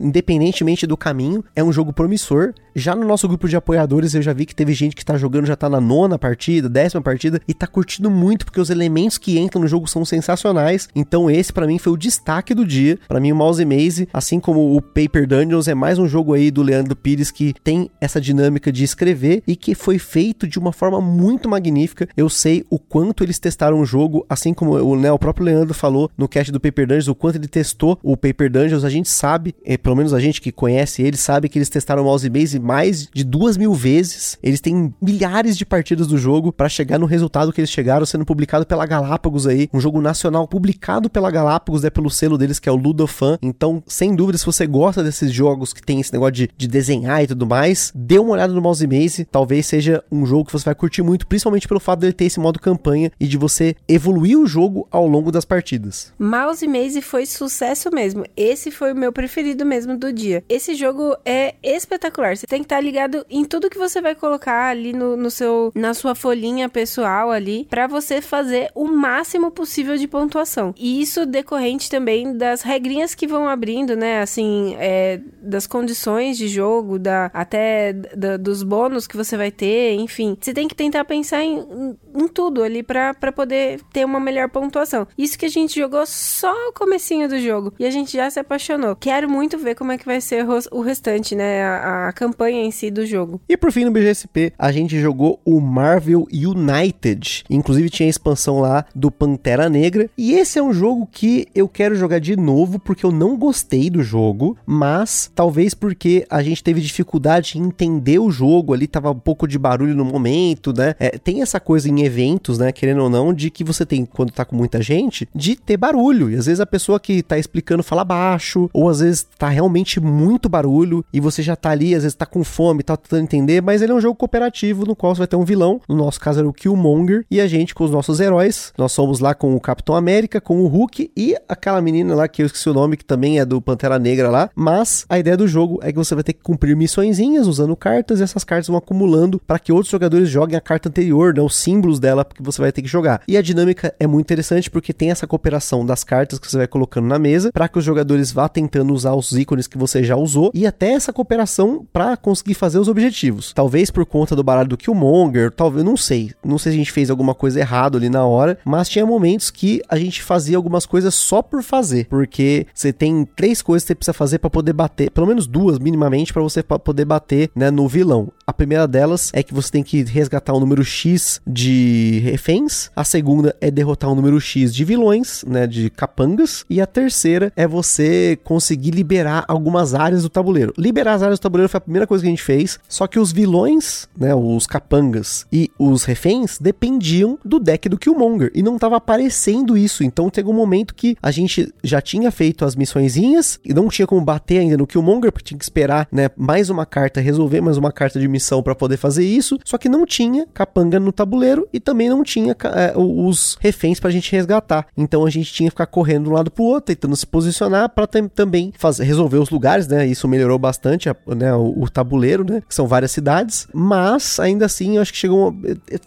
independentemente 0.02 0.86
do 0.86 0.98
caminho. 0.98 1.44
É 1.56 1.64
um 1.64 1.74
jogo 1.74 1.94
promissor. 1.94 2.54
Já 2.80 2.96
no 2.96 3.06
nosso 3.06 3.28
grupo 3.28 3.48
de 3.48 3.56
apoiadores 3.56 4.14
eu 4.14 4.22
já 4.22 4.32
vi 4.32 4.46
que 4.46 4.56
teve 4.56 4.74
gente 4.74 4.96
que 4.96 5.04
tá 5.04 5.18
jogando, 5.18 5.46
já 5.46 5.56
tá 5.56 5.70
na 5.70 5.82
nona 5.82 6.18
partida, 6.18 6.70
décima 6.70 7.02
partida 7.02 7.42
e 7.48 7.54
tá 7.54 7.68
curtindo 7.68 8.10
muito 8.10 8.46
porque 8.46 8.60
os 8.60 8.70
elementos 8.70 9.18
que 9.18 9.38
entram 9.38 9.62
no 9.62 9.68
jogo 9.68 9.88
são 9.88 10.06
sensacionais. 10.06 10.88
Então 10.96 11.30
esse 11.30 11.52
para 11.52 11.68
mim 11.68 11.78
foi 11.78 11.92
o 11.92 11.98
destaque 11.98 12.54
do 12.54 12.66
dia. 12.66 12.98
Para 13.08 13.20
mim 13.20 13.32
o 13.32 13.36
Mouse 13.36 13.64
Maze, 13.66 14.08
assim 14.14 14.40
como 14.40 14.76
o 14.76 14.82
Paper 14.82 15.28
Dungeons, 15.28 15.68
é 15.68 15.76
mais 15.76 16.00
um 16.00 16.08
jogo 16.08 16.34
aí 16.34 16.50
do 16.50 16.62
Leandro 16.62 16.96
Pires 16.96 17.32
que 17.32 17.54
tem 17.64 17.90
essa 18.00 18.22
dinâmica 18.22 18.72
de 18.72 18.84
escrever 18.84 19.44
e 19.46 19.56
que 19.56 19.76
foi 19.76 20.00
feito 20.00 20.48
de 20.48 20.58
uma 20.58 20.72
forma 20.72 21.02
muito 21.02 21.50
magnífica. 21.50 22.08
Eu 22.16 22.30
sei 22.30 22.66
o 22.70 22.80
quanto 22.80 23.24
eles 23.24 23.40
testaram 23.40 23.80
o 23.80 23.86
jogo, 23.86 24.26
assim 24.30 24.54
como 24.54 24.72
o, 24.74 24.96
né, 24.96 25.12
o 25.12 25.20
próprio 25.20 25.46
Leandro 25.46 25.74
falou 25.74 26.10
no 26.18 26.28
cast 26.28 26.52
do 26.52 26.60
Paper 26.60 26.88
Dungeons, 26.88 27.08
o 27.08 27.16
quanto 27.16 27.36
ele 27.36 27.48
testou 27.48 28.00
o 28.02 28.16
Paper 28.16 28.50
Dungeons. 28.50 28.84
A 28.84 28.90
gente 28.90 29.10
sabe, 29.10 29.54
é, 29.66 29.78
pelo 29.78 29.96
menos 29.96 30.14
a 30.14 30.20
gente 30.20 30.42
que 30.42 30.52
conhece 30.52 31.02
ele, 31.02 31.18
sabe 31.18 31.50
que 31.50 31.58
eles 31.58 31.70
testaram 31.70 32.04
o 32.04 32.06
Mouse 32.06 32.30
Maze 32.30 32.60
mais 32.70 33.10
de 33.12 33.24
duas 33.24 33.58
mil 33.58 33.74
vezes. 33.74 34.38
Eles 34.44 34.62
têm 34.62 34.94
milhares 35.02 35.58
de 35.58 35.66
partidas 35.66 36.06
do 36.06 36.20
jogo 36.20 36.54
para 36.54 36.70
chegar 36.70 37.00
no 37.00 37.08
resultado 37.08 37.52
que 37.52 37.60
eles 37.60 37.72
chegaram, 37.72 38.06
sendo 38.06 38.24
publicado 38.24 38.64
pela 38.64 38.86
Galápagos 38.86 39.48
aí, 39.48 39.68
um 39.74 39.80
jogo 39.80 40.00
nacional 40.00 40.48
publicado 40.48 41.10
pela 41.10 41.32
Galápagos, 41.32 41.84
é 41.84 41.90
pelo 41.90 42.12
selo 42.12 42.38
deles 42.38 42.60
que 42.60 42.70
é 42.70 42.72
o 42.72 42.76
Ludofan. 42.76 43.40
Então, 43.42 43.82
sem 43.88 44.16
dúvida, 44.16 44.38
se 44.38 44.46
você 44.46 44.68
gosta 44.68 45.04
desses 45.04 45.32
jogos 45.32 45.74
que 45.74 45.82
tem 45.82 46.00
esse 46.00 46.14
negócio 46.14 46.34
de, 46.34 46.50
de 46.56 46.68
desenhar 46.68 47.24
e 47.24 47.28
tudo 47.28 47.48
mais, 47.48 47.92
dê 47.96 48.20
uma 48.20 48.34
olhada 48.34 48.54
no 48.54 48.62
Mouse 48.62 48.86
Maze. 48.86 49.26
Talvez 49.26 49.66
seja 49.66 50.04
um 50.12 50.24
jogo 50.24 50.46
que 50.46 50.54
você 50.54 50.66
vai 50.66 50.76
curtir 50.76 51.02
muito, 51.02 51.26
principalmente 51.26 51.68
pelo 51.68 51.80
fato 51.80 52.02
dele 52.02 52.14
ter 52.14 52.26
esse 52.26 52.40
modo 52.40 52.60
campanha 52.60 53.12
e 53.20 53.28
de 53.28 53.38
você 53.38 53.76
evoluir 53.88 54.38
o 54.38 54.46
jogo 54.46 54.88
ao 54.92 55.08
longo 55.08 55.32
das 55.32 55.44
partidas. 55.44 56.14
Mouse 56.20 56.68
Maze 56.68 57.02
foi 57.02 57.26
sucesso 57.26 57.90
mesmo. 57.92 58.26
Esse 58.38 58.70
foi 58.70 58.94
o 58.94 58.96
meu 58.96 59.12
preferido 59.12 59.66
mesmo 59.66 59.98
do 59.98 60.14
dia. 60.14 60.44
Esse 60.48 60.76
jogo 60.76 61.16
é 61.26 61.56
espetacular. 61.64 62.36
Tem 62.50 62.60
que 62.60 62.66
estar 62.66 62.82
ligado 62.82 63.26
em 63.30 63.46
tudo 63.46 63.70
que 63.70 63.78
você 63.78 64.02
vai 64.02 64.16
colocar 64.16 64.70
ali 64.70 64.92
no, 64.92 65.16
no 65.16 65.30
seu 65.30 65.72
na 65.76 65.94
sua 65.94 66.16
folhinha 66.16 66.68
pessoal 66.68 67.30
ali 67.32 67.66
para 67.70 67.88
você 67.88 68.22
fazer 68.22 68.72
o 68.74 68.86
máximo 68.86 69.52
possível 69.52 69.98
de 69.98 70.08
pontuação. 70.08 70.74
E 70.78 71.02
isso 71.02 71.26
decorrente 71.26 71.90
também 71.90 72.36
das 72.36 72.62
regrinhas 72.62 73.14
que 73.14 73.28
vão 73.28 73.48
abrindo, 73.48 73.96
né? 73.96 74.22
Assim, 74.22 74.76
é, 74.80 75.22
das 75.42 75.68
condições 75.68 76.38
de 76.38 76.48
jogo, 76.48 76.98
da 76.98 77.30
até 77.34 77.94
da, 77.94 78.38
dos 78.38 78.64
bônus 78.64 79.06
que 79.06 79.16
você 79.16 79.38
vai 79.38 79.52
ter, 79.52 79.94
enfim. 79.94 80.36
Você 80.40 80.54
tem 80.54 80.68
que 80.68 80.76
tentar 80.76 81.06
pensar 81.06 81.44
em, 81.44 81.60
em, 81.60 81.98
em 82.16 82.28
tudo 82.28 82.64
ali 82.64 82.82
para 82.82 83.14
poder 83.32 83.80
ter 83.94 84.06
uma 84.06 84.20
melhor 84.20 84.50
pontuação. 84.50 85.08
Isso 85.18 85.38
que 85.38 85.46
a 85.46 85.50
gente 85.50 85.80
jogou 85.80 86.06
só 86.08 86.54
o 86.70 86.74
comecinho 86.74 87.30
do 87.30 87.40
jogo 87.40 87.74
e 87.78 87.86
a 87.86 87.92
gente 87.92 88.14
já 88.14 88.30
se 88.30 88.40
apaixonou. 88.40 88.96
Quero 88.96 89.30
muito 89.30 89.58
ver 89.58 89.76
como 89.76 89.92
é 89.92 89.98
que 89.98 90.06
vai 90.06 90.20
ser 90.20 90.46
o 90.72 90.82
restante, 90.82 91.36
né? 91.36 91.64
A, 91.64 92.08
a 92.08 92.14
campanha 92.14 92.39
em 92.48 92.72
si 92.72 92.92
do 92.92 93.06
jogo. 93.06 93.42
E 93.50 93.58
por 93.58 93.72
fim, 93.72 93.86
no 93.86 93.92
BGSP, 93.92 94.54
a 94.58 94.72
gente 94.72 95.00
jogou 95.00 95.40
o 95.44 95.60
Marvel 95.60 96.28
United. 96.32 97.44
Inclusive 97.50 97.90
tinha 97.90 98.08
a 98.08 98.10
expansão 98.10 98.60
lá 98.60 98.86
do 98.96 99.12
Pantera 99.12 99.70
Negra. 99.70 100.10
E 100.18 100.34
esse 100.34 100.60
é 100.60 100.64
um 100.64 100.74
jogo 100.74 101.08
que 101.12 101.48
eu 101.54 101.68
quero 101.68 101.96
jogar 101.96 102.20
de 102.20 102.36
novo 102.36 102.80
porque 102.80 103.06
eu 103.06 103.12
não 103.12 103.38
gostei 103.38 103.90
do 103.90 104.04
jogo, 104.04 104.58
mas 104.66 105.32
talvez 105.34 105.74
porque 105.74 106.26
a 106.30 106.42
gente 106.42 106.64
teve 106.64 106.82
dificuldade 106.82 107.58
em 107.58 107.64
entender 107.64 108.20
o 108.20 108.32
jogo 108.32 108.74
ali, 108.74 108.88
tava 108.88 109.12
um 109.12 109.20
pouco 109.20 109.48
de 109.48 109.58
barulho 109.58 109.96
no 109.96 110.06
momento, 110.06 110.74
né? 110.74 110.96
É, 111.00 111.18
tem 111.18 111.42
essa 111.42 111.60
coisa 111.60 111.90
em 111.90 112.02
eventos, 112.02 112.58
né? 112.58 112.72
Querendo 112.72 113.04
ou 113.04 113.10
não, 113.10 113.34
de 113.34 113.50
que 113.50 113.64
você 113.64 113.86
tem, 113.86 114.06
quando 114.06 114.32
tá 114.32 114.46
com 114.46 114.56
muita 114.56 114.82
gente, 114.82 115.28
de 115.34 115.56
ter 115.56 115.78
barulho. 115.78 116.30
E 116.30 116.36
às 116.36 116.46
vezes 116.46 116.60
a 116.60 116.66
pessoa 116.66 117.00
que 117.00 117.22
tá 117.24 117.38
explicando 117.38 117.84
fala 117.84 118.04
baixo, 118.04 118.70
ou 118.74 118.90
às 118.90 119.00
vezes 119.00 119.28
tá 119.38 119.50
realmente 119.50 120.00
muito 120.00 120.50
barulho 120.50 121.04
e 121.14 121.20
você 121.20 121.42
já 121.42 121.56
tá 121.56 121.70
ali, 121.72 121.96
às 121.96 122.04
vezes 122.04 122.16
tá 122.16 122.26
com 122.30 122.44
fome, 122.44 122.84
tá 122.84 122.96
tentando 122.96 123.24
entender, 123.24 123.62
mas 123.62 123.82
ele 123.82 123.92
é 123.92 123.96
um 123.96 124.02
jogo 124.02 124.16
cooperativo 124.16 124.86
no 124.86 124.96
qual 124.96 125.14
você 125.14 125.20
vai 125.20 125.28
ter 125.28 125.36
um 125.36 125.44
vilão. 125.44 125.82
No 125.88 125.96
nosso 125.96 126.20
caso 126.20 126.40
era 126.40 126.48
o 126.48 126.54
Killmonger 126.54 127.26
e 127.30 127.42
a 127.42 127.48
gente 127.48 127.76
com 127.76 127.84
os 127.84 127.92
nossos 127.92 128.20
heróis. 128.20 128.74
Nós 128.78 128.92
somos 128.92 129.20
lá 129.20 129.34
com 129.34 129.56
o 129.56 129.60
Capitão 129.60 129.96
América, 129.96 130.40
com 130.40 130.62
o 130.62 130.68
Hulk 130.68 131.12
e 131.16 131.36
aquela 131.48 131.82
menina 131.82 132.16
lá 132.16 132.28
que 132.28 132.42
eu 132.42 132.46
esqueci 132.46 132.70
o 132.70 132.74
nome, 132.74 132.98
que 132.98 133.06
também 133.06 133.40
é 133.40 133.46
do 133.46 133.62
Pantera 133.62 134.00
Negra 134.00 134.30
lá. 134.30 134.50
Mas 134.56 135.06
a 135.10 135.20
ideia 135.20 135.36
do 135.36 135.48
jogo 135.48 135.80
é 135.82 135.92
que 135.92 135.98
você 135.98 136.16
vai 136.16 136.24
ter 136.24 136.34
que 136.34 136.42
cumprir 136.42 136.76
missõezinhas 136.76 137.48
usando 137.48 137.76
cartas 137.76 138.20
e 138.20 138.24
essas 138.24 138.44
cartas 138.44 138.68
vão 138.68 138.78
acumulando 138.78 139.42
para 139.46 139.60
que 139.60 139.72
outros 139.72 139.92
jogadores 139.92 140.30
joguem 140.30 140.58
a 140.58 140.62
carta 140.62 140.90
anterior, 140.90 141.34
né, 141.34 141.42
os 141.42 141.56
símbolos 141.56 142.00
dela 142.00 142.26
que 142.26 142.42
você 142.44 142.62
vai 142.62 142.72
ter 142.72 142.82
que 142.82 142.88
jogar. 142.88 143.22
E 143.28 143.38
a 143.38 143.42
dinâmica 143.42 143.94
é 144.00 144.08
muito 144.08 144.26
interessante 144.26 144.70
porque 144.70 144.94
tem 144.94 145.12
essa 145.12 145.28
cooperação 145.28 145.86
das 145.86 146.04
cartas 146.04 146.40
que 146.40 146.50
você 146.50 146.58
vai 146.58 146.68
colocando 146.68 147.08
na 147.08 147.20
mesa 147.20 147.52
para 147.52 147.68
que 147.68 147.78
os 147.78 147.86
jogadores 147.86 148.32
vá 148.32 148.48
tentando 148.48 148.94
usar 148.94 149.14
os 149.14 149.32
ícones 149.32 149.68
que 149.68 149.78
você 149.78 150.04
já 150.04 150.16
usou 150.16 150.52
e 150.54 150.66
até 150.66 150.92
essa 150.92 151.14
cooperação 151.14 151.86
para 151.92 152.16
conseguir 152.20 152.54
fazer 152.54 152.80
os 152.80 152.88
objetivos. 152.88 153.54
Talvez 153.54 153.90
por 153.90 154.06
conta 154.06 154.36
do 154.36 154.44
baralho 154.44 154.70
do 154.70 154.78
Killmonger, 154.78 155.52
talvez, 155.52 155.84
não 155.84 155.98
sei. 155.98 156.32
Não 156.44 156.58
sei 156.58 156.72
se 156.72 156.76
a 156.78 156.80
gente 156.80 156.92
fez 156.92 157.10
alguma 157.10 157.34
coisa 157.34 157.60
errada 157.60 157.98
ali 157.98 158.10
na 158.10 158.26
hora, 158.26 158.58
mas 158.66 158.90
tinha 158.90 159.06
momentos 159.06 159.50
que 159.50 159.82
a 159.90 159.98
gente 159.98 160.22
fazia 160.22 160.58
algumas 160.58 160.86
coisas 160.86 161.14
só 161.16 161.42
por 161.42 161.64
fazer, 161.64 162.08
porque 162.08 162.68
você 162.74 162.94
tem 162.94 163.26
três 163.36 163.62
coisas 163.62 163.84
que 163.84 163.88
você 163.90 163.96
precisa 163.96 164.14
fazer 164.14 164.40
para 164.40 164.50
poder 164.50 164.74
bater, 164.74 165.12
pelo 165.12 165.28
menos 165.28 165.48
duas 165.48 165.80
minimamente 165.80 166.34
para 166.34 166.42
você 166.42 166.64
poder 166.64 167.06
bater, 167.06 167.50
né, 167.56 167.72
no 167.72 167.88
vilão. 167.88 168.30
A 168.50 168.54
primeira 168.60 168.88
delas 168.88 169.30
é 169.32 169.44
que 169.44 169.54
você 169.54 169.72
tem 169.72 169.84
que 169.84 170.02
resgatar 170.02 170.56
um 170.56 170.60
número 170.60 170.84
X 170.84 171.40
de 171.46 172.20
reféns, 172.24 172.90
a 172.96 173.04
segunda 173.04 173.56
é 173.62 173.70
derrotar 173.70 174.12
um 174.12 174.16
número 174.16 174.42
X 174.42 174.74
de 174.74 174.84
vilões, 174.84 175.44
né, 175.46 175.68
de 175.68 175.92
capangas, 175.92 176.66
e 176.68 176.82
a 176.82 176.88
terceira 176.88 177.54
é 177.56 177.68
você 177.68 178.40
conseguir 178.44 178.90
liberar 178.90 179.46
algumas 179.48 179.94
áreas 179.94 180.24
do 180.24 180.30
tabuleiro. 180.30 180.74
Liberar 180.80 181.14
as 181.14 181.22
áreas 181.22 181.38
do 181.38 181.44
tabuleiro 181.44 181.70
foi 181.70 181.78
a 181.78 181.82
primeira 181.82 182.08
coisa 182.08 182.24
que 182.24 182.28
a 182.28 182.32
gente 182.32 182.42
fez, 182.42 182.80
só 182.90 183.06
que 183.06 183.20
os 183.20 183.32
vilões, 183.32 184.08
né, 184.18 184.34
os 184.34 184.66
capangas 184.66 185.46
e 185.54 185.70
os 185.78 186.04
reféns 186.04 186.58
dependiam 186.58 187.38
do 187.46 187.60
deck 187.60 187.88
do 187.88 188.00
Killmonger 188.00 188.52
e 188.56 188.64
não 188.64 188.78
estava 188.78 188.98
aparecendo 188.98 189.78
isso. 189.78 190.04
Então 190.04 190.28
teve 190.28 190.50
um 190.50 190.54
momento 190.54 190.96
que 190.96 191.16
a 191.22 191.30
gente 191.30 191.72
já 191.84 192.02
tinha 192.02 192.32
feito 192.32 192.66
as 192.66 192.76
missõezinhas 192.76 193.60
e 193.64 193.76
não 193.76 193.90
tinha 193.90 194.08
como 194.08 194.22
bater 194.22 194.58
ainda 194.58 194.76
no 194.76 194.88
Killmonger, 194.88 195.32
porque 195.32 195.50
tinha 195.50 195.60
que 195.60 195.66
esperar, 195.66 196.08
né, 196.12 196.32
mais 196.36 196.72
uma 196.72 196.84
carta, 196.84 197.22
resolver 197.22 197.62
mais 197.62 197.78
uma 197.78 197.92
carta 197.92 198.20
de 198.20 198.28
missão 198.28 198.39
para 198.64 198.76
poder 198.76 198.98
fazer 198.98 199.26
isso. 199.26 199.58
Só 199.64 199.78
que 199.78 199.90
não 199.90 200.06
tinha 200.06 200.48
capanga 200.54 201.00
no 201.00 201.12
tabuleiro 201.12 201.68
e 201.74 201.80
também 201.80 202.10
não 202.10 202.24
tinha 202.24 202.56
é, 202.76 202.94
os 202.96 203.58
reféns 203.60 204.00
pra 204.00 204.10
gente 204.10 204.32
resgatar. 204.32 204.88
Então 204.98 205.26
a 205.26 205.30
gente 205.30 205.54
tinha 205.54 205.70
que 205.70 205.74
ficar 205.74 205.88
correndo 205.88 206.26
de 206.26 206.30
um 206.30 206.34
lado 206.34 206.52
pro 206.52 206.64
outro, 206.64 206.96
tentando 206.96 207.16
se 207.16 207.26
posicionar 207.26 207.90
para 207.90 208.08
também 208.08 208.74
fazer, 208.78 209.04
resolver 209.04 209.38
os 209.38 209.50
lugares, 209.50 209.88
né? 209.88 210.06
Isso 210.06 210.28
melhorou 210.28 210.58
bastante 210.58 211.10
a, 211.10 211.16
né, 211.28 211.54
o, 211.54 211.84
o, 211.84 211.90
tabuleiro, 211.90 212.44
né? 212.44 212.62
Que 212.68 212.74
são 212.74 212.88
várias 212.88 213.12
cidades. 213.12 213.68
Mas 213.74 214.40
ainda 214.40 214.66
assim, 214.66 214.96
eu 214.96 215.02
acho 215.02 215.12
que 215.12 215.18
chegou. 215.18 215.56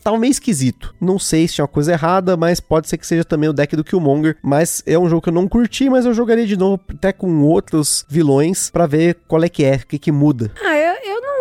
Tava 0.03 0.19
meio 0.19 0.31
esquisito. 0.31 0.95
Não 1.01 1.19
sei 1.19 1.47
se 1.47 1.55
tinha 1.55 1.65
uma 1.65 1.69
coisa 1.69 1.93
errada, 1.93 2.37
mas 2.37 2.61
pode 2.61 2.89
ser 2.89 2.99
que 2.99 3.07
seja 3.07 3.25
também 3.25 3.49
o 3.49 3.53
deck 3.53 3.75
do 3.77 3.85
Killmonger. 3.85 4.37
Mas 4.43 4.83
é 4.87 4.99
um 4.99 5.09
jogo 5.09 5.23
que 5.23 5.29
eu 5.29 5.33
não 5.33 5.49
curti, 5.49 5.89
mas 5.89 6.05
eu 6.05 6.15
jogaria 6.15 6.47
de 6.47 6.57
novo 6.57 6.81
até 6.89 7.13
com 7.13 7.43
outros 7.43 8.05
vilões 8.09 8.71
para 8.71 8.87
ver 8.87 9.19
qual 9.27 9.43
é 9.43 9.49
que 9.49 9.65
é, 9.65 9.77
o 9.77 9.87
que, 9.87 9.99
que 9.99 10.13
muda. 10.13 10.51
Ah, 10.65 10.77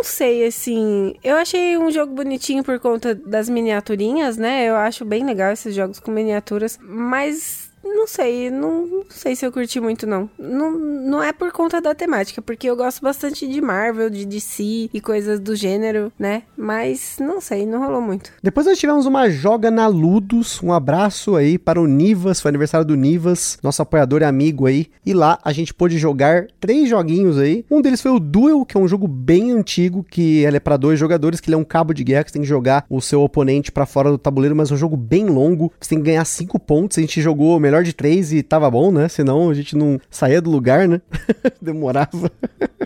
não 0.01 0.03
sei, 0.03 0.47
assim. 0.47 1.13
Eu 1.23 1.35
achei 1.35 1.77
um 1.77 1.91
jogo 1.91 2.11
bonitinho 2.15 2.63
por 2.63 2.79
conta 2.79 3.13
das 3.13 3.47
miniaturinhas, 3.47 4.35
né? 4.35 4.65
Eu 4.65 4.75
acho 4.75 5.05
bem 5.05 5.23
legal 5.23 5.51
esses 5.51 5.75
jogos 5.75 5.99
com 5.99 6.09
miniaturas, 6.09 6.79
mas 6.81 7.60
não 7.83 8.07
sei, 8.07 8.49
não, 8.49 8.85
não, 8.85 9.05
sei 9.09 9.35
se 9.35 9.45
eu 9.45 9.51
curti 9.51 9.79
muito, 9.79 10.05
não. 10.05 10.29
não. 10.37 10.71
Não 10.71 11.23
é 11.23 11.33
por 11.33 11.51
conta 11.51 11.81
da 11.81 11.93
temática, 11.93 12.41
porque 12.41 12.67
eu 12.67 12.75
gosto 12.75 13.01
bastante 13.01 13.47
de 13.47 13.61
Marvel, 13.61 14.09
de 14.09 14.25
DC 14.25 14.89
e 14.93 15.01
coisas 15.01 15.39
do 15.39 15.55
gênero, 15.55 16.11
né? 16.17 16.43
Mas 16.55 17.17
não 17.19 17.41
sei, 17.41 17.65
não 17.65 17.79
rolou 17.79 18.01
muito. 18.01 18.31
Depois 18.41 18.65
nós 18.65 18.77
tivemos 18.77 19.05
uma 19.05 19.29
joga 19.29 19.69
na 19.69 19.87
Ludus, 19.87 20.61
um 20.61 20.71
abraço 20.71 21.35
aí 21.35 21.57
para 21.57 21.81
o 21.81 21.87
Nivas, 21.87 22.39
foi 22.39 22.49
aniversário 22.49 22.85
do 22.85 22.95
Nivas, 22.95 23.57
nosso 23.61 23.81
apoiador 23.81 24.21
e 24.21 24.25
amigo 24.25 24.65
aí. 24.65 24.87
E 25.05 25.13
lá 25.13 25.39
a 25.43 25.51
gente 25.51 25.73
pôde 25.73 25.97
jogar 25.97 26.47
três 26.59 26.89
joguinhos 26.89 27.37
aí. 27.37 27.65
Um 27.69 27.81
deles 27.81 28.01
foi 28.01 28.11
o 28.11 28.19
Duel, 28.19 28.65
que 28.65 28.77
é 28.77 28.79
um 28.79 28.87
jogo 28.87 29.07
bem 29.07 29.51
antigo, 29.51 30.03
que 30.03 30.43
ele 30.43 30.57
é 30.57 30.59
para 30.59 30.77
dois 30.77 30.99
jogadores, 30.99 31.39
que 31.39 31.49
ele 31.49 31.55
é 31.55 31.57
um 31.57 31.63
cabo 31.63 31.93
de 31.93 32.03
guerra, 32.03 32.23
que 32.23 32.31
você 32.31 32.33
tem 32.33 32.41
que 32.43 32.47
jogar 32.47 32.85
o 32.89 33.01
seu 33.01 33.21
oponente 33.21 33.71
para 33.71 33.85
fora 33.85 34.09
do 34.09 34.17
tabuleiro, 34.17 34.55
mas 34.55 34.71
é 34.71 34.73
um 34.73 34.77
jogo 34.77 34.95
bem 34.95 35.25
longo, 35.25 35.71
você 35.79 35.89
tem 35.89 35.99
que 35.99 36.05
ganhar 36.05 36.25
cinco 36.25 36.59
pontos. 36.59 36.97
A 36.97 37.01
gente 37.01 37.21
jogou 37.21 37.59
melhor 37.59 37.70
de 37.79 37.93
três 37.93 38.33
e 38.33 38.43
tava 38.43 38.69
bom, 38.69 38.91
né? 38.91 39.07
Senão 39.07 39.49
a 39.49 39.53
gente 39.53 39.75
não 39.75 39.99
saía 40.09 40.41
do 40.41 40.49
lugar, 40.49 40.87
né? 40.87 41.01
Demorava. 41.61 42.29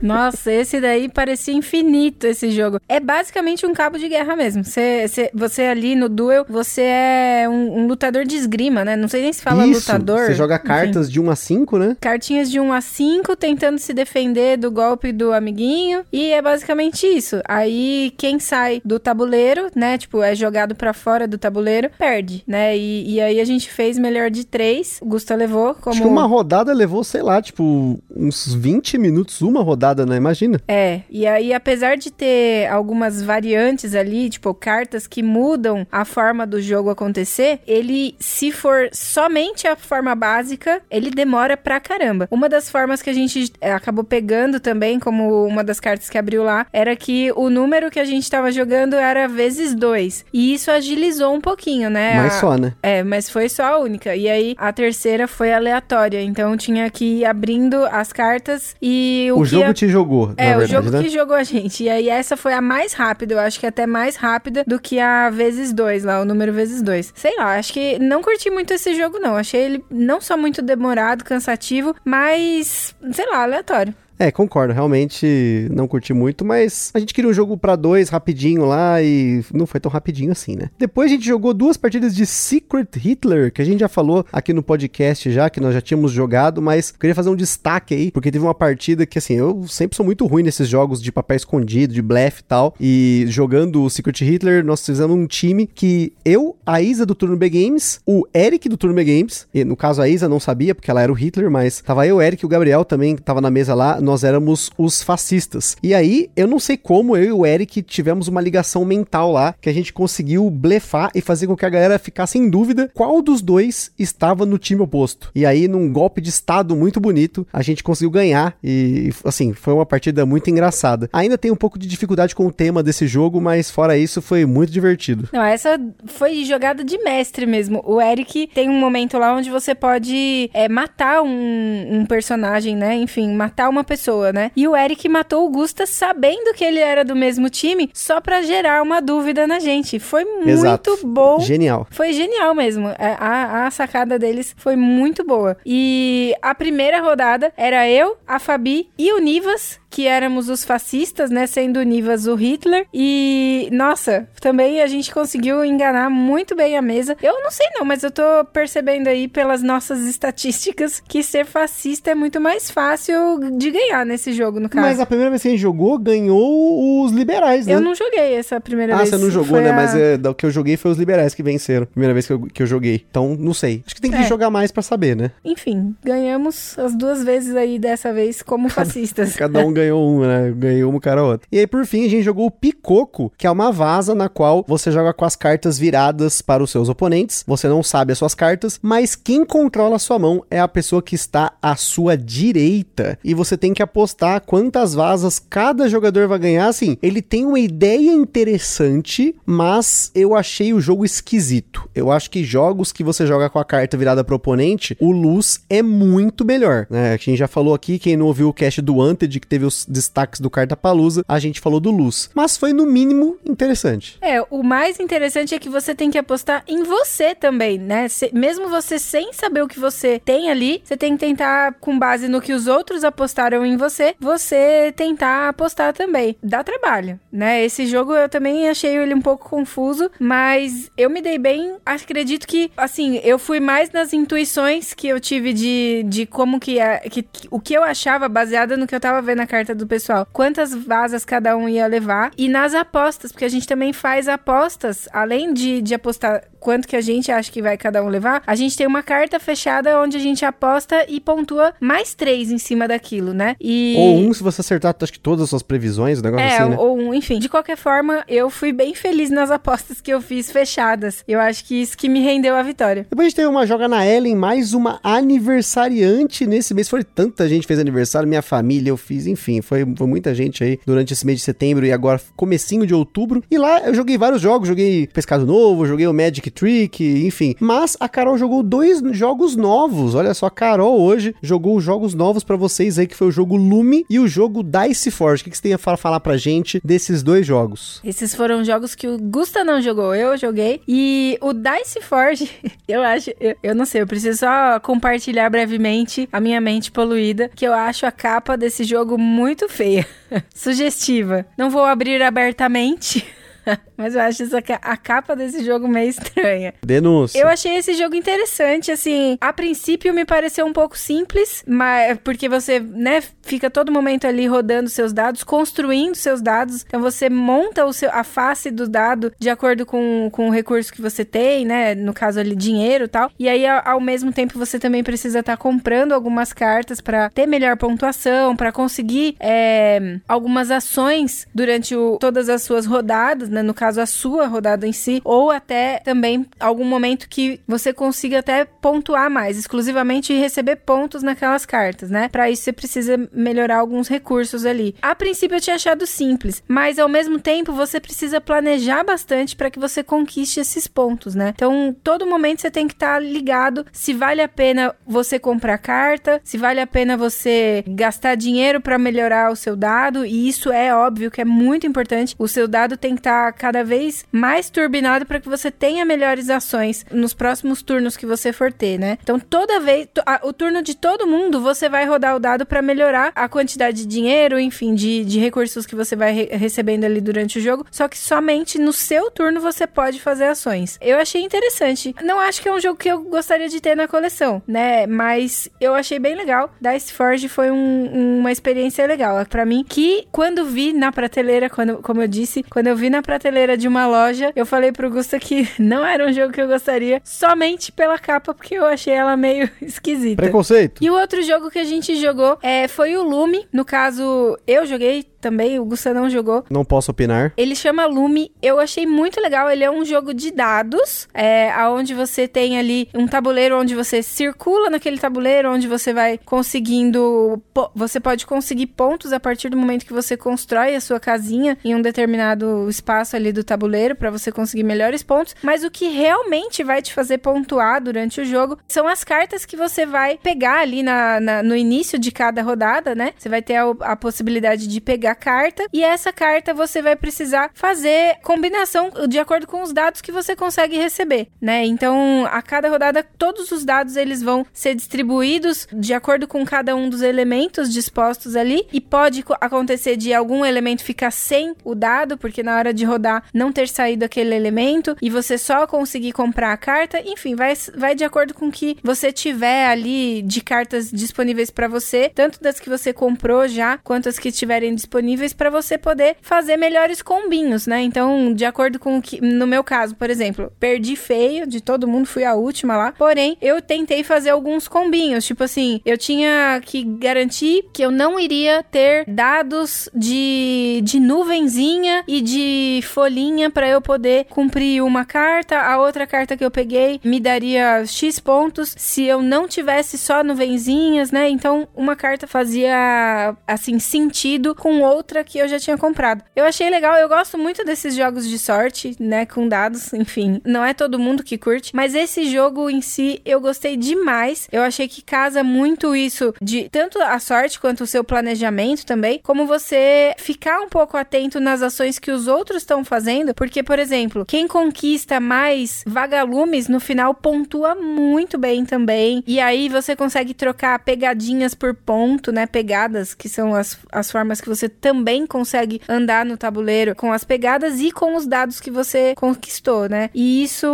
Nossa, 0.01 0.51
esse 0.51 0.79
daí 0.79 1.09
parecia 1.09 1.53
infinito 1.53 2.27
esse 2.27 2.51
jogo. 2.51 2.79
É 2.87 2.99
basicamente 2.99 3.65
um 3.65 3.73
cabo 3.73 3.97
de 3.97 4.07
guerra 4.07 4.35
mesmo. 4.35 4.63
Você, 4.63 5.07
você, 5.07 5.29
você 5.33 5.61
ali 5.63 5.95
no 5.95 6.09
duel, 6.09 6.45
você 6.47 6.81
é 6.81 7.49
um, 7.49 7.79
um, 7.79 7.87
lutador 7.87 8.25
de 8.25 8.35
esgrima, 8.35 8.85
né? 8.85 8.95
Não 8.95 9.07
sei 9.07 9.23
nem 9.23 9.33
se 9.33 9.41
fala 9.41 9.65
Isso, 9.65 9.79
lutador. 9.79 10.25
Você 10.25 10.33
joga 10.33 10.59
cartas 10.59 11.07
Enfim. 11.07 11.13
de 11.13 11.19
1 11.21 11.29
a 11.29 11.35
5, 11.35 11.77
né? 11.77 11.97
Cartinhas 11.99 12.51
de 12.51 12.59
1 12.59 12.73
a 12.73 12.81
5, 12.81 13.35
tentando 13.35 13.79
se 13.79 13.93
defender 13.93 14.57
do 14.57 14.69
golpe 14.69 15.11
do 15.11 15.33
amiguinho. 15.33 16.03
E 16.11 16.31
é 16.31 16.41
basicamente 16.41 17.07
isso. 17.07 17.41
Aí 17.47 18.13
quem 18.17 18.39
sai 18.39 18.81
do 18.83 18.99
tabuleiro, 18.99 19.69
né? 19.75 19.97
Tipo, 19.97 20.21
é 20.21 20.35
jogado 20.35 20.75
para 20.75 20.93
fora 20.93 21.27
do 21.27 21.37
tabuleiro, 21.37 21.89
perde, 21.97 22.43
né? 22.45 22.77
E, 22.77 23.15
e 23.15 23.21
aí 23.21 23.39
a 23.39 23.45
gente 23.45 23.69
fez 23.69 23.97
melhor 23.97 24.29
de 24.29 24.45
três. 24.45 24.74
O 25.01 25.05
Gusta 25.05 25.35
levou 25.35 25.75
como. 25.75 25.93
Acho 25.93 26.01
que 26.01 26.07
uma 26.07 26.25
rodada 26.25 26.73
levou, 26.73 27.03
sei 27.03 27.21
lá, 27.21 27.41
tipo, 27.41 27.99
uns 28.15 28.53
20 28.53 28.97
minutos, 28.97 29.41
uma 29.41 29.61
rodada, 29.61 30.05
né? 30.05 30.15
Imagina. 30.17 30.59
É. 30.67 31.01
E 31.09 31.27
aí, 31.27 31.53
apesar 31.53 31.97
de 31.97 32.11
ter 32.11 32.67
algumas 32.69 33.21
variantes 33.21 33.95
ali, 33.95 34.29
tipo, 34.29 34.53
cartas 34.53 35.07
que 35.07 35.21
mudam 35.21 35.85
a 35.91 36.05
forma 36.05 36.45
do 36.45 36.61
jogo 36.61 36.89
acontecer, 36.89 37.59
ele, 37.67 38.15
se 38.19 38.51
for 38.51 38.89
somente 38.91 39.67
a 39.67 39.75
forma 39.75 40.15
básica, 40.15 40.81
ele 40.89 41.09
demora 41.09 41.55
pra 41.55 41.79
caramba. 41.79 42.27
Uma 42.31 42.49
das 42.49 42.69
formas 42.69 43.01
que 43.01 43.09
a 43.09 43.13
gente 43.13 43.51
é, 43.61 43.73
acabou 43.73 44.03
pegando 44.03 44.59
também, 44.59 44.99
como 44.99 45.45
uma 45.45 45.63
das 45.63 45.79
cartas 45.79 46.09
que 46.09 46.17
abriu 46.17 46.43
lá, 46.43 46.65
era 46.71 46.95
que 46.95 47.31
o 47.35 47.49
número 47.49 47.89
que 47.89 47.99
a 47.99 48.05
gente 48.05 48.29
tava 48.29 48.51
jogando 48.51 48.95
era 48.95 49.27
vezes 49.27 49.75
dois. 49.75 50.25
E 50.33 50.53
isso 50.53 50.71
agilizou 50.71 51.33
um 51.33 51.41
pouquinho, 51.41 51.89
né? 51.89 52.15
Mas 52.15 52.35
a... 52.35 52.39
só, 52.39 52.57
né? 52.57 52.73
É, 52.81 53.03
mas 53.03 53.29
foi 53.29 53.49
só 53.49 53.63
a 53.63 53.79
única. 53.79 54.15
E 54.15 54.29
aí, 54.29 54.55
a 54.67 54.73
terceira 54.73 55.27
foi 55.27 55.53
aleatória. 55.53 56.21
Então 56.21 56.55
tinha 56.57 56.89
que 56.89 57.19
ir 57.19 57.25
abrindo 57.25 57.85
as 57.85 58.11
cartas 58.11 58.75
e 58.81 59.29
o. 59.33 59.39
O 59.39 59.45
jogo 59.45 59.73
te 59.73 59.87
jogou. 59.87 60.33
É, 60.37 60.57
verdade, 60.57 60.63
o 60.63 60.67
jogo 60.67 60.91
né? 60.91 61.03
que 61.03 61.09
jogou 61.09 61.35
a 61.35 61.43
gente. 61.43 61.83
E 61.83 61.89
aí 61.89 62.09
essa 62.09 62.35
foi 62.35 62.53
a 62.53 62.61
mais 62.61 62.93
rápida. 62.93 63.35
Eu 63.35 63.39
acho 63.39 63.59
que 63.59 63.67
até 63.67 63.85
mais 63.85 64.15
rápida 64.15 64.63
do 64.65 64.79
que 64.79 64.99
a 64.99 65.29
vezes 65.29 65.71
dois 65.71 66.03
lá, 66.03 66.21
o 66.21 66.25
número 66.25 66.51
vezes 66.51 66.81
dois. 66.81 67.13
Sei 67.15 67.35
lá, 67.37 67.57
acho 67.57 67.73
que 67.73 67.99
não 67.99 68.21
curti 68.21 68.49
muito 68.49 68.73
esse 68.73 68.95
jogo, 68.95 69.19
não. 69.19 69.35
Achei 69.35 69.61
ele 69.61 69.85
não 69.89 70.19
só 70.19 70.35
muito 70.37 70.61
demorado, 70.61 71.23
cansativo, 71.23 71.95
mas, 72.03 72.95
sei 73.11 73.25
lá, 73.27 73.43
aleatório. 73.43 73.93
É, 74.17 74.31
concordo, 74.31 74.73
realmente 74.73 75.67
não 75.71 75.87
curti 75.87 76.13
muito, 76.13 76.45
mas 76.45 76.91
a 76.93 76.99
gente 76.99 77.13
queria 77.13 77.29
um 77.29 77.33
jogo 77.33 77.57
pra 77.57 77.75
dois 77.75 78.09
rapidinho 78.09 78.65
lá 78.65 79.01
e 79.01 79.43
não 79.53 79.65
foi 79.65 79.79
tão 79.79 79.91
rapidinho 79.91 80.31
assim, 80.31 80.55
né? 80.55 80.69
Depois 80.79 81.11
a 81.11 81.13
gente 81.13 81.25
jogou 81.25 81.53
duas 81.53 81.75
partidas 81.75 82.15
de 82.15 82.25
Secret 82.25 82.87
Hitler, 82.95 83.51
que 83.51 83.61
a 83.61 83.65
gente 83.65 83.79
já 83.79 83.89
falou 83.89 84.25
aqui 84.31 84.53
no 84.53 84.63
podcast 84.63 85.29
já, 85.31 85.49
que 85.49 85.59
nós 85.59 85.73
já 85.73 85.81
tínhamos 85.81 86.11
jogado, 86.11 86.61
mas 86.61 86.91
queria 86.91 87.15
fazer 87.15 87.29
um 87.29 87.35
destaque 87.35 87.93
aí, 87.93 88.11
porque 88.11 88.31
teve 88.31 88.43
uma 88.43 88.55
partida 88.55 89.05
que 89.05 89.17
assim, 89.17 89.33
eu 89.33 89.65
sempre 89.67 89.97
sou 89.97 90.05
muito 90.05 90.25
ruim 90.25 90.43
nesses 90.43 90.69
jogos 90.69 91.01
de 91.01 91.11
papel 91.11 91.35
escondido, 91.35 91.93
de 91.93 92.01
blefe 92.01 92.41
e 92.41 92.45
tal, 92.45 92.73
e 92.79 93.25
jogando 93.27 93.83
o 93.83 93.89
Secret 93.89 94.23
Hitler, 94.23 94.63
nós 94.63 94.85
fizemos 94.85 95.15
um 95.15 95.27
time 95.27 95.67
que 95.67 96.13
eu, 96.23 96.55
a 96.65 96.81
Isa 96.81 97.05
do 97.05 97.15
Turno 97.15 97.35
B 97.35 97.49
Games, 97.49 97.99
o 98.05 98.25
Eric 98.33 98.69
do 98.69 98.77
Turno 98.77 98.95
B 98.95 99.03
Games, 99.03 99.47
e 99.53 99.65
no 99.65 99.75
caso 99.75 100.01
a 100.01 100.07
Isa 100.07 100.29
não 100.29 100.39
sabia, 100.39 100.73
porque 100.73 100.89
ela 100.89 101.01
era 101.01 101.11
o 101.11 101.15
Hitler, 101.15 101.51
mas 101.51 101.81
tava 101.81 102.07
eu, 102.07 102.17
o 102.17 102.21
Eric 102.21 102.43
e 102.43 102.45
o 102.45 102.49
Gabriel 102.49 102.85
também, 102.85 103.15
que 103.15 103.21
tava 103.21 103.41
na 103.41 103.51
mesa 103.51 103.73
lá, 103.73 103.99
nós 104.05 104.23
éramos 104.23 104.69
os 104.77 105.03
fascistas. 105.03 105.75
E 105.83 105.93
aí, 105.93 106.29
eu 106.35 106.47
não 106.47 106.59
sei 106.59 106.77
como 106.77 107.17
eu 107.17 107.23
e 107.23 107.31
o 107.31 107.45
Eric 107.45 107.81
tivemos 107.81 108.27
uma 108.27 108.41
ligação 108.41 108.85
mental 108.85 109.31
lá, 109.31 109.53
que 109.59 109.69
a 109.69 109.73
gente 109.73 109.91
conseguiu 109.91 110.49
blefar 110.49 111.11
e 111.13 111.21
fazer 111.21 111.47
com 111.47 111.55
que 111.55 111.65
a 111.65 111.69
galera 111.69 111.99
ficasse 111.99 112.37
em 112.37 112.49
dúvida 112.49 112.89
qual 112.93 113.21
dos 113.21 113.41
dois 113.41 113.91
estava 113.97 114.45
no 114.45 114.57
time 114.57 114.81
oposto. 114.81 115.31
E 115.35 115.45
aí, 115.45 115.67
num 115.67 115.91
golpe 115.91 116.21
de 116.21 116.29
estado 116.29 116.75
muito 116.75 116.99
bonito, 116.99 117.45
a 117.51 117.61
gente 117.61 117.83
conseguiu 117.83 118.11
ganhar 118.11 118.55
e, 118.63 119.11
assim, 119.23 119.53
foi 119.53 119.73
uma 119.73 119.85
partida 119.85 120.25
muito 120.25 120.49
engraçada. 120.49 121.09
Ainda 121.11 121.37
tem 121.37 121.51
um 121.51 121.55
pouco 121.55 121.79
de 121.79 121.87
dificuldade 121.87 122.35
com 122.35 122.45
o 122.45 122.51
tema 122.51 122.83
desse 122.83 123.07
jogo, 123.07 123.41
mas 123.41 123.71
fora 123.71 123.97
isso, 123.97 124.21
foi 124.21 124.45
muito 124.45 124.71
divertido. 124.71 125.27
Não, 125.33 125.43
essa 125.43 125.79
foi 126.05 126.43
jogada 126.45 126.83
de 126.83 126.97
mestre 126.99 127.45
mesmo. 127.45 127.81
O 127.85 128.01
Eric 128.01 128.47
tem 128.53 128.69
um 128.69 128.79
momento 128.79 129.17
lá 129.17 129.33
onde 129.33 129.49
você 129.49 129.73
pode 129.73 130.49
é, 130.53 130.69
matar 130.69 131.21
um, 131.21 131.99
um 131.99 132.05
personagem, 132.05 132.75
né? 132.75 132.95
Enfim, 132.95 133.33
matar 133.33 133.69
uma 133.69 133.83
pessoa 133.83 133.94
pessoa, 133.95 134.33
né? 134.33 134.51
E 134.55 134.67
o 134.67 134.75
Eric 134.75 135.07
matou 135.07 135.45
o 135.45 135.49
Gusta 135.49 135.85
sabendo 135.85 136.53
que 136.53 136.63
ele 136.63 136.79
era 136.79 137.05
do 137.05 137.15
mesmo 137.15 137.49
time, 137.49 137.89
só 137.93 138.19
pra 138.19 138.41
gerar 138.41 138.81
uma 138.83 139.01
dúvida 139.01 139.47
na 139.47 139.59
gente. 139.59 139.99
Foi 139.99 140.25
muito 140.25 140.49
Exato. 140.49 140.99
bom. 141.03 141.39
Genial. 141.39 141.87
Foi 141.89 142.11
genial 142.11 142.53
mesmo. 142.53 142.89
É, 142.89 143.15
A, 143.17 143.65
a 143.65 143.71
sacada 143.71 144.19
deles 144.19 144.53
foi 144.57 144.75
muito 144.75 145.23
boa. 145.23 145.55
E 145.65 146.35
a 146.41 146.53
primeira 146.53 146.99
rodada 147.01 147.53
era 147.55 147.89
eu, 147.89 148.17
a 148.27 148.37
Fabi 148.37 148.89
e 148.97 149.13
o 149.13 149.19
Nivas, 149.19 149.79
que 149.95 150.07
éramos 150.07 150.49
os 150.49 150.65
fascistas, 150.65 151.29
né? 151.31 151.47
Sendo 151.47 151.79
o 151.79 151.83
Nivas 151.83 152.27
o 152.27 152.35
Hitler. 152.35 152.85
E, 152.93 153.69
nossa, 153.71 154.27
também 154.41 154.81
a 154.81 154.87
gente 154.87 155.09
conseguiu 155.09 155.63
enganar 155.63 156.09
muito 156.09 156.53
bem 156.53 156.77
a 156.77 156.81
mesa. 156.81 157.15
Eu 157.23 157.41
não 157.41 157.49
sei 157.49 157.65
não, 157.73 157.85
mas 157.85 158.03
eu 158.03 158.11
tô 158.11 158.21
percebendo 158.51 159.07
aí 159.07 159.29
pelas 159.29 159.63
nossas 159.63 160.01
estatísticas 160.01 161.01
que 161.07 161.23
ser 161.23 161.45
fascista 161.45 162.11
é 162.11 162.15
muito 162.15 162.41
mais 162.41 162.69
fácil 162.69 163.15
de 163.57 163.71
ganhar 163.71 164.05
nesse 164.05 164.33
jogo, 164.33 164.59
no 164.59 164.67
caso. 164.67 164.85
Mas 164.85 164.99
a 164.99 165.05
primeira 165.05 165.29
vez 165.29 165.41
que 165.41 165.47
a 165.47 165.51
gente 165.51 165.61
jogou, 165.61 165.97
ganhou 165.97 167.01
os 167.05 167.13
liberais, 167.13 167.65
né? 167.65 167.73
Eu 167.75 167.79
não 167.79 167.95
joguei 167.95 168.33
essa 168.35 168.59
primeira 168.59 168.95
ah, 168.95 168.97
vez. 168.97 169.09
você 169.11 169.17
não 169.17 169.31
jogou, 169.31 169.61
né? 169.61 169.69
a- 169.69 169.73
Mas 169.73 169.95
é, 169.95 170.17
do 170.17 170.35
que 170.35 170.45
eu 170.45 170.51
joguei 170.51 170.75
foi 170.75 170.91
os 170.91 170.97
liberais 170.97 171.33
que 171.33 171.41
venceram. 171.41 171.85
Primeira 171.85 172.13
vez 172.13 172.27
que 172.27 172.33
eu, 172.33 172.41
que 172.41 172.61
eu 172.63 172.67
joguei. 172.67 173.05
Então, 173.09 173.33
não 173.39 173.53
sei. 173.53 173.81
Acho 173.85 173.95
que 173.95 174.01
tem 174.01 174.11
que 174.11 174.17
É. 174.17 174.23
jogar 174.27 174.49
mais 174.49 174.73
pra 174.73 174.83
saber, 174.83 175.15
né? 175.15 175.31
Enfim, 175.45 175.95
ganhamos 176.03 176.77
as 176.77 176.93
duas 176.93 177.23
vezes 177.23 177.55
aí 177.55 177.79
dessa 177.79 178.11
vez 178.11 178.41
como 178.41 178.67
fascistas. 178.69 179.37
Cada 179.37 179.65
um 179.65 179.71
ganhou 179.71 179.84
um, 179.93 180.21
né? 180.21 180.53
Ganhou 180.55 180.93
um 180.93 180.99
cara 180.99 181.23
outro. 181.23 181.47
E 181.51 181.59
aí, 181.59 181.67
por 181.67 181.85
fim, 181.85 182.05
a 182.05 182.09
gente 182.09 182.23
jogou 182.23 182.47
o 182.47 182.51
Picoco, 182.51 183.31
que 183.37 183.47
é 183.47 183.51
uma 183.51 183.71
vaza 183.71 184.15
na 184.15 184.29
qual 184.29 184.63
você 184.67 184.91
joga 184.91 185.13
com 185.13 185.25
as 185.25 185.35
cartas 185.35 185.77
viradas 185.77 186.41
para 186.41 186.63
os 186.63 186.71
seus 186.71 186.89
oponentes. 186.89 187.43
Você 187.47 187.67
não 187.67 187.83
sabe 187.83 188.11
as 188.11 188.17
suas 188.17 188.35
cartas, 188.35 188.79
mas 188.81 189.15
quem 189.15 189.45
controla 189.45 189.95
a 189.95 189.99
sua 189.99 190.19
mão 190.19 190.43
é 190.49 190.59
a 190.59 190.67
pessoa 190.67 191.01
que 191.01 191.15
está 191.15 191.53
à 191.61 191.75
sua 191.75 192.17
direita. 192.17 193.17
E 193.23 193.33
você 193.33 193.57
tem 193.57 193.73
que 193.73 193.83
apostar 193.83 194.41
quantas 194.41 194.93
vazas 194.93 195.39
cada 195.39 195.87
jogador 195.89 196.27
vai 196.27 196.39
ganhar. 196.39 196.67
Assim, 196.67 196.97
ele 197.01 197.21
tem 197.21 197.45
uma 197.45 197.59
ideia 197.59 198.11
interessante, 198.11 199.35
mas 199.45 200.11
eu 200.13 200.35
achei 200.35 200.73
o 200.73 200.81
jogo 200.81 201.05
esquisito. 201.05 201.89
Eu 201.93 202.11
acho 202.11 202.29
que 202.29 202.43
jogos 202.43 202.91
que 202.91 203.03
você 203.03 203.25
joga 203.25 203.49
com 203.49 203.59
a 203.59 203.65
carta 203.65 203.97
virada 203.97 204.23
para 204.23 204.33
o 204.33 204.37
oponente, 204.37 204.95
o 204.99 205.11
luz 205.11 205.63
é 205.69 205.81
muito 205.81 206.45
melhor. 206.45 206.87
Né? 206.89 207.13
A 207.13 207.17
gente 207.17 207.37
já 207.37 207.47
falou 207.47 207.73
aqui, 207.73 207.99
quem 207.99 208.17
não 208.17 208.27
ouviu 208.27 208.49
o 208.49 208.53
cast 208.53 208.81
do 208.81 208.95
Wanted, 208.95 209.39
que 209.39 209.47
teve 209.47 209.64
os 209.65 209.85
destaques 209.85 210.39
do 210.39 210.49
Carta 210.49 210.75
Palusa, 210.75 211.23
a 211.27 211.39
gente 211.39 211.59
falou 211.59 211.79
do 211.79 211.91
luz. 211.91 212.29
Mas 212.33 212.57
foi 212.57 212.73
no 212.73 212.85
mínimo 212.85 213.37
interessante. 213.45 214.17
É, 214.21 214.41
o 214.49 214.63
mais 214.63 214.99
interessante 214.99 215.53
é 215.55 215.59
que 215.59 215.69
você 215.69 215.93
tem 215.95 216.09
que 216.11 216.17
apostar 216.17 216.63
em 216.67 216.83
você 216.83 217.33
também, 217.35 217.77
né? 217.77 218.07
Se- 218.07 218.31
mesmo 218.33 218.67
você 218.69 218.99
sem 218.99 219.33
saber 219.33 219.61
o 219.63 219.67
que 219.67 219.79
você 219.79 220.19
tem 220.23 220.49
ali, 220.49 220.81
você 220.83 220.95
tem 220.97 221.13
que 221.13 221.19
tentar, 221.25 221.73
com 221.79 221.97
base 221.97 222.27
no 222.27 222.41
que 222.41 222.53
os 222.53 222.67
outros 222.67 223.03
apostaram 223.03 223.65
em 223.65 223.77
você, 223.77 224.15
você 224.19 224.93
tentar 224.95 225.49
apostar 225.49 225.93
também. 225.93 226.35
Dá 226.43 226.63
trabalho, 226.63 227.19
né? 227.31 227.63
Esse 227.63 227.85
jogo 227.85 228.13
eu 228.13 228.29
também 228.29 228.69
achei 228.69 228.95
ele 228.97 229.13
um 229.13 229.21
pouco 229.21 229.49
confuso, 229.49 230.09
mas 230.19 230.91
eu 230.97 231.09
me 231.09 231.21
dei 231.21 231.37
bem. 231.37 231.75
Acredito 231.85 232.47
que, 232.47 232.71
assim, 232.77 233.17
eu 233.23 233.37
fui 233.39 233.59
mais 233.59 233.91
nas 233.91 234.13
intuições 234.13 234.93
que 234.93 235.07
eu 235.07 235.19
tive 235.19 235.53
de, 235.53 236.03
de 236.07 236.25
como 236.25 236.59
que 236.59 236.79
é, 236.79 236.99
que, 237.09 237.21
que- 237.23 237.47
o 237.49 237.59
que 237.59 237.73
eu 237.73 237.83
achava 237.83 238.27
baseada 238.27 238.75
no 238.77 238.87
que 238.87 238.95
eu 238.95 238.99
tava 238.99 239.21
vendo 239.21 239.37
na 239.37 239.47
carta 239.55 239.73
do 239.73 239.87
pessoal. 239.87 240.27
Quantas 240.33 240.75
vasas 240.75 241.23
cada 241.23 241.55
um 241.55 241.69
ia 241.69 241.87
levar. 241.87 242.31
E 242.37 242.49
nas 242.49 242.73
apostas, 242.73 243.31
porque 243.31 243.45
a 243.45 243.49
gente 243.49 243.65
também 243.65 243.93
faz 243.93 244.27
apostas, 244.27 245.07
além 245.13 245.53
de, 245.53 245.81
de 245.81 245.95
apostar 245.95 246.43
quanto 246.65 246.87
que 246.87 246.95
a 246.95 247.01
gente 247.01 247.31
acha 247.31 247.51
que 247.51 247.61
vai 247.61 247.77
cada 247.77 248.03
um 248.03 248.07
levar, 248.07 248.41
a 248.47 248.55
gente 248.55 248.75
tem 248.75 248.87
uma 248.87 249.03
carta 249.03 249.39
fechada 249.39 250.01
onde 250.01 250.17
a 250.17 250.19
gente 250.19 250.43
aposta 250.43 251.05
e 251.07 251.19
pontua 251.19 251.75
mais 251.79 252.15
três 252.15 252.49
em 252.49 252.57
cima 252.57 252.87
daquilo, 252.87 253.35
né? 253.35 253.55
E... 253.61 253.93
Ou 253.99 254.17
um, 254.17 254.33
se 254.33 254.41
você 254.41 254.61
acertar, 254.61 254.95
acho 254.99 255.13
que 255.13 255.19
todas 255.19 255.43
as 255.43 255.49
suas 255.51 255.61
previsões, 255.61 256.17
um 256.17 256.23
negócio 256.23 256.43
É, 256.43 256.57
assim, 256.57 256.69
né? 256.71 256.75
ou 256.79 256.97
um, 256.97 257.13
enfim, 257.13 257.37
de 257.37 257.47
qualquer 257.47 257.77
forma, 257.77 258.23
eu 258.27 258.49
fui 258.49 258.73
bem 258.73 258.95
feliz 258.95 259.29
nas 259.29 259.51
apostas 259.51 260.01
que 260.01 260.11
eu 260.11 260.19
fiz 260.19 260.51
fechadas. 260.51 261.23
Eu 261.27 261.39
acho 261.39 261.63
que 261.65 261.75
isso 261.75 261.95
que 261.95 262.09
me 262.09 262.19
rendeu 262.19 262.55
a 262.55 262.63
vitória. 262.63 263.05
Depois 263.07 263.27
a 263.27 263.29
gente 263.29 263.35
teve 263.35 263.47
uma 263.47 263.67
joga 263.67 263.87
na 263.87 264.03
Ellen, 264.03 264.35
mais 264.35 264.73
uma 264.73 264.99
aniversariante 265.03 266.47
nesse 266.47 266.73
mês. 266.73 266.89
Foi 266.89 267.03
tanta 267.03 267.47
gente 267.47 267.61
que 267.61 267.67
fez 267.67 267.79
aniversário, 267.79 268.27
minha 268.27 268.41
família, 268.41 268.89
eu 268.89 268.97
fiz, 268.97 269.27
enfim, 269.27 269.61
foi, 269.61 269.85
foi 269.95 270.07
muita 270.07 270.33
gente 270.33 270.63
aí 270.63 270.79
durante 270.83 271.13
esse 271.13 271.27
mês 271.27 271.37
de 271.37 271.45
setembro 271.45 271.85
e 271.85 271.91
agora 271.91 272.19
comecinho 272.35 272.87
de 272.87 272.93
outubro. 272.95 273.43
E 273.51 273.57
lá 273.59 273.81
eu 273.81 273.93
joguei 273.93 274.17
vários 274.17 274.41
jogos, 274.41 274.67
joguei 274.67 275.05
Pescado 275.05 275.45
Novo, 275.45 275.85
joguei 275.85 276.07
o 276.07 276.13
Magic 276.13 276.54
Trick, 276.55 277.03
enfim. 277.27 277.53
Mas 277.59 277.95
a 277.99 278.07
Carol 278.09 278.37
jogou 278.37 278.63
dois 278.63 279.01
jogos 279.11 279.55
novos. 279.55 280.15
Olha 280.15 280.33
só, 280.33 280.45
a 280.47 280.51
Carol 280.51 280.99
hoje 281.01 281.35
jogou 281.41 281.79
jogos 281.81 282.13
novos 282.13 282.43
pra 282.43 282.55
vocês 282.55 282.97
aí, 282.97 283.05
que 283.05 283.15
foi 283.15 283.27
o 283.27 283.31
jogo 283.31 283.55
Lume 283.57 284.05
e 284.09 284.17
o 284.19 284.27
jogo 284.27 284.63
Dice 284.63 285.11
Forge. 285.11 285.41
O 285.41 285.43
que, 285.43 285.49
que 285.51 285.57
você 285.57 285.63
tem 285.63 285.73
a 285.73 285.77
fa- 285.77 285.97
falar 285.97 286.19
pra 286.19 286.37
gente 286.37 286.81
desses 286.83 287.21
dois 287.21 287.45
jogos? 287.45 287.99
Esses 288.03 288.33
foram 288.33 288.63
jogos 288.63 288.95
que 288.95 289.07
o 289.07 289.17
Gusta 289.17 289.63
não 289.63 289.81
jogou, 289.81 290.15
eu 290.15 290.37
joguei. 290.37 290.81
E 290.87 291.37
o 291.41 291.51
Dice 291.53 292.01
Forge, 292.01 292.49
eu 292.87 293.01
acho, 293.03 293.31
eu, 293.39 293.55
eu 293.61 293.75
não 293.75 293.85
sei, 293.85 294.01
eu 294.01 294.07
preciso 294.07 294.39
só 294.39 294.79
compartilhar 294.79 295.49
brevemente 295.49 296.27
a 296.31 296.39
minha 296.39 296.61
mente 296.61 296.91
poluída, 296.91 297.49
que 297.55 297.65
eu 297.67 297.73
acho 297.73 298.05
a 298.05 298.11
capa 298.11 298.55
desse 298.57 298.83
jogo 298.85 299.17
muito 299.17 299.67
feia, 299.67 300.07
sugestiva. 300.55 301.45
Não 301.57 301.69
vou 301.69 301.83
abrir 301.83 302.21
abertamente. 302.21 303.25
Mas 303.97 304.15
eu 304.15 304.21
acho 304.21 304.43
essa, 304.43 304.57
a 304.81 304.97
capa 304.97 305.35
desse 305.35 305.63
jogo 305.63 305.87
meio 305.87 306.09
estranha. 306.09 306.73
Denúncia. 306.83 307.39
Eu 307.39 307.47
achei 307.47 307.75
esse 307.77 307.93
jogo 307.93 308.15
interessante, 308.15 308.91
assim, 308.91 309.37
a 309.39 309.53
princípio 309.53 310.13
me 310.13 310.25
pareceu 310.25 310.65
um 310.65 310.73
pouco 310.73 310.97
simples, 310.97 311.63
mas 311.67 312.17
porque 312.23 312.49
você, 312.49 312.79
né, 312.79 313.23
fica 313.41 313.69
todo 313.69 313.91
momento 313.91 314.27
ali 314.27 314.45
rodando 314.47 314.89
seus 314.89 315.13
dados, 315.13 315.43
construindo 315.43 316.15
seus 316.15 316.41
dados, 316.41 316.83
então 316.87 317.01
você 317.01 317.29
monta 317.29 317.85
o 317.85 317.93
seu, 317.93 318.09
a 318.11 318.23
face 318.23 318.69
do 318.71 318.87
dado 318.87 319.31
de 319.39 319.49
acordo 319.49 319.85
com, 319.85 320.29
com 320.31 320.47
o 320.49 320.51
recurso 320.51 320.91
que 320.93 321.01
você 321.01 321.23
tem, 321.23 321.65
né, 321.65 321.95
no 321.95 322.13
caso 322.13 322.39
ali 322.39 322.55
dinheiro 322.55 323.05
e 323.05 323.07
tal, 323.07 323.31
e 323.39 323.47
aí 323.47 323.65
ao, 323.65 323.81
ao 323.95 323.99
mesmo 324.01 324.31
tempo 324.33 324.57
você 324.59 324.77
também 324.79 325.03
precisa 325.03 325.39
estar 325.39 325.57
comprando 325.57 326.11
algumas 326.13 326.51
cartas 326.53 326.99
para 327.01 327.29
ter 327.29 327.45
melhor 327.45 327.77
pontuação, 327.77 328.55
para 328.55 328.71
conseguir 328.71 329.35
é, 329.39 330.19
algumas 330.27 330.69
ações 330.71 331.47
durante 331.53 331.95
o- 331.95 332.17
todas 332.19 332.49
as 332.49 332.61
suas 332.63 332.85
rodadas, 332.85 333.49
né? 333.55 333.63
no 333.63 333.73
caso 333.73 333.99
a 334.01 334.05
sua 334.05 334.47
rodada 334.47 334.87
em 334.87 334.93
si, 334.93 335.21
ou 335.23 335.51
até 335.51 335.99
também 335.99 336.45
algum 336.59 336.85
momento 336.85 337.27
que 337.27 337.59
você 337.67 337.91
consiga 337.93 338.39
até 338.39 338.65
pontuar 338.65 339.29
mais, 339.29 339.57
exclusivamente 339.57 340.33
receber 340.33 340.77
pontos 340.77 341.23
naquelas 341.23 341.65
cartas, 341.65 342.09
né? 342.09 342.29
Para 342.29 342.49
isso 342.49 342.63
você 342.63 342.73
precisa 342.73 343.29
melhorar 343.31 343.77
alguns 343.77 344.07
recursos 344.07 344.65
ali. 344.65 344.95
A 345.01 345.15
princípio 345.15 345.55
eu 345.55 345.61
tinha 345.61 345.75
achado 345.75 346.05
simples, 346.05 346.63
mas 346.67 346.99
ao 346.99 347.09
mesmo 347.09 347.39
tempo 347.39 347.73
você 347.73 347.99
precisa 347.99 348.39
planejar 348.39 349.03
bastante 349.03 349.55
para 349.55 349.69
que 349.69 349.79
você 349.79 350.03
conquiste 350.03 350.59
esses 350.59 350.87
pontos, 350.87 351.35
né? 351.35 351.53
Então, 351.55 351.95
todo 352.03 352.25
momento 352.25 352.61
você 352.61 352.71
tem 352.71 352.87
que 352.87 352.93
estar 352.93 353.15
tá 353.15 353.19
ligado 353.19 353.85
se 353.91 354.13
vale 354.13 354.41
a 354.41 354.47
pena 354.47 354.93
você 355.05 355.39
comprar 355.39 355.77
carta, 355.77 356.41
se 356.43 356.57
vale 356.57 356.79
a 356.79 356.87
pena 356.87 357.17
você 357.17 357.83
gastar 357.87 358.35
dinheiro 358.35 358.81
para 358.81 358.97
melhorar 358.97 359.51
o 359.51 359.55
seu 359.55 359.75
dado, 359.75 360.25
e 360.25 360.47
isso 360.47 360.71
é 360.71 360.95
óbvio 360.95 361.31
que 361.31 361.41
é 361.41 361.45
muito 361.45 361.87
importante. 361.87 362.35
O 362.37 362.47
seu 362.47 362.67
dado 362.67 362.97
tem 362.97 363.13
que 363.15 363.19
estar 363.19 363.44
tá 363.44 363.44
cada 363.53 363.83
vez 363.83 364.25
mais 364.31 364.69
turbinado 364.69 365.25
para 365.25 365.39
que 365.39 365.49
você 365.49 365.71
tenha 365.71 366.05
melhores 366.05 366.49
ações 366.49 367.05
nos 367.11 367.33
próximos 367.33 367.81
turnos 367.81 368.17
que 368.17 368.25
você 368.25 368.51
for 368.51 368.71
ter, 368.71 368.99
né? 368.99 369.17
Então, 369.21 369.39
toda 369.39 369.79
vez, 369.79 370.07
o 370.43 370.53
turno 370.53 370.81
de 370.81 370.95
todo 370.95 371.27
mundo, 371.27 371.61
você 371.61 371.89
vai 371.89 372.05
rodar 372.05 372.35
o 372.35 372.39
dado 372.39 372.65
para 372.65 372.81
melhorar 372.81 373.31
a 373.35 373.47
quantidade 373.47 373.97
de 373.97 374.05
dinheiro, 374.05 374.59
enfim, 374.59 374.93
de, 374.93 375.23
de 375.25 375.39
recursos 375.39 375.85
que 375.85 375.95
você 375.95 376.15
vai 376.15 376.31
re 376.31 376.45
recebendo 376.51 377.03
ali 377.03 377.21
durante 377.21 377.59
o 377.59 377.61
jogo. 377.61 377.85
Só 377.91 378.07
que 378.07 378.17
somente 378.17 378.79
no 378.79 378.93
seu 378.93 379.29
turno 379.31 379.59
você 379.59 379.85
pode 379.85 380.19
fazer 380.19 380.45
ações. 380.45 380.97
Eu 381.01 381.17
achei 381.17 381.41
interessante. 381.41 382.15
Não 382.23 382.39
acho 382.39 382.61
que 382.61 382.69
é 382.69 382.73
um 382.73 382.79
jogo 382.79 382.97
que 382.97 383.09
eu 383.09 383.21
gostaria 383.23 383.69
de 383.69 383.81
ter 383.81 383.95
na 383.95 384.07
coleção, 384.07 384.61
né? 384.67 385.05
Mas 385.07 385.69
eu 385.79 385.93
achei 385.93 386.19
bem 386.19 386.35
legal. 386.35 386.73
Dice 386.79 387.13
Forge 387.13 387.47
foi 387.49 387.71
um, 387.71 388.39
uma 388.39 388.51
experiência 388.51 389.05
legal 389.05 389.45
para 389.45 389.65
mim. 389.65 389.85
Que 389.87 390.27
quando 390.31 390.65
vi 390.65 390.93
na 390.93 391.11
prateleira, 391.11 391.69
quando, 391.69 391.97
como 391.97 392.21
eu 392.21 392.27
disse, 392.27 392.63
quando 392.63 392.87
eu 392.87 392.95
vi 392.95 393.09
na 393.09 393.21
prateleira 393.21 393.34
de 393.77 393.87
uma 393.87 394.07
loja, 394.07 394.51
eu 394.55 394.65
falei 394.65 394.91
pro 394.91 395.09
Gusta 395.09 395.39
que 395.39 395.67
não 395.79 396.05
era 396.05 396.27
um 396.27 396.33
jogo 396.33 396.51
que 396.51 396.61
eu 396.61 396.67
gostaria 396.67 397.21
somente 397.23 397.91
pela 397.91 398.17
capa, 398.17 398.53
porque 398.53 398.75
eu 398.75 398.85
achei 398.85 399.13
ela 399.13 399.35
meio 399.35 399.69
esquisita. 399.81 400.41
Preconceito. 400.41 401.03
E 401.03 401.09
o 401.09 401.13
outro 401.13 401.41
jogo 401.43 401.69
que 401.69 401.79
a 401.79 401.83
gente 401.83 402.15
jogou 402.15 402.57
é, 402.61 402.87
foi 402.87 403.15
o 403.17 403.23
Lume. 403.23 403.67
No 403.71 403.85
caso, 403.85 404.57
eu 404.65 404.85
joguei 404.85 405.25
também, 405.45 405.79
o 405.79 405.85
Gustavo 405.85 406.19
não 406.19 406.27
jogou. 406.27 406.65
Não 406.71 406.83
posso 406.83 407.11
opinar. 407.11 407.53
Ele 407.55 407.75
chama 407.75 408.07
Lume, 408.07 408.51
eu 408.63 408.79
achei 408.79 409.05
muito 409.05 409.39
legal. 409.39 409.69
Ele 409.69 409.83
é 409.83 409.91
um 409.91 410.03
jogo 410.03 410.33
de 410.33 410.49
dados, 410.49 411.27
é, 411.35 411.71
onde 411.87 412.15
você 412.15 412.47
tem 412.47 412.79
ali 412.79 413.07
um 413.13 413.27
tabuleiro 413.27 413.79
onde 413.79 413.93
você 413.93 414.23
circula 414.23 414.89
naquele 414.89 415.19
tabuleiro, 415.19 415.71
onde 415.71 415.87
você 415.87 416.11
vai 416.11 416.39
conseguindo. 416.43 417.61
Você 417.93 418.19
pode 418.19 418.47
conseguir 418.47 418.87
pontos 418.87 419.31
a 419.31 419.39
partir 419.39 419.69
do 419.69 419.77
momento 419.77 420.03
que 420.03 420.13
você 420.13 420.35
constrói 420.35 420.95
a 420.95 421.01
sua 421.01 421.19
casinha 421.19 421.77
em 421.85 421.93
um 421.93 422.01
determinado 422.01 422.89
espaço 422.89 423.35
ali 423.35 423.51
do 423.51 423.63
tabuleiro 423.63 424.15
para 424.15 424.31
você 424.31 424.51
conseguir 424.51 424.83
melhores 424.83 425.21
pontos. 425.21 425.55
Mas 425.61 425.83
o 425.83 425.91
que 425.91 426.07
realmente 426.07 426.83
vai 426.83 427.03
te 427.03 427.13
fazer 427.13 427.37
pontuar 427.37 428.01
durante 428.01 428.41
o 428.41 428.45
jogo 428.45 428.79
são 428.87 429.07
as 429.07 429.23
cartas 429.23 429.63
que 429.63 429.77
você 429.77 430.07
vai 430.07 430.39
pegar 430.41 430.79
ali 430.79 431.03
na, 431.03 431.39
na 431.39 431.61
no 431.61 431.75
início 431.75 432.17
de 432.17 432.31
cada 432.31 432.63
rodada, 432.63 433.13
né? 433.13 433.33
Você 433.37 433.47
vai 433.47 433.61
ter 433.61 433.75
a, 433.75 433.91
a 433.99 434.15
possibilidade 434.15 434.87
de 434.87 434.99
pegar 434.99 435.34
carta. 435.35 435.85
E 435.93 436.03
essa 436.03 436.31
carta 436.31 436.73
você 436.73 437.01
vai 437.01 437.15
precisar 437.15 437.69
fazer 437.73 438.37
combinação 438.43 439.11
de 439.27 439.37
acordo 439.37 439.67
com 439.67 439.81
os 439.81 439.91
dados 439.91 440.21
que 440.21 440.31
você 440.31 440.55
consegue 440.55 440.97
receber, 440.97 441.47
né? 441.61 441.85
Então, 441.85 442.47
a 442.51 442.61
cada 442.61 442.89
rodada 442.89 443.23
todos 443.23 443.71
os 443.71 443.83
dados 443.83 444.15
eles 444.15 444.41
vão 444.41 444.65
ser 444.73 444.95
distribuídos 444.95 445.87
de 445.91 446.13
acordo 446.13 446.47
com 446.47 446.65
cada 446.65 446.95
um 446.95 447.09
dos 447.09 447.21
elementos 447.21 447.91
dispostos 447.91 448.55
ali. 448.55 448.87
E 448.93 449.01
pode 449.01 449.43
acontecer 449.59 450.15
de 450.15 450.33
algum 450.33 450.65
elemento 450.65 451.03
ficar 451.03 451.31
sem 451.31 451.75
o 451.83 451.93
dado, 451.93 452.37
porque 452.37 452.63
na 452.63 452.77
hora 452.77 452.93
de 452.93 453.03
rodar 453.05 453.43
não 453.53 453.71
ter 453.71 453.87
saído 453.87 454.25
aquele 454.25 454.55
elemento 454.55 455.15
e 455.21 455.29
você 455.29 455.57
só 455.57 455.85
conseguir 455.85 456.31
comprar 456.31 456.71
a 456.71 456.77
carta, 456.77 457.21
enfim, 457.25 457.55
vai, 457.55 457.73
vai 457.95 458.15
de 458.15 458.23
acordo 458.23 458.53
com 458.53 458.67
o 458.67 458.71
que 458.71 458.97
você 459.03 459.31
tiver 459.31 459.87
ali 459.87 460.41
de 460.41 460.61
cartas 460.61 461.11
disponíveis 461.11 461.69
para 461.69 461.87
você, 461.87 462.31
tanto 462.33 462.61
das 462.61 462.79
que 462.79 462.89
você 462.89 463.11
comprou 463.11 463.67
já, 463.67 463.97
quanto 463.97 464.29
as 464.29 464.39
que 464.39 464.49
estiverem 464.49 464.93
disponíveis 464.93 465.24
disponíveis 465.25 465.53
para 465.53 465.69
você 465.69 465.97
poder 465.97 466.37
fazer 466.41 466.77
melhores 466.77 467.21
combinhos, 467.21 467.87
né? 467.87 468.01
Então, 468.03 468.53
de 468.53 468.63
acordo 468.63 468.99
com 468.99 469.17
o 469.17 469.21
que, 469.21 469.41
no 469.41 469.65
meu 469.65 469.83
caso, 469.83 470.15
por 470.15 470.29
exemplo, 470.29 470.71
perdi 470.79 471.15
feio, 471.15 471.65
de 471.65 471.81
todo 471.81 472.07
mundo 472.07 472.27
fui 472.27 472.43
a 472.43 472.53
última 472.53 472.95
lá. 472.95 473.11
Porém, 473.11 473.57
eu 473.61 473.81
tentei 473.81 474.23
fazer 474.23 474.51
alguns 474.51 474.87
combinhos, 474.87 475.45
tipo 475.45 475.63
assim, 475.63 475.99
eu 476.05 476.17
tinha 476.17 476.79
que 476.83 477.03
garantir 477.03 477.85
que 477.91 478.03
eu 478.03 478.11
não 478.11 478.39
iria 478.39 478.83
ter 478.83 479.25
dados 479.27 480.07
de, 480.13 481.01
de 481.03 481.19
nuvenzinha 481.19 482.23
e 482.27 482.41
de 482.41 483.01
folhinha 483.03 483.69
para 483.69 483.87
eu 483.87 484.01
poder 484.01 484.45
cumprir 484.45 485.01
uma 485.01 485.25
carta. 485.25 485.79
A 485.79 485.97
outra 485.99 486.27
carta 486.27 486.55
que 486.55 486.63
eu 486.63 486.71
peguei 486.71 487.19
me 487.23 487.39
daria 487.39 488.05
X 488.05 488.39
pontos 488.39 488.93
se 488.97 489.23
eu 489.23 489.41
não 489.41 489.67
tivesse 489.67 490.17
só 490.17 490.43
nuvenzinhas, 490.43 491.31
né? 491.31 491.49
Então, 491.49 491.87
uma 491.95 492.15
carta 492.15 492.45
fazia 492.45 493.55
assim 493.65 493.97
sentido 493.97 494.75
com 494.75 495.01
outra 495.15 495.43
que 495.43 495.57
eu 495.57 495.67
já 495.67 495.79
tinha 495.79 495.97
comprado. 495.97 496.43
Eu 496.55 496.65
achei 496.65 496.89
legal, 496.89 497.15
eu 497.15 497.29
gosto 497.29 497.57
muito 497.57 497.83
desses 497.83 498.15
jogos 498.15 498.47
de 498.47 498.59
sorte, 498.59 499.15
né, 499.19 499.45
com 499.45 499.67
dados, 499.67 500.11
enfim. 500.13 500.61
Não 500.65 500.83
é 500.83 500.93
todo 500.93 501.19
mundo 501.19 501.43
que 501.43 501.57
curte, 501.57 501.95
mas 501.95 502.13
esse 502.13 502.49
jogo 502.49 502.89
em 502.89 503.01
si 503.01 503.41
eu 503.45 503.59
gostei 503.61 503.95
demais. 503.95 504.67
Eu 504.71 504.81
achei 504.81 505.07
que 505.07 505.21
casa 505.21 505.63
muito 505.63 506.15
isso 506.15 506.53
de 506.61 506.89
tanto 506.89 507.19
a 507.21 507.39
sorte 507.39 507.79
quanto 507.79 508.01
o 508.01 508.07
seu 508.07 508.23
planejamento 508.23 509.05
também, 509.05 509.39
como 509.43 509.65
você 509.65 510.33
ficar 510.37 510.79
um 510.81 510.89
pouco 510.89 511.17
atento 511.17 511.59
nas 511.59 511.81
ações 511.81 512.19
que 512.19 512.31
os 512.31 512.47
outros 512.47 512.77
estão 512.77 513.03
fazendo, 513.03 513.53
porque 513.53 513.81
por 513.81 513.99
exemplo, 513.99 514.45
quem 514.45 514.67
conquista 514.67 515.39
mais 515.39 516.03
vagalumes 516.05 516.87
no 516.87 516.99
final 516.99 517.33
pontua 517.33 517.95
muito 517.95 518.57
bem 518.57 518.85
também. 518.85 519.43
E 519.45 519.59
aí 519.59 519.89
você 519.89 520.15
consegue 520.15 520.53
trocar 520.53 520.99
pegadinhas 520.99 521.73
por 521.73 521.93
ponto, 521.93 522.51
né, 522.51 522.65
pegadas, 522.65 523.33
que 523.33 523.47
são 523.47 523.75
as, 523.75 523.97
as 524.11 524.31
formas 524.31 524.59
que 524.59 524.69
você 524.69 524.89
também 525.05 525.45
consegue 525.45 526.01
andar 526.09 526.43
no 526.43 526.57
tabuleiro 526.57 527.13
com 527.13 527.31
as 527.31 527.43
pegadas 527.43 527.99
e 527.99 528.11
com 528.11 528.35
os 528.35 528.47
dados 528.47 528.79
que 528.79 528.89
você 528.89 529.35
conquistou, 529.35 530.09
né? 530.09 530.31
E 530.33 530.63
isso 530.63 530.87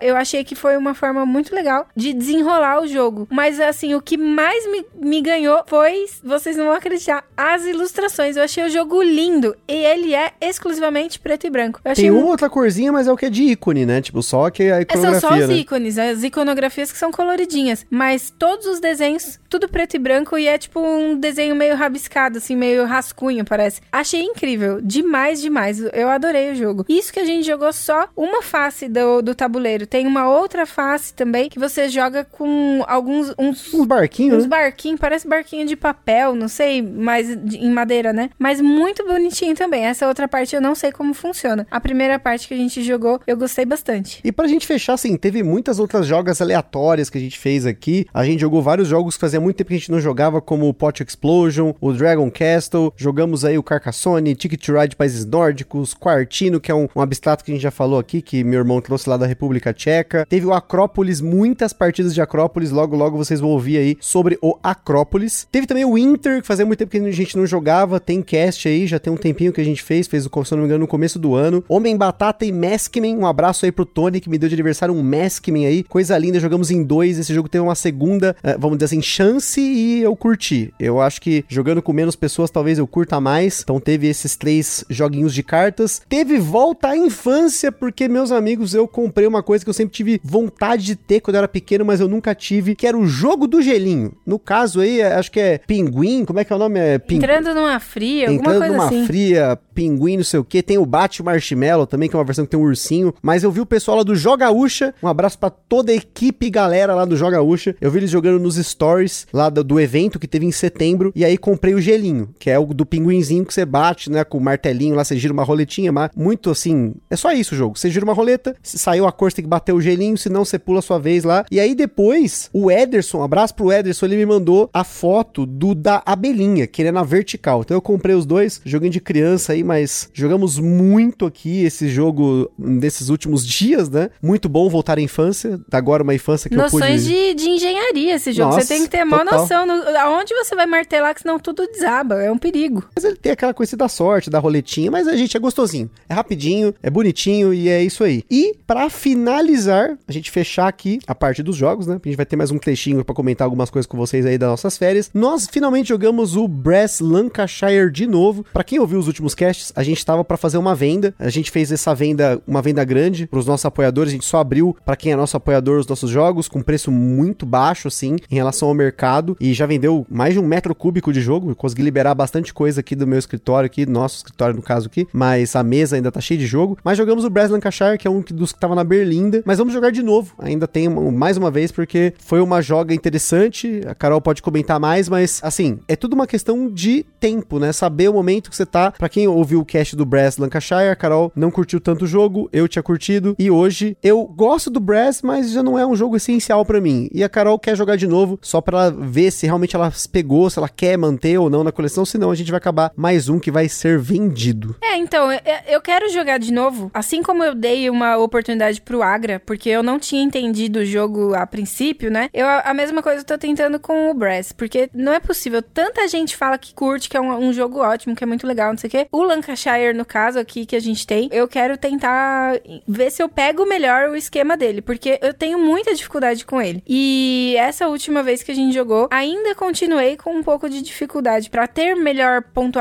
eu 0.00 0.14
achei 0.16 0.44
que 0.44 0.54
foi 0.54 0.76
uma 0.76 0.94
forma 0.94 1.26
muito 1.26 1.52
legal 1.52 1.88
de 1.96 2.12
desenrolar 2.12 2.80
o 2.80 2.86
jogo. 2.86 3.26
Mas 3.28 3.58
assim, 3.58 3.92
o 3.92 4.00
que 4.00 4.16
mais 4.16 4.64
me, 4.70 4.86
me 4.94 5.20
ganhou 5.20 5.64
foi, 5.66 6.04
vocês 6.22 6.56
não 6.56 6.66
vão 6.66 6.74
acreditar, 6.74 7.24
as 7.36 7.64
ilustrações. 7.64 8.36
Eu 8.36 8.44
achei 8.44 8.64
o 8.64 8.68
jogo 8.68 9.02
lindo 9.02 9.56
e 9.66 9.74
ele 9.74 10.14
é 10.14 10.30
exclusivamente 10.40 11.18
preto 11.18 11.48
e 11.48 11.50
branco. 11.50 11.80
Tem 11.96 12.12
uma 12.12 12.30
outra 12.30 12.48
corzinha, 12.48 12.92
mas 12.92 13.08
é 13.08 13.12
o 13.12 13.16
que 13.16 13.26
é 13.26 13.30
de 13.30 13.42
ícone, 13.42 13.84
né? 13.84 14.00
Tipo, 14.00 14.22
só 14.22 14.48
que 14.48 14.70
a 14.70 14.82
iconografia, 14.82 15.20
São 15.20 15.30
só 15.30 15.36
os 15.36 15.48
né? 15.48 15.56
ícones, 15.56 15.98
as 15.98 16.22
iconografias 16.22 16.92
que 16.92 16.98
são 16.98 17.10
coloridinhas. 17.10 17.84
Mas 17.90 18.30
todos 18.30 18.64
os 18.66 18.78
desenhos, 18.78 19.40
tudo 19.48 19.68
preto 19.68 19.96
e 19.96 19.98
branco 19.98 20.38
e 20.38 20.46
é 20.46 20.56
tipo 20.56 20.78
um 20.80 21.18
desenho 21.18 21.56
meio 21.56 21.74
rabiscado, 21.74 22.38
assim, 22.38 22.54
meio 22.54 22.84
rascunho, 22.84 23.44
parece. 23.44 23.55
Achei 23.90 24.22
incrível. 24.22 24.80
Demais, 24.80 25.40
demais. 25.40 25.80
Eu 25.92 26.08
adorei 26.08 26.52
o 26.52 26.54
jogo. 26.54 26.84
Isso 26.88 27.12
que 27.12 27.20
a 27.20 27.24
gente 27.24 27.46
jogou 27.46 27.72
só 27.72 28.08
uma 28.16 28.42
face 28.42 28.88
do, 28.88 29.22
do 29.22 29.34
tabuleiro. 29.34 29.86
Tem 29.86 30.06
uma 30.06 30.28
outra 30.28 30.66
face 30.66 31.14
também 31.14 31.48
que 31.48 31.58
você 31.58 31.88
joga 31.88 32.24
com 32.24 32.84
alguns. 32.86 33.34
Uns, 33.38 33.72
uns 33.72 33.86
barquinhos. 33.86 34.38
Uns 34.38 34.42
né? 34.44 34.48
barquinhos. 34.48 35.00
Parece 35.00 35.28
barquinho 35.28 35.66
de 35.66 35.76
papel, 35.76 36.34
não 36.34 36.48
sei, 36.48 36.82
mas 36.82 37.30
em 37.30 37.70
madeira, 37.70 38.12
né? 38.12 38.30
Mas 38.38 38.60
muito 38.60 39.04
bonitinho 39.06 39.54
também. 39.54 39.84
Essa 39.84 40.06
outra 40.06 40.28
parte 40.28 40.54
eu 40.54 40.60
não 40.60 40.74
sei 40.74 40.92
como 40.92 41.14
funciona. 41.14 41.66
A 41.70 41.80
primeira 41.80 42.18
parte 42.18 42.48
que 42.48 42.54
a 42.54 42.56
gente 42.56 42.82
jogou, 42.82 43.20
eu 43.26 43.36
gostei 43.36 43.64
bastante. 43.64 44.20
E 44.24 44.32
pra 44.32 44.46
gente 44.46 44.66
fechar, 44.66 44.94
assim, 44.94 45.16
teve 45.16 45.42
muitas 45.42 45.78
outras 45.78 46.06
jogas 46.06 46.40
aleatórias 46.40 47.10
que 47.10 47.18
a 47.18 47.20
gente 47.20 47.38
fez 47.38 47.66
aqui. 47.66 48.06
A 48.12 48.24
gente 48.24 48.40
jogou 48.40 48.62
vários 48.62 48.88
jogos 48.88 49.14
que 49.14 49.20
fazia 49.20 49.40
muito 49.40 49.56
tempo 49.56 49.68
que 49.68 49.74
a 49.74 49.78
gente 49.78 49.90
não 49.90 50.00
jogava, 50.00 50.40
como 50.40 50.68
o 50.68 50.74
Pot 50.74 51.02
Explosion, 51.02 51.74
o 51.80 51.92
Dragon 51.92 52.30
Castle. 52.30 52.92
Jogamos 52.96 53.44
aí 53.46 53.58
o 53.58 53.62
Carcassonne, 53.62 54.34
Ticket 54.34 54.64
to 54.64 54.78
Ride 54.78 54.96
Países 54.96 55.24
Nórdicos, 55.24 55.94
Quartino, 55.94 56.60
que 56.60 56.70
é 56.70 56.74
um, 56.74 56.88
um 56.94 57.00
abstrato 57.00 57.44
que 57.44 57.50
a 57.50 57.54
gente 57.54 57.62
já 57.62 57.70
falou 57.70 57.98
aqui, 57.98 58.20
que 58.20 58.44
meu 58.44 58.58
irmão 58.58 58.80
trouxe 58.80 59.08
lá 59.08 59.16
da 59.16 59.26
República 59.26 59.72
Tcheca. 59.72 60.26
Teve 60.28 60.46
o 60.46 60.52
Acrópolis, 60.52 61.20
muitas 61.20 61.72
partidas 61.72 62.14
de 62.14 62.20
Acrópolis, 62.20 62.70
logo 62.70 62.96
logo 62.96 63.16
vocês 63.16 63.40
vão 63.40 63.50
ouvir 63.50 63.78
aí 63.78 63.96
sobre 64.00 64.38
o 64.42 64.58
Acrópolis. 64.62 65.46
Teve 65.50 65.66
também 65.66 65.84
o 65.84 65.96
Inter, 65.96 66.40
que 66.40 66.46
fazia 66.46 66.66
muito 66.66 66.78
tempo 66.78 66.90
que 66.90 66.98
a 66.98 67.10
gente 67.10 67.36
não 67.36 67.46
jogava, 67.46 68.00
tem 68.00 68.22
cast 68.22 68.68
aí, 68.68 68.86
já 68.86 68.98
tem 68.98 69.12
um 69.12 69.16
tempinho 69.16 69.52
que 69.52 69.60
a 69.60 69.64
gente 69.64 69.82
fez, 69.82 70.06
fez, 70.06 70.24
se 70.24 70.52
não 70.52 70.58
me 70.58 70.64
engano, 70.64 70.80
no 70.80 70.88
começo 70.88 71.18
do 71.18 71.34
ano. 71.34 71.64
Homem 71.68 71.96
Batata 71.96 72.44
e 72.44 72.52
Maskman, 72.52 73.16
um 73.16 73.26
abraço 73.26 73.64
aí 73.64 73.72
pro 73.72 73.84
Tony, 73.84 74.20
que 74.20 74.28
me 74.28 74.38
deu 74.38 74.48
de 74.48 74.54
aniversário 74.54 74.94
um 74.94 75.02
Maskman 75.02 75.66
aí, 75.66 75.82
coisa 75.82 76.16
linda, 76.18 76.40
jogamos 76.40 76.70
em 76.70 76.82
dois, 76.82 77.18
esse 77.18 77.32
jogo 77.32 77.48
teve 77.48 77.62
uma 77.62 77.74
segunda, 77.74 78.36
eh, 78.42 78.56
vamos 78.58 78.78
dizer 78.78 78.86
assim, 78.86 79.02
chance 79.02 79.60
e 79.60 80.02
eu 80.02 80.14
curti. 80.16 80.72
Eu 80.78 81.00
acho 81.00 81.20
que 81.20 81.44
jogando 81.48 81.82
com 81.82 81.92
menos 81.92 82.16
pessoas, 82.16 82.50
talvez 82.50 82.78
eu 82.78 82.86
curta 82.86 83.20
mais. 83.20 83.25
Então 83.62 83.80
teve 83.80 84.06
esses 84.06 84.36
três 84.36 84.84
joguinhos 84.88 85.34
de 85.34 85.42
cartas. 85.42 86.00
Teve 86.08 86.38
volta 86.38 86.88
à 86.88 86.96
infância, 86.96 87.72
porque, 87.72 88.08
meus 88.08 88.30
amigos, 88.30 88.74
eu 88.74 88.86
comprei 88.86 89.26
uma 89.26 89.42
coisa 89.42 89.64
que 89.64 89.68
eu 89.68 89.74
sempre 89.74 89.94
tive 89.94 90.20
vontade 90.22 90.84
de 90.84 90.96
ter 90.96 91.20
quando 91.20 91.34
eu 91.34 91.38
era 91.38 91.48
pequeno, 91.48 91.84
mas 91.84 92.00
eu 92.00 92.08
nunca 92.08 92.34
tive, 92.34 92.74
que 92.74 92.86
era 92.86 92.96
o 92.96 93.06
jogo 93.06 93.46
do 93.46 93.60
gelinho. 93.60 94.12
No 94.24 94.38
caso 94.38 94.80
aí, 94.80 95.00
é, 95.00 95.14
acho 95.14 95.30
que 95.30 95.40
é 95.40 95.58
pinguim, 95.58 96.24
como 96.24 96.38
é 96.38 96.44
que 96.44 96.52
é 96.52 96.56
o 96.56 96.58
nome? 96.58 96.78
É 96.78 96.98
pin... 96.98 97.16
Entrando 97.16 97.54
numa 97.54 97.80
fria, 97.80 98.28
alguma 98.28 98.40
Entrando 98.40 98.58
coisa 98.58 98.72
numa 98.72 98.86
assim. 98.86 99.06
fria, 99.06 99.58
pinguim, 99.74 100.16
não 100.16 100.24
sei 100.24 100.40
o 100.40 100.44
que. 100.44 100.62
Tem 100.62 100.78
o 100.78 100.86
Bate 100.86 101.22
Marshmallow 101.22 101.86
também, 101.86 102.08
que 102.08 102.16
é 102.16 102.18
uma 102.18 102.24
versão 102.24 102.44
que 102.44 102.50
tem 102.50 102.58
um 102.58 102.64
ursinho. 102.64 103.14
Mas 103.22 103.42
eu 103.42 103.50
vi 103.50 103.60
o 103.60 103.66
pessoal 103.66 103.98
lá 103.98 104.02
do 104.02 104.16
Jogaúcha. 104.16 104.94
Um 105.02 105.08
abraço 105.08 105.38
pra 105.38 105.50
toda 105.50 105.92
a 105.92 105.94
equipe 105.94 106.46
e 106.46 106.50
galera 106.50 106.94
lá 106.94 107.04
do 107.04 107.16
Jogaúcha. 107.16 107.76
Eu 107.80 107.90
vi 107.90 107.98
eles 107.98 108.10
jogando 108.10 108.40
nos 108.40 108.56
stories 108.56 109.26
lá 109.32 109.50
do, 109.50 109.62
do 109.62 109.78
evento 109.78 110.18
que 110.18 110.26
teve 110.26 110.46
em 110.46 110.52
setembro. 110.52 111.12
E 111.14 111.24
aí 111.24 111.36
comprei 111.36 111.74
o 111.74 111.80
gelinho, 111.80 112.30
que 112.38 112.50
é 112.50 112.58
o 112.58 112.66
do 112.66 112.86
pinguinzinho 113.16 113.44
que 113.44 113.54
você 113.54 113.64
bate, 113.64 114.10
né? 114.10 114.24
Com 114.24 114.38
o 114.38 114.40
martelinho 114.40 114.94
lá, 114.94 115.04
você 115.04 115.16
gira 115.16 115.32
uma 115.32 115.44
roletinha. 115.44 115.90
Mas 115.90 116.10
muito 116.14 116.50
assim. 116.50 116.94
É 117.10 117.16
só 117.16 117.32
isso 117.32 117.54
o 117.54 117.58
jogo. 117.58 117.78
Você 117.78 117.90
gira 117.90 118.04
uma 118.04 118.12
roleta, 118.12 118.54
se 118.62 118.78
saiu 118.78 119.06
a 119.06 119.12
cor, 119.12 119.30
você 119.30 119.36
tem 119.36 119.44
que 119.44 119.48
bater 119.48 119.72
o 119.72 119.80
gelinho, 119.80 120.16
senão 120.16 120.44
você 120.44 120.58
pula 120.58 120.80
a 120.80 120.82
sua 120.82 120.98
vez 120.98 121.24
lá. 121.24 121.44
E 121.50 121.58
aí 121.58 121.74
depois, 121.74 122.50
o 122.52 122.70
Ederson, 122.70 123.18
um 123.18 123.22
abraço 123.22 123.54
pro 123.54 123.72
Ederson, 123.72 124.06
ele 124.06 124.16
me 124.16 124.26
mandou 124.26 124.68
a 124.72 124.84
foto 124.84 125.46
do 125.46 125.74
da 125.74 126.02
abelhinha, 126.04 126.66
que 126.66 126.82
ele 126.82 126.88
é 126.88 126.92
na 126.92 127.02
vertical. 127.02 127.62
Então 127.62 127.76
eu 127.76 127.82
comprei 127.82 128.14
os 128.14 128.26
dois, 128.26 128.60
joguinho 128.64 128.92
de 128.92 129.00
criança 129.00 129.52
aí, 129.52 129.62
mas 129.62 130.08
jogamos 130.12 130.58
muito 130.58 131.26
aqui 131.26 131.64
esse 131.64 131.88
jogo 131.88 132.50
nesses 132.58 133.08
últimos 133.08 133.46
dias, 133.46 133.88
né? 133.88 134.10
Muito 134.22 134.48
bom 134.48 134.68
voltar 134.68 134.98
à 134.98 135.00
infância. 135.00 135.60
Agora 135.72 136.02
uma 136.02 136.14
infância 136.14 136.48
que 136.48 136.56
Noções 136.56 137.06
eu 137.06 137.12
pude... 137.12 137.34
de, 137.34 137.44
de 137.44 137.50
engenharia 137.50 138.14
esse 138.14 138.32
jogo. 138.32 138.50
Nossa, 138.50 138.66
você 138.66 138.74
tem 138.74 138.82
que 138.82 138.90
ter 138.90 139.04
maior 139.04 139.24
total. 139.24 139.40
noção. 139.40 139.66
No, 139.66 139.74
aonde 139.98 140.34
você 140.34 140.54
vai 140.54 140.66
martelar, 140.66 141.14
que 141.14 141.22
senão 141.22 141.38
tudo 141.38 141.66
desaba. 141.66 142.22
É 142.22 142.30
um 142.30 142.38
perigo. 142.38 142.84
Mas 142.94 143.04
ele 143.06 143.16
tem 143.16 143.32
aquela 143.32 143.54
coisa 143.54 143.76
da 143.76 143.88
sorte, 143.88 144.30
da 144.30 144.38
roletinha, 144.38 144.90
mas 144.90 145.08
a 145.08 145.16
gente 145.16 145.36
é 145.36 145.40
gostosinho. 145.40 145.90
É 146.08 146.14
rapidinho, 146.14 146.74
é 146.82 146.90
bonitinho 146.90 147.52
e 147.52 147.68
é 147.68 147.82
isso 147.82 148.04
aí. 148.04 148.24
E 148.30 148.54
pra 148.66 148.90
finalizar, 148.90 149.96
a 150.06 150.12
gente 150.12 150.30
fechar 150.30 150.68
aqui 150.68 150.98
a 151.06 151.14
parte 151.14 151.42
dos 151.42 151.56
jogos, 151.56 151.86
né? 151.86 151.98
A 152.02 152.08
gente 152.08 152.16
vai 152.16 152.26
ter 152.26 152.36
mais 152.36 152.50
um 152.50 152.58
trechinho 152.58 153.04
pra 153.04 153.14
comentar 153.14 153.44
algumas 153.44 153.70
coisas 153.70 153.86
com 153.86 153.96
vocês 153.96 154.26
aí 154.26 154.36
das 154.38 154.48
nossas 154.48 154.76
férias. 154.76 155.10
Nós 155.14 155.46
finalmente 155.50 155.88
jogamos 155.88 156.36
o 156.36 156.48
Brass 156.48 157.00
Lancashire 157.00 157.90
de 157.90 158.06
novo. 158.06 158.44
Pra 158.52 158.64
quem 158.64 158.78
ouviu 158.78 158.98
os 158.98 159.06
últimos 159.06 159.34
casts, 159.34 159.72
a 159.76 159.82
gente 159.82 160.04
tava 160.04 160.24
pra 160.24 160.36
fazer 160.36 160.58
uma 160.58 160.74
venda. 160.74 161.14
A 161.18 161.28
gente 161.28 161.50
fez 161.50 161.70
essa 161.70 161.94
venda, 161.94 162.40
uma 162.46 162.62
venda 162.62 162.84
grande 162.84 163.26
pros 163.26 163.46
nossos 163.46 163.64
apoiadores. 163.64 164.10
A 164.10 164.14
gente 164.14 164.24
só 164.24 164.38
abriu 164.38 164.76
pra 164.84 164.96
quem 164.96 165.12
é 165.12 165.16
nosso 165.16 165.36
apoiador 165.36 165.78
os 165.78 165.86
nossos 165.86 166.10
jogos 166.10 166.48
com 166.48 166.62
preço 166.62 166.90
muito 166.90 167.46
baixo, 167.46 167.88
assim, 167.88 168.16
em 168.30 168.34
relação 168.34 168.68
ao 168.68 168.74
mercado. 168.74 169.36
E 169.40 169.52
já 169.52 169.66
vendeu 169.66 170.06
mais 170.10 170.34
de 170.34 170.40
um 170.40 170.46
metro 170.46 170.74
cúbico 170.74 171.12
de 171.12 171.20
jogo. 171.20 171.54
Consegui 171.54 171.82
liberar 171.82 172.14
bastante 172.14 172.52
coisa 172.52 172.80
aqui 172.80 172.95
do 172.96 173.06
meu 173.06 173.18
escritório, 173.18 173.66
aqui, 173.66 173.86
nosso 173.86 174.16
escritório 174.16 174.56
no 174.56 174.62
caso 174.62 174.86
aqui. 174.86 175.06
Mas 175.12 175.54
a 175.54 175.62
mesa 175.62 175.96
ainda 175.96 176.10
tá 176.10 176.20
cheia 176.20 176.38
de 176.38 176.46
jogo. 176.46 176.78
Mas 176.82 176.98
jogamos 176.98 177.24
o 177.24 177.30
Brass 177.30 177.50
Lancashire, 177.50 177.98
que 177.98 178.06
é 178.06 178.10
um 178.10 178.20
dos 178.20 178.52
que 178.52 178.58
tava 178.58 178.74
na 178.74 178.84
Berlinda. 178.84 179.42
Mas 179.44 179.58
vamos 179.58 179.72
jogar 179.72 179.90
de 179.90 180.02
novo. 180.02 180.34
Ainda 180.38 180.66
tem 180.66 180.88
mais 180.88 181.36
uma 181.36 181.50
vez, 181.50 181.70
porque 181.70 182.12
foi 182.18 182.40
uma 182.40 182.60
joga 182.60 182.94
interessante. 182.94 183.80
A 183.86 183.94
Carol 183.94 184.20
pode 184.20 184.42
comentar 184.42 184.80
mais, 184.80 185.08
mas 185.08 185.40
assim, 185.42 185.78
é 185.86 185.96
tudo 185.96 186.14
uma 186.14 186.26
questão 186.26 186.68
de 186.68 187.04
tempo, 187.20 187.58
né? 187.58 187.72
Saber 187.72 188.08
o 188.08 188.12
momento 188.12 188.50
que 188.50 188.56
você 188.56 188.66
tá. 188.66 188.90
Pra 188.90 189.08
quem 189.08 189.28
ouviu 189.28 189.60
o 189.60 189.64
cast 189.64 189.94
do 189.94 190.04
Brass 190.04 190.38
Lancashire, 190.38 190.90
a 190.90 190.96
Carol 190.96 191.32
não 191.34 191.50
curtiu 191.50 191.80
tanto 191.80 192.04
o 192.04 192.08
jogo, 192.08 192.48
eu 192.52 192.66
tinha 192.68 192.82
curtido. 192.82 193.34
E 193.38 193.50
hoje 193.50 193.96
eu 194.02 194.24
gosto 194.24 194.70
do 194.70 194.80
Brass, 194.80 195.22
mas 195.22 195.50
já 195.50 195.62
não 195.62 195.78
é 195.78 195.86
um 195.86 195.96
jogo 195.96 196.16
essencial 196.16 196.64
pra 196.64 196.80
mim. 196.80 197.08
E 197.12 197.22
a 197.22 197.28
Carol 197.28 197.58
quer 197.58 197.76
jogar 197.76 197.96
de 197.96 198.06
novo, 198.06 198.38
só 198.42 198.60
pra 198.60 198.86
ela 198.86 198.90
ver 198.90 199.30
se 199.30 199.46
realmente 199.46 199.76
ela 199.76 199.92
pegou, 200.10 200.48
se 200.48 200.58
ela 200.58 200.68
quer 200.68 200.96
manter 200.96 201.38
ou 201.38 201.50
não 201.50 201.64
na 201.64 201.72
coleção. 201.72 202.04
Senão 202.04 202.30
a 202.30 202.34
gente 202.34 202.50
vai 202.50 202.58
acabar 202.58 202.85
mais 202.94 203.28
um 203.28 203.38
que 203.38 203.50
vai 203.50 203.68
ser 203.68 203.98
vendido. 203.98 204.76
É, 204.82 204.96
então, 204.96 205.28
eu, 205.66 205.80
quero 205.80 206.08
jogar 206.10 206.38
de 206.38 206.52
novo. 206.52 206.90
Assim 206.92 207.22
como 207.22 207.44
eu 207.44 207.54
dei 207.54 207.88
uma 207.90 208.16
oportunidade 208.16 208.80
pro 208.80 209.02
Agra, 209.02 209.40
porque 209.44 209.68
eu 209.68 209.82
não 209.82 209.98
tinha 209.98 210.22
entendido 210.22 210.80
o 210.80 210.84
jogo 210.84 211.34
a 211.34 211.46
princípio, 211.46 212.10
né? 212.10 212.28
Eu, 212.32 212.46
a 212.46 212.74
mesma 212.74 213.02
coisa 213.02 213.20
eu 213.20 213.24
tô 213.24 213.38
tentando 213.38 213.78
com 213.78 214.10
o 214.10 214.14
Brass, 214.14 214.52
porque 214.52 214.88
não 214.92 215.12
é 215.12 215.20
possível. 215.20 215.62
Tanta 215.62 216.06
gente 216.08 216.36
fala 216.36 216.58
que 216.58 216.74
curte, 216.74 217.08
que 217.08 217.16
é 217.16 217.20
um, 217.20 217.48
um 217.48 217.52
jogo 217.52 217.80
ótimo, 217.80 218.14
que 218.14 218.24
é 218.24 218.26
muito 218.26 218.46
legal, 218.46 218.70
não 218.70 218.78
sei 218.78 218.88
o 218.88 218.90
quê. 218.90 219.06
O 219.12 219.22
Lancashire, 219.22 219.92
no 219.94 220.04
caso 220.04 220.38
aqui 220.38 220.66
que 220.66 220.76
a 220.76 220.80
gente 220.80 221.06
tem, 221.06 221.28
eu 221.32 221.46
quero 221.48 221.76
tentar 221.76 222.60
ver 222.86 223.10
se 223.10 223.22
eu 223.22 223.28
pego 223.28 223.66
melhor 223.66 224.10
o 224.10 224.16
esquema 224.16 224.56
dele, 224.56 224.82
porque 224.82 225.18
eu 225.22 225.32
tenho 225.32 225.58
muita 225.58 225.94
dificuldade 225.94 226.44
com 226.44 226.60
ele. 226.60 226.82
E 226.86 227.54
essa 227.58 227.88
última 227.88 228.22
vez 228.22 228.42
que 228.42 228.52
a 228.52 228.54
gente 228.54 228.74
jogou, 228.74 229.08
ainda 229.10 229.54
continuei 229.54 230.16
com 230.16 230.34
um 230.34 230.42
pouco 230.42 230.68
de 230.68 230.82
dificuldade 230.82 231.50
pra 231.50 231.66
ter 231.66 231.94
melhor 231.94 232.42
pontuação, 232.42 232.75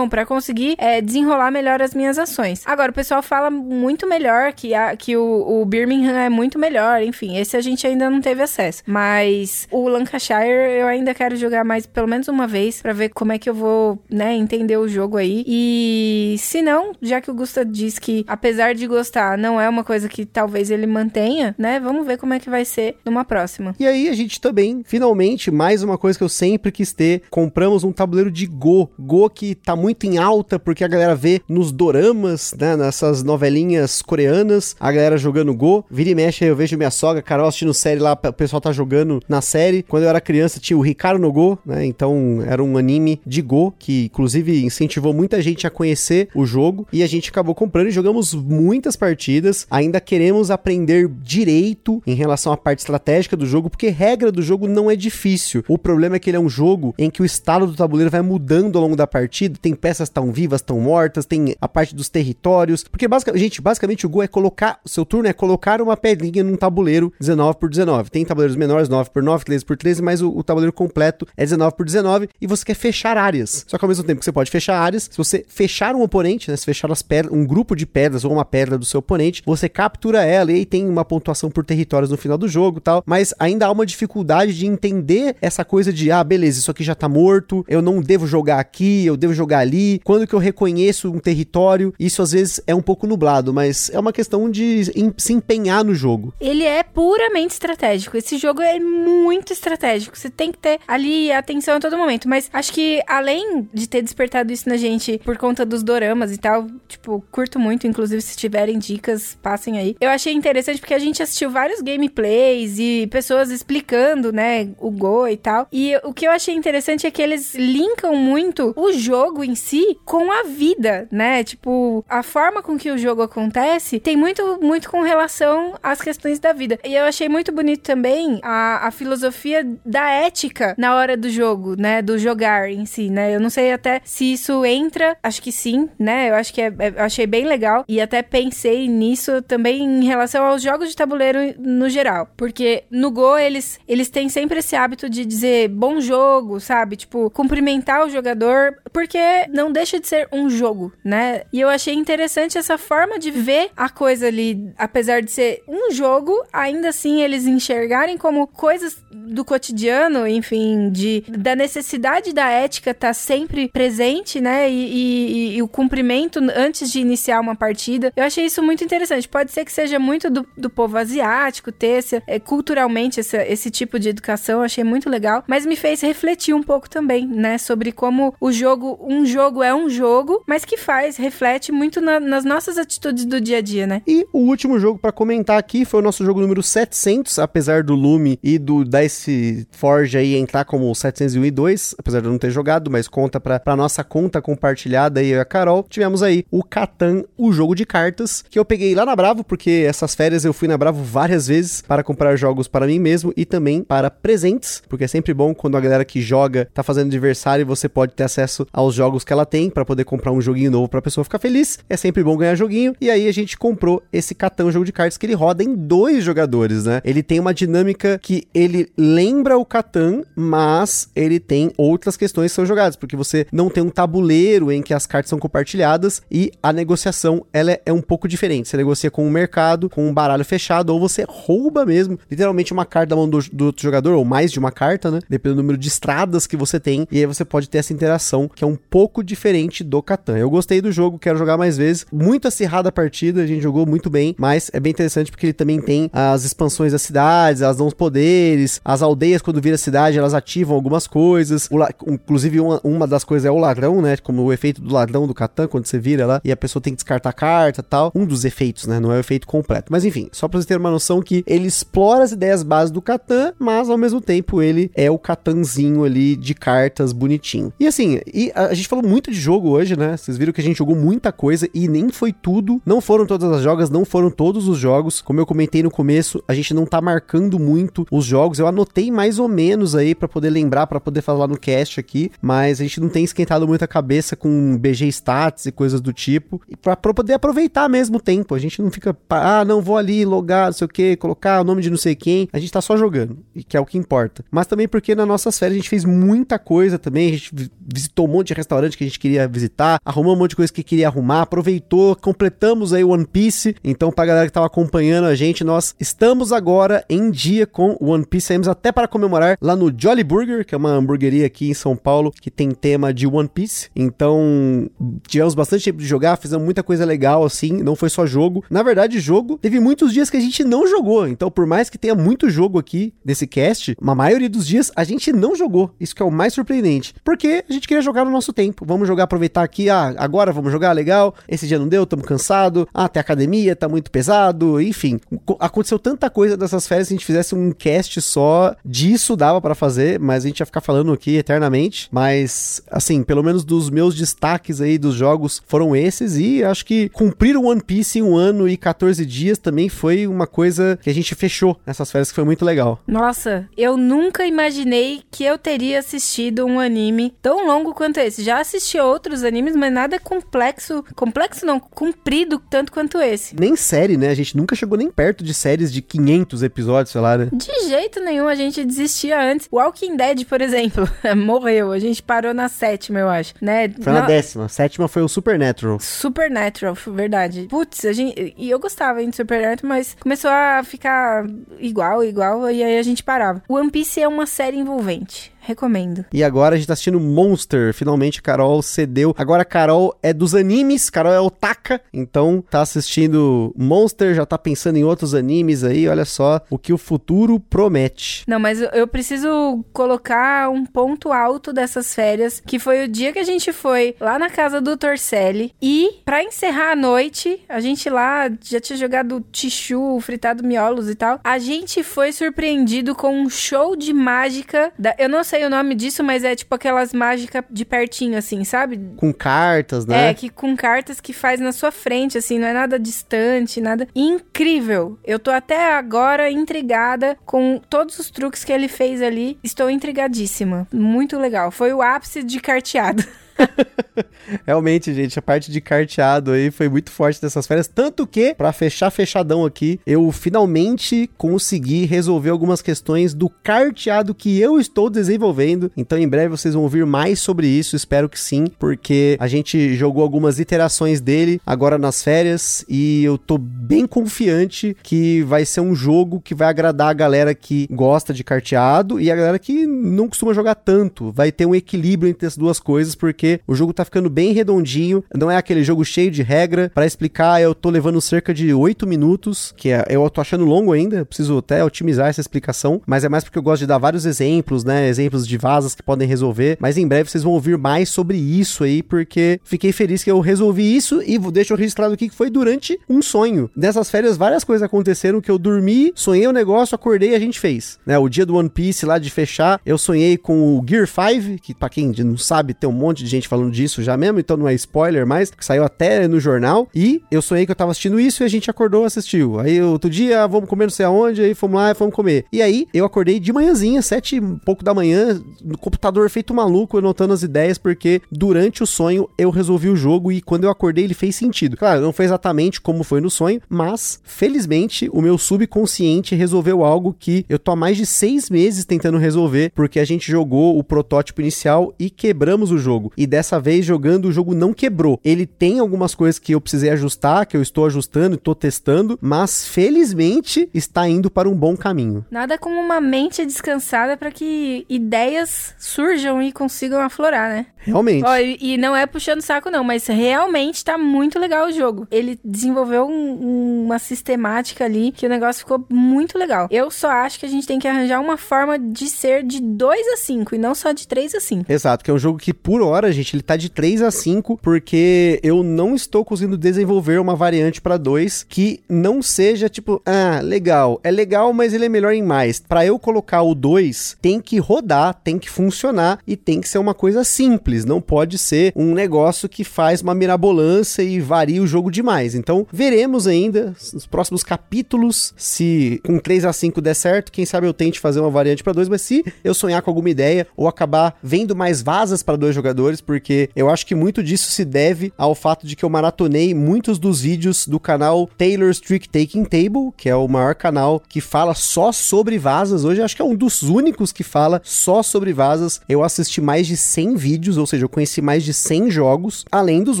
pra 0.08 0.24
conseguir 0.24 0.74
é, 0.78 1.00
desenrolar 1.00 1.50
melhor 1.50 1.80
as 1.82 1.94
minhas 1.94 2.18
ações. 2.18 2.62
Agora, 2.66 2.90
o 2.90 2.94
pessoal 2.94 3.22
fala 3.22 3.50
muito 3.50 4.06
melhor 4.06 4.52
que, 4.52 4.74
a, 4.74 4.96
que 4.96 5.16
o, 5.16 5.60
o 5.60 5.64
Birmingham 5.64 6.16
é 6.16 6.28
muito 6.28 6.58
melhor, 6.58 7.02
enfim, 7.02 7.36
esse 7.36 7.56
a 7.56 7.60
gente 7.60 7.86
ainda 7.86 8.10
não 8.10 8.20
teve 8.20 8.42
acesso. 8.42 8.82
Mas 8.86 9.66
o 9.70 9.88
Lancashire 9.88 10.78
eu 10.78 10.86
ainda 10.86 11.14
quero 11.14 11.36
jogar 11.36 11.64
mais 11.64 11.86
pelo 11.86 12.08
menos 12.08 12.28
uma 12.28 12.46
vez 12.46 12.80
pra 12.82 12.92
ver 12.92 13.10
como 13.10 13.32
é 13.32 13.38
que 13.38 13.48
eu 13.48 13.54
vou, 13.54 13.98
né, 14.10 14.34
entender 14.34 14.76
o 14.76 14.88
jogo 14.88 15.16
aí. 15.16 15.44
E 15.46 16.36
se 16.38 16.62
não, 16.62 16.92
já 17.00 17.20
que 17.20 17.30
o 17.30 17.34
Gusta 17.34 17.64
diz 17.64 17.98
que 17.98 18.24
apesar 18.26 18.74
de 18.74 18.86
gostar, 18.86 19.36
não 19.38 19.60
é 19.60 19.68
uma 19.68 19.84
coisa 19.84 20.08
que 20.08 20.24
talvez 20.24 20.70
ele 20.70 20.86
mantenha, 20.86 21.54
né, 21.58 21.80
vamos 21.80 22.06
ver 22.06 22.16
como 22.16 22.34
é 22.34 22.38
que 22.38 22.50
vai 22.50 22.64
ser 22.64 22.96
numa 23.04 23.24
próxima. 23.24 23.74
E 23.78 23.86
aí 23.86 24.08
a 24.08 24.14
gente 24.14 24.40
também, 24.40 24.82
finalmente, 24.84 25.50
mais 25.50 25.82
uma 25.82 25.98
coisa 25.98 26.18
que 26.18 26.24
eu 26.24 26.28
sempre 26.28 26.72
quis 26.72 26.92
ter, 26.92 27.22
compramos 27.30 27.84
um 27.84 27.92
tabuleiro 27.92 28.30
de 28.30 28.46
Go. 28.46 28.90
Go 28.98 29.28
que 29.28 29.47
tá 29.54 29.74
muito 29.76 30.04
em 30.06 30.18
alta 30.18 30.58
porque 30.58 30.84
a 30.84 30.88
galera 30.88 31.14
vê 31.14 31.40
nos 31.48 31.72
doramas, 31.72 32.54
né, 32.58 32.76
nessas 32.76 33.22
novelinhas 33.22 34.02
coreanas, 34.02 34.76
a 34.78 34.90
galera 34.90 35.16
jogando 35.16 35.54
Go. 35.54 35.84
Vira 35.90 36.10
e 36.10 36.14
mexe, 36.14 36.44
eu 36.44 36.56
vejo 36.56 36.76
minha 36.76 36.90
sogra, 36.90 37.22
Carol 37.22 37.48
assistindo 37.48 37.74
série 37.74 38.00
lá, 38.00 38.12
o 38.12 38.32
pessoal 38.32 38.60
tá 38.60 38.72
jogando 38.72 39.20
na 39.28 39.40
série. 39.40 39.82
Quando 39.82 40.04
eu 40.04 40.08
era 40.08 40.20
criança 40.20 40.60
tinha 40.60 40.76
o 40.76 40.82
Ricardo 40.82 41.20
no 41.20 41.32
Go, 41.32 41.58
né, 41.64 41.84
então 41.84 42.42
era 42.46 42.62
um 42.62 42.76
anime 42.76 43.20
de 43.26 43.42
Go 43.42 43.74
que 43.78 44.06
inclusive 44.06 44.64
incentivou 44.64 45.12
muita 45.12 45.40
gente 45.40 45.66
a 45.66 45.70
conhecer 45.70 46.28
o 46.34 46.44
jogo 46.44 46.86
e 46.92 47.02
a 47.02 47.06
gente 47.06 47.30
acabou 47.30 47.54
comprando 47.54 47.88
e 47.88 47.92
jogamos 47.92 48.34
muitas 48.34 48.96
partidas. 48.96 49.66
Ainda 49.70 50.00
queremos 50.00 50.50
aprender 50.50 51.08
direito 51.22 52.02
em 52.06 52.14
relação 52.14 52.52
à 52.52 52.56
parte 52.56 52.80
estratégica 52.80 53.36
do 53.36 53.46
jogo, 53.46 53.70
porque 53.70 53.88
regra 53.88 54.32
do 54.32 54.42
jogo 54.42 54.66
não 54.66 54.90
é 54.90 54.96
difícil. 54.96 55.64
O 55.68 55.78
problema 55.78 56.16
é 56.16 56.18
que 56.18 56.30
ele 56.30 56.36
é 56.36 56.40
um 56.40 56.48
jogo 56.48 56.94
em 56.98 57.10
que 57.10 57.22
o 57.22 57.24
estado 57.24 57.66
do 57.66 57.74
tabuleiro 57.74 58.10
vai 58.10 58.22
mudando 58.22 58.76
ao 58.76 58.82
longo 58.82 58.96
da 58.96 59.06
partida. 59.06 59.37
Tem 59.46 59.74
peças 59.74 60.08
tão 60.08 60.32
vivas, 60.32 60.62
tão 60.62 60.80
mortas, 60.80 61.26
tem 61.26 61.54
a 61.60 61.68
parte 61.68 61.94
dos 61.94 62.08
territórios. 62.08 62.84
Porque 62.84 63.06
basicamente, 63.06 63.40
gente, 63.42 63.60
basicamente 63.60 64.06
o 64.06 64.08
gol 64.08 64.22
é 64.22 64.26
colocar, 64.26 64.80
o 64.84 64.88
seu 64.88 65.04
turno 65.04 65.28
é 65.28 65.32
colocar 65.32 65.82
uma 65.82 65.96
pedrinha 65.96 66.42
num 66.42 66.56
tabuleiro 66.56 67.12
19 67.20 67.58
por 67.58 67.68
19. 67.68 68.10
Tem 68.10 68.24
tabuleiros 68.24 68.56
menores, 68.56 68.88
9 68.88 69.10
por 69.10 69.22
9, 69.22 69.44
13 69.44 69.64
por 69.64 69.76
13, 69.76 70.02
mas 70.02 70.22
o, 70.22 70.30
o 70.30 70.42
tabuleiro 70.42 70.72
completo 70.72 71.26
é 71.36 71.44
19 71.44 71.76
por 71.76 71.84
19 71.84 72.28
e 72.40 72.46
você 72.46 72.64
quer 72.64 72.74
fechar 72.74 73.16
áreas. 73.16 73.64
Só 73.68 73.76
que 73.76 73.84
ao 73.84 73.88
mesmo 73.88 74.04
tempo 74.04 74.20
que 74.20 74.24
você 74.24 74.32
pode 74.32 74.50
fechar 74.50 74.78
áreas, 74.78 75.08
se 75.10 75.16
você 75.16 75.44
fechar 75.46 75.94
um 75.94 76.02
oponente, 76.02 76.50
né, 76.50 76.56
se 76.56 76.64
fechar 76.64 76.90
as 76.90 77.02
pedras, 77.02 77.34
um 77.34 77.46
grupo 77.46 77.76
de 77.76 77.84
pedras 77.84 78.24
ou 78.24 78.32
uma 78.32 78.44
pedra 78.44 78.78
do 78.78 78.84
seu 78.84 79.00
oponente, 79.00 79.42
você 79.44 79.68
captura 79.68 80.24
ela 80.24 80.52
e 80.52 80.56
aí 80.56 80.66
tem 80.66 80.88
uma 80.88 81.04
pontuação 81.04 81.50
por 81.50 81.64
territórios 81.64 82.10
no 82.10 82.16
final 82.16 82.38
do 82.38 82.48
jogo, 82.48 82.80
tal. 82.80 83.02
Mas 83.04 83.34
ainda 83.38 83.66
há 83.66 83.70
uma 83.70 83.84
dificuldade 83.84 84.56
de 84.56 84.66
entender 84.66 85.36
essa 85.40 85.64
coisa 85.64 85.92
de 85.92 86.10
ah, 86.10 86.22
beleza, 86.22 86.60
isso 86.60 86.70
aqui 86.70 86.84
já 86.84 86.94
tá 86.94 87.08
morto, 87.08 87.64
eu 87.68 87.82
não 87.82 88.00
devo 88.00 88.26
jogar 88.26 88.58
aqui, 88.58 89.04
eu 89.04 89.16
devo 89.18 89.34
jogar 89.34 89.58
ali. 89.58 90.00
Quando 90.04 90.26
que 90.26 90.34
eu 90.34 90.38
reconheço 90.38 91.10
um 91.10 91.18
território? 91.18 91.92
Isso 91.98 92.22
às 92.22 92.32
vezes 92.32 92.60
é 92.66 92.74
um 92.74 92.82
pouco 92.82 93.06
nublado, 93.06 93.52
mas 93.52 93.90
é 93.90 93.98
uma 93.98 94.12
questão 94.12 94.50
de 94.50 94.90
em- 94.94 95.12
se 95.16 95.32
empenhar 95.32 95.84
no 95.84 95.94
jogo. 95.94 96.32
Ele 96.40 96.64
é 96.64 96.82
puramente 96.82 97.52
estratégico. 97.52 98.16
Esse 98.16 98.36
jogo 98.38 98.62
é 98.62 98.78
muito 98.78 99.52
estratégico. 99.52 100.16
Você 100.18 100.30
tem 100.30 100.52
que 100.52 100.58
ter 100.58 100.78
ali 100.86 101.30
atenção 101.32 101.76
a 101.76 101.80
todo 101.80 101.96
momento. 101.98 102.28
Mas 102.28 102.48
acho 102.52 102.72
que 102.72 103.00
além 103.06 103.68
de 103.72 103.88
ter 103.88 104.02
despertado 104.02 104.52
isso 104.52 104.68
na 104.68 104.76
gente 104.76 105.18
por 105.24 105.36
conta 105.36 105.64
dos 105.64 105.82
doramas 105.82 106.32
e 106.32 106.38
tal, 106.38 106.66
tipo, 106.86 107.24
curto 107.30 107.58
muito. 107.58 107.86
Inclusive, 107.86 108.20
se 108.22 108.36
tiverem 108.36 108.78
dicas, 108.78 109.36
passem 109.42 109.78
aí. 109.78 109.96
Eu 110.00 110.10
achei 110.10 110.32
interessante 110.32 110.78
porque 110.80 110.94
a 110.94 110.98
gente 110.98 111.22
assistiu 111.22 111.50
vários 111.50 111.80
gameplays 111.80 112.78
e 112.78 113.06
pessoas 113.10 113.50
explicando, 113.50 114.32
né, 114.32 114.68
o 114.78 114.90
Go 114.90 115.26
e 115.28 115.36
tal. 115.36 115.66
E 115.72 115.96
o 116.04 116.12
que 116.12 116.26
eu 116.26 116.30
achei 116.30 116.54
interessante 116.54 117.06
é 117.06 117.10
que 117.10 117.22
eles 117.22 117.54
linkam 117.54 118.14
muito 118.14 118.72
o 118.76 118.92
jogo 118.92 119.07
em 119.44 119.54
si 119.54 119.98
com 120.04 120.30
a 120.30 120.42
vida, 120.44 121.08
né? 121.10 121.42
Tipo, 121.44 122.04
a 122.08 122.22
forma 122.22 122.62
com 122.62 122.76
que 122.76 122.90
o 122.90 122.98
jogo 122.98 123.22
acontece 123.22 123.98
tem 124.00 124.16
muito, 124.16 124.58
muito 124.60 124.90
com 124.90 125.02
relação 125.02 125.74
às 125.82 126.00
questões 126.00 126.38
da 126.38 126.52
vida. 126.52 126.78
E 126.84 126.94
eu 126.94 127.04
achei 127.04 127.28
muito 127.28 127.52
bonito 127.52 127.82
também 127.82 128.38
a, 128.42 128.86
a 128.86 128.90
filosofia 128.90 129.66
da 129.84 130.10
ética 130.10 130.74
na 130.78 130.94
hora 130.94 131.16
do 131.16 131.28
jogo, 131.30 131.74
né? 131.76 132.02
Do 132.02 132.18
jogar 132.18 132.70
em 132.70 132.84
si, 132.86 133.10
né? 133.10 133.34
Eu 133.34 133.40
não 133.40 133.50
sei 133.50 133.72
até 133.72 134.00
se 134.04 134.32
isso 134.32 134.64
entra, 134.64 135.16
acho 135.22 135.40
que 135.42 135.52
sim, 135.52 135.88
né? 135.98 136.30
Eu 136.30 136.34
acho 136.34 136.52
que 136.52 136.60
é, 136.60 136.72
é- 136.78 136.94
achei 137.02 137.26
bem 137.26 137.44
legal 137.46 137.84
e 137.88 138.00
até 138.00 138.22
pensei 138.22 138.88
nisso 138.88 139.42
também 139.42 139.82
em 139.82 140.04
relação 140.04 140.44
aos 140.44 140.62
jogos 140.62 140.88
de 140.90 140.96
tabuleiro 140.96 141.38
no 141.58 141.88
geral. 141.88 142.28
Porque 142.36 142.84
no 142.90 143.10
Go 143.10 143.36
eles, 143.38 143.78
eles 143.88 144.10
têm 144.10 144.28
sempre 144.28 144.58
esse 144.58 144.76
hábito 144.76 145.08
de 145.08 145.24
dizer 145.24 145.68
bom 145.68 146.00
jogo, 146.00 146.60
sabe? 146.60 146.96
Tipo, 146.96 147.30
cumprimentar 147.30 148.04
o 148.06 148.10
jogador. 148.10 148.76
Porque 148.98 149.46
não 149.50 149.70
deixa 149.70 150.00
de 150.00 150.08
ser 150.08 150.26
um 150.32 150.50
jogo, 150.50 150.92
né? 151.04 151.42
E 151.52 151.60
eu 151.60 151.68
achei 151.68 151.94
interessante 151.94 152.58
essa 152.58 152.76
forma 152.76 153.16
de 153.16 153.30
ver 153.30 153.70
a 153.76 153.88
coisa 153.88 154.26
ali, 154.26 154.72
apesar 154.76 155.22
de 155.22 155.30
ser 155.30 155.62
um 155.68 155.92
jogo, 155.92 156.34
ainda 156.52 156.88
assim 156.88 157.22
eles 157.22 157.46
enxergarem 157.46 158.18
como 158.18 158.44
coisas 158.48 158.96
do 159.12 159.44
cotidiano, 159.44 160.26
enfim, 160.26 160.90
de 160.90 161.22
da 161.28 161.54
necessidade 161.54 162.32
da 162.32 162.48
ética 162.48 162.90
estar 162.90 163.08
tá 163.08 163.14
sempre 163.14 163.68
presente, 163.68 164.40
né? 164.40 164.68
E, 164.68 164.74
e, 164.74 165.56
e, 165.56 165.62
o 165.62 165.68
cumprimento 165.68 166.40
antes 166.56 166.90
de 166.90 166.98
iniciar 166.98 167.38
uma 167.38 167.54
partida. 167.54 168.12
Eu 168.16 168.24
achei 168.24 168.46
isso 168.46 168.60
muito 168.64 168.82
interessante. 168.82 169.28
Pode 169.28 169.52
ser 169.52 169.64
que 169.64 169.70
seja 169.70 170.00
muito 170.00 170.28
do, 170.28 170.44
do 170.56 170.68
povo 170.68 170.96
asiático 170.98 171.70
ter 171.70 171.98
esse, 171.98 172.20
é, 172.26 172.40
culturalmente 172.40 173.20
esse, 173.20 173.36
esse 173.44 173.70
tipo 173.70 173.96
de 173.96 174.08
educação. 174.08 174.58
Eu 174.58 174.64
achei 174.64 174.82
muito 174.82 175.08
legal, 175.08 175.44
mas 175.46 175.64
me 175.64 175.76
fez 175.76 176.00
refletir 176.00 176.52
um 176.52 176.64
pouco 176.64 176.90
também, 176.90 177.26
né? 177.26 177.58
Sobre 177.58 177.92
como 177.92 178.34
o 178.40 178.50
jogo, 178.50 178.87
um 179.00 179.26
jogo 179.26 179.62
é 179.62 179.74
um 179.74 179.90
jogo, 179.90 180.42
mas 180.46 180.64
que 180.64 180.76
faz, 180.76 181.16
reflete 181.16 181.72
muito 181.72 182.00
na, 182.00 182.20
nas 182.20 182.44
nossas 182.44 182.78
atitudes 182.78 183.24
do 183.24 183.40
dia 183.40 183.58
a 183.58 183.60
dia, 183.60 183.86
né? 183.86 184.02
E 184.06 184.26
o 184.32 184.38
último 184.38 184.78
jogo 184.78 184.98
para 184.98 185.12
comentar 185.12 185.58
aqui 185.58 185.84
foi 185.84 186.00
o 186.00 186.02
nosso 186.02 186.24
jogo 186.24 186.40
número 186.40 186.62
700, 186.62 187.38
apesar 187.38 187.82
do 187.82 187.94
Lume 187.94 188.38
e 188.42 188.58
do 188.58 188.84
esse 189.08 189.66
Forge 189.70 190.16
aí 190.16 190.34
entrar 190.34 190.64
como 190.64 190.94
702, 190.94 191.94
apesar 191.98 192.20
de 192.20 192.26
eu 192.26 192.32
não 192.32 192.38
ter 192.38 192.50
jogado, 192.50 192.90
mas 192.90 193.08
conta 193.08 193.40
pra, 193.40 193.58
pra 193.58 193.76
nossa 193.76 194.04
conta 194.04 194.40
compartilhada 194.40 195.20
aí, 195.20 195.30
e 195.30 195.38
a 195.38 195.44
Carol. 195.44 195.84
Tivemos 195.88 196.22
aí 196.22 196.44
o 196.50 196.62
Catan, 196.62 197.24
o 197.36 197.52
jogo 197.52 197.74
de 197.74 197.84
cartas, 197.84 198.44
que 198.48 198.58
eu 198.58 198.64
peguei 198.64 198.94
lá 198.94 199.04
na 199.04 199.16
Bravo, 199.16 199.44
porque 199.44 199.84
essas 199.86 200.14
férias 200.14 200.44
eu 200.44 200.52
fui 200.52 200.68
na 200.68 200.76
Bravo 200.76 201.02
várias 201.02 201.46
vezes 201.46 201.82
para 201.82 202.02
comprar 202.02 202.36
jogos 202.36 202.68
para 202.68 202.86
mim 202.86 202.98
mesmo 202.98 203.32
e 203.36 203.44
também 203.44 203.82
para 203.82 204.10
presentes, 204.10 204.82
porque 204.88 205.04
é 205.04 205.08
sempre 205.08 205.32
bom 205.32 205.54
quando 205.54 205.76
a 205.76 205.80
galera 205.80 206.04
que 206.04 206.20
joga 206.20 206.68
tá 206.72 206.82
fazendo 206.82 207.08
aniversário 207.08 207.62
e 207.62 207.64
você 207.64 207.88
pode 207.88 208.12
ter 208.12 208.24
acesso 208.24 208.66
aos 208.78 208.94
jogos 208.94 209.24
que 209.24 209.32
ela 209.32 209.44
tem 209.44 209.68
para 209.68 209.84
poder 209.84 210.04
comprar 210.04 210.30
um 210.30 210.40
joguinho 210.40 210.70
novo 210.70 210.88
pra 210.88 211.02
pessoa 211.02 211.24
ficar 211.24 211.40
feliz. 211.40 211.80
É 211.90 211.96
sempre 211.96 212.22
bom 212.22 212.36
ganhar 212.36 212.54
joguinho. 212.54 212.94
E 213.00 213.10
aí 213.10 213.26
a 213.26 213.32
gente 213.32 213.58
comprou 213.58 214.00
esse 214.12 214.36
Catan, 214.36 214.70
jogo 214.70 214.84
de 214.84 214.92
cartas, 214.92 215.18
que 215.18 215.26
ele 215.26 215.34
roda 215.34 215.64
em 215.64 215.74
dois 215.74 216.22
jogadores, 216.22 216.84
né? 216.84 217.00
Ele 217.04 217.20
tem 217.20 217.40
uma 217.40 217.52
dinâmica 217.52 218.20
que 218.22 218.46
ele 218.54 218.88
lembra 218.96 219.58
o 219.58 219.64
Catan, 219.64 220.22
mas 220.36 221.10
ele 221.16 221.40
tem 221.40 221.72
outras 221.76 222.16
questões 222.16 222.52
que 222.52 222.54
são 222.54 222.64
jogadas, 222.64 222.94
porque 222.94 223.16
você 223.16 223.48
não 223.50 223.68
tem 223.68 223.82
um 223.82 223.90
tabuleiro 223.90 224.70
em 224.70 224.80
que 224.80 224.94
as 224.94 225.06
cartas 225.06 225.30
são 225.30 225.40
compartilhadas 225.40 226.22
e 226.30 226.52
a 226.62 226.72
negociação 226.72 227.44
ela 227.52 227.76
é 227.84 227.92
um 227.92 228.00
pouco 228.00 228.28
diferente. 228.28 228.68
Você 228.68 228.76
negocia 228.76 229.10
com 229.10 229.26
o 229.26 229.30
mercado, 229.30 229.90
com 229.90 230.08
um 230.08 230.14
baralho 230.14 230.44
fechado, 230.44 230.90
ou 230.90 231.00
você 231.00 231.24
rouba 231.28 231.84
mesmo, 231.84 232.16
literalmente 232.30 232.72
uma 232.72 232.86
carta 232.86 233.08
da 233.08 233.16
mão 233.16 233.28
do, 233.28 233.40
do 233.52 233.66
outro 233.66 233.82
jogador, 233.82 234.14
ou 234.14 234.24
mais 234.24 234.52
de 234.52 234.58
uma 234.60 234.70
carta, 234.70 235.10
né? 235.10 235.18
Dependendo 235.28 235.56
do 235.56 235.62
número 235.62 235.78
de 235.78 235.88
estradas 235.88 236.46
que 236.46 236.56
você 236.56 236.78
tem, 236.78 237.08
e 237.10 237.18
aí 237.18 237.26
você 237.26 237.44
pode 237.44 237.68
ter 237.68 237.78
essa 237.78 237.92
interação 237.92 238.48
que 238.48 238.62
é 238.62 238.67
um 238.68 238.76
pouco 238.76 239.22
diferente 239.22 239.82
do 239.82 240.02
Catan. 240.02 240.38
Eu 240.38 240.50
gostei 240.50 240.80
do 240.80 240.92
jogo, 240.92 241.18
quero 241.18 241.38
jogar 241.38 241.56
mais 241.56 241.76
vezes. 241.76 242.06
Muito 242.12 242.48
acirrada 242.48 242.88
a 242.88 242.92
partida, 242.92 243.42
a 243.42 243.46
gente 243.46 243.62
jogou 243.62 243.86
muito 243.86 244.08
bem, 244.10 244.34
mas 244.38 244.70
é 244.72 244.80
bem 244.80 244.90
interessante 244.90 245.30
porque 245.30 245.46
ele 245.46 245.52
também 245.52 245.80
tem 245.80 246.10
as 246.12 246.44
expansões 246.44 246.92
das 246.92 247.02
cidades, 247.02 247.62
elas 247.62 247.76
dão 247.76 247.86
os 247.86 247.94
poderes, 247.94 248.80
as 248.84 249.02
aldeias, 249.02 249.42
quando 249.42 249.60
vira 249.60 249.76
cidade, 249.76 250.18
elas 250.18 250.34
ativam 250.34 250.74
algumas 250.74 251.06
coisas. 251.06 251.68
O, 251.70 251.78
inclusive, 252.12 252.60
uma, 252.60 252.80
uma 252.84 253.06
das 253.06 253.24
coisas 253.24 253.46
é 253.46 253.50
o 253.50 253.58
ladrão, 253.58 254.00
né? 254.02 254.16
Como 254.16 254.42
o 254.42 254.52
efeito 254.52 254.80
do 254.80 254.92
ladrão 254.92 255.26
do 255.26 255.34
Catan, 255.34 255.66
quando 255.66 255.86
você 255.86 255.98
vira 255.98 256.26
lá 256.26 256.40
e 256.44 256.52
a 256.52 256.56
pessoa 256.56 256.82
tem 256.82 256.92
que 256.92 256.98
descartar 256.98 257.30
a 257.30 257.32
carta 257.32 257.82
tal. 257.82 258.12
Um 258.14 258.24
dos 258.24 258.44
efeitos, 258.44 258.86
né? 258.86 259.00
Não 259.00 259.12
é 259.12 259.16
o 259.16 259.20
efeito 259.20 259.46
completo. 259.46 259.90
Mas 259.90 260.04
enfim, 260.04 260.28
só 260.32 260.48
pra 260.48 260.58
vocês 260.58 260.66
terem 260.66 260.80
uma 260.80 260.90
noção 260.90 261.22
que 261.22 261.42
ele 261.46 261.66
explora 261.66 262.24
as 262.24 262.32
ideias 262.32 262.62
básicas 262.62 262.90
do 262.90 263.02
Catan, 263.02 263.52
mas 263.58 263.88
ao 263.88 263.98
mesmo 263.98 264.20
tempo 264.20 264.62
ele 264.62 264.90
é 264.94 265.10
o 265.10 265.18
Catanzinho 265.18 266.04
ali 266.04 266.36
de 266.36 266.54
cartas 266.54 267.12
bonitinho. 267.12 267.72
E 267.78 267.86
assim, 267.86 268.20
e 268.26 268.52
a, 268.66 268.74
gente 268.74 268.88
falou 268.88 269.06
muito 269.06 269.30
de 269.30 269.38
jogo 269.38 269.70
hoje, 269.70 269.96
né? 269.96 270.16
Vocês 270.16 270.36
viram 270.36 270.52
que 270.52 270.60
a 270.60 270.64
gente 270.64 270.78
jogou 270.78 270.96
muita 270.96 271.30
coisa 271.30 271.68
e 271.72 271.86
nem 271.86 272.08
foi 272.10 272.32
tudo. 272.32 272.82
Não 272.84 273.00
foram 273.00 273.24
todas 273.24 273.50
as 273.52 273.62
jogas, 273.62 273.88
não 273.88 274.04
foram 274.04 274.30
todos 274.30 274.66
os 274.66 274.78
jogos. 274.78 275.20
Como 275.20 275.38
eu 275.38 275.46
comentei 275.46 275.82
no 275.82 275.90
começo, 275.90 276.42
a 276.48 276.54
gente 276.54 276.74
não 276.74 276.84
tá 276.84 277.00
marcando 277.00 277.58
muito 277.58 278.06
os 278.10 278.24
jogos. 278.24 278.58
Eu 278.58 278.66
anotei 278.66 279.10
mais 279.10 279.38
ou 279.38 279.48
menos 279.48 279.94
aí 279.94 280.14
para 280.14 280.26
poder 280.26 280.50
lembrar, 280.50 280.86
para 280.86 280.98
poder 280.98 281.22
falar 281.22 281.46
no 281.46 281.58
cast 281.58 282.00
aqui, 282.00 282.30
mas 282.42 282.80
a 282.80 282.82
gente 282.82 283.00
não 283.00 283.08
tem 283.08 283.24
esquentado 283.24 283.66
muito 283.66 283.84
a 283.84 283.88
cabeça 283.88 284.34
com 284.34 284.76
BG 284.76 285.06
Stats 285.08 285.66
e 285.66 285.72
coisas 285.72 286.00
do 286.00 286.12
tipo, 286.12 286.60
pra 286.82 286.96
poder 286.96 287.34
aproveitar 287.34 287.88
mesmo 287.88 288.16
o 288.16 288.20
tempo. 288.20 288.54
A 288.54 288.58
gente 288.58 288.82
não 288.82 288.90
fica, 288.90 289.16
ah, 289.30 289.64
não 289.64 289.80
vou 289.80 289.96
ali 289.96 290.24
logar, 290.24 290.66
não 290.66 290.72
sei 290.72 290.84
o 290.84 290.88
que, 290.88 291.16
colocar 291.16 291.60
o 291.60 291.64
nome 291.64 291.82
de 291.82 291.90
não 291.90 291.96
sei 291.96 292.14
quem. 292.14 292.48
A 292.52 292.58
gente 292.58 292.72
tá 292.72 292.80
só 292.80 292.96
jogando, 292.96 293.38
e 293.54 293.62
que 293.62 293.76
é 293.76 293.80
o 293.80 293.86
que 293.86 293.98
importa. 293.98 294.44
Mas 294.50 294.66
também 294.66 294.88
porque 294.88 295.14
nas 295.14 295.28
nossas 295.28 295.58
férias 295.58 295.76
a 295.76 295.80
gente 295.80 295.90
fez 295.90 296.04
muita 296.04 296.58
coisa 296.58 296.98
também, 296.98 297.28
a 297.28 297.32
gente 297.32 297.52
visitou 297.80 298.26
um 298.26 298.30
monte 298.30 298.47
restaurante 298.54 298.96
que 298.96 299.04
a 299.04 299.06
gente 299.06 299.18
queria 299.18 299.46
visitar, 299.48 299.98
arrumou 300.04 300.34
um 300.34 300.38
monte 300.38 300.50
de 300.50 300.56
coisa 300.56 300.72
que 300.72 300.82
queria 300.82 301.08
arrumar, 301.08 301.42
aproveitou, 301.42 302.16
completamos 302.16 302.92
aí 302.92 303.04
One 303.04 303.26
Piece. 303.26 303.74
Então, 303.82 304.10
pra 304.10 304.26
galera 304.26 304.46
que 304.46 304.52
tava 304.52 304.66
acompanhando 304.66 305.26
a 305.26 305.34
gente, 305.34 305.64
nós 305.64 305.94
estamos 305.98 306.52
agora 306.52 307.04
em 307.08 307.30
dia 307.30 307.66
com 307.66 307.96
One 308.00 308.24
Piece. 308.24 308.48
Saímos 308.48 308.68
até 308.68 308.90
para 308.92 309.08
comemorar 309.08 309.58
lá 309.60 309.76
no 309.76 309.92
Jolly 309.96 310.24
Burger, 310.24 310.64
que 310.64 310.74
é 310.74 310.78
uma 310.78 310.90
hamburgueria 310.90 311.46
aqui 311.46 311.70
em 311.70 311.74
São 311.74 311.96
Paulo 311.96 312.32
que 312.32 312.50
tem 312.50 312.70
tema 312.70 313.12
de 313.12 313.26
One 313.26 313.48
Piece. 313.48 313.90
Então, 313.94 314.88
tivemos 315.26 315.54
bastante 315.54 315.84
tempo 315.84 315.98
de 315.98 316.06
jogar, 316.06 316.36
fizemos 316.36 316.64
muita 316.64 316.82
coisa 316.82 317.04
legal 317.04 317.44
assim, 317.44 317.82
não 317.82 317.96
foi 317.96 318.08
só 318.08 318.26
jogo. 318.26 318.64
Na 318.70 318.82
verdade, 318.82 319.18
jogo, 319.20 319.58
teve 319.58 319.80
muitos 319.80 320.12
dias 320.12 320.30
que 320.30 320.36
a 320.36 320.40
gente 320.40 320.64
não 320.64 320.86
jogou. 320.86 321.26
Então, 321.26 321.50
por 321.50 321.66
mais 321.66 321.90
que 321.90 321.98
tenha 321.98 322.14
muito 322.14 322.48
jogo 322.48 322.78
aqui 322.78 323.12
nesse 323.24 323.46
cast, 323.46 323.96
uma 324.00 324.14
maioria 324.14 324.48
dos 324.48 324.66
dias 324.66 324.90
a 324.94 325.04
gente 325.04 325.32
não 325.32 325.54
jogou. 325.54 325.94
Isso 326.00 326.14
que 326.14 326.22
é 326.22 326.24
o 326.24 326.30
mais 326.30 326.54
surpreendente. 326.54 327.14
Porque 327.24 327.64
a 327.68 327.72
gente 327.72 327.86
queria 327.86 328.02
jogar 328.02 328.24
no 328.28 328.34
nosso 328.34 328.52
tempo. 328.52 328.84
Vamos 328.86 329.08
jogar, 329.08 329.24
aproveitar 329.24 329.62
aqui, 329.62 329.90
ah, 329.90 330.14
agora 330.18 330.52
vamos 330.52 330.70
jogar, 330.70 330.92
legal. 330.92 331.34
Esse 331.48 331.66
dia 331.66 331.78
não 331.78 331.88
deu, 331.88 332.04
estamos 332.04 332.26
cansado. 332.26 332.88
Ah, 332.92 333.08
tem 333.08 333.20
academia, 333.20 333.74
tá 333.74 333.88
muito 333.88 334.10
pesado, 334.10 334.80
enfim. 334.80 335.20
Aconteceu 335.58 335.98
tanta 335.98 336.30
coisa 336.30 336.56
dessas 336.56 336.86
férias, 336.86 337.08
se 337.08 337.14
a 337.14 337.16
gente 337.16 337.26
fizesse 337.26 337.54
um 337.54 337.72
cast 337.72 338.20
só 338.20 338.74
disso 338.84 339.36
dava 339.36 339.60
para 339.60 339.74
fazer, 339.74 340.18
mas 340.18 340.44
a 340.44 340.48
gente 340.48 340.60
ia 340.60 340.66
ficar 340.66 340.80
falando 340.80 341.12
aqui 341.12 341.36
eternamente. 341.36 342.08
Mas, 342.10 342.82
assim, 342.90 343.22
pelo 343.22 343.42
menos 343.42 343.64
dos 343.64 343.90
meus 343.90 344.14
destaques 344.14 344.80
aí 344.80 344.98
dos 344.98 345.14
jogos 345.14 345.62
foram 345.66 345.94
esses 345.94 346.36
e 346.36 346.62
acho 346.62 346.84
que 346.84 347.08
cumprir 347.10 347.56
o 347.56 347.64
One 347.64 347.82
Piece 347.82 348.18
em 348.18 348.22
um 348.22 348.36
ano 348.36 348.68
e 348.68 348.76
14 348.76 349.24
dias 349.24 349.58
também 349.58 349.88
foi 349.88 350.26
uma 350.26 350.46
coisa 350.46 350.98
que 351.02 351.10
a 351.10 351.14
gente 351.14 351.34
fechou 351.34 351.78
nessas 351.86 352.10
férias 352.10 352.30
que 352.30 352.34
foi 352.34 352.44
muito 352.44 352.64
legal. 352.64 353.00
Nossa, 353.06 353.68
eu 353.76 353.96
nunca 353.96 354.46
imaginei 354.46 355.22
que 355.30 355.44
eu 355.44 355.58
teria 355.58 355.98
assistido 355.98 356.64
um 356.64 356.80
anime 356.80 357.34
tão 357.40 357.66
longo 357.66 357.94
quanto 357.94 358.17
esse. 358.20 358.42
Já 358.42 358.60
assisti 358.60 358.98
outros 358.98 359.42
animes, 359.42 359.74
mas 359.74 359.92
nada 359.92 360.18
complexo, 360.18 361.04
complexo 361.14 361.64
não, 361.64 361.80
comprido 361.80 362.60
tanto 362.70 362.92
quanto 362.92 363.18
esse. 363.18 363.54
Nem 363.58 363.76
série, 363.76 364.16
né? 364.16 364.28
A 364.28 364.34
gente 364.34 364.56
nunca 364.56 364.74
chegou 364.74 364.98
nem 364.98 365.10
perto 365.10 365.42
de 365.44 365.54
séries 365.54 365.92
de 365.92 366.02
500 366.02 366.62
episódios, 366.62 367.12
sei 367.12 367.20
lá, 367.20 367.38
né? 367.38 367.48
De 367.52 367.88
jeito 367.88 368.20
nenhum, 368.20 368.46
a 368.48 368.54
gente 368.54 368.84
desistia 368.84 369.40
antes. 369.40 369.68
Walking 369.72 370.16
Dead, 370.16 370.44
por 370.44 370.60
exemplo, 370.60 371.08
morreu. 371.36 371.92
A 371.92 371.98
gente 371.98 372.22
parou 372.22 372.52
na 372.52 372.68
sétima, 372.68 373.18
eu 373.20 373.28
acho, 373.28 373.54
né? 373.60 373.88
Foi 373.88 374.12
na, 374.12 374.20
na 374.20 374.26
décima. 374.26 374.66
A 374.66 374.68
sétima 374.68 375.08
foi 375.08 375.22
o 375.22 375.28
Supernatural. 375.28 375.98
Supernatural, 376.00 376.94
verdade. 376.94 377.66
Putz, 377.68 378.04
a 378.04 378.12
gente... 378.12 378.54
E 378.56 378.70
eu 378.70 378.78
gostava 378.78 379.22
hein, 379.22 379.30
de 379.30 379.36
Supernatural, 379.36 379.88
mas 379.88 380.16
começou 380.20 380.50
a 380.50 380.82
ficar 380.84 381.46
igual, 381.78 382.24
igual, 382.24 382.70
e 382.70 382.82
aí 382.82 382.98
a 382.98 383.02
gente 383.02 383.22
parava. 383.22 383.62
One 383.68 383.90
Piece 383.90 384.20
é 384.20 384.28
uma 384.28 384.46
série 384.46 384.76
envolvente. 384.76 385.52
Recomendo. 385.68 386.24
E 386.32 386.42
agora 386.42 386.74
a 386.74 386.78
gente 386.78 386.86
tá 386.86 386.94
assistindo 386.94 387.20
Monster. 387.20 387.92
Finalmente 387.92 388.40
Carol 388.40 388.80
cedeu. 388.80 389.34
Agora 389.36 389.60
a 389.60 389.66
Carol 389.66 390.18
é 390.22 390.32
dos 390.32 390.54
animes, 390.54 391.10
Carol 391.10 391.32
é 391.32 391.38
otaka, 391.38 392.00
então 392.10 392.64
tá 392.70 392.80
assistindo 392.80 393.70
Monster, 393.76 394.34
já 394.34 394.46
tá 394.46 394.56
pensando 394.56 394.96
em 394.96 395.04
outros 395.04 395.34
animes 395.34 395.84
aí, 395.84 396.08
olha 396.08 396.24
só 396.24 396.62
o 396.70 396.78
que 396.78 396.90
o 396.90 396.96
futuro 396.96 397.60
promete. 397.60 398.44
Não, 398.48 398.58
mas 398.58 398.80
eu 398.80 399.06
preciso 399.06 399.84
colocar 399.92 400.70
um 400.70 400.86
ponto 400.86 401.32
alto 401.32 401.70
dessas 401.70 402.14
férias, 402.14 402.62
que 402.64 402.78
foi 402.78 403.04
o 403.04 403.08
dia 403.08 403.30
que 403.30 403.38
a 403.38 403.44
gente 403.44 403.70
foi 403.70 404.16
lá 404.18 404.38
na 404.38 404.48
casa 404.48 404.80
do 404.80 404.96
Torcelli 404.96 405.74
e 405.82 406.22
para 406.24 406.42
encerrar 406.42 406.92
a 406.92 406.96
noite, 406.96 407.62
a 407.68 407.78
gente 407.78 408.08
lá 408.08 408.50
já 408.64 408.80
tinha 408.80 408.96
jogado 408.96 409.44
tichu, 409.52 410.18
fritado 410.20 410.64
miolos 410.64 411.10
e 411.10 411.14
tal. 411.14 411.38
A 411.44 411.58
gente 411.58 412.02
foi 412.02 412.32
surpreendido 412.32 413.14
com 413.14 413.42
um 413.42 413.50
show 413.50 413.94
de 413.94 414.14
mágica 414.14 414.90
da, 414.98 415.14
eu 415.18 415.28
não 415.28 415.44
sei 415.44 415.57
sei 415.58 415.64
o 415.66 415.70
nome 415.70 415.94
disso, 415.94 416.22
mas 416.22 416.44
é 416.44 416.54
tipo 416.54 416.72
aquelas 416.74 417.12
mágicas 417.12 417.64
de 417.68 417.84
pertinho, 417.84 418.38
assim, 418.38 418.62
sabe? 418.62 418.98
Com 419.16 419.32
cartas, 419.32 420.06
né? 420.06 420.30
É, 420.30 420.34
que 420.34 420.48
com 420.48 420.76
cartas 420.76 421.20
que 421.20 421.32
faz 421.32 421.58
na 421.58 421.72
sua 421.72 421.90
frente, 421.90 422.38
assim, 422.38 422.58
não 422.58 422.68
é 422.68 422.72
nada 422.72 422.98
distante, 422.98 423.80
nada. 423.80 424.06
Incrível! 424.14 425.18
Eu 425.24 425.38
tô 425.38 425.50
até 425.50 425.94
agora 425.94 426.50
intrigada 426.50 427.36
com 427.44 427.80
todos 427.90 428.18
os 428.18 428.30
truques 428.30 428.62
que 428.62 428.72
ele 428.72 428.86
fez 428.86 429.20
ali. 429.20 429.58
Estou 429.62 429.90
intrigadíssima. 429.90 430.86
Muito 430.92 431.38
legal. 431.38 431.70
Foi 431.70 431.92
o 431.92 432.00
ápice 432.00 432.42
de 432.42 432.60
carteado. 432.60 433.24
Realmente, 434.66 435.12
gente, 435.14 435.38
a 435.38 435.42
parte 435.42 435.70
de 435.70 435.80
carteado 435.80 436.52
aí 436.52 436.70
foi 436.70 436.88
muito 436.88 437.10
forte 437.10 437.40
dessas 437.40 437.66
férias. 437.66 437.86
Tanto 437.86 438.26
que, 438.26 438.54
para 438.54 438.72
fechar 438.72 439.10
fechadão 439.10 439.64
aqui, 439.64 440.00
eu 440.06 440.30
finalmente 440.32 441.28
consegui 441.36 442.04
resolver 442.04 442.50
algumas 442.50 442.80
questões 442.80 443.34
do 443.34 443.48
carteado 443.48 444.34
que 444.34 444.58
eu 444.60 444.80
estou 444.80 445.10
desenvolvendo. 445.10 445.90
Então, 445.96 446.18
em 446.18 446.28
breve 446.28 446.48
vocês 446.48 446.74
vão 446.74 446.82
ouvir 446.82 447.04
mais 447.04 447.40
sobre 447.40 447.66
isso. 447.66 447.96
Espero 447.96 448.28
que 448.28 448.40
sim, 448.40 448.66
porque 448.78 449.36
a 449.40 449.46
gente 449.46 449.94
jogou 449.94 450.22
algumas 450.22 450.58
iterações 450.58 451.20
dele 451.20 451.60
agora 451.66 451.98
nas 451.98 452.22
férias 452.22 452.84
e 452.88 453.24
eu 453.24 453.36
tô 453.36 453.58
bem 453.58 454.06
confiante 454.06 454.96
que 455.02 455.42
vai 455.42 455.64
ser 455.64 455.80
um 455.80 455.94
jogo 455.94 456.40
que 456.40 456.54
vai 456.54 456.68
agradar 456.68 457.08
a 457.08 457.14
galera 457.14 457.54
que 457.54 457.86
gosta 457.90 458.32
de 458.32 458.44
carteado 458.44 459.20
e 459.20 459.30
a 459.30 459.36
galera 459.36 459.58
que 459.58 459.86
não 459.86 460.28
costuma 460.28 460.52
jogar 460.52 460.74
tanto. 460.74 461.32
Vai 461.32 461.52
ter 461.52 461.66
um 461.66 461.74
equilíbrio 461.74 462.30
entre 462.30 462.46
as 462.46 462.56
duas 462.56 462.80
coisas, 462.80 463.14
porque 463.14 463.47
o 463.66 463.74
jogo 463.74 463.92
tá 463.92 464.04
ficando 464.04 464.30
bem 464.30 464.52
redondinho, 464.52 465.22
não 465.34 465.50
é 465.50 465.56
aquele 465.56 465.82
jogo 465.82 466.04
cheio 466.04 466.30
de 466.30 466.42
regra. 466.42 466.90
Para 466.94 467.06
explicar, 467.06 467.60
eu 467.60 467.74
tô 467.74 467.90
levando 467.90 468.20
cerca 468.20 468.52
de 468.52 468.72
8 468.72 469.06
minutos, 469.06 469.72
que 469.76 469.90
é, 469.90 470.04
eu 470.08 470.28
tô 470.30 470.40
achando 470.40 470.64
longo 470.64 470.92
ainda, 470.92 471.24
preciso 471.24 471.58
até 471.58 471.84
otimizar 471.84 472.28
essa 472.28 472.40
explicação, 472.40 473.00
mas 473.06 473.24
é 473.24 473.28
mais 473.28 473.44
porque 473.44 473.58
eu 473.58 473.62
gosto 473.62 473.80
de 473.80 473.86
dar 473.86 473.98
vários 473.98 474.26
exemplos, 474.26 474.84
né? 474.84 475.08
Exemplos 475.08 475.46
de 475.46 475.56
vasas 475.56 475.94
que 475.94 476.02
podem 476.02 476.28
resolver, 476.28 476.76
mas 476.80 476.96
em 476.96 477.06
breve 477.06 477.30
vocês 477.30 477.44
vão 477.44 477.52
ouvir 477.52 477.78
mais 477.78 478.08
sobre 478.08 478.36
isso 478.36 478.84
aí, 478.84 479.02
porque 479.02 479.60
fiquei 479.64 479.92
feliz 479.92 480.24
que 480.24 480.30
eu 480.30 480.40
resolvi 480.40 480.96
isso 480.96 481.22
e 481.22 481.38
deixo 481.50 481.74
registrado 481.74 482.14
aqui 482.14 482.28
que 482.28 482.34
foi 482.34 482.50
durante 482.50 482.98
um 483.08 483.22
sonho. 483.22 483.70
Nessas 483.76 484.10
férias, 484.10 484.36
várias 484.36 484.64
coisas 484.64 484.82
aconteceram 484.82 485.40
que 485.40 485.50
eu 485.50 485.58
dormi, 485.58 486.12
sonhei 486.14 486.46
o 486.46 486.50
um 486.50 486.52
negócio, 486.52 486.94
acordei 486.94 487.30
e 487.30 487.34
a 487.34 487.38
gente 487.38 487.60
fez. 487.60 487.98
Né? 488.04 488.18
O 488.18 488.28
dia 488.28 488.44
do 488.44 488.56
One 488.56 488.68
Piece 488.68 489.06
lá 489.06 489.18
de 489.18 489.30
fechar, 489.30 489.80
eu 489.84 489.98
sonhei 489.98 490.36
com 490.36 490.78
o 490.78 490.84
Gear 490.86 491.06
5, 491.06 491.62
que 491.62 491.74
para 491.74 491.88
quem 491.88 492.12
não 492.18 492.36
sabe, 492.36 492.74
tem 492.74 492.88
um 492.88 492.92
monte 492.92 493.22
de 493.22 493.30
gente 493.30 493.37
falando 493.46 493.70
disso 493.70 494.02
já 494.02 494.16
mesmo, 494.16 494.40
então 494.40 494.56
não 494.56 494.68
é 494.68 494.74
spoiler 494.74 495.26
mais, 495.26 495.50
que 495.50 495.64
saiu 495.64 495.84
até 495.84 496.26
no 496.26 496.40
jornal. 496.40 496.88
E 496.94 497.22
eu 497.30 497.42
sonhei 497.42 497.66
que 497.66 497.72
eu 497.72 497.76
tava 497.76 497.90
assistindo 497.90 498.18
isso 498.18 498.42
e 498.42 498.44
a 498.44 498.48
gente 498.48 498.70
acordou 498.70 499.04
assistiu. 499.04 499.60
Aí 499.60 499.80
outro 499.82 500.08
dia, 500.08 500.46
vamos 500.46 500.68
comer 500.68 500.84
não 500.84 500.90
sei 500.90 501.06
aonde, 501.06 501.42
aí 501.42 501.54
fomos 501.54 501.76
lá 501.76 501.90
e 501.90 501.94
fomos 501.94 502.14
comer. 502.14 502.44
E 502.52 502.62
aí 502.62 502.86
eu 502.92 503.04
acordei 503.04 503.38
de 503.38 503.52
manhãzinha, 503.52 504.00
sete 504.02 504.36
e 504.36 504.40
pouco 504.40 504.84
da 504.84 504.94
manhã, 504.94 505.40
no 505.62 505.76
computador 505.76 506.28
feito 506.30 506.54
maluco, 506.54 506.98
anotando 506.98 507.32
as 507.32 507.42
ideias, 507.42 507.78
porque 507.78 508.20
durante 508.30 508.82
o 508.82 508.86
sonho 508.86 509.28
eu 509.36 509.50
resolvi 509.50 509.88
o 509.88 509.96
jogo 509.96 510.32
e 510.32 510.40
quando 510.40 510.64
eu 510.64 510.70
acordei 510.70 511.04
ele 511.04 511.14
fez 511.14 511.36
sentido. 511.36 511.76
Claro, 511.76 512.00
não 512.00 512.12
foi 512.12 512.24
exatamente 512.24 512.80
como 512.80 513.04
foi 513.04 513.20
no 513.20 513.30
sonho, 513.30 513.60
mas 513.68 514.20
felizmente 514.24 515.08
o 515.12 515.20
meu 515.20 515.36
subconsciente 515.38 516.34
resolveu 516.34 516.84
algo 516.84 517.14
que 517.18 517.44
eu 517.48 517.58
tô 517.58 517.72
há 517.72 517.76
mais 517.76 517.96
de 517.96 518.06
seis 518.06 518.50
meses 518.50 518.84
tentando 518.84 519.18
resolver, 519.18 519.72
porque 519.74 520.00
a 520.00 520.04
gente 520.04 520.30
jogou 520.30 520.78
o 520.78 520.84
protótipo 520.84 521.40
inicial 521.40 521.94
e 521.98 522.10
quebramos 522.10 522.70
o 522.70 522.78
jogo. 522.78 523.12
E 523.16 523.26
dessa 523.28 523.60
vez 523.60 523.84
jogando 523.84 524.26
o 524.26 524.32
jogo 524.32 524.54
não 524.54 524.72
quebrou. 524.72 525.20
Ele 525.24 525.46
tem 525.46 525.78
algumas 525.78 526.14
coisas 526.14 526.38
que 526.38 526.52
eu 526.52 526.60
precisei 526.60 526.90
ajustar, 526.90 527.46
que 527.46 527.56
eu 527.56 527.62
estou 527.62 527.86
ajustando, 527.86 528.34
estou 528.34 528.54
testando, 528.54 529.18
mas 529.20 529.68
felizmente 529.68 530.68
está 530.74 531.08
indo 531.08 531.30
para 531.30 531.48
um 531.48 531.54
bom 531.54 531.76
caminho. 531.76 532.24
Nada 532.30 532.58
como 532.58 532.80
uma 532.80 533.00
mente 533.00 533.44
descansada 533.44 534.16
para 534.16 534.30
que 534.30 534.84
ideias 534.88 535.74
surjam 535.78 536.42
e 536.42 536.52
consigam 536.52 537.00
aflorar, 537.00 537.48
né? 537.50 537.66
Realmente. 537.78 538.24
Ó, 538.24 538.36
e, 538.36 538.58
e, 538.60 538.76
não 538.76 538.94
é 538.94 539.06
puxando 539.06 539.40
saco 539.40 539.70
não, 539.70 539.82
mas 539.82 540.06
realmente 540.06 540.84
tá 540.84 540.98
muito 540.98 541.38
legal 541.38 541.68
o 541.68 541.72
jogo. 541.72 542.06
Ele 542.10 542.38
desenvolveu 542.44 543.06
um, 543.06 543.84
uma 543.84 543.98
sistemática 543.98 544.84
ali 544.84 545.12
que 545.12 545.26
o 545.26 545.28
negócio 545.28 545.60
ficou 545.60 545.84
muito 545.88 546.38
legal. 546.38 546.68
Eu 546.70 546.90
só 546.90 547.10
acho 547.10 547.38
que 547.38 547.46
a 547.46 547.48
gente 547.48 547.66
tem 547.66 547.78
que 547.78 547.88
arranjar 547.88 548.20
uma 548.20 548.36
forma 548.36 548.78
de 548.78 549.08
ser 549.08 549.42
de 549.42 549.60
2 549.60 550.08
a 550.08 550.16
5 550.16 550.54
e 550.54 550.58
não 550.58 550.74
só 550.74 550.92
de 550.92 551.06
3 551.06 551.34
a 551.34 551.40
5. 551.40 551.72
Exato, 551.72 552.04
que 552.04 552.10
é 552.10 552.14
um 552.14 552.18
jogo 552.18 552.38
que 552.38 552.52
por 552.52 552.82
hora, 552.82 553.07
gente, 553.12 553.34
ele 553.34 553.42
tá 553.42 553.56
de 553.56 553.68
3 553.68 554.02
a 554.02 554.10
5 554.10 554.58
porque 554.62 555.40
eu 555.42 555.62
não 555.62 555.94
estou 555.94 556.24
conseguindo 556.24 556.56
desenvolver 556.56 557.20
uma 557.20 557.34
variante 557.36 557.80
para 557.80 557.96
2 557.96 558.44
que 558.48 558.80
não 558.88 559.22
seja 559.22 559.68
tipo, 559.68 560.02
ah, 560.04 560.40
legal, 560.42 561.00
é 561.02 561.10
legal, 561.10 561.52
mas 561.52 561.72
ele 561.72 561.86
é 561.86 561.88
melhor 561.88 562.12
em 562.12 562.22
mais. 562.22 562.60
Para 562.60 562.84
eu 562.84 562.98
colocar 562.98 563.42
o 563.42 563.54
2, 563.54 564.16
tem 564.20 564.40
que 564.40 564.58
rodar, 564.58 565.14
tem 565.22 565.38
que 565.38 565.50
funcionar 565.50 566.18
e 566.26 566.36
tem 566.36 566.60
que 566.60 566.68
ser 566.68 566.78
uma 566.78 566.94
coisa 566.94 567.24
simples, 567.24 567.84
não 567.84 568.00
pode 568.00 568.38
ser 568.38 568.72
um 568.74 568.94
negócio 568.94 569.48
que 569.48 569.64
faz 569.64 570.02
uma 570.02 570.14
mirabolância 570.14 571.02
e 571.02 571.20
varia 571.20 571.62
o 571.62 571.66
jogo 571.66 571.90
demais. 571.90 572.34
Então, 572.34 572.66
veremos 572.72 573.26
ainda 573.26 573.74
nos 573.92 574.06
próximos 574.06 574.42
capítulos 574.42 575.32
se 575.36 576.00
com 576.04 576.18
3 576.18 576.44
a 576.44 576.52
5 576.52 576.80
der 576.80 576.94
certo, 576.94 577.32
quem 577.32 577.46
sabe 577.46 577.66
eu 577.66 577.74
tente 577.74 578.00
fazer 578.00 578.20
uma 578.20 578.30
variante 578.30 578.62
para 578.62 578.72
2, 578.72 578.88
mas 578.88 579.02
se 579.02 579.24
eu 579.42 579.54
sonhar 579.54 579.82
com 579.82 579.90
alguma 579.90 580.10
ideia 580.10 580.46
ou 580.56 580.68
acabar 580.68 581.16
vendo 581.22 581.54
mais 581.54 581.82
vasas 581.82 582.22
para 582.22 582.36
dois 582.36 582.54
jogadores, 582.54 582.97
porque 583.00 583.50
eu 583.54 583.68
acho 583.68 583.86
que 583.86 583.94
muito 583.94 584.22
disso 584.22 584.50
se 584.50 584.64
deve 584.64 585.12
ao 585.16 585.34
fato 585.34 585.66
de 585.66 585.76
que 585.76 585.84
eu 585.84 585.88
maratonei 585.88 586.54
muitos 586.54 586.98
dos 586.98 587.20
vídeos 587.20 587.66
do 587.66 587.80
canal 587.80 588.28
Taylor's 588.36 588.80
Trick 588.80 589.08
Taking 589.08 589.44
Table, 589.44 589.92
que 589.96 590.08
é 590.08 590.16
o 590.16 590.28
maior 590.28 590.54
canal 590.54 591.02
que 591.08 591.20
fala 591.20 591.54
só 591.54 591.92
sobre 591.92 592.38
vasas. 592.38 592.84
Hoje 592.84 593.02
acho 593.02 593.16
que 593.16 593.22
é 593.22 593.24
um 593.24 593.34
dos 593.34 593.62
únicos 593.62 594.12
que 594.12 594.22
fala 594.22 594.60
só 594.64 595.02
sobre 595.02 595.32
vasas. 595.32 595.80
Eu 595.88 596.02
assisti 596.02 596.40
mais 596.40 596.66
de 596.66 596.76
100 596.76 597.16
vídeos, 597.16 597.56
ou 597.56 597.66
seja, 597.66 597.84
eu 597.84 597.88
conheci 597.88 598.20
mais 598.20 598.44
de 598.44 598.52
100 598.52 598.90
jogos, 598.90 599.44
além 599.50 599.82
dos 599.82 600.00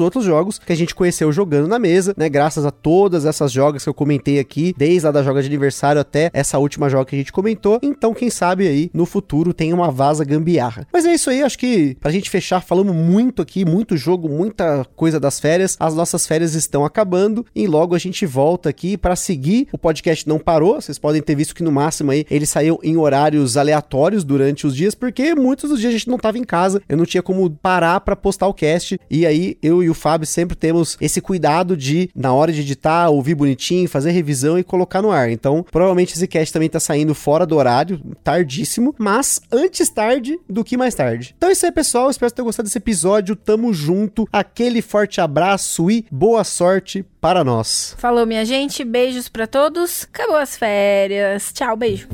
outros 0.00 0.24
jogos 0.24 0.58
que 0.58 0.72
a 0.72 0.76
gente 0.76 0.94
conheceu 0.94 1.32
jogando 1.32 1.68
na 1.68 1.78
mesa, 1.78 2.14
né? 2.16 2.28
Graças 2.28 2.64
a 2.64 2.70
todas 2.70 3.24
essas 3.24 3.52
jogas 3.52 3.82
que 3.82 3.88
eu 3.88 3.94
comentei 3.94 4.38
aqui, 4.38 4.74
desde 4.76 5.06
a 5.06 5.10
da 5.10 5.22
joga 5.22 5.40
de 5.42 5.48
aniversário 5.48 6.00
até 6.00 6.30
essa 6.32 6.58
última 6.58 6.88
joga 6.88 7.06
que 7.06 7.16
a 7.16 7.18
gente 7.18 7.32
comentou. 7.32 7.78
Então, 7.82 8.14
quem 8.14 8.30
sabe 8.30 8.66
aí 8.66 8.90
no 8.92 9.06
futuro 9.06 9.52
tem 9.52 9.72
uma 9.72 9.90
vaza 9.90 10.24
gambiarra. 10.24 10.86
Mas 10.92 11.04
é 11.04 11.14
isso 11.14 11.30
aí, 11.30 11.42
acho 11.42 11.58
que 11.58 11.96
pra 12.00 12.10
gente 12.10 12.30
fechar, 12.30 12.62
muito 12.92 13.42
aqui, 13.42 13.64
muito 13.64 13.96
jogo, 13.96 14.28
muita 14.28 14.84
coisa 14.96 15.18
das 15.18 15.40
férias. 15.40 15.76
As 15.78 15.94
nossas 15.94 16.26
férias 16.26 16.54
estão 16.54 16.84
acabando 16.84 17.44
e 17.54 17.66
logo 17.66 17.94
a 17.94 17.98
gente 17.98 18.26
volta 18.26 18.68
aqui 18.68 18.96
para 18.96 19.16
seguir. 19.16 19.68
O 19.72 19.78
podcast 19.78 20.28
não 20.28 20.38
parou, 20.38 20.80
vocês 20.80 20.98
podem 20.98 21.22
ter 21.22 21.34
visto 21.34 21.54
que 21.54 21.62
no 21.62 21.72
máximo 21.72 22.10
aí 22.10 22.24
ele 22.30 22.46
saiu 22.46 22.78
em 22.82 22.96
horários 22.96 23.56
aleatórios 23.56 24.24
durante 24.24 24.66
os 24.66 24.74
dias, 24.74 24.94
porque 24.94 25.34
muitos 25.34 25.70
dos 25.70 25.80
dias 25.80 25.90
a 25.94 25.98
gente 25.98 26.08
não 26.08 26.18
tava 26.18 26.38
em 26.38 26.44
casa, 26.44 26.82
eu 26.88 26.96
não 26.96 27.04
tinha 27.04 27.22
como 27.22 27.48
parar 27.50 28.00
para 28.00 28.16
postar 28.16 28.46
o 28.46 28.54
cast. 28.54 28.98
E 29.10 29.26
aí 29.26 29.56
eu 29.62 29.82
e 29.82 29.90
o 29.90 29.94
Fábio 29.94 30.26
sempre 30.26 30.56
temos 30.56 30.96
esse 31.00 31.20
cuidado 31.20 31.76
de, 31.76 32.10
na 32.14 32.32
hora 32.32 32.52
de 32.52 32.60
editar, 32.60 33.08
ouvir 33.10 33.34
bonitinho, 33.34 33.88
fazer 33.88 34.10
revisão 34.10 34.58
e 34.58 34.64
colocar 34.64 35.02
no 35.02 35.10
ar. 35.10 35.30
Então, 35.30 35.64
provavelmente 35.70 36.14
esse 36.14 36.26
cast 36.26 36.52
também 36.52 36.68
tá 36.68 36.80
saindo 36.80 37.14
fora 37.14 37.46
do 37.46 37.56
horário, 37.56 38.00
tardíssimo, 38.22 38.94
mas 38.98 39.40
antes 39.52 39.88
tarde 39.88 40.38
do 40.48 40.64
que 40.64 40.76
mais 40.76 40.94
tarde. 40.94 41.34
Então 41.36 41.48
é 41.48 41.52
isso 41.52 41.66
aí, 41.66 41.72
pessoal. 41.72 42.10
Espero 42.10 42.32
ter 42.32 42.42
gostado 42.42 42.68
desse 42.68 42.77
episódio. 42.78 43.36
Tamo 43.36 43.72
junto. 43.74 44.26
Aquele 44.32 44.80
forte 44.80 45.20
abraço 45.20 45.90
e 45.90 46.06
boa 46.10 46.42
sorte 46.42 47.04
para 47.20 47.44
nós. 47.44 47.94
Falou, 47.98 48.24
minha 48.24 48.44
gente. 48.44 48.84
Beijos 48.84 49.28
para 49.28 49.46
todos. 49.46 50.08
Acabou 50.12 50.36
as 50.36 50.56
férias. 50.56 51.52
Tchau, 51.52 51.76
beijo. 51.76 52.08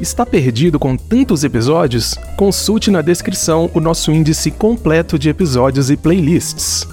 Está 0.00 0.26
perdido 0.26 0.78
com 0.78 0.96
tantos 0.96 1.44
episódios? 1.44 2.14
Consulte 2.36 2.90
na 2.90 3.00
descrição 3.00 3.70
o 3.72 3.80
nosso 3.80 4.10
índice 4.10 4.50
completo 4.50 5.18
de 5.18 5.28
episódios 5.28 5.88
e 5.88 5.96
playlists. 5.96 6.86